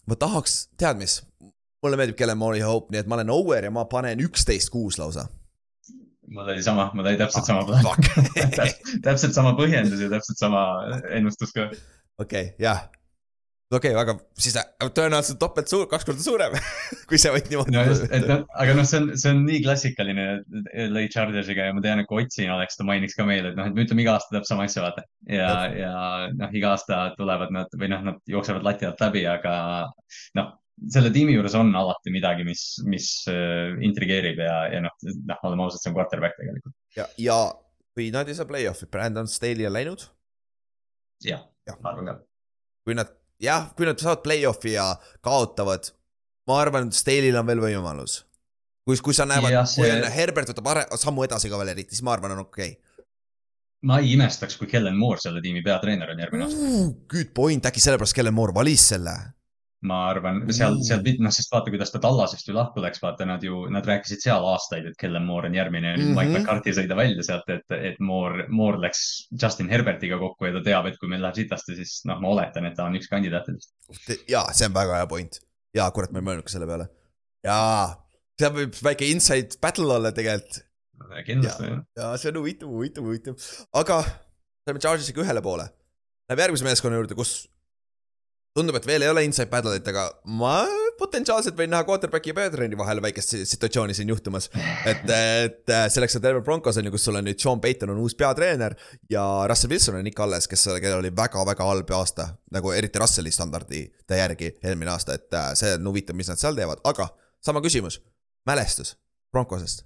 ma 0.07 0.15
tahaks, 0.15 0.67
tead 0.79 0.99
mis, 1.01 1.19
mulle 1.84 1.99
meeldib 1.99 2.17
Kellen 2.19 2.39
Moore'i 2.39 2.63
hoop, 2.65 2.91
nii 2.91 3.01
et 3.03 3.09
ma 3.09 3.17
olen 3.19 3.31
over 3.34 3.67
ja 3.67 3.71
ma 3.73 3.85
panen 3.91 4.21
üksteist 4.23 4.71
kuus 4.73 4.97
lausa. 5.01 5.27
mul 6.27 6.49
oli 6.51 6.63
sama, 6.63 6.89
mul 6.93 7.05
oli 7.07 7.17
täpselt 7.17 7.45
sama 7.45 7.63
Ah, 7.71 7.84
fuck. 7.84 8.09
täpselt 9.07 9.34
sama 9.34 9.53
põhjendus 9.59 10.01
ja 10.03 10.09
täpselt 10.11 10.38
sama 10.39 10.63
ennustus 11.11 11.53
ka. 11.55 11.69
okei, 12.19 12.53
jah. 12.59 12.88
Okei 13.72 13.91
okay,, 13.91 13.99
aga 13.99 14.15
siis 14.39 14.56
tõenäoliselt 14.95 15.39
topelt 15.41 15.72
suur, 15.72 15.88
kaks 15.91 16.06
korda 16.07 16.23
suurem, 16.23 16.56
kui 17.10 17.19
sa 17.22 17.34
võid 17.35 17.49
niimoodi 17.52 17.76
no 17.76 17.84
just, 17.88 18.06
et 18.14 18.27
noh, 18.30 18.45
aga 18.64 18.76
noh, 18.77 18.88
see 18.88 19.02
on, 19.02 19.10
see 19.19 19.34
on 19.34 19.41
nii 19.48 19.64
klassikaline 19.65 20.27
LA 20.88 21.07
Chargersiga 21.14 21.68
ja 21.68 21.76
ma 21.76 21.84
tean, 21.84 22.03
et 22.03 22.10
kui 22.10 22.23
Ott 22.23 22.34
siin 22.34 22.53
oleks, 22.53 22.80
ta 22.80 22.88
mainiks 22.88 23.18
ka 23.18 23.26
meile, 23.27 23.52
et 23.52 23.60
noh, 23.60 23.68
et 23.69 23.76
me 23.76 23.84
ütleme 23.85 24.06
iga 24.06 24.15
aasta 24.18 24.35
täpselt 24.35 24.53
sama 24.53 24.68
asja, 24.69 24.85
vaata. 24.85 25.03
ja, 25.31 25.49
ja 25.76 25.98
noh, 26.38 26.56
iga 26.56 26.72
aasta 26.76 27.02
tulevad 27.19 27.52
nad 27.56 27.76
või 27.76 27.91
noh, 27.91 28.07
nad 28.11 28.31
jooksevad 28.31 28.65
lati 28.68 28.88
alt 28.88 29.03
läbi, 29.03 29.26
aga 29.30 29.57
noh, 30.39 30.56
selle 30.94 31.11
tiimi 31.14 31.35
juures 31.35 31.57
on 31.57 31.73
alati 31.76 32.14
midagi, 32.14 32.48
mis, 32.48 32.64
mis 32.88 33.10
äh, 33.31 33.76
intrigeerib 33.85 34.39
ja, 34.45 34.57
ja 34.73 34.81
noh, 34.85 34.95
noh, 35.03 35.44
oleme 35.49 35.68
ausad, 35.68 35.84
see 35.84 35.91
on 35.91 35.99
quarterback 35.99 36.39
tegelikult. 36.39 36.76
ja, 36.98 37.10
ja 37.22 37.38
kui 37.98 38.11
nad 38.14 38.30
ei 38.30 38.38
saa 38.38 38.48
play-off'i, 38.49 38.89
Brandon 38.94 39.27
Staley 39.27 39.68
on 39.68 39.76
läinud, 39.76 40.10
jah 41.26 41.44
Jah., 41.68 41.77
ma 41.84 41.91
arvan 41.91 42.07
ka. 42.07 42.15
kui 42.88 42.95
nad, 42.95 43.10
jah, 43.43 43.69
kui 43.77 43.85
nad 43.85 43.99
saavad 44.01 44.23
play-off'i 44.26 44.73
ja 44.76 44.88
kaotavad, 45.26 45.91
ma 46.47 46.59
arvan, 46.61 46.88
et 46.89 46.97
Staley'l 46.97 47.38
on 47.39 47.47
veel 47.47 47.59
võimalus. 47.61 48.23
kui, 48.88 48.95
kui 49.03 49.14
sa 49.14 49.26
näevad 49.27 49.51
Jah,, 49.51 49.65
kui 49.68 49.84
see- 49.84 49.95
on 49.97 50.11
Herbert 50.11 50.49
võtab 50.53 50.68
are- 50.72 50.97
sammu 50.97 51.23
edasi 51.27 51.49
ka 51.51 51.57
veel 51.59 51.73
eriti, 51.76 51.95
siis 51.95 52.03
ma 52.07 52.14
arvan, 52.15 52.31
on 52.38 52.45
okei 52.45 52.77
ma 53.88 53.99
ei 53.99 54.14
imestaks, 54.15 54.57
kui 54.57 54.68
Kellen 54.68 54.95
Moore 54.97 55.19
selle 55.22 55.41
tiimi 55.41 55.61
peatreener 55.64 56.09
on 56.09 56.19
järgmine 56.19 56.43
aasta. 56.47 56.59
okay.. 56.59 57.03
Good 57.14 57.34
point, 57.34 57.65
äkki 57.69 57.84
sellepärast 57.84 58.15
Kellen 58.18 58.34
Moore 58.34 58.53
valis 58.55 58.88
selle. 58.89 59.14
Ma 59.86 59.98
arvan, 60.10 60.40
seal, 60.49 60.80
seal, 60.86 61.04
noh, 61.22 61.34
sest 61.34 61.52
vaata, 61.54 61.70
kuidas 61.70 61.91
ta 61.94 61.99
Tallasest 62.02 62.48
ju 62.49 62.56
lahku 62.56 62.82
läks, 62.82 63.02
vaata 63.04 63.28
nad 63.30 63.44
ju, 63.45 63.66
nad 63.74 63.86
rääkisid 63.86 64.24
seal 64.24 64.45
aastaid, 64.49 64.88
et 64.90 64.98
Kellen 64.98 65.28
Moore 65.28 65.52
on 65.52 65.58
järgmine 65.58 65.91
ja 65.91 65.99
nüüd 65.99 66.08
Mhm. 66.08 66.18
Mike 66.18 66.40
McCarthy 66.40 66.72
ei 66.72 66.78
sõida 66.80 66.98
välja 66.98 67.26
sealt, 67.28 67.49
et, 67.54 67.76
et 67.91 67.99
Moore, 67.99 68.48
Moore 68.49 68.82
läks 68.82 69.02
Justin 69.41 69.70
Herbertiga 69.70 70.18
kokku 70.18 70.49
ja 70.49 70.56
ta 70.58 70.64
teab, 70.66 70.90
et 70.90 70.98
kui 70.98 71.10
meil 71.12 71.22
läheb 71.22 71.38
sitasti, 71.38 71.78
siis 71.78 71.99
noh, 72.10 72.18
ma 72.24 72.34
oletan, 72.34 72.66
et 72.66 72.78
ta 72.78 72.88
on 72.90 72.98
üks 72.98 73.10
kandidaatidest. 73.12 73.74
jaa, 74.30 74.45
see 74.54 74.70
on 74.70 74.74
väga 74.78 75.02
hea 75.02 75.10
point. 75.14 75.41
jaa, 75.78 75.90
kurat, 75.94 76.12
ma 76.12 76.24
ei 76.24 76.30
mõelnud 76.30 76.48
ka 76.48 76.56
selle 76.56 76.70
peale. 76.70 76.90
jaa, 77.45 77.91
seal 78.40 78.56
võib 78.56 78.80
väike 78.90 79.12
inside 79.14 79.62
battle 79.62 79.99
olla 79.99 80.12
tegelikult. 80.16 80.64
kindlasti 81.28 81.70
jaa, 81.70 82.16
see 82.18 82.34
on 82.34 82.41
huvitav, 82.41 82.74
huvitav, 82.74 83.06
huvitav. 83.06 83.52
aga 83.78 84.02
lähme 84.68 84.82
Chargersiga 84.82 85.22
ühele 85.24 85.44
poole. 85.45 85.70
Läheme 86.28 86.44
järgmise 86.44 86.66
meeskonna 86.66 86.98
juurde, 86.98 87.16
kus 87.16 87.45
tundub, 88.57 88.75
et 88.79 88.88
veel 88.89 89.05
ei 89.05 89.11
ole 89.11 89.23
inside 89.27 89.49
battle'it, 89.51 89.85
aga 89.91 90.07
ma 90.39 90.55
potentsiaalselt 90.97 91.57
võin 91.59 91.69
näha 91.69 91.85
quarterback'i 91.85 92.31
ja 92.34 92.38
peatreeneri 92.39 92.79
vahel 92.79 93.01
väikest 93.05 93.34
si- 93.35 93.43
situatsiooni 93.45 93.93
siin 93.93 94.09
juhtumas. 94.09 94.49
et, 94.89 95.03
et 95.05 95.73
äh, 95.73 95.85
selleks 95.93 96.17
on 96.17 96.23
Denver 96.25 96.41
Broncos 96.43 96.79
on 96.81 96.89
ju, 96.89 96.93
kus 96.95 97.05
sul 97.07 97.19
on 97.19 97.27
nüüd 97.29 97.39
Sean 97.43 97.61
Payton 97.61 97.93
on 97.93 98.01
uus 98.03 98.15
peatreener 98.17 98.75
ja 99.13 99.23
Russell 99.49 99.71
Wilson 99.75 99.99
on 100.01 100.09
ikka 100.09 100.25
alles, 100.25 100.49
kes, 100.49 100.65
kellel 100.81 100.99
oli 101.03 101.13
väga-väga 101.15 101.69
halb 101.69 101.93
aasta. 101.99 102.31
nagu 102.51 102.71
eriti 102.73 102.99
Russelli 102.99 103.31
standardite 103.31 104.17
järgi 104.17 104.53
eelmine 104.63 104.91
aasta, 104.95 105.19
et 105.19 105.34
äh, 105.38 105.51
see 105.59 105.75
on 105.77 105.91
huvitav, 105.91 106.17
mis 106.17 106.29
nad 106.31 106.41
seal 106.41 106.57
teevad, 106.57 106.81
aga 106.88 107.09
sama 107.43 107.61
küsimus, 107.61 108.01
mälestus 108.47 108.95
Broncosest. 109.31 109.85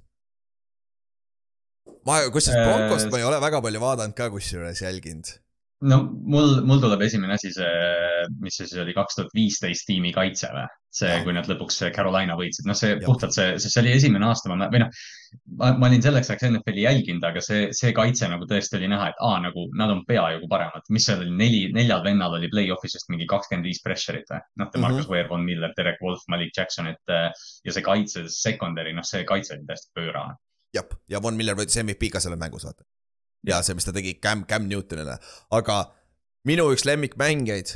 ma, 2.06 2.22
kusjuures 2.34 2.58
Äh, 2.58 2.68
Broncost 2.68 3.12
ma 3.12 3.20
ei 3.20 3.26
ole 3.28 3.40
väga 3.42 3.62
palju 3.62 3.82
vaadanud 3.84 4.16
ka 4.18 4.30
kusjuures 4.34 4.82
jälginud. 4.82 5.28
No 5.82 5.98
mul, 6.12 6.60
mul 6.68 6.82
tuleb 6.82 7.02
esimene 7.08 7.36
asi 7.38 7.50
see, 7.56 8.28
mis 8.44 8.60
see 8.60 8.70
siis 8.70 8.82
oli, 8.84 8.94
kaks 8.94 9.18
tuhat 9.18 9.34
viisteist 9.36 9.88
tiimi 9.90 10.14
kaitse 10.14 10.52
või? 10.54 10.68
see, 10.92 11.12
kui 11.24 11.32
nad 11.32 11.48
lõpuks 11.48 11.78
Carolina 11.96 12.36
võitsid, 12.36 12.66
noh, 12.68 12.76
see 12.76 12.90
ja. 12.92 13.00
puhtalt 13.06 13.32
see, 13.32 13.54
sest 13.64 13.78
see 13.78 13.80
oli 13.80 13.94
esimene 13.96 14.28
aasta, 14.28 14.52
ma, 14.52 14.68
või 14.74 14.82
noh, 14.84 14.90
ma, 15.62 15.70
ma 15.80 15.88
olin 15.88 16.04
selleks 16.04 16.34
ajaks 16.34 16.50
NFL-i 16.50 16.84
jälginud, 16.84 17.24
aga 17.30 17.44
see, 17.46 17.70
see 17.78 17.94
kaitse 17.96 18.28
nagu 18.28 18.44
tõesti 18.50 18.76
oli 18.76 18.90
näha, 18.92 19.08
et 19.14 19.24
aa, 19.24 19.40
nagu 19.46 19.66
nad 19.80 19.94
on 19.94 20.04
peajagu 20.10 20.52
paremad. 20.52 20.84
mis 20.92 21.08
seal 21.08 21.24
oli, 21.24 21.32
neli, 21.40 21.64
neljal 21.78 22.04
vennal 22.04 22.36
oli 22.36 22.52
play-off'is 22.52 22.98
vist 23.00 23.12
mingi 23.14 23.30
kakskümmend 23.32 23.72
viis 23.72 23.80
pressure'it 23.86 24.28
või? 24.36 24.44
noh, 24.60 24.72
Marcus 24.76 24.84
mm 24.84 25.08
-hmm. 25.08 25.12
Ware, 25.16 25.30
Von 25.32 25.48
Miller, 25.48 25.74
Derek 25.80 26.04
Wolf, 26.04 26.28
Malik 26.28 26.52
Jackson, 26.58 26.92
et 26.92 27.16
ja 27.16 27.72
see 27.72 27.88
kaitse, 27.88 28.28
secondary, 28.28 28.92
noh, 28.94 29.08
see 29.08 29.24
kaitse 29.24 29.56
oli 29.56 29.64
täiesti 29.72 29.96
pöörane. 29.96 30.36
jah, 30.76 30.98
ja 31.08 31.24
Von 31.24 31.40
Miller 31.40 31.56
võitis 31.56 31.80
MVP 31.80 32.12
ka 32.12 32.20
selles 32.20 32.40
mängus, 32.40 32.68
vaata. 32.68 32.84
Ja 33.48 33.62
see, 33.66 33.78
mis 33.78 33.88
ta 33.88 33.94
tegi 33.96 34.18
Cam, 34.24 34.46
Cam 34.50 34.68
Newtonile, 34.70 35.18
aga 35.58 35.80
minu 36.48 36.68
üks 36.74 36.86
lemmikmängijaid, 36.90 37.76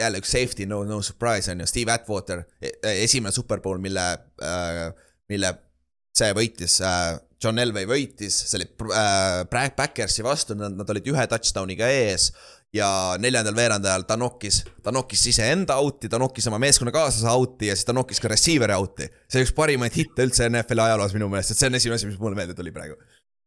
jälle 0.00 0.20
üks 0.22 0.32
safety, 0.32 0.66
no, 0.70 0.82
no 0.88 1.00
surprise 1.04 1.52
on 1.52 1.62
ju, 1.62 1.70
Steve 1.70 1.92
Atwater, 1.94 2.44
e, 2.62 2.72
esimene 3.04 3.34
superpool, 3.34 3.80
mille 3.82 4.06
äh,, 4.42 4.86
mille 5.30 5.52
see 6.16 6.32
võitis 6.36 6.78
äh,, 6.84 7.18
John 7.40 7.60
Elway 7.60 7.86
võitis, 7.88 8.36
see 8.50 8.58
oli 8.58 8.66
äh, 8.92 9.72
Backersi 9.76 10.24
vastu, 10.24 10.56
nad, 10.58 10.88
olid 10.92 11.06
ühe 11.08 11.26
touchdown'iga 11.30 11.88
ees 11.88 12.30
ja 12.76 13.16
neljandal 13.18 13.56
veerandajal 13.56 14.04
ta 14.06 14.18
nokkis, 14.20 14.60
ta 14.84 14.92
nokkis 14.94 15.24
iseenda 15.32 15.78
out'i, 15.82 16.10
ta 16.12 16.20
nokkis 16.22 16.46
oma 16.50 16.60
meeskonnakaaslase 16.62 17.32
out'i 17.32 17.70
ja 17.70 17.74
siis 17.74 17.88
ta 17.88 17.96
nokkis 17.96 18.20
ka 18.22 18.30
receiver'i 18.30 18.76
out'i. 18.76 19.08
see 19.26 19.40
on 19.40 19.46
üks 19.48 19.54
parimaid 19.56 19.96
hitte 19.96 20.26
üldse 20.26 20.46
NFL-i 20.52 20.84
ajaloos 20.84 21.16
minu 21.16 21.30
meelest, 21.32 21.54
et 21.54 21.62
see 21.62 21.70
on 21.72 21.80
esimene 21.80 21.98
asi, 21.98 22.10
mis 22.12 22.20
mulle 22.20 22.38
meelde 22.38 22.54
tuli 22.58 22.74
praegu 22.76 22.94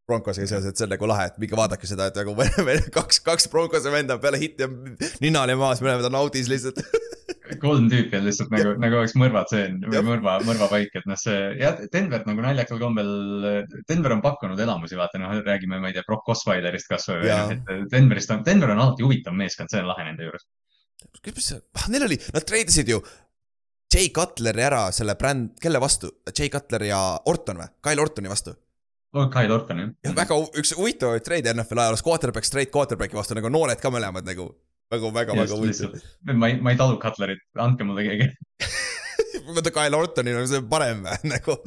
Broncosiga 0.07 0.47
seoses, 0.49 0.73
et 0.73 0.79
see 0.79 0.83
on 0.83 0.91
nagu 0.91 1.07
lahe, 1.07 1.29
et 1.29 1.39
minge 1.39 1.55
vaadake 1.55 1.87
seda, 1.87 2.09
et 2.09 2.17
nagu 2.19 2.35
kaks, 2.97 3.21
kaks 3.23 3.47
Broncose 3.51 3.91
venda 3.93 4.17
peale 4.19 4.39
hitti 4.41 4.65
on 4.67 4.97
ninal 5.23 5.51
ja 5.51 5.55
maas, 5.59 5.79
mõlemad 5.83 6.09
on 6.09 6.17
audis 6.19 6.49
lihtsalt. 6.51 6.81
Kolm 7.63 7.85
tüüpi 7.91 8.17
on 8.17 8.25
lihtsalt 8.27 8.51
nagu, 8.51 8.73
nagu 8.81 8.97
oleks 8.99 9.13
mõrvatseen 9.19 9.77
või 9.85 10.01
mõrva, 10.07 10.35
mõrvapaik, 10.43 10.91
et 10.99 11.07
noh, 11.07 11.19
see 11.19 11.37
jah, 11.59 11.79
Denver 11.93 12.25
nagu 12.27 12.43
naljakal 12.43 12.81
kombel, 12.81 13.11
Denver 13.87 14.15
on 14.17 14.23
pakkunud 14.25 14.59
elamusi, 14.59 14.97
vaata 14.99 15.21
noh, 15.21 15.37
räägime, 15.45 15.79
ma 15.79 15.91
ei 15.91 15.95
tea, 15.95 16.03
Brock 16.07 16.33
Osweilerist 16.33 16.89
kasvõi 16.91 17.21
või 17.21 17.55
et 17.55 17.71
Denverist 17.93 18.33
on, 18.35 18.43
Denver 18.47 18.73
on 18.73 18.83
alati 18.83 19.05
huvitav 19.05 19.37
meeskond, 19.37 19.71
see 19.71 19.83
on 19.83 19.91
lahe 19.91 20.07
nende 20.07 20.27
juures. 20.27 20.47
mis 21.29 21.47
see, 21.47 21.61
ah 21.79 21.87
neil 21.93 22.07
oli, 22.09 22.19
nad 22.35 22.47
treidisid 22.47 22.91
ju 22.91 22.99
Jay 23.93 24.09
Cutleri 24.11 24.65
ära 24.65 24.87
selle 24.91 25.15
bränd, 25.19 25.53
kelle 25.61 25.79
vastu, 25.83 26.09
Jay 26.33 26.51
Cutler 26.51 26.89
ja 26.89 26.99
Orton 27.29 27.61
või, 27.61 27.71
Kyle 27.85 28.03
Ortoni 28.03 28.31
vastu 28.31 28.57
oh,. 29.13 29.29
Kyle 29.33 29.53
Orton 29.55 29.83
jah. 29.83 29.95
ja 30.05 30.15
väga 30.17 30.37
üks 30.59 30.75
huvitavaid 30.77 31.25
treide 31.25 31.53
NFL 31.55 31.85
ajaloos, 31.85 32.05
quarterback 32.05 32.49
straight 32.49 32.73
quarterback'i 32.73 33.19
vastu 33.19 33.37
nagu 33.37 33.51
noored 33.53 33.81
ka 33.81 33.93
mõlemad 33.93 34.27
nagu 34.27 34.49
väga, 34.93 35.13
väga, 35.13 35.37
väga 35.41 35.59
huvitav. 35.59 35.99
ma 36.33 36.51
ei, 36.51 36.59
ma 36.61 36.73
ei 36.73 36.79
talu 36.79 36.99
Cutlerit, 37.01 37.45
andke 37.59 37.87
mulle 37.87 38.05
keegi 38.07 38.31
vaata 39.47 39.71
Kyle 39.73 39.97
Ortonil 39.97 40.37
on 40.39 40.47
see 40.49 40.61
parem 40.69 41.03
nagu 41.33 41.57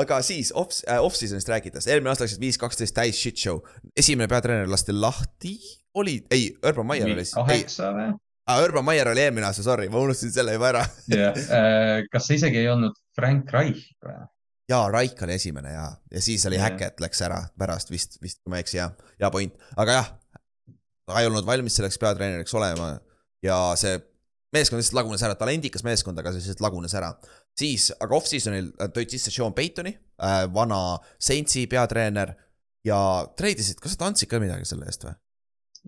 aga 0.00 0.20
siis 0.26 0.52
off, 0.56 0.82
äh, 0.88 1.00
off-season'ist 1.02 1.50
rääkides, 1.50 1.88
eelmine 1.90 2.12
aasta 2.12 2.26
läksid 2.26 2.42
viis, 2.42 2.58
kaksteist 2.60 2.96
täis 2.96 3.20
shit 3.20 3.40
show. 3.40 3.62
esimene 3.96 4.28
peatreener 4.30 4.70
lasti 4.70 4.94
lahti, 4.96 5.56
oli, 6.00 6.18
ei, 6.34 6.52
Urban 6.66 6.88
Meyer 6.90 7.10
oli. 7.14 7.26
kaheksa 7.34 7.90
või? 7.96 8.12
aa, 8.48 8.60
Urban 8.64 8.86
Meyer 8.86 9.10
oli 9.12 9.24
eelmine 9.26 9.48
aasta, 9.48 9.66
sorry, 9.66 9.88
ma 9.92 10.02
unustasin 10.04 10.34
selle 10.34 10.56
juba 10.56 10.70
ära. 10.72 10.84
jah, 11.12 11.42
äh, 11.44 11.96
kas 12.12 12.30
see 12.30 12.40
isegi 12.40 12.62
ei 12.62 12.70
olnud 12.72 12.96
Frank 13.16 13.52
Reich 13.54 13.90
või? 14.04 14.22
Jaa, 14.70 14.88
Raik 14.90 15.22
oli 15.26 15.36
esimene 15.36 15.72
ja, 15.74 15.86
ja 16.10 16.22
siis 16.24 16.46
oli. 16.48 16.58
Hackett 16.60 17.00
läks 17.02 17.22
ära 17.26 17.42
pärast 17.58 17.90
vist, 17.92 18.18
vist 18.22 18.40
kui 18.42 18.52
ma 18.52 18.60
ei 18.60 18.66
eksi, 18.66 18.78
jah, 18.80 18.94
hea 19.20 19.30
point, 19.34 19.56
aga 19.76 19.98
jah. 19.98 20.10
ta 21.04 21.20
ei 21.20 21.28
olnud 21.28 21.46
valmis 21.46 21.76
selleks 21.76 22.00
peatreeneriks 22.00 22.54
olema 22.56 22.94
ja 23.44 23.58
see 23.80 23.98
meeskond 24.54 24.80
lihtsalt 24.80 25.00
lagunes 25.00 25.24
ära, 25.26 25.36
talendikas 25.38 25.84
meeskond, 25.86 26.18
aga 26.20 26.32
see 26.32 26.42
lihtsalt 26.42 26.62
lagunes 26.64 26.94
ära. 26.96 27.10
siis, 27.58 27.90
aga 28.00 28.16
off-season'il 28.16 28.70
tõid 28.94 29.12
sisse 29.14 29.32
Sean 29.34 29.54
Paytoni 29.56 29.92
äh,, 29.94 30.44
vana 30.54 30.98
Saintsi 31.22 31.66
peatreener 31.70 32.34
ja 32.86 32.98
treidisid, 33.38 33.80
kas 33.82 33.98
sa 33.98 34.08
andsid 34.08 34.30
ka 34.30 34.40
midagi 34.42 34.68
selle 34.68 34.88
eest 34.90 35.06
või? 35.06 35.14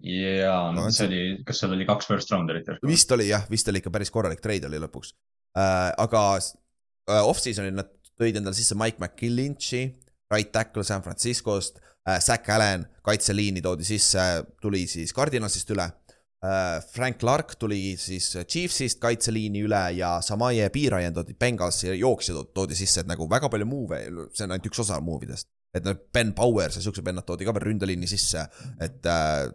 jaa, 0.04 0.72
no 0.76 0.90
see 0.92 1.08
oli, 1.08 1.20
kas 1.46 1.62
seal 1.62 1.72
oli 1.72 1.88
kaks 1.88 2.10
first 2.10 2.32
rounder'it? 2.34 2.68
vist 2.86 3.12
oli 3.16 3.30
jah, 3.30 3.46
vist 3.50 3.68
oli 3.72 3.80
ikka 3.80 3.94
päris 3.94 4.12
korralik 4.12 4.42
treid 4.44 4.66
oli 4.68 4.80
lõpuks 4.82 5.14
äh,. 5.56 5.92
aga 5.96 6.26
äh, 6.36 7.22
off-season'il 7.22 7.78
nad 7.78 7.95
tõid 8.20 8.40
endale 8.40 8.56
sisse 8.56 8.76
Mike 8.78 9.00
McKillinchi, 9.00 9.84
right 10.32 10.50
tackle 10.52 10.84
San 10.84 11.02
Franciscost 11.02 11.78
äh,, 12.08 12.20
Zack 12.20 12.48
Allan 12.50 12.86
kaitseliini 13.02 13.62
toodi 13.62 13.84
sisse, 13.86 14.20
tuli 14.62 14.86
siis 14.90 15.14
Cardinalsist 15.14 15.70
üle 15.74 15.86
äh,. 15.86 16.80
Frank 16.92 17.18
Clark 17.20 17.56
tuli 17.58 17.96
siis 18.00 18.32
Chiefsist 18.48 19.00
kaitseliini 19.02 19.62
üle 19.66 19.82
ja 19.98 20.16
Samaje 20.22 20.68
Piirajan 20.70 21.14
toodi 21.14 21.34
Bengalsi 21.34 21.92
jooksja 21.98 22.42
toodi 22.54 22.78
sisse, 22.78 23.04
et 23.04 23.10
nagu 23.10 23.28
väga 23.30 23.50
palju 23.52 23.68
move'e, 23.68 24.08
see 24.32 24.46
on 24.46 24.56
ainult 24.56 24.70
üks 24.70 24.82
osa 24.84 25.00
move 25.00 25.28
idest. 25.28 25.50
et 25.76 25.84
noh, 25.84 25.96
Ben 26.12 26.30
Powers 26.32 26.78
ja 26.78 26.80
siuksed 26.80 27.04
vennad 27.04 27.26
toodi 27.28 27.44
ka 27.44 27.52
veel 27.52 27.66
ründeliini 27.68 28.08
sisse, 28.08 28.46
et 28.80 29.06
äh, 29.06 29.50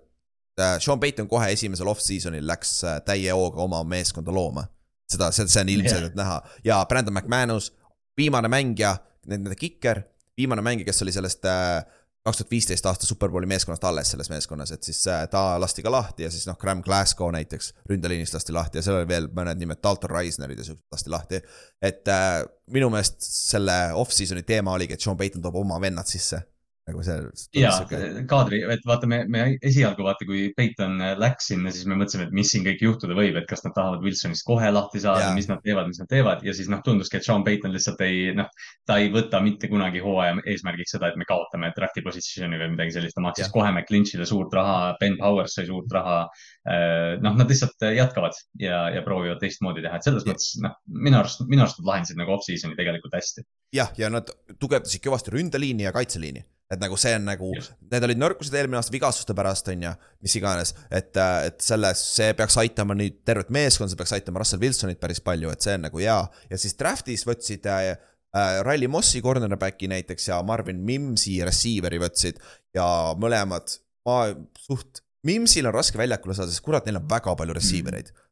äh 0.62 0.76
Sean 0.80 1.00
Payton 1.00 1.28
kohe 1.28 1.48
esimesel 1.50 1.90
off-season'il 1.90 2.46
läks 2.46 2.84
äh, 2.86 3.00
täie 3.06 3.34
hooga 3.34 3.64
oma 3.64 3.82
meeskonda 3.84 4.32
looma. 4.32 4.68
seda, 5.12 5.28
see, 5.36 5.44
see 5.52 5.60
on 5.60 5.70
ilmselgelt 5.70 6.14
yeah. 6.14 6.20
näha 6.22 6.36
ja 6.64 6.76
Brandon 6.88 7.14
McManus 7.14 7.72
viimane 8.18 8.52
mängija, 8.52 8.96
nende 9.28 9.56
kiker, 9.56 10.02
viimane 10.38 10.64
mängija, 10.66 10.90
kes 10.90 11.02
oli 11.06 11.14
sellest 11.16 11.46
äh, 11.46 11.82
kaks 12.24 12.38
tuhat 12.38 12.52
viisteist 12.52 12.86
aasta 12.86 13.06
superbowli 13.06 13.50
meeskonnast 13.50 13.84
alles 13.84 14.12
selles 14.14 14.30
meeskonnas, 14.30 14.72
et 14.72 14.84
siis 14.84 15.00
äh, 15.10 15.24
ta 15.30 15.60
lasti 15.62 15.82
ka 15.82 15.92
lahti 15.92 16.28
ja 16.28 16.32
siis 16.32 16.46
noh, 16.48 16.58
Graham 16.62 16.84
Glasgow 16.86 17.32
näiteks 17.34 17.74
ründeliinist 17.90 18.38
lasti 18.38 18.54
lahti 18.54 18.78
ja 18.78 18.86
seal 18.86 19.00
oli 19.00 19.10
veel 19.10 19.30
mõned 19.34 19.58
nimed, 19.62 19.82
Dalton 19.84 20.14
Reisnerid 20.14 20.62
ja 20.62 20.68
siuksed 20.68 20.86
lasti 20.94 21.14
lahti. 21.14 21.42
et 21.82 22.08
äh, 22.08 22.44
minu 22.70 22.92
meelest 22.94 23.26
selle 23.26 23.78
off-season'i 23.98 24.46
teema 24.46 24.78
oligi, 24.78 24.94
et 24.94 25.02
Sean 25.02 25.18
Payton 25.18 25.42
toob 25.42 25.58
oma 25.64 25.82
vennad 25.82 26.10
sisse 26.10 26.44
nagu 26.92 27.04
see. 27.06 27.62
ja 27.62 27.74
okay. 27.82 28.24
kaadri, 28.30 28.62
et 28.76 28.86
vaata, 28.88 29.10
me, 29.10 29.24
me 29.32 29.46
esialgu 29.58 30.06
vaata, 30.06 30.28
kui 30.28 30.50
Peiton 30.58 31.00
läks 31.20 31.52
sinna, 31.54 31.74
siis 31.74 31.88
me 31.90 31.98
mõtlesime, 32.00 32.28
et 32.30 32.36
mis 32.36 32.52
siin 32.54 32.66
kõik 32.68 32.84
juhtuda 32.86 33.18
võib, 33.18 33.40
et 33.40 33.48
kas 33.50 33.66
nad 33.66 33.76
tahavad 33.78 34.04
Wilsonist 34.06 34.46
kohe 34.48 34.72
lahti 34.72 35.02
saada, 35.04 35.32
mis 35.38 35.50
nad 35.50 35.64
teevad, 35.66 35.90
mis 35.92 36.02
nad 36.02 36.10
teevad 36.12 36.46
ja 36.46 36.56
siis 36.58 36.70
noh, 36.72 36.84
tunduski, 36.86 37.20
et 37.20 37.28
Sean 37.28 37.46
Peiton 37.48 37.74
lihtsalt 37.74 38.02
ei 38.06 38.32
noh, 38.38 38.50
ta 38.88 39.00
ei 39.02 39.12
võta 39.14 39.42
mitte 39.44 39.70
kunagi 39.72 40.02
hooaja 40.04 40.38
eesmärgiks 40.46 40.96
seda, 40.96 41.12
et 41.12 41.20
me 41.20 41.28
kaotame 41.30 41.72
draft'i 41.78 42.04
positsiooni 42.06 42.60
või 42.60 42.72
midagi 42.76 42.96
sellist, 42.98 43.18
ta 43.18 43.26
maksis 43.26 43.52
kohe 43.54 43.72
McClinchile 43.72 44.28
suurt 44.30 44.54
raha, 44.58 44.96
Ben 45.02 45.18
Powers 45.20 45.58
sai 45.58 45.68
suurt 45.70 45.92
raha. 45.96 46.22
Äh, 46.62 47.18
noh, 47.24 47.36
nad 47.38 47.50
lihtsalt 47.50 47.82
jätkavad 47.96 48.38
ja, 48.62 48.84
ja 48.94 49.02
proovivad 49.06 49.42
teistmoodi 49.42 49.84
teha, 49.86 49.98
et 49.98 50.08
selles 50.08 50.26
ja. 50.26 50.34
mõttes 50.34 50.54
noh, 50.64 50.78
minu 50.94 51.22
arust, 51.22 51.44
minu 51.50 51.66
arust 51.66 51.82
nad 51.82 51.92
lahendasid 51.92 52.22
nagu 52.22 52.36
off-season'i 52.36 52.78
tegelikult 52.78 53.18
hästi. 53.18 53.46
jah, 53.76 53.94
ja 53.98 54.12
nad 54.14 54.30
tugevdasid 54.60 55.04
kõvasti 55.06 55.34
ründeliini 55.34 55.88
ja 55.88 55.96
kaitseliini 55.96 56.44
et 56.72 56.80
nagu 56.80 56.98
see 57.00 57.12
on 57.18 57.26
nagu, 57.28 57.50
need 57.92 58.06
olid 58.08 58.22
nõrkused 58.22 58.56
eelmine 58.56 58.80
aasta 58.80 58.94
vigastuste 58.94 59.36
pärast, 59.38 59.68
on 59.74 59.84
ju, 59.88 59.92
mis 60.24 60.38
iganes. 60.40 60.74
et, 60.90 61.12
äh, 61.20 61.50
et 61.50 61.60
selles, 61.66 62.04
see 62.16 62.32
peaks 62.38 62.58
aitama 62.62 62.96
nüüd 62.98 63.20
tervet 63.28 63.52
meeskonda, 63.54 63.92
see 63.92 64.00
peaks 64.00 64.16
aitama 64.18 64.42
Russell 64.42 64.64
Wilsonit 64.64 65.02
päris 65.02 65.22
palju, 65.24 65.52
et 65.52 65.62
see 65.66 65.76
on 65.76 65.86
nagu 65.88 66.02
hea. 66.02 66.18
ja 66.50 66.62
siis 66.62 66.78
draft'is 66.80 67.28
võtsid 67.28 67.68
äh, 67.68 67.92
äh, 67.92 68.56
Riley 68.68 68.92
Mossi 68.92 69.22
cornerback'i 69.26 69.92
näiteks 69.92 70.32
ja 70.32 70.42
Marvin 70.48 70.82
Mimsi 70.88 71.42
receiver'i 71.46 72.02
võtsid. 72.02 72.42
ja 72.78 72.88
mõlemad, 73.20 73.78
ma 74.08 74.24
suht, 74.60 75.04
Mimsil 75.28 75.68
on 75.70 75.76
raske 75.76 76.00
väljakule 76.00 76.34
saada, 76.34 76.50
sest 76.50 76.66
kurat, 76.66 76.88
neil 76.88 76.98
on 76.98 77.10
väga 77.10 77.36
palju 77.38 77.54
receiver 77.60 78.00
eid 78.00 78.10
mm 78.16 78.28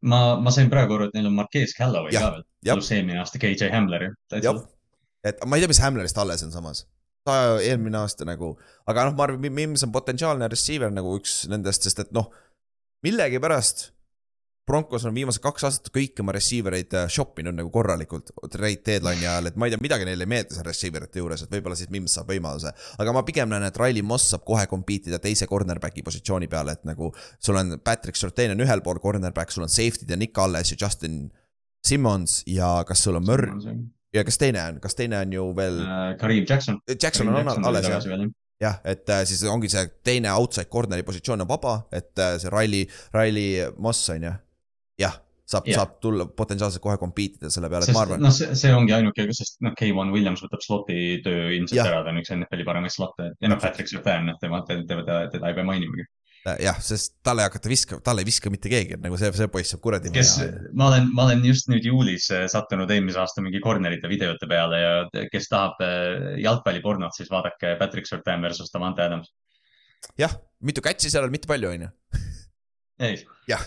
ma, 0.00 0.20
ma 0.40 0.52
sain 0.54 0.70
praegu 0.72 0.96
aru, 0.96 1.10
et 1.10 1.16
neil 1.16 1.28
on 1.28 1.36
Marquez 1.36 1.74
Callaway 1.76 2.14
ja, 2.14 2.22
ka 2.22 2.38
veel, 2.38 2.44
pluss 2.70 2.92
eelmine 2.96 3.20
aasta 3.20 3.40
KJ 3.40 3.68
Hamler 3.74 4.06
et 4.08 5.42
ma 5.44 5.58
ei 5.58 5.64
tea, 5.64 5.68
mis 5.68 5.82
Hamlerist 5.82 6.20
alles 6.20 6.44
on 6.46 6.54
samas 6.54 6.86
ta 7.26 7.36
eelmine 7.60 8.00
aasta 8.00 8.26
nagu, 8.28 8.54
aga 8.88 9.08
noh, 9.08 9.16
ma 9.16 9.26
arvan, 9.26 9.48
Mims 9.52 9.84
on 9.86 9.92
potentsiaalne 9.94 10.48
receiver 10.50 10.92
nagu 10.92 11.12
üks 11.18 11.42
nendest, 11.52 11.86
sest 11.86 12.06
et 12.06 12.14
noh, 12.16 12.30
millegipärast 13.04 13.90
Broncos 14.70 15.04
on 15.08 15.14
viimased 15.16 15.42
kaks 15.42 15.64
aastat 15.66 15.88
kõiki 15.90 16.22
oma 16.22 16.34
receiver 16.36 16.76
eid 16.76 16.92
äh, 16.94 17.08
shop 17.10 17.40
inud 17.42 17.56
nagu 17.56 17.72
korralikult 17.74 18.30
trade 18.52 18.84
deadline'i 18.86 19.26
ajal, 19.26 19.48
et 19.50 19.56
ma 19.58 19.66
ei 19.66 19.74
tea, 19.74 19.82
midagi 19.82 20.06
neile 20.06 20.26
ei 20.26 20.30
meeldi 20.30 20.54
seal 20.54 20.68
receiver 20.68 21.06
ite 21.08 21.18
juures, 21.18 21.42
et 21.42 21.54
võib-olla 21.56 21.78
siis 21.78 21.90
Mims 21.90 22.14
saab 22.14 22.30
võimaluse. 22.30 22.70
aga 23.02 23.14
ma 23.16 23.24
pigem 23.26 23.50
näen, 23.50 23.66
et 23.66 23.80
Riley 23.80 24.04
Moss 24.06 24.30
saab 24.30 24.44
kohe 24.46 24.68
compete 24.70 25.10
ida 25.10 25.18
teise 25.22 25.48
cornerback'i 25.50 26.04
positsiooni 26.06 26.46
peale, 26.52 26.76
et 26.78 26.86
nagu 26.86 27.10
sul 27.42 27.58
on 27.58 27.78
Patrick 27.82 28.20
Surtain 28.20 28.54
on 28.54 28.62
ühel 28.62 28.84
pool 28.84 29.02
cornerback, 29.02 29.50
sul 29.50 29.66
on 29.66 29.72
safety'd 29.72 30.12
ja 30.12 30.20
Nick 30.20 30.38
Alles 30.38 30.70
ja 30.70 30.78
Justin 30.84 31.24
Simmons 31.86 32.42
ja 32.46 32.76
kas 32.86 33.02
sul 33.08 33.18
on 33.18 33.26
Murr-, 33.26 33.50
ja 34.14 34.24
kes 34.26 34.38
teine 34.40 34.62
on, 34.68 34.80
kas 34.82 34.98
teine 34.98 35.20
on 35.22 35.32
ju 35.32 35.48
veel 35.56 35.80
uh,? 35.84 36.04
Kareem 36.20 36.46
Jackson. 36.48 36.80
Jackson 36.90 37.30
Kareem 37.30 37.50
on 37.54 37.70
alles 37.70 37.88
jah 37.88 38.30
jah, 38.60 38.76
et 38.84 39.08
äh, 39.08 39.24
siis 39.24 39.42
ongi 39.48 39.70
see 39.72 39.86
teine 40.04 40.32
outside 40.34 40.68
corner'i 40.72 41.04
positsioon 41.06 41.40
on 41.44 41.48
vaba, 41.48 41.78
et 41.96 42.18
äh, 42.20 42.36
see 42.42 42.52
Riley, 42.52 42.86
Riley 43.14 43.70
Moss 43.80 44.10
on 44.12 44.26
ju, 44.28 44.32
jah, 45.00 45.16
saab 45.48 45.68
yeah., 45.68 45.80
saab 45.80 45.96
tulla 46.04 46.26
potentsiaalselt 46.36 46.84
kohe 46.84 46.98
compete 47.00 47.40
ida 47.40 47.52
selle 47.52 47.70
peale, 47.72 47.88
et 47.88 47.96
ma 47.96 48.04
arvan. 48.04 48.22
noh, 48.22 48.34
see, 48.34 48.52
see 48.58 48.74
ongi 48.76 48.94
ainuke, 48.96 49.26
sest 49.36 49.62
noh, 49.64 49.72
K1 49.78 50.12
Williams 50.14 50.44
võtab 50.44 50.64
slot'i 50.64 51.00
töö 51.24 51.48
ilmselt 51.56 51.80
ja. 51.80 51.88
ära, 51.88 52.04
ta 52.04 52.12
on 52.12 52.20
üks 52.20 52.32
NFL-i 52.36 52.68
paremaid 52.68 52.94
slot'e 52.94 53.30
ja 53.32 53.52
noh, 53.52 53.60
Patrick 53.62 53.90
Surtain, 53.90 54.28
noh, 54.28 54.36
tema, 54.42 54.60
teda, 54.68 55.22
teda 55.32 55.48
ei 55.48 55.56
pea 55.56 55.66
mainimagi 55.66 56.06
jah, 56.44 56.78
sest 56.82 57.18
talle 57.24 57.44
ei 57.44 57.50
hakata 57.50 57.70
viskama, 57.70 58.02
talle 58.04 58.24
ei 58.24 58.28
viska 58.28 58.52
mitte 58.52 58.70
keegi, 58.72 58.96
et 58.96 59.02
nagu 59.04 59.18
see, 59.20 59.30
see 59.36 59.48
poiss 59.52 59.74
saab 59.74 59.82
kuradi. 59.84 60.12
kes, 60.14 60.32
ma 60.76 60.88
olen, 60.88 61.10
ma 61.16 61.26
olen 61.26 61.42
just 61.44 61.68
nüüd 61.72 61.84
juulis 61.86 62.30
äh, 62.34 62.46
sattunud 62.50 62.90
eelmise 62.90 63.20
aasta 63.20 63.44
mingi 63.44 63.60
corner'ite 63.64 64.08
videote 64.10 64.48
peale 64.50 64.80
ja 64.80 65.26
kes 65.32 65.50
tahab 65.52 65.82
äh, 65.84 66.38
jalgpallipornot, 66.40 67.16
siis 67.16 67.30
vaadake 67.32 67.74
Patrick 67.80 68.08
Surtain 68.08 68.42
versus 68.44 68.72
Davante 68.72 69.04
Adams. 69.04 69.32
jah, 70.20 70.32
mitu 70.64 70.84
catch'i 70.84 71.12
seal 71.12 71.28
on, 71.28 71.34
mitte 71.34 71.50
palju, 71.50 71.74
on 71.74 71.86
ju. 71.86 71.92
ei, 73.10 73.20
jah, 73.50 73.64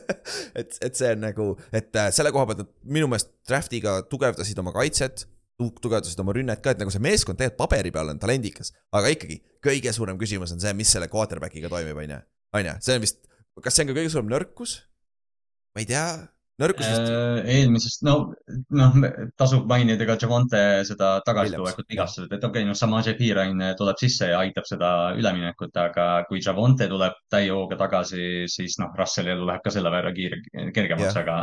et, 0.60 0.78
et 0.78 0.94
see 0.94 1.12
on 1.16 1.26
nagu, 1.26 1.50
et 1.74 1.90
äh, 1.98 2.12
selle 2.14 2.34
koha 2.34 2.46
pealt 2.50 2.64
nad 2.64 2.74
minu 2.98 3.10
meelest 3.10 3.34
draft'iga 3.50 3.98
tugevdasid 4.10 4.62
oma 4.62 4.74
kaitset, 4.78 5.26
tugevdasid 5.58 6.20
oma 6.22 6.34
rünnet 6.36 6.62
ka, 6.62 6.74
et 6.74 6.80
nagu 6.80 6.92
see 6.92 7.02
meeskond 7.02 7.38
tegelikult 7.38 7.60
paberi 7.60 7.92
peal 7.94 8.12
on 8.12 8.20
talendikas, 8.22 8.72
aga 8.94 9.12
ikkagi 9.14 9.40
kõige 9.64 9.92
suurem 9.94 10.18
küsimus 10.20 10.54
on 10.54 10.62
see, 10.62 10.72
mis 10.76 10.90
selle 10.94 11.10
quarterback'iga 11.12 11.70
toimib, 11.72 11.98
on 11.98 12.14
ju, 12.16 12.20
on 12.58 12.68
ju, 12.68 12.76
see 12.86 12.96
on 12.96 13.04
vist, 13.04 13.22
kas 13.62 13.76
see 13.76 13.84
on 13.84 13.92
ka 13.92 13.98
kõige 14.00 14.14
suurem 14.14 14.32
nõrkus? 14.32 14.80
ma 15.72 15.80
ei 15.80 15.88
tea, 15.88 16.06
nõrkus 16.60 16.88
vist, 16.88 17.12
Äh, 17.12 17.50
eelmisest, 17.56 18.04
no, 18.06 18.14
noh, 18.76 18.96
tasub 19.40 19.64
mainida 19.70 20.06
ka 20.08 20.16
Javante 20.20 20.60
seda 20.88 21.14
tagasitulekut 21.26 21.88
vigastused, 21.90 22.30
et 22.30 22.44
okei 22.44 22.62
okay,, 22.62 22.68
noh, 22.68 22.78
Samaje 22.78 23.14
Piirain 23.18 23.60
tuleb 23.78 24.00
sisse 24.00 24.32
ja 24.32 24.40
aitab 24.42 24.68
seda 24.68 24.90
üleminekut, 25.18 25.74
aga 25.80 26.08
kui 26.28 26.42
Javante 26.44 26.88
tuleb 26.90 27.16
täie 27.32 27.52
hooga 27.52 27.78
tagasi, 27.80 28.48
siis 28.52 28.78
noh, 28.82 28.92
Russell 28.98 29.32
elu 29.32 29.46
läheb 29.48 29.64
ka 29.64 29.74
selle 29.74 29.92
võrra 29.92 30.12
kiire, 30.16 30.42
kergemaks 30.74 31.18
aga 31.22 31.42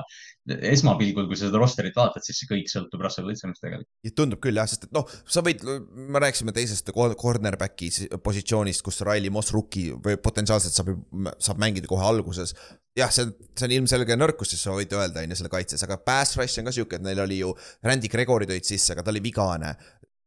esmapilgul, 0.50 1.28
kui 1.30 1.38
sa 1.38 1.48
seda 1.48 1.62
rosterit 1.62 1.98
vaatad, 1.98 2.24
siis 2.26 2.42
see 2.42 2.50
kõik 2.50 2.70
sõltub 2.72 3.04
Russell 3.04 3.28
Wilsonist 3.30 3.62
tegelikult. 3.64 4.14
tundub 4.18 4.42
küll 4.44 4.60
jah, 4.60 4.68
sest 4.70 4.88
et 4.88 4.96
noh, 4.96 5.06
sa 5.30 5.44
võid, 5.46 5.64
me 5.90 6.22
rääkisime 6.24 6.54
teisest 6.56 6.90
cor- 6.96 7.16
cornerback'i 7.20 7.92
si- 7.94 8.10
positsioonist, 8.24 8.84
kus 8.86 9.02
Riley 9.06 9.34
Moss 9.34 9.54
rookie 9.56 9.94
või 9.94 10.18
potentsiaalselt 10.22 10.76
saab, 10.76 10.94
saab 11.38 11.62
mängida 11.62 11.90
kohe 11.92 12.06
alguses. 12.06 12.56
jah, 13.00 13.14
see 13.14 13.28
on, 13.28 13.34
see 13.58 13.68
on 13.68 13.76
ilmselge 13.78 14.18
nõrkus, 14.20 14.54
siis 14.54 14.66
sa 14.66 14.74
võid 14.76 14.94
öelda, 14.96 15.24
on 15.24 15.34
ju, 15.34 15.40
selle 15.40 15.52
kaitses, 15.54 15.84
aga 15.86 16.00
pass 16.04 16.38
rush 16.40 16.62
on 16.62 16.70
ka 16.70 16.76
sihuke, 16.76 17.00
et 17.00 17.06
neil 17.06 17.22
oli 17.24 17.42
ju, 17.42 17.54
Randy 17.86 18.12
Gregory 18.12 18.50
tõid 18.50 18.68
sisse, 18.68 18.94
aga 18.96 19.06
ta 19.06 19.14
oli 19.14 19.24
vigane. 19.24 19.76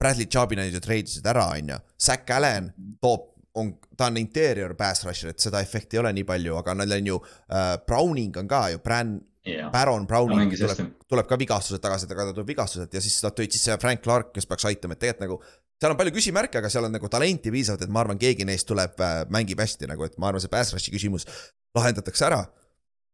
Bradley 0.03 0.27
Chubb'i 0.27 0.59
nad 0.59 0.73
ju 0.73 0.81
treidisid 0.83 1.27
ära, 1.31 1.47
on 1.55 1.75
ju, 1.75 1.83
Zack 2.03 2.31
Allan 2.35 2.73
toob, 3.03 3.29
on, 3.61 3.75
ta 3.99 4.09
on 4.09 4.17
interior 4.17 4.73
pass 4.79 5.05
rusher, 5.07 5.35
et 5.35 5.45
seda 5.45 5.61
efekti 5.63 5.99
ei 5.99 6.03
ole 6.03 6.15
nii 6.17 6.25
palju, 6.29 6.57
aga 6.59 6.75
neil 6.81 6.97
on 6.97 7.11
ju 7.13 7.19
äh,, 7.21 7.75
Browning 7.87 8.41
on 8.41 8.49
ka 8.51 8.63
ju, 8.73 8.81
Bran-, 8.83 9.19
jaa, 9.47 9.69
Baron 9.75 10.07
Browning 10.09 10.55
hästi 10.55 10.65
tuleb, 10.65 10.95
tuleb 11.13 11.29
ka 11.29 11.39
vigastused 11.41 11.83
tagasi, 11.85 12.09
aga 12.09 12.31
ta 12.31 12.37
tuleb 12.39 12.55
vigastused 12.55 12.97
ja 12.97 13.03
siis 13.05 13.19
nad 13.27 13.37
tõid 13.37 13.53
sisse 13.53 13.77
Frank 13.83 14.01
Clark, 14.05 14.33
kes 14.33 14.49
peaks 14.49 14.67
aitama, 14.71 14.97
et 14.97 15.05
tegelikult 15.05 15.29
nagu 15.29 15.61
seal 15.83 15.93
on 15.93 15.99
palju 15.99 16.15
küsimärke, 16.15 16.61
aga 16.61 16.71
seal 16.71 16.87
on 16.87 16.95
nagu 16.95 17.11
talenti 17.11 17.51
piisavalt, 17.51 17.83
et 17.83 17.93
ma 17.93 18.05
arvan, 18.05 18.21
keegi 18.21 18.47
neist 18.47 18.69
tuleb, 18.69 19.01
mängib 19.35 19.61
hästi 19.63 19.91
nagu, 19.91 20.07
et 20.07 20.15
ma 20.23 20.31
arvan, 20.31 20.43
see 20.43 20.53
pass 20.53 20.75
rush'i 20.75 20.95
küsimus 20.95 21.27
lahendatakse 21.75 22.29
ära. 22.29 22.45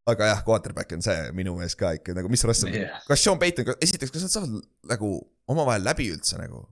Aga 0.08 0.32
jah, 0.32 0.42
quarterback 0.46 0.96
on 0.96 1.04
see 1.04 1.28
minu 1.36 1.54
meelest 1.58 1.78
ka 1.80 1.92
ikka 1.98 2.16
nagu, 2.16 2.30
mis 2.32 2.44
Russell 2.48 2.74
Jah. 2.74 2.98
kas 3.08 3.22
Sean 3.22 3.38
Payton, 3.40 3.76
esiteks, 3.84 4.12
kas 4.14 4.26
nad 4.26 4.34
saavad 4.34 4.58
nagu 4.94 5.12
omavahel 5.52 5.84
läbi 5.84 6.10
üldse 6.14 6.40
nagu? 6.40 6.64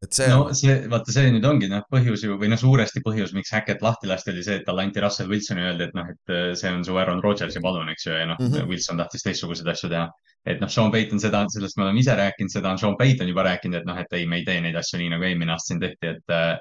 et 0.00 0.16
see 0.16 0.28
no 0.32 0.46
see, 0.56 0.76
vaata, 0.88 1.12
see 1.12 1.28
nüüd 1.34 1.44
ongi 1.44 1.68
noh, 1.68 1.82
põhjus 1.92 2.22
ju 2.24 2.38
või 2.40 2.48
noh, 2.48 2.60
suuresti 2.60 3.02
põhjus, 3.04 3.34
miks 3.36 3.52
Hackett 3.52 3.84
lahti 3.84 4.08
lasti, 4.08 4.32
oli 4.32 4.44
see, 4.46 4.56
et 4.60 4.64
talle 4.64 4.86
anti 4.86 5.02
Russell 5.04 5.28
Wilsoni, 5.28 5.60
öeldi, 5.66 5.90
et 5.90 5.98
noh, 5.98 6.08
et 6.08 6.32
äh, 6.32 6.46
see 6.56 6.72
on 6.72 6.86
su 6.86 6.96
Aaron 6.96 7.20
Rodgersi 7.24 7.60
palun, 7.60 7.90
eks 7.92 8.06
ju, 8.08 8.14
ja 8.16 8.28
noh 8.30 8.40
mm. 8.40 8.54
-hmm., 8.54 8.70
Wilson 8.70 9.00
tahtis 9.02 9.26
teistsuguseid 9.26 9.68
asju 9.68 9.92
teha. 9.92 10.06
et 10.48 10.60
noh, 10.62 10.70
Sean 10.72 10.88
Payton 10.90 11.20
seda, 11.20 11.44
sellest 11.52 11.76
me 11.76 11.84
oleme 11.84 12.00
ise 12.00 12.16
rääkinud, 12.16 12.48
seda 12.48 12.70
on 12.72 12.80
Sean 12.80 12.96
Payton 12.96 13.28
juba 13.28 13.44
rääkinud, 13.44 13.82
et 13.82 13.88
noh, 13.90 13.98
et 14.00 14.16
ei, 14.16 14.24
me 14.26 14.40
ei 14.40 14.46
tee 14.46 14.60
neid 14.64 14.78
asju 14.80 15.02
nii 15.02 15.10
nagu 15.12 15.28
eelmine 15.28 15.52
aasta 15.52 15.74
siin 15.74 15.82
tehti, 15.84 16.14
et 16.14 16.32
äh, 16.32 16.54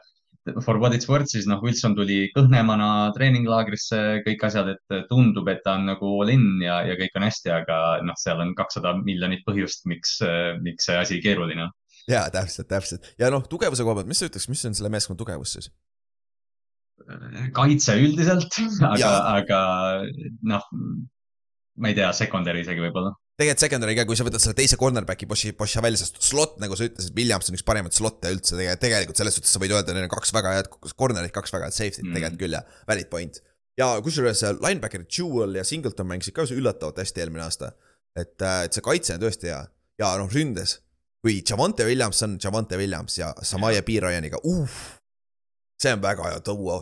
for 0.63 0.79
what 0.79 0.93
it's 0.95 1.07
worth, 1.09 1.29
siis 1.31 1.47
noh, 1.49 1.59
Wilson 1.63 1.95
tuli 1.97 2.29
kõhnemana 2.35 3.11
treeninglaagrisse, 3.15 3.99
kõik 4.25 4.45
asjad, 4.47 4.71
et 4.75 4.95
tundub, 5.09 5.49
et 5.51 5.61
ta 5.65 5.75
on 5.79 5.89
nagu 5.91 6.13
all 6.21 6.31
in 6.33 6.47
ja, 6.63 6.79
ja 6.87 6.95
kõik 6.99 7.19
on 7.19 7.27
hästi, 7.27 7.51
aga 7.53 7.81
noh, 8.07 8.17
seal 8.19 8.41
on 8.43 8.55
kakssada 8.57 8.95
miljonit 9.01 9.43
põhjust, 9.47 9.85
miks, 9.89 10.17
miks 10.63 10.89
see 10.89 10.97
asi 10.99 11.19
keeruline 11.25 11.67
on. 11.67 11.75
jaa, 12.09 12.25
täpselt, 12.33 12.69
täpselt 12.71 13.13
ja 13.21 13.29
noh, 13.33 13.45
tugevuse 13.51 13.85
koha 13.85 13.99
pealt, 13.99 14.09
mis 14.09 14.23
sa 14.23 14.31
ütleks, 14.31 14.49
mis 14.51 14.65
on 14.69 14.77
selle 14.77 14.91
meeskonna 14.93 15.19
tugevus 15.19 15.57
siis? 15.57 15.71
kaitse 17.55 17.95
üldiselt, 17.99 18.59
aga 18.85 19.09
aga 19.39 19.59
noh, 20.51 20.65
ma 21.79 21.91
ei 21.91 21.97
tea, 21.97 22.11
secondary 22.15 22.63
isegi 22.65 22.83
võib-olla. 22.83 23.13
Tegelikult 23.39 23.63
secondary 23.63 23.95
ka, 23.95 24.05
kui 24.07 24.17
sa 24.19 24.25
võtad 24.27 24.43
selle 24.43 24.57
teise 24.57 24.77
cornerback'i 24.79 25.27
Boshi, 25.29 25.53
Boshi 25.57 25.83
välja, 25.83 26.01
sest 26.01 26.19
slot, 26.27 26.57
nagu 26.59 26.75
sa 26.75 26.89
ütlesid, 26.89 27.13
Williams 27.15 27.47
on 27.49 27.55
üks 27.55 27.65
parimaid 27.67 27.95
slot'e 27.95 28.33
üldse 28.35 28.57
tegelikult, 28.57 28.81
tegelikult 28.83 29.21
selles 29.21 29.37
suhtes 29.39 29.53
sa 29.55 29.61
võid 29.63 29.73
öelda, 29.75 29.95
neil 29.95 30.09
on 30.09 30.11
kaks 30.11 30.33
väga 30.35 30.57
head 30.57 30.67
corner'it, 30.99 31.33
kaks 31.35 31.55
väga 31.55 31.69
head 31.69 31.77
safety't 31.77 32.03
mm. 32.03 32.17
Tegelikult 32.17 32.43
küll 32.43 32.57
ja 32.57 32.63
valid 32.89 33.09
point. 33.11 33.39
ja 33.79 33.93
kusjuures 34.03 34.43
äh, 34.43 34.57
linebacker'id 34.59 35.07
Jewel 35.07 35.55
ja 35.55 35.63
Singleton 35.63 36.09
mängisid 36.09 36.35
ka 36.35 36.43
üllatavalt 36.51 36.99
hästi 36.99 37.23
eelmine 37.23 37.45
aasta. 37.47 37.71
et, 38.19 38.35
et 38.35 38.75
see 38.75 38.83
kaitse 38.83 39.15
on 39.15 39.23
tõesti 39.23 39.53
hea 39.53 39.63
ja 39.99 40.13
noh, 40.19 40.29
ründes, 40.31 40.79
kui 41.23 41.39
Javante 41.39 41.87
Williams 41.87 42.23
on 42.27 42.37
Javante 42.43 42.79
Williams 42.79 43.17
ja 43.19 43.31
Samaya 43.43 43.83
Piiraianiga, 43.87 44.39
uh, 44.43 44.79
see 45.79 45.95
on 45.95 46.03
väga 46.03 46.27
hea 46.31 46.43
duo. 46.45 46.81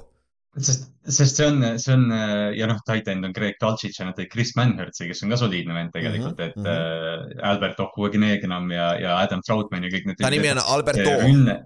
sest, 0.57 0.89
sest 1.07 1.39
see 1.39 1.47
on, 1.47 1.63
see 1.79 1.93
on 1.93 2.07
ja 2.57 2.67
noh, 2.69 2.79
titan 2.88 3.23
on 3.25 3.34
Greg 3.35 3.55
Dalcic 3.61 3.95
ja 3.99 4.07
nad 4.09 4.17
tõid 4.17 4.31
Chris 4.34 4.55
Manhurtsi, 4.57 5.07
kes 5.09 5.23
on 5.23 5.34
ka 5.34 5.39
soliidne 5.39 5.75
vend 5.77 5.93
tegelikult 5.95 6.38
Mhm, 6.38 6.49
et 6.49 6.55
mm 6.55 6.63
-hmm. 6.65 7.41
Albert 7.51 7.79
Okuegnegam 7.79 8.71
ja, 8.71 8.88
ja 8.99 9.17
Adam 9.17 9.41
Troutman 9.41 9.84
ja 9.84 9.89
kõik 9.89 10.05
need. 10.05 10.17
ta 10.21 10.29
nimi 10.29 10.51
on 10.51 10.61
Alberto. 10.65 11.09
rünne, 11.23 11.57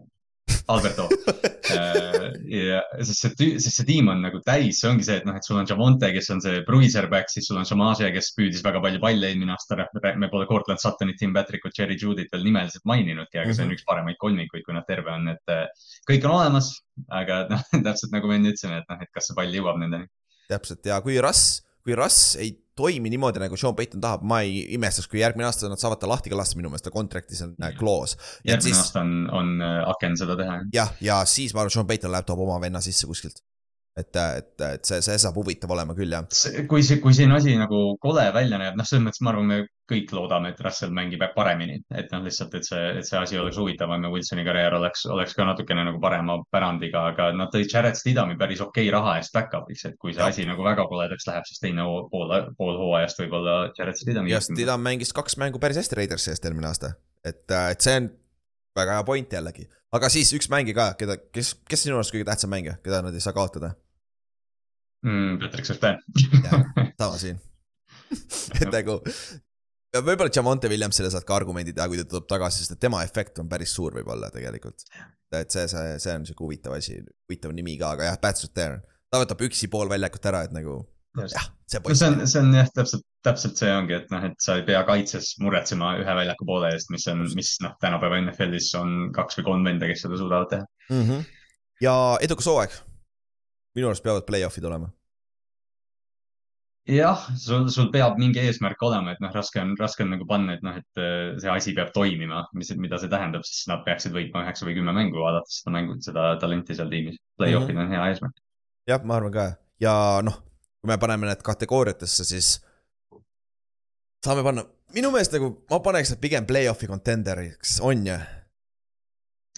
Alberto 0.69 1.07
ja 2.51 2.81
sest 2.99 3.38
see, 3.39 3.55
sest 3.61 3.79
see 3.79 3.88
tiim 3.88 4.09
on 4.11 4.21
nagu 4.25 4.41
täis, 4.45 4.81
see 4.81 4.89
ongi 4.91 5.05
see, 5.07 5.17
et 5.21 5.27
noh, 5.27 5.38
et 5.38 5.47
sul 5.47 5.59
on 5.59 5.67
Javonte, 5.67 6.11
kes 6.15 6.29
on 6.35 6.41
see 6.43 6.61
bruiserback, 6.67 7.31
siis 7.31 7.47
sul 7.47 7.59
on 7.61 7.67
Shamaje, 7.67 8.09
kes 8.15 8.31
püüdis 8.38 8.63
väga 8.65 8.81
palju 8.83 9.01
palle 9.03 9.29
eelmine 9.31 9.55
aasta. 9.55 9.79
me 10.19 10.29
pole 10.31 10.47
Cortland 10.49 10.81
Suttonit, 10.83 11.19
Tim 11.19 11.33
Patrickut, 11.35 11.75
Jerry 11.77 11.97
Judit 11.99 12.31
veel 12.33 12.45
nimeliselt 12.47 12.85
maininudki, 12.89 13.41
aga 13.41 13.55
see 13.55 13.67
on 13.67 13.75
üks 13.75 13.88
paremaid 13.88 14.19
kolmikuid, 14.21 14.65
kui 14.67 14.75
nad 14.75 14.88
terve 14.89 15.13
on, 15.13 15.29
et 15.33 15.53
äh, 15.53 15.67
kõik 16.09 16.27
on 16.27 16.38
olemas, 16.39 16.73
aga 17.09 17.45
noh, 17.51 17.67
täpselt 17.77 18.15
nagu 18.15 18.31
me 18.31 18.39
enne 18.39 18.53
ütlesime, 18.53 18.81
et 18.81 18.91
noh, 18.91 19.01
et 19.01 19.11
kas 19.15 19.29
see 19.29 19.38
pall 19.38 19.59
jõuab 19.59 19.79
nendeni. 19.81 20.09
täpselt 20.51 20.85
ja 20.85 20.99
kui 21.03 21.19
Russ, 21.23 21.61
kui 21.85 21.95
Russ 21.97 22.35
ei 22.41 22.55
toimi 22.76 23.11
niimoodi 23.11 23.41
nagu 23.43 23.57
Sean 23.60 23.76
Payton 23.76 24.02
tahab, 24.03 24.23
ma 24.27 24.41
ei 24.45 24.64
imestaks, 24.76 25.10
kui 25.11 25.22
järgmine 25.22 25.48
aasta 25.48 25.69
nad 25.72 25.81
saavad 25.81 26.02
ta 26.02 26.10
lahti 26.10 26.31
ka 26.31 26.39
lasta, 26.39 26.57
minu 26.60 26.72
meelest 26.72 26.88
ta 26.88 26.93
contract'is 26.95 27.43
on 27.45 27.56
äh, 27.60 27.73
clause. 27.77 28.18
et 28.43 28.53
järgmine 28.53 28.68
siis 28.69 28.84
aasta 28.84 29.03
on, 29.03 29.15
on 29.38 29.53
äh, 29.61 29.77
aken 29.91 30.18
seda 30.23 30.38
teha. 30.39 30.60
jah, 30.76 30.93
ja 31.03 31.22
siis 31.30 31.56
ma 31.56 31.65
arvan, 31.65 31.76
Sean 31.77 31.89
Payton 31.89 32.14
läheb, 32.14 32.27
toob 32.27 32.45
oma 32.48 32.60
venna 32.64 32.84
sisse 32.84 33.10
kuskilt. 33.10 33.43
et, 33.97 34.15
et, 34.15 34.61
et 34.63 34.88
see, 34.88 35.01
see 35.03 35.18
saab 35.19 35.35
huvitav 35.41 35.72
olema 35.76 35.95
küll 35.97 36.13
jah. 36.13 36.23
kui 36.69 36.84
see, 36.85 36.99
kui 37.03 37.15
siin 37.15 37.34
asi 37.35 37.57
nagu 37.59 37.81
kole 38.01 38.23
välja 38.34 38.59
näeb, 38.61 38.77
noh, 38.80 38.88
selles 38.88 39.03
mõttes 39.03 39.23
ma 39.26 39.34
arvan, 39.34 39.49
me 39.49 39.57
kõik 39.91 40.13
loodame, 40.15 40.53
et 40.53 40.61
Russell 40.63 40.93
mängib 40.95 41.23
paremini, 41.35 41.81
et 41.99 42.13
noh, 42.13 42.22
lihtsalt, 42.23 42.55
et 42.55 42.68
see, 42.68 42.85
et 43.01 43.07
see 43.07 43.19
asi 43.19 43.39
oleks 43.39 43.59
huvitavam 43.59 44.07
ja 44.07 44.11
Wilsoni 44.13 44.45
karjäär 44.47 44.77
oleks, 44.77 45.03
oleks 45.11 45.35
ka 45.35 45.47
natukene 45.49 45.84
nagu 45.89 45.99
parema 46.03 46.38
pärandiga, 46.55 47.03
aga 47.11 47.27
nad 47.35 47.51
tõid 47.51 47.68
Jared 47.73 47.99
Stidhami 47.99 48.39
päris 48.39 48.63
okei 48.63 48.88
raha 48.93 49.18
eest 49.19 49.35
back-up'iks, 49.35 49.84
et 49.89 49.99
kui 49.99 50.15
see 50.15 50.23
asi 50.23 50.47
nagu 50.47 50.63
väga 50.63 50.88
koledaks 50.91 51.27
läheb, 51.27 51.49
siis 51.49 51.59
teine 51.63 51.84
pool, 52.13 52.31
pool 52.57 52.80
hooajast 52.85 53.19
võib-olla 53.26 53.59
Jared 53.77 53.99
Stidhami. 53.99 54.31
ja 54.31 54.39
Stidham 54.43 54.88
mängis 54.88 55.11
kaks 55.15 55.35
mängu 55.41 55.59
päris 55.59 55.84
hästi 55.84 55.99
Raidersi 55.99 56.31
eest 56.31 56.47
eelmine 56.47 56.72
aasta. 56.72 56.95
et, 57.27 57.43
et 57.51 57.84
see 57.84 57.99
on 57.99 58.11
väga 58.77 58.99
hea 58.99 59.03
point 59.11 59.39
jällegi. 59.39 59.68
Aga 59.95 60.09
siis 60.13 60.31
üks 60.38 60.49
mängija 60.51 60.77
ka, 60.77 60.88
keda, 60.99 61.18
kes, 61.35 61.53
kes 61.68 61.85
sinu 61.85 61.97
arust 61.99 62.13
kõige 62.15 62.27
tähtsam 62.27 62.51
mängija, 62.53 62.77
keda 62.85 63.01
nad 63.05 63.15
ei 63.15 63.23
saa 63.23 63.35
kaotada? 63.35 63.73
mm,. 65.05 65.39
Patrick 65.39 65.65
Surtain. 65.65 65.97
sama 66.99 67.18
siin. 67.18 67.39
et 68.61 68.69
nagu, 68.72 68.99
võib-olla 69.95 70.31
Jamonte 70.35 70.69
Williamsile 70.72 71.11
saad 71.13 71.26
ka 71.27 71.35
argumendi 71.35 71.73
teha, 71.76 71.88
kui 71.91 71.99
ta 71.99 72.07
tuleb 72.07 72.27
tagasi, 72.30 72.63
sest 72.63 72.76
et 72.76 72.84
tema 72.84 73.03
efekt 73.07 73.39
on 73.43 73.49
päris 73.51 73.73
suur 73.76 73.95
võib-olla 73.97 74.31
tegelikult. 74.34 74.85
et 75.31 75.51
see, 75.51 75.68
see, 75.72 75.97
see 76.03 76.15
on 76.15 76.27
sihuke 76.27 76.45
huvitav 76.45 76.76
asi, 76.77 76.99
huvitav 77.27 77.55
nimi 77.55 77.77
ka, 77.80 77.95
aga 77.95 78.11
jah, 78.11 78.19
Pat 78.22 78.39
Sutter, 78.39 78.80
ta 79.11 79.22
võtab 79.22 79.43
üksi 79.47 79.72
pool 79.72 79.91
väljakut 79.91 80.26
ära, 80.31 80.43
et 80.47 80.55
nagu 80.55 80.81
jah, 81.17 81.47
see 81.67 81.79
no 81.79 81.83
poiss 81.85 81.99
see 82.01 82.11
on, 82.11 82.21
see 82.27 82.41
on 82.41 82.53
jah, 82.55 82.69
täpselt, 82.75 83.03
täpselt 83.25 83.59
see 83.59 83.73
ongi, 83.73 83.97
et 83.97 84.13
noh, 84.13 84.23
et 84.29 84.38
sa 84.43 84.57
ei 84.59 84.63
pea 84.67 84.81
kaitses 84.88 85.33
muretsema 85.43 85.95
ühe 85.99 86.15
väljaku 86.21 86.47
poole 86.47 86.71
eest, 86.75 86.91
mis 86.93 87.07
on, 87.11 87.25
mis 87.38 87.51
noh, 87.63 87.75
tänapäeva 87.83 88.21
NFL-is 88.23 88.71
on 88.79 88.95
kaks 89.15 89.39
või 89.39 89.49
kolm 89.51 89.67
venda, 89.67 89.89
kes 89.91 90.05
seda 90.05 90.19
suudavad 90.19 90.49
teha. 90.53 90.65
mm. 90.89 91.03
-hmm. 91.03 91.29
ja 91.83 91.93
edukas 92.21 92.49
hooaeg. 92.51 92.81
minu 93.75 93.91
arust 93.91 94.03
peavad 94.03 94.27
play-off'id 94.27 94.67
olema. 94.67 94.91
jah, 96.91 97.25
sul, 97.38 97.67
sul 97.69 97.91
peab 97.91 98.17
mingi 98.19 98.39
eesmärk 98.39 98.83
olema, 98.83 99.11
et 99.11 99.19
noh, 99.23 99.33
raske 99.35 99.61
on, 99.61 99.75
raske 99.79 100.03
on 100.03 100.15
nagu 100.15 100.25
panna, 100.27 100.55
et 100.55 100.63
noh, 100.63 100.77
et 100.79 101.01
äh, 101.01 101.35
see 101.43 101.51
asi 101.51 101.73
peab 101.77 101.91
toimima, 101.93 102.45
mis, 102.55 102.71
mida 102.75 102.99
see 102.99 103.11
tähendab, 103.11 103.43
siis 103.47 103.67
nad 103.67 103.83
peaksid 103.85 104.15
võitma 104.15 104.45
üheksa 104.45 104.65
või 104.65 104.79
kümme 104.79 104.95
mängu, 104.95 105.19
vaadates 105.19 105.59
seda 105.61 105.75
mängu, 105.75 105.99
seda 106.01 106.38
talenti 106.39 106.75
seal 106.75 106.89
tiimis. 106.89 107.19
Play-off'id 107.38 107.77
on 107.77 107.91
hea 107.91 108.07
eesmärk. 108.13 108.39
jah, 108.88 109.03
ma 109.03 109.19
arvan 109.19 109.35
ka 109.35 109.45
ja 109.81 109.93
noh, 110.25 110.39
kui 110.82 110.90
me 110.90 110.98
paneme 110.98 111.30
need 111.30 111.44
kategooriatesse, 111.45 112.26
siis 112.26 112.56
saame 114.26 114.44
panna, 114.45 114.66
minu 114.95 115.12
meelest 115.14 115.36
nagu 115.38 115.53
ma 115.70 115.80
paneks 115.84 116.14
nad 116.14 116.22
pigem 116.24 116.48
play-off'i 116.49 116.90
contenderiks, 116.90 117.78
on 117.86 118.08
ju? 118.08 118.18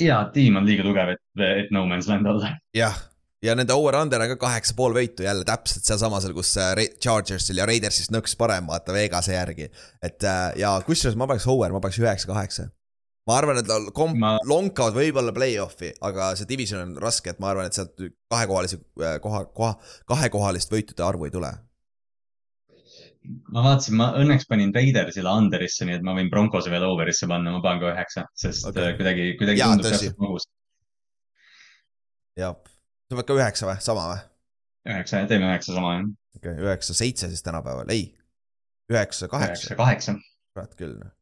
ja 0.04 0.20
tiim 0.34 0.60
on 0.60 0.68
liiga 0.68 0.86
tugev, 0.86 1.16
et, 1.16 1.44
et 1.48 1.74
no 1.76 1.86
man's 1.88 2.10
land 2.12 2.28
olla. 2.28 2.52
jah, 2.76 2.98
ja 3.44 3.56
nende 3.56 3.76
over-under 3.76 4.24
on 4.26 4.34
ka 4.34 4.40
kaheksa 4.45 4.76
pool 4.78 4.95
võitu 4.98 5.26
jälle 5.26 5.48
täpselt 5.48 5.88
sealsamasel, 5.88 6.36
kus 6.36 6.56
äh, 6.60 6.76
Chargersil 7.00 7.62
ja 7.62 7.68
Raidersis 7.70 8.12
nõks 8.12 8.36
parem, 8.40 8.68
vaata 8.72 8.95
Vegase 8.95 9.38
järgi. 9.38 9.70
et 10.02 10.28
äh, 10.28 10.45
ja 10.60 10.76
kusjuures 10.86 11.20
ma 11.20 11.30
paneks 11.30 11.48
over, 11.48 11.72
ma 11.72 11.84
paneks 11.84 12.02
üheksa-kaheksa. 12.04 12.68
Ma 13.28 13.38
arvan, 13.40 13.60
et 13.62 13.70
komp- 13.95 14.20
ma..., 14.20 14.34
lonkavad 14.48 14.98
võib-olla 14.98 15.34
play-off'i, 15.36 15.94
aga 16.04 16.34
see 16.40 16.50
division 16.50 16.82
on 16.84 16.95
raske, 17.02 17.32
et 17.32 17.40
ma 17.44 17.54
arvan, 17.54 17.70
et 17.70 17.78
sealt 17.78 17.95
kahekohalisi 18.32 18.82
koha, 19.24 19.45
koha, 19.56 19.76
kahekohalist 20.10 20.74
võitude 20.74 21.06
arvu 21.06 21.30
ei 21.30 21.36
tule 21.36 21.54
ma 23.54 23.64
vaatasin, 23.64 23.95
ma 24.00 24.10
õnneks 24.20 24.48
panin 24.50 24.74
Raidersile 24.76 25.32
under'isse, 25.32 25.88
nii 25.88 25.98
et 26.00 26.06
ma 26.06 26.16
võin 26.18 26.30
Broncose 26.32 26.72
veel 26.74 26.84
over'isse 26.88 27.30
panna, 27.30 27.54
ma 27.56 27.62
panen 27.64 27.82
ka 27.84 27.94
üheksa, 27.94 28.26
sest 28.40 28.68
okay. 28.70 28.91
Äh, 28.91 28.98
kuidagi, 29.00 29.30
kuidagi 29.40 29.64
ja, 29.64 29.70
tundub 29.72 29.88
täpselt 29.88 30.20
magus. 30.22 30.48
jah, 32.40 32.58
sa 33.08 33.20
pead 33.20 33.30
ka 33.30 33.40
üheksa 33.40 33.70
või, 33.70 33.80
sama 33.88 34.06
või? 34.12 34.22
üheksa, 34.91 35.24
teeme 35.32 35.50
üheksa 35.50 35.78
sama 35.78 35.95
jah. 35.95 36.06
okei 36.36 36.52
okay,, 36.52 36.68
üheksa, 36.68 36.98
seitse 37.00 37.32
siis 37.32 37.45
tänapäeval, 37.45 37.91
ei, 37.95 38.10
üheksa, 38.91 39.32
kaheksa. 39.32 39.70
üheksa, 39.72 39.80
kaheksa. 39.80 40.18
kurat 40.54 40.80
küll 40.80 40.98
noh. 41.00 41.16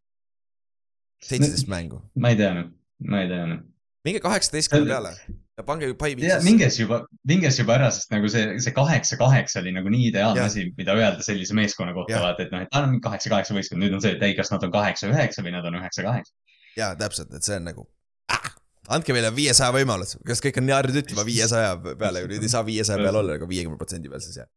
Seitseteist 1.26 1.69
mängu. 1.72 2.02
ma 2.19 2.34
ei 2.34 2.39
tea 2.39 2.53
noh, 2.57 2.72
ma 3.07 3.23
ei 3.23 3.30
tea 3.31 3.45
noh. 3.53 3.64
minge 4.07 4.23
kaheksateistkümne 4.23 4.89
peale 4.89 5.15
ja 5.61 5.65
pange 5.68 5.89
pai 5.99 6.14
viis. 6.18 6.43
minges 6.45 6.77
juba, 6.80 7.02
minges 7.27 7.60
juba 7.61 7.76
ära, 7.77 7.89
sest 7.93 8.11
nagu 8.14 8.30
see, 8.31 8.57
see 8.64 8.73
kaheksa-kaheksa 8.76 9.61
oli 9.61 9.73
nagu 9.76 9.91
nii 9.93 10.10
ideaalne 10.10 10.45
asi, 10.45 10.68
mida 10.77 10.95
öelda 10.98 11.26
sellise 11.26 11.56
meeskonna 11.57 11.93
kohta, 11.98 12.22
vaata, 12.23 12.48
et 12.48 12.53
noh, 12.53 12.64
et 12.65 12.77
anname 12.77 13.02
kaheksa-kaheksa 13.03 13.57
võistkond, 13.57 13.84
nüüd 13.84 13.98
on 13.98 14.03
see, 14.03 14.15
et 14.18 14.23
ei, 14.27 14.35
kas 14.38 14.52
nad 14.53 14.64
on 14.68 14.73
kaheksa-üheksa 14.73 15.45
või 15.45 15.56
nad 15.57 15.68
on 15.68 15.77
üheksa-kaheksa. 15.81 16.34
ja 16.80 16.93
täpselt, 16.99 17.34
et 17.38 17.48
see 17.48 17.60
on 17.60 17.68
nagu 17.69 17.85
ah, 18.34 18.49
andke 18.98 19.15
meile 19.15 19.34
viiesaja 19.35 19.76
võimalus, 19.76 20.18
kas 20.27 20.43
kõik 20.43 20.61
on 20.61 20.69
nii 20.69 20.77
harjunud 20.77 21.03
ütlema 21.03 21.27
viiesaja 21.27 21.76
peale, 21.91 22.26
nüüd 22.31 22.48
ei 22.48 22.56
saa 22.56 22.65
viiesaja 22.68 23.02
peal 23.03 23.22
olla, 23.22 23.38
aga 23.39 23.49
viiekümne 23.49 23.80
protsendi 23.81 24.11
peal 24.11 24.23
siis 24.23 24.41
jah. 24.41 24.49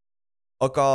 aga 0.65 0.87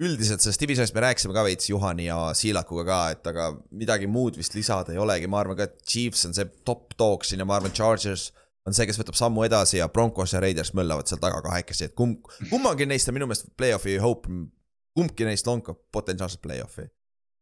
üldiselt 0.00 0.40
sellest 0.40 0.62
divisionist 0.62 0.94
me 0.96 1.02
rääkisime 1.04 1.34
ka 1.36 1.44
veits 1.44 1.68
Juhani 1.68 2.06
ja 2.06 2.18
Siilakuga 2.36 2.84
ka, 2.88 3.00
et 3.14 3.26
aga 3.30 3.50
midagi 3.76 4.08
muud 4.10 4.38
vist 4.40 4.54
lisada 4.56 4.94
ei 4.94 5.00
olegi, 5.00 5.28
ma 5.28 5.42
arvan 5.42 5.58
ka, 5.58 5.68
et 5.68 5.82
Chiefs 5.84 6.24
on 6.28 6.36
see 6.36 6.48
top 6.64 6.94
dog 6.98 7.26
siin 7.26 7.42
ja 7.42 7.48
ma 7.48 7.58
arvan, 7.58 7.74
Chargers 7.76 8.30
on 8.66 8.76
see, 8.76 8.86
kes 8.88 9.00
võtab 9.00 9.18
sammu 9.18 9.44
edasi 9.46 9.78
ja 9.80 9.88
Broncos 9.92 10.34
ja 10.34 10.40
Raiders 10.42 10.72
möllavad 10.76 11.08
seal 11.08 11.20
taga 11.20 11.42
kahekesi, 11.44 11.90
et 11.90 11.96
kumb, 11.98 12.28
kummagi 12.52 12.88
neist 12.88 13.10
on 13.10 13.16
minu 13.16 13.28
meelest 13.28 13.52
play-off'i 13.60 13.98
hope, 14.00 14.32
kumbki 14.96 15.28
neist 15.28 15.48
lonkab 15.48 15.80
potentsiaalselt 15.92 16.42
play-off'i. 16.44 16.88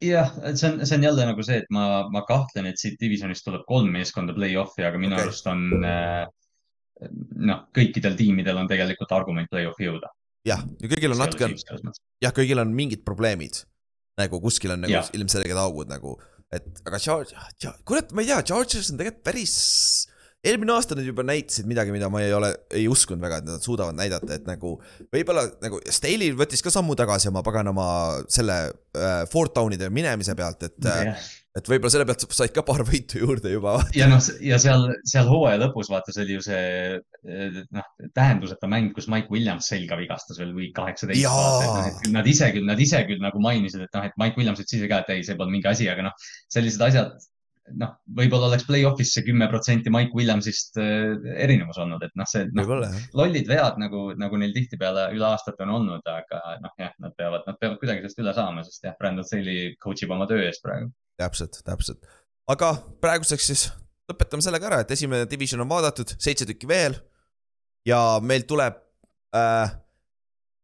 jah, 0.02 0.34
see 0.54 0.68
on, 0.70 0.84
see 0.86 0.98
on 0.98 1.06
jälle 1.08 1.26
nagu 1.30 1.46
see, 1.46 1.62
et 1.62 1.70
ma, 1.74 2.08
ma 2.10 2.22
kahtlen, 2.26 2.70
et 2.70 2.78
siit 2.78 2.98
divisionist 3.00 3.46
tuleb 3.46 3.64
kolm 3.70 3.90
meeskonda 3.94 4.34
play-off'i, 4.34 4.86
aga 4.86 4.98
minu 4.98 5.18
okay. 5.18 5.26
arust 5.26 5.50
on 5.50 5.64
äh, 5.82 6.26
noh, 7.50 7.66
kõikidel 7.74 8.18
tiimidel 8.18 8.58
on 8.58 8.70
tegelikult 8.70 9.14
argument 9.14 9.50
play-off'i 9.50 9.88
jõuda. 9.88 10.10
Jah, 10.46 10.62
ja 10.78 10.90
kõigil 10.90 11.14
on 11.14 11.22
natuke, 11.22 11.50
jah, 12.22 12.34
kõigil 12.34 12.62
on 12.62 12.74
mingid 12.74 13.04
probleemid. 13.06 13.62
Nagu 14.18 14.40
kuskil 14.42 14.74
on 14.74 14.82
nagu 14.82 15.02
ilmselged 15.14 15.58
augud 15.62 15.90
nagu, 15.90 16.16
et 16.54 16.80
aga 16.86 16.98
Charge, 17.02 17.38
kurat, 17.86 18.10
ma 18.10 18.24
ei 18.24 18.30
tea, 18.30 18.40
Chargers 18.50 18.90
on 18.90 18.98
tegelikult 18.98 19.26
päris 19.26 19.58
eelmine 20.46 20.72
aasta 20.74 20.94
nad 20.94 21.06
juba 21.06 21.24
näitasid 21.26 21.66
midagi, 21.68 21.92
mida 21.94 22.08
ma 22.12 22.22
ei 22.22 22.32
ole, 22.34 22.50
ei 22.74 22.86
uskunud 22.90 23.22
väga, 23.22 23.40
et 23.40 23.48
nad 23.48 23.64
suudavad 23.64 23.96
näidata, 23.98 24.36
et 24.36 24.46
nagu 24.46 24.76
võib-olla 25.14 25.44
nagu 25.62 25.80
Staley 25.90 26.30
võttis 26.38 26.62
ka 26.62 26.72
sammu 26.72 26.94
tagasi 26.98 27.30
oma 27.32 27.42
paganama 27.46 27.88
selle 28.30 28.58
äh, 28.68 29.24
Fort 29.30 29.56
Townide 29.56 29.90
minemise 29.94 30.36
pealt, 30.38 30.62
et 30.70 30.78
yeah. 30.86 31.28
Et 31.58 31.70
võib-olla 31.70 31.92
selle 31.92 32.06
pealt 32.08 32.24
said 32.38 32.54
ka 32.54 32.64
paar 32.66 32.84
võitu 32.90 33.22
juurde 33.22 33.52
juba. 33.52 33.78
ja 33.96 34.08
noh, 34.10 34.20
ja 34.44 34.58
seal, 34.62 34.88
seal 35.08 35.30
hooaja 35.30 35.62
lõpus 35.64 35.90
vaata, 35.92 36.14
see 36.14 36.26
oli 36.26 36.38
ju 36.38 36.44
see 36.48 37.62
noh, 37.74 37.88
tähenduseta 38.16 38.70
mäng, 38.70 38.92
kus 38.96 39.10
Mike 39.12 39.32
Williams 39.34 39.70
selga 39.72 39.98
vigastas 40.00 40.40
veel 40.40 40.54
week 40.56 40.74
kaheksateist. 40.78 41.24
No, 41.28 42.12
nad 42.18 42.28
ise 42.30 42.52
küll, 42.54 42.68
nad 42.68 42.80
ise 42.82 43.02
küll 43.08 43.22
nagu 43.22 43.42
mainisid, 43.42 43.84
et 43.86 43.98
noh, 43.98 44.06
et 44.08 44.20
Mike 44.20 44.40
Williams 44.40 44.62
ütles 44.62 44.78
ise 44.80 44.90
ka, 44.90 45.02
et 45.04 45.16
ei, 45.16 45.26
see 45.26 45.38
polnud 45.38 45.56
mingi 45.56 45.70
asi, 45.70 45.90
aga 45.90 46.08
noh, 46.08 46.30
sellised 46.52 46.84
asjad 46.88 47.18
noh, 47.76 47.94
võib-olla 48.18 48.48
oleks 48.48 48.66
play-off'is 48.68 49.12
see 49.14 49.24
kümme 49.26 49.48
protsenti 49.50 49.92
Mike 49.92 50.16
Williamsist 50.16 50.78
äh, 50.80 51.16
erinevus 51.44 51.80
olnud, 51.82 52.02
et 52.04 52.14
noh, 52.18 52.28
see 52.28 52.46
noh, 52.56 52.70
lollid 53.18 53.48
vead 53.50 53.80
nagu, 53.82 54.08
nagu 54.20 54.40
neil 54.40 54.54
tihtipeale 54.56 55.08
üle 55.16 55.28
aastate 55.28 55.66
on 55.66 55.74
olnud, 55.80 56.08
aga 56.12 56.58
noh, 56.62 56.72
jah, 56.80 56.94
nad 57.02 57.16
peavad, 57.18 57.44
nad 57.48 57.58
peavad 57.60 57.80
kuidagi 57.82 58.04
sellest 58.04 58.24
üle 58.24 58.34
saama, 58.36 58.64
sest 58.66 58.88
jah, 58.88 58.96
Brandon 59.00 59.26
Staley 59.26 59.74
coach 59.82 60.06
ib 60.06 60.14
oma 60.14 60.28
töö 60.30 60.46
eest 60.46 60.64
praegu. 60.64 60.90
Täpselt, 61.18 61.60
täpselt. 61.66 62.06
aga 62.48 62.72
praeguseks 63.02 63.50
siis 63.50 63.66
lõpetame 64.08 64.44
sellega 64.44 64.70
ära, 64.70 64.80
et 64.82 64.94
esimene 64.94 65.28
division 65.28 65.62
on 65.64 65.70
vaadatud, 65.70 66.14
seitse 66.18 66.46
tükki 66.48 66.68
veel. 66.70 66.96
ja 67.86 68.20
meil 68.20 68.44
tuleb 68.48 68.76
äh, 69.36 69.74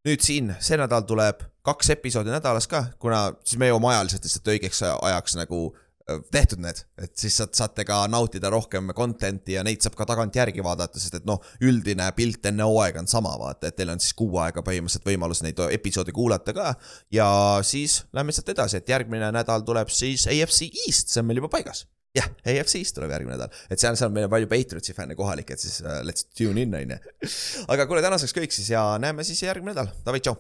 nüüd 0.05 0.25
siin, 0.25 0.53
see 0.61 0.79
nädal 0.81 1.07
tuleb 1.09 1.43
kaks 1.65 1.91
episoodi 1.95 2.33
nädalas 2.33 2.69
ka, 2.69 2.85
kuna 3.01 3.31
siis 3.45 3.59
me 3.61 3.71
jõuame 3.71 3.93
ajaliselt 3.95 4.27
lihtsalt 4.27 4.51
õigeks 4.53 4.83
ajaks 4.85 5.37
nagu 5.41 5.61
tehtud 6.05 6.61
need, 6.61 6.81
et 7.01 7.13
siis 7.17 7.37
saad, 7.39 7.55
saate 7.57 7.85
ka 7.89 8.03
nautida 8.13 8.51
rohkem 8.53 8.91
content'i 8.97 9.57
ja 9.57 9.63
neid 9.65 9.81
saab 9.85 9.97
ka 9.97 10.07
tagantjärgi 10.09 10.65
vaadata, 10.65 11.01
sest 11.01 11.17
et 11.21 11.29
noh, 11.29 11.41
üldine 11.65 12.11
pilt 12.17 12.45
enne 12.51 12.67
hooaega 12.69 13.01
on 13.01 13.09
sama, 13.09 13.33
vaata, 13.41 13.71
et 13.71 13.79
teil 13.79 13.93
on 13.95 14.03
siis 14.03 14.13
kuu 14.19 14.37
aega 14.43 14.61
põhimõtteliselt 14.67 15.09
võimalus 15.09 15.41
neid 15.45 15.63
episoode 15.71 16.13
kuulata 16.13 16.53
ka. 16.57 16.75
ja 17.15 17.29
siis 17.65 18.03
lähme 18.13 18.37
sealt 18.37 18.53
edasi, 18.53 18.83
et 18.83 18.93
järgmine 18.93 19.31
nädal 19.33 19.65
tuleb 19.65 19.93
siis 19.93 20.27
AFC 20.29 20.69
East, 20.87 21.09
see 21.09 21.23
on 21.23 21.31
meil 21.31 21.41
juba 21.41 21.49
paigas. 21.57 21.87
jah, 22.15 22.29
AFC 22.45 22.83
East 22.83 22.99
tuleb 22.99 23.15
järgmine 23.15 23.39
nädal, 23.39 23.55
et 23.71 23.81
seal, 23.81 23.97
seal 23.97 24.13
on 24.13 24.19
meil 24.19 24.29
palju 24.33 24.51
Patriotsi 24.51 24.97
fänne 24.97 25.17
kohalik, 25.17 25.55
et 25.57 25.63
siis 25.63 25.81
uh, 25.87 26.03
let's 26.05 26.29
tune 26.37 26.61
in, 26.61 26.77
on 26.77 26.93
ju. 26.99 27.31
aga 27.73 27.89
kuule, 27.89 28.05
tänaseks 28.05 28.37
kõik 28.37 28.53
siis 28.53 28.69
ja 28.75 28.85
näeme 29.01 29.25
siis 29.25 29.41
järgmine 29.47 29.73
nädal, 29.73 29.89
davai, 30.05 30.21
tšau. 30.21 30.37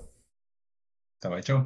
Davai, 1.24 1.40
tšau. 1.40 1.64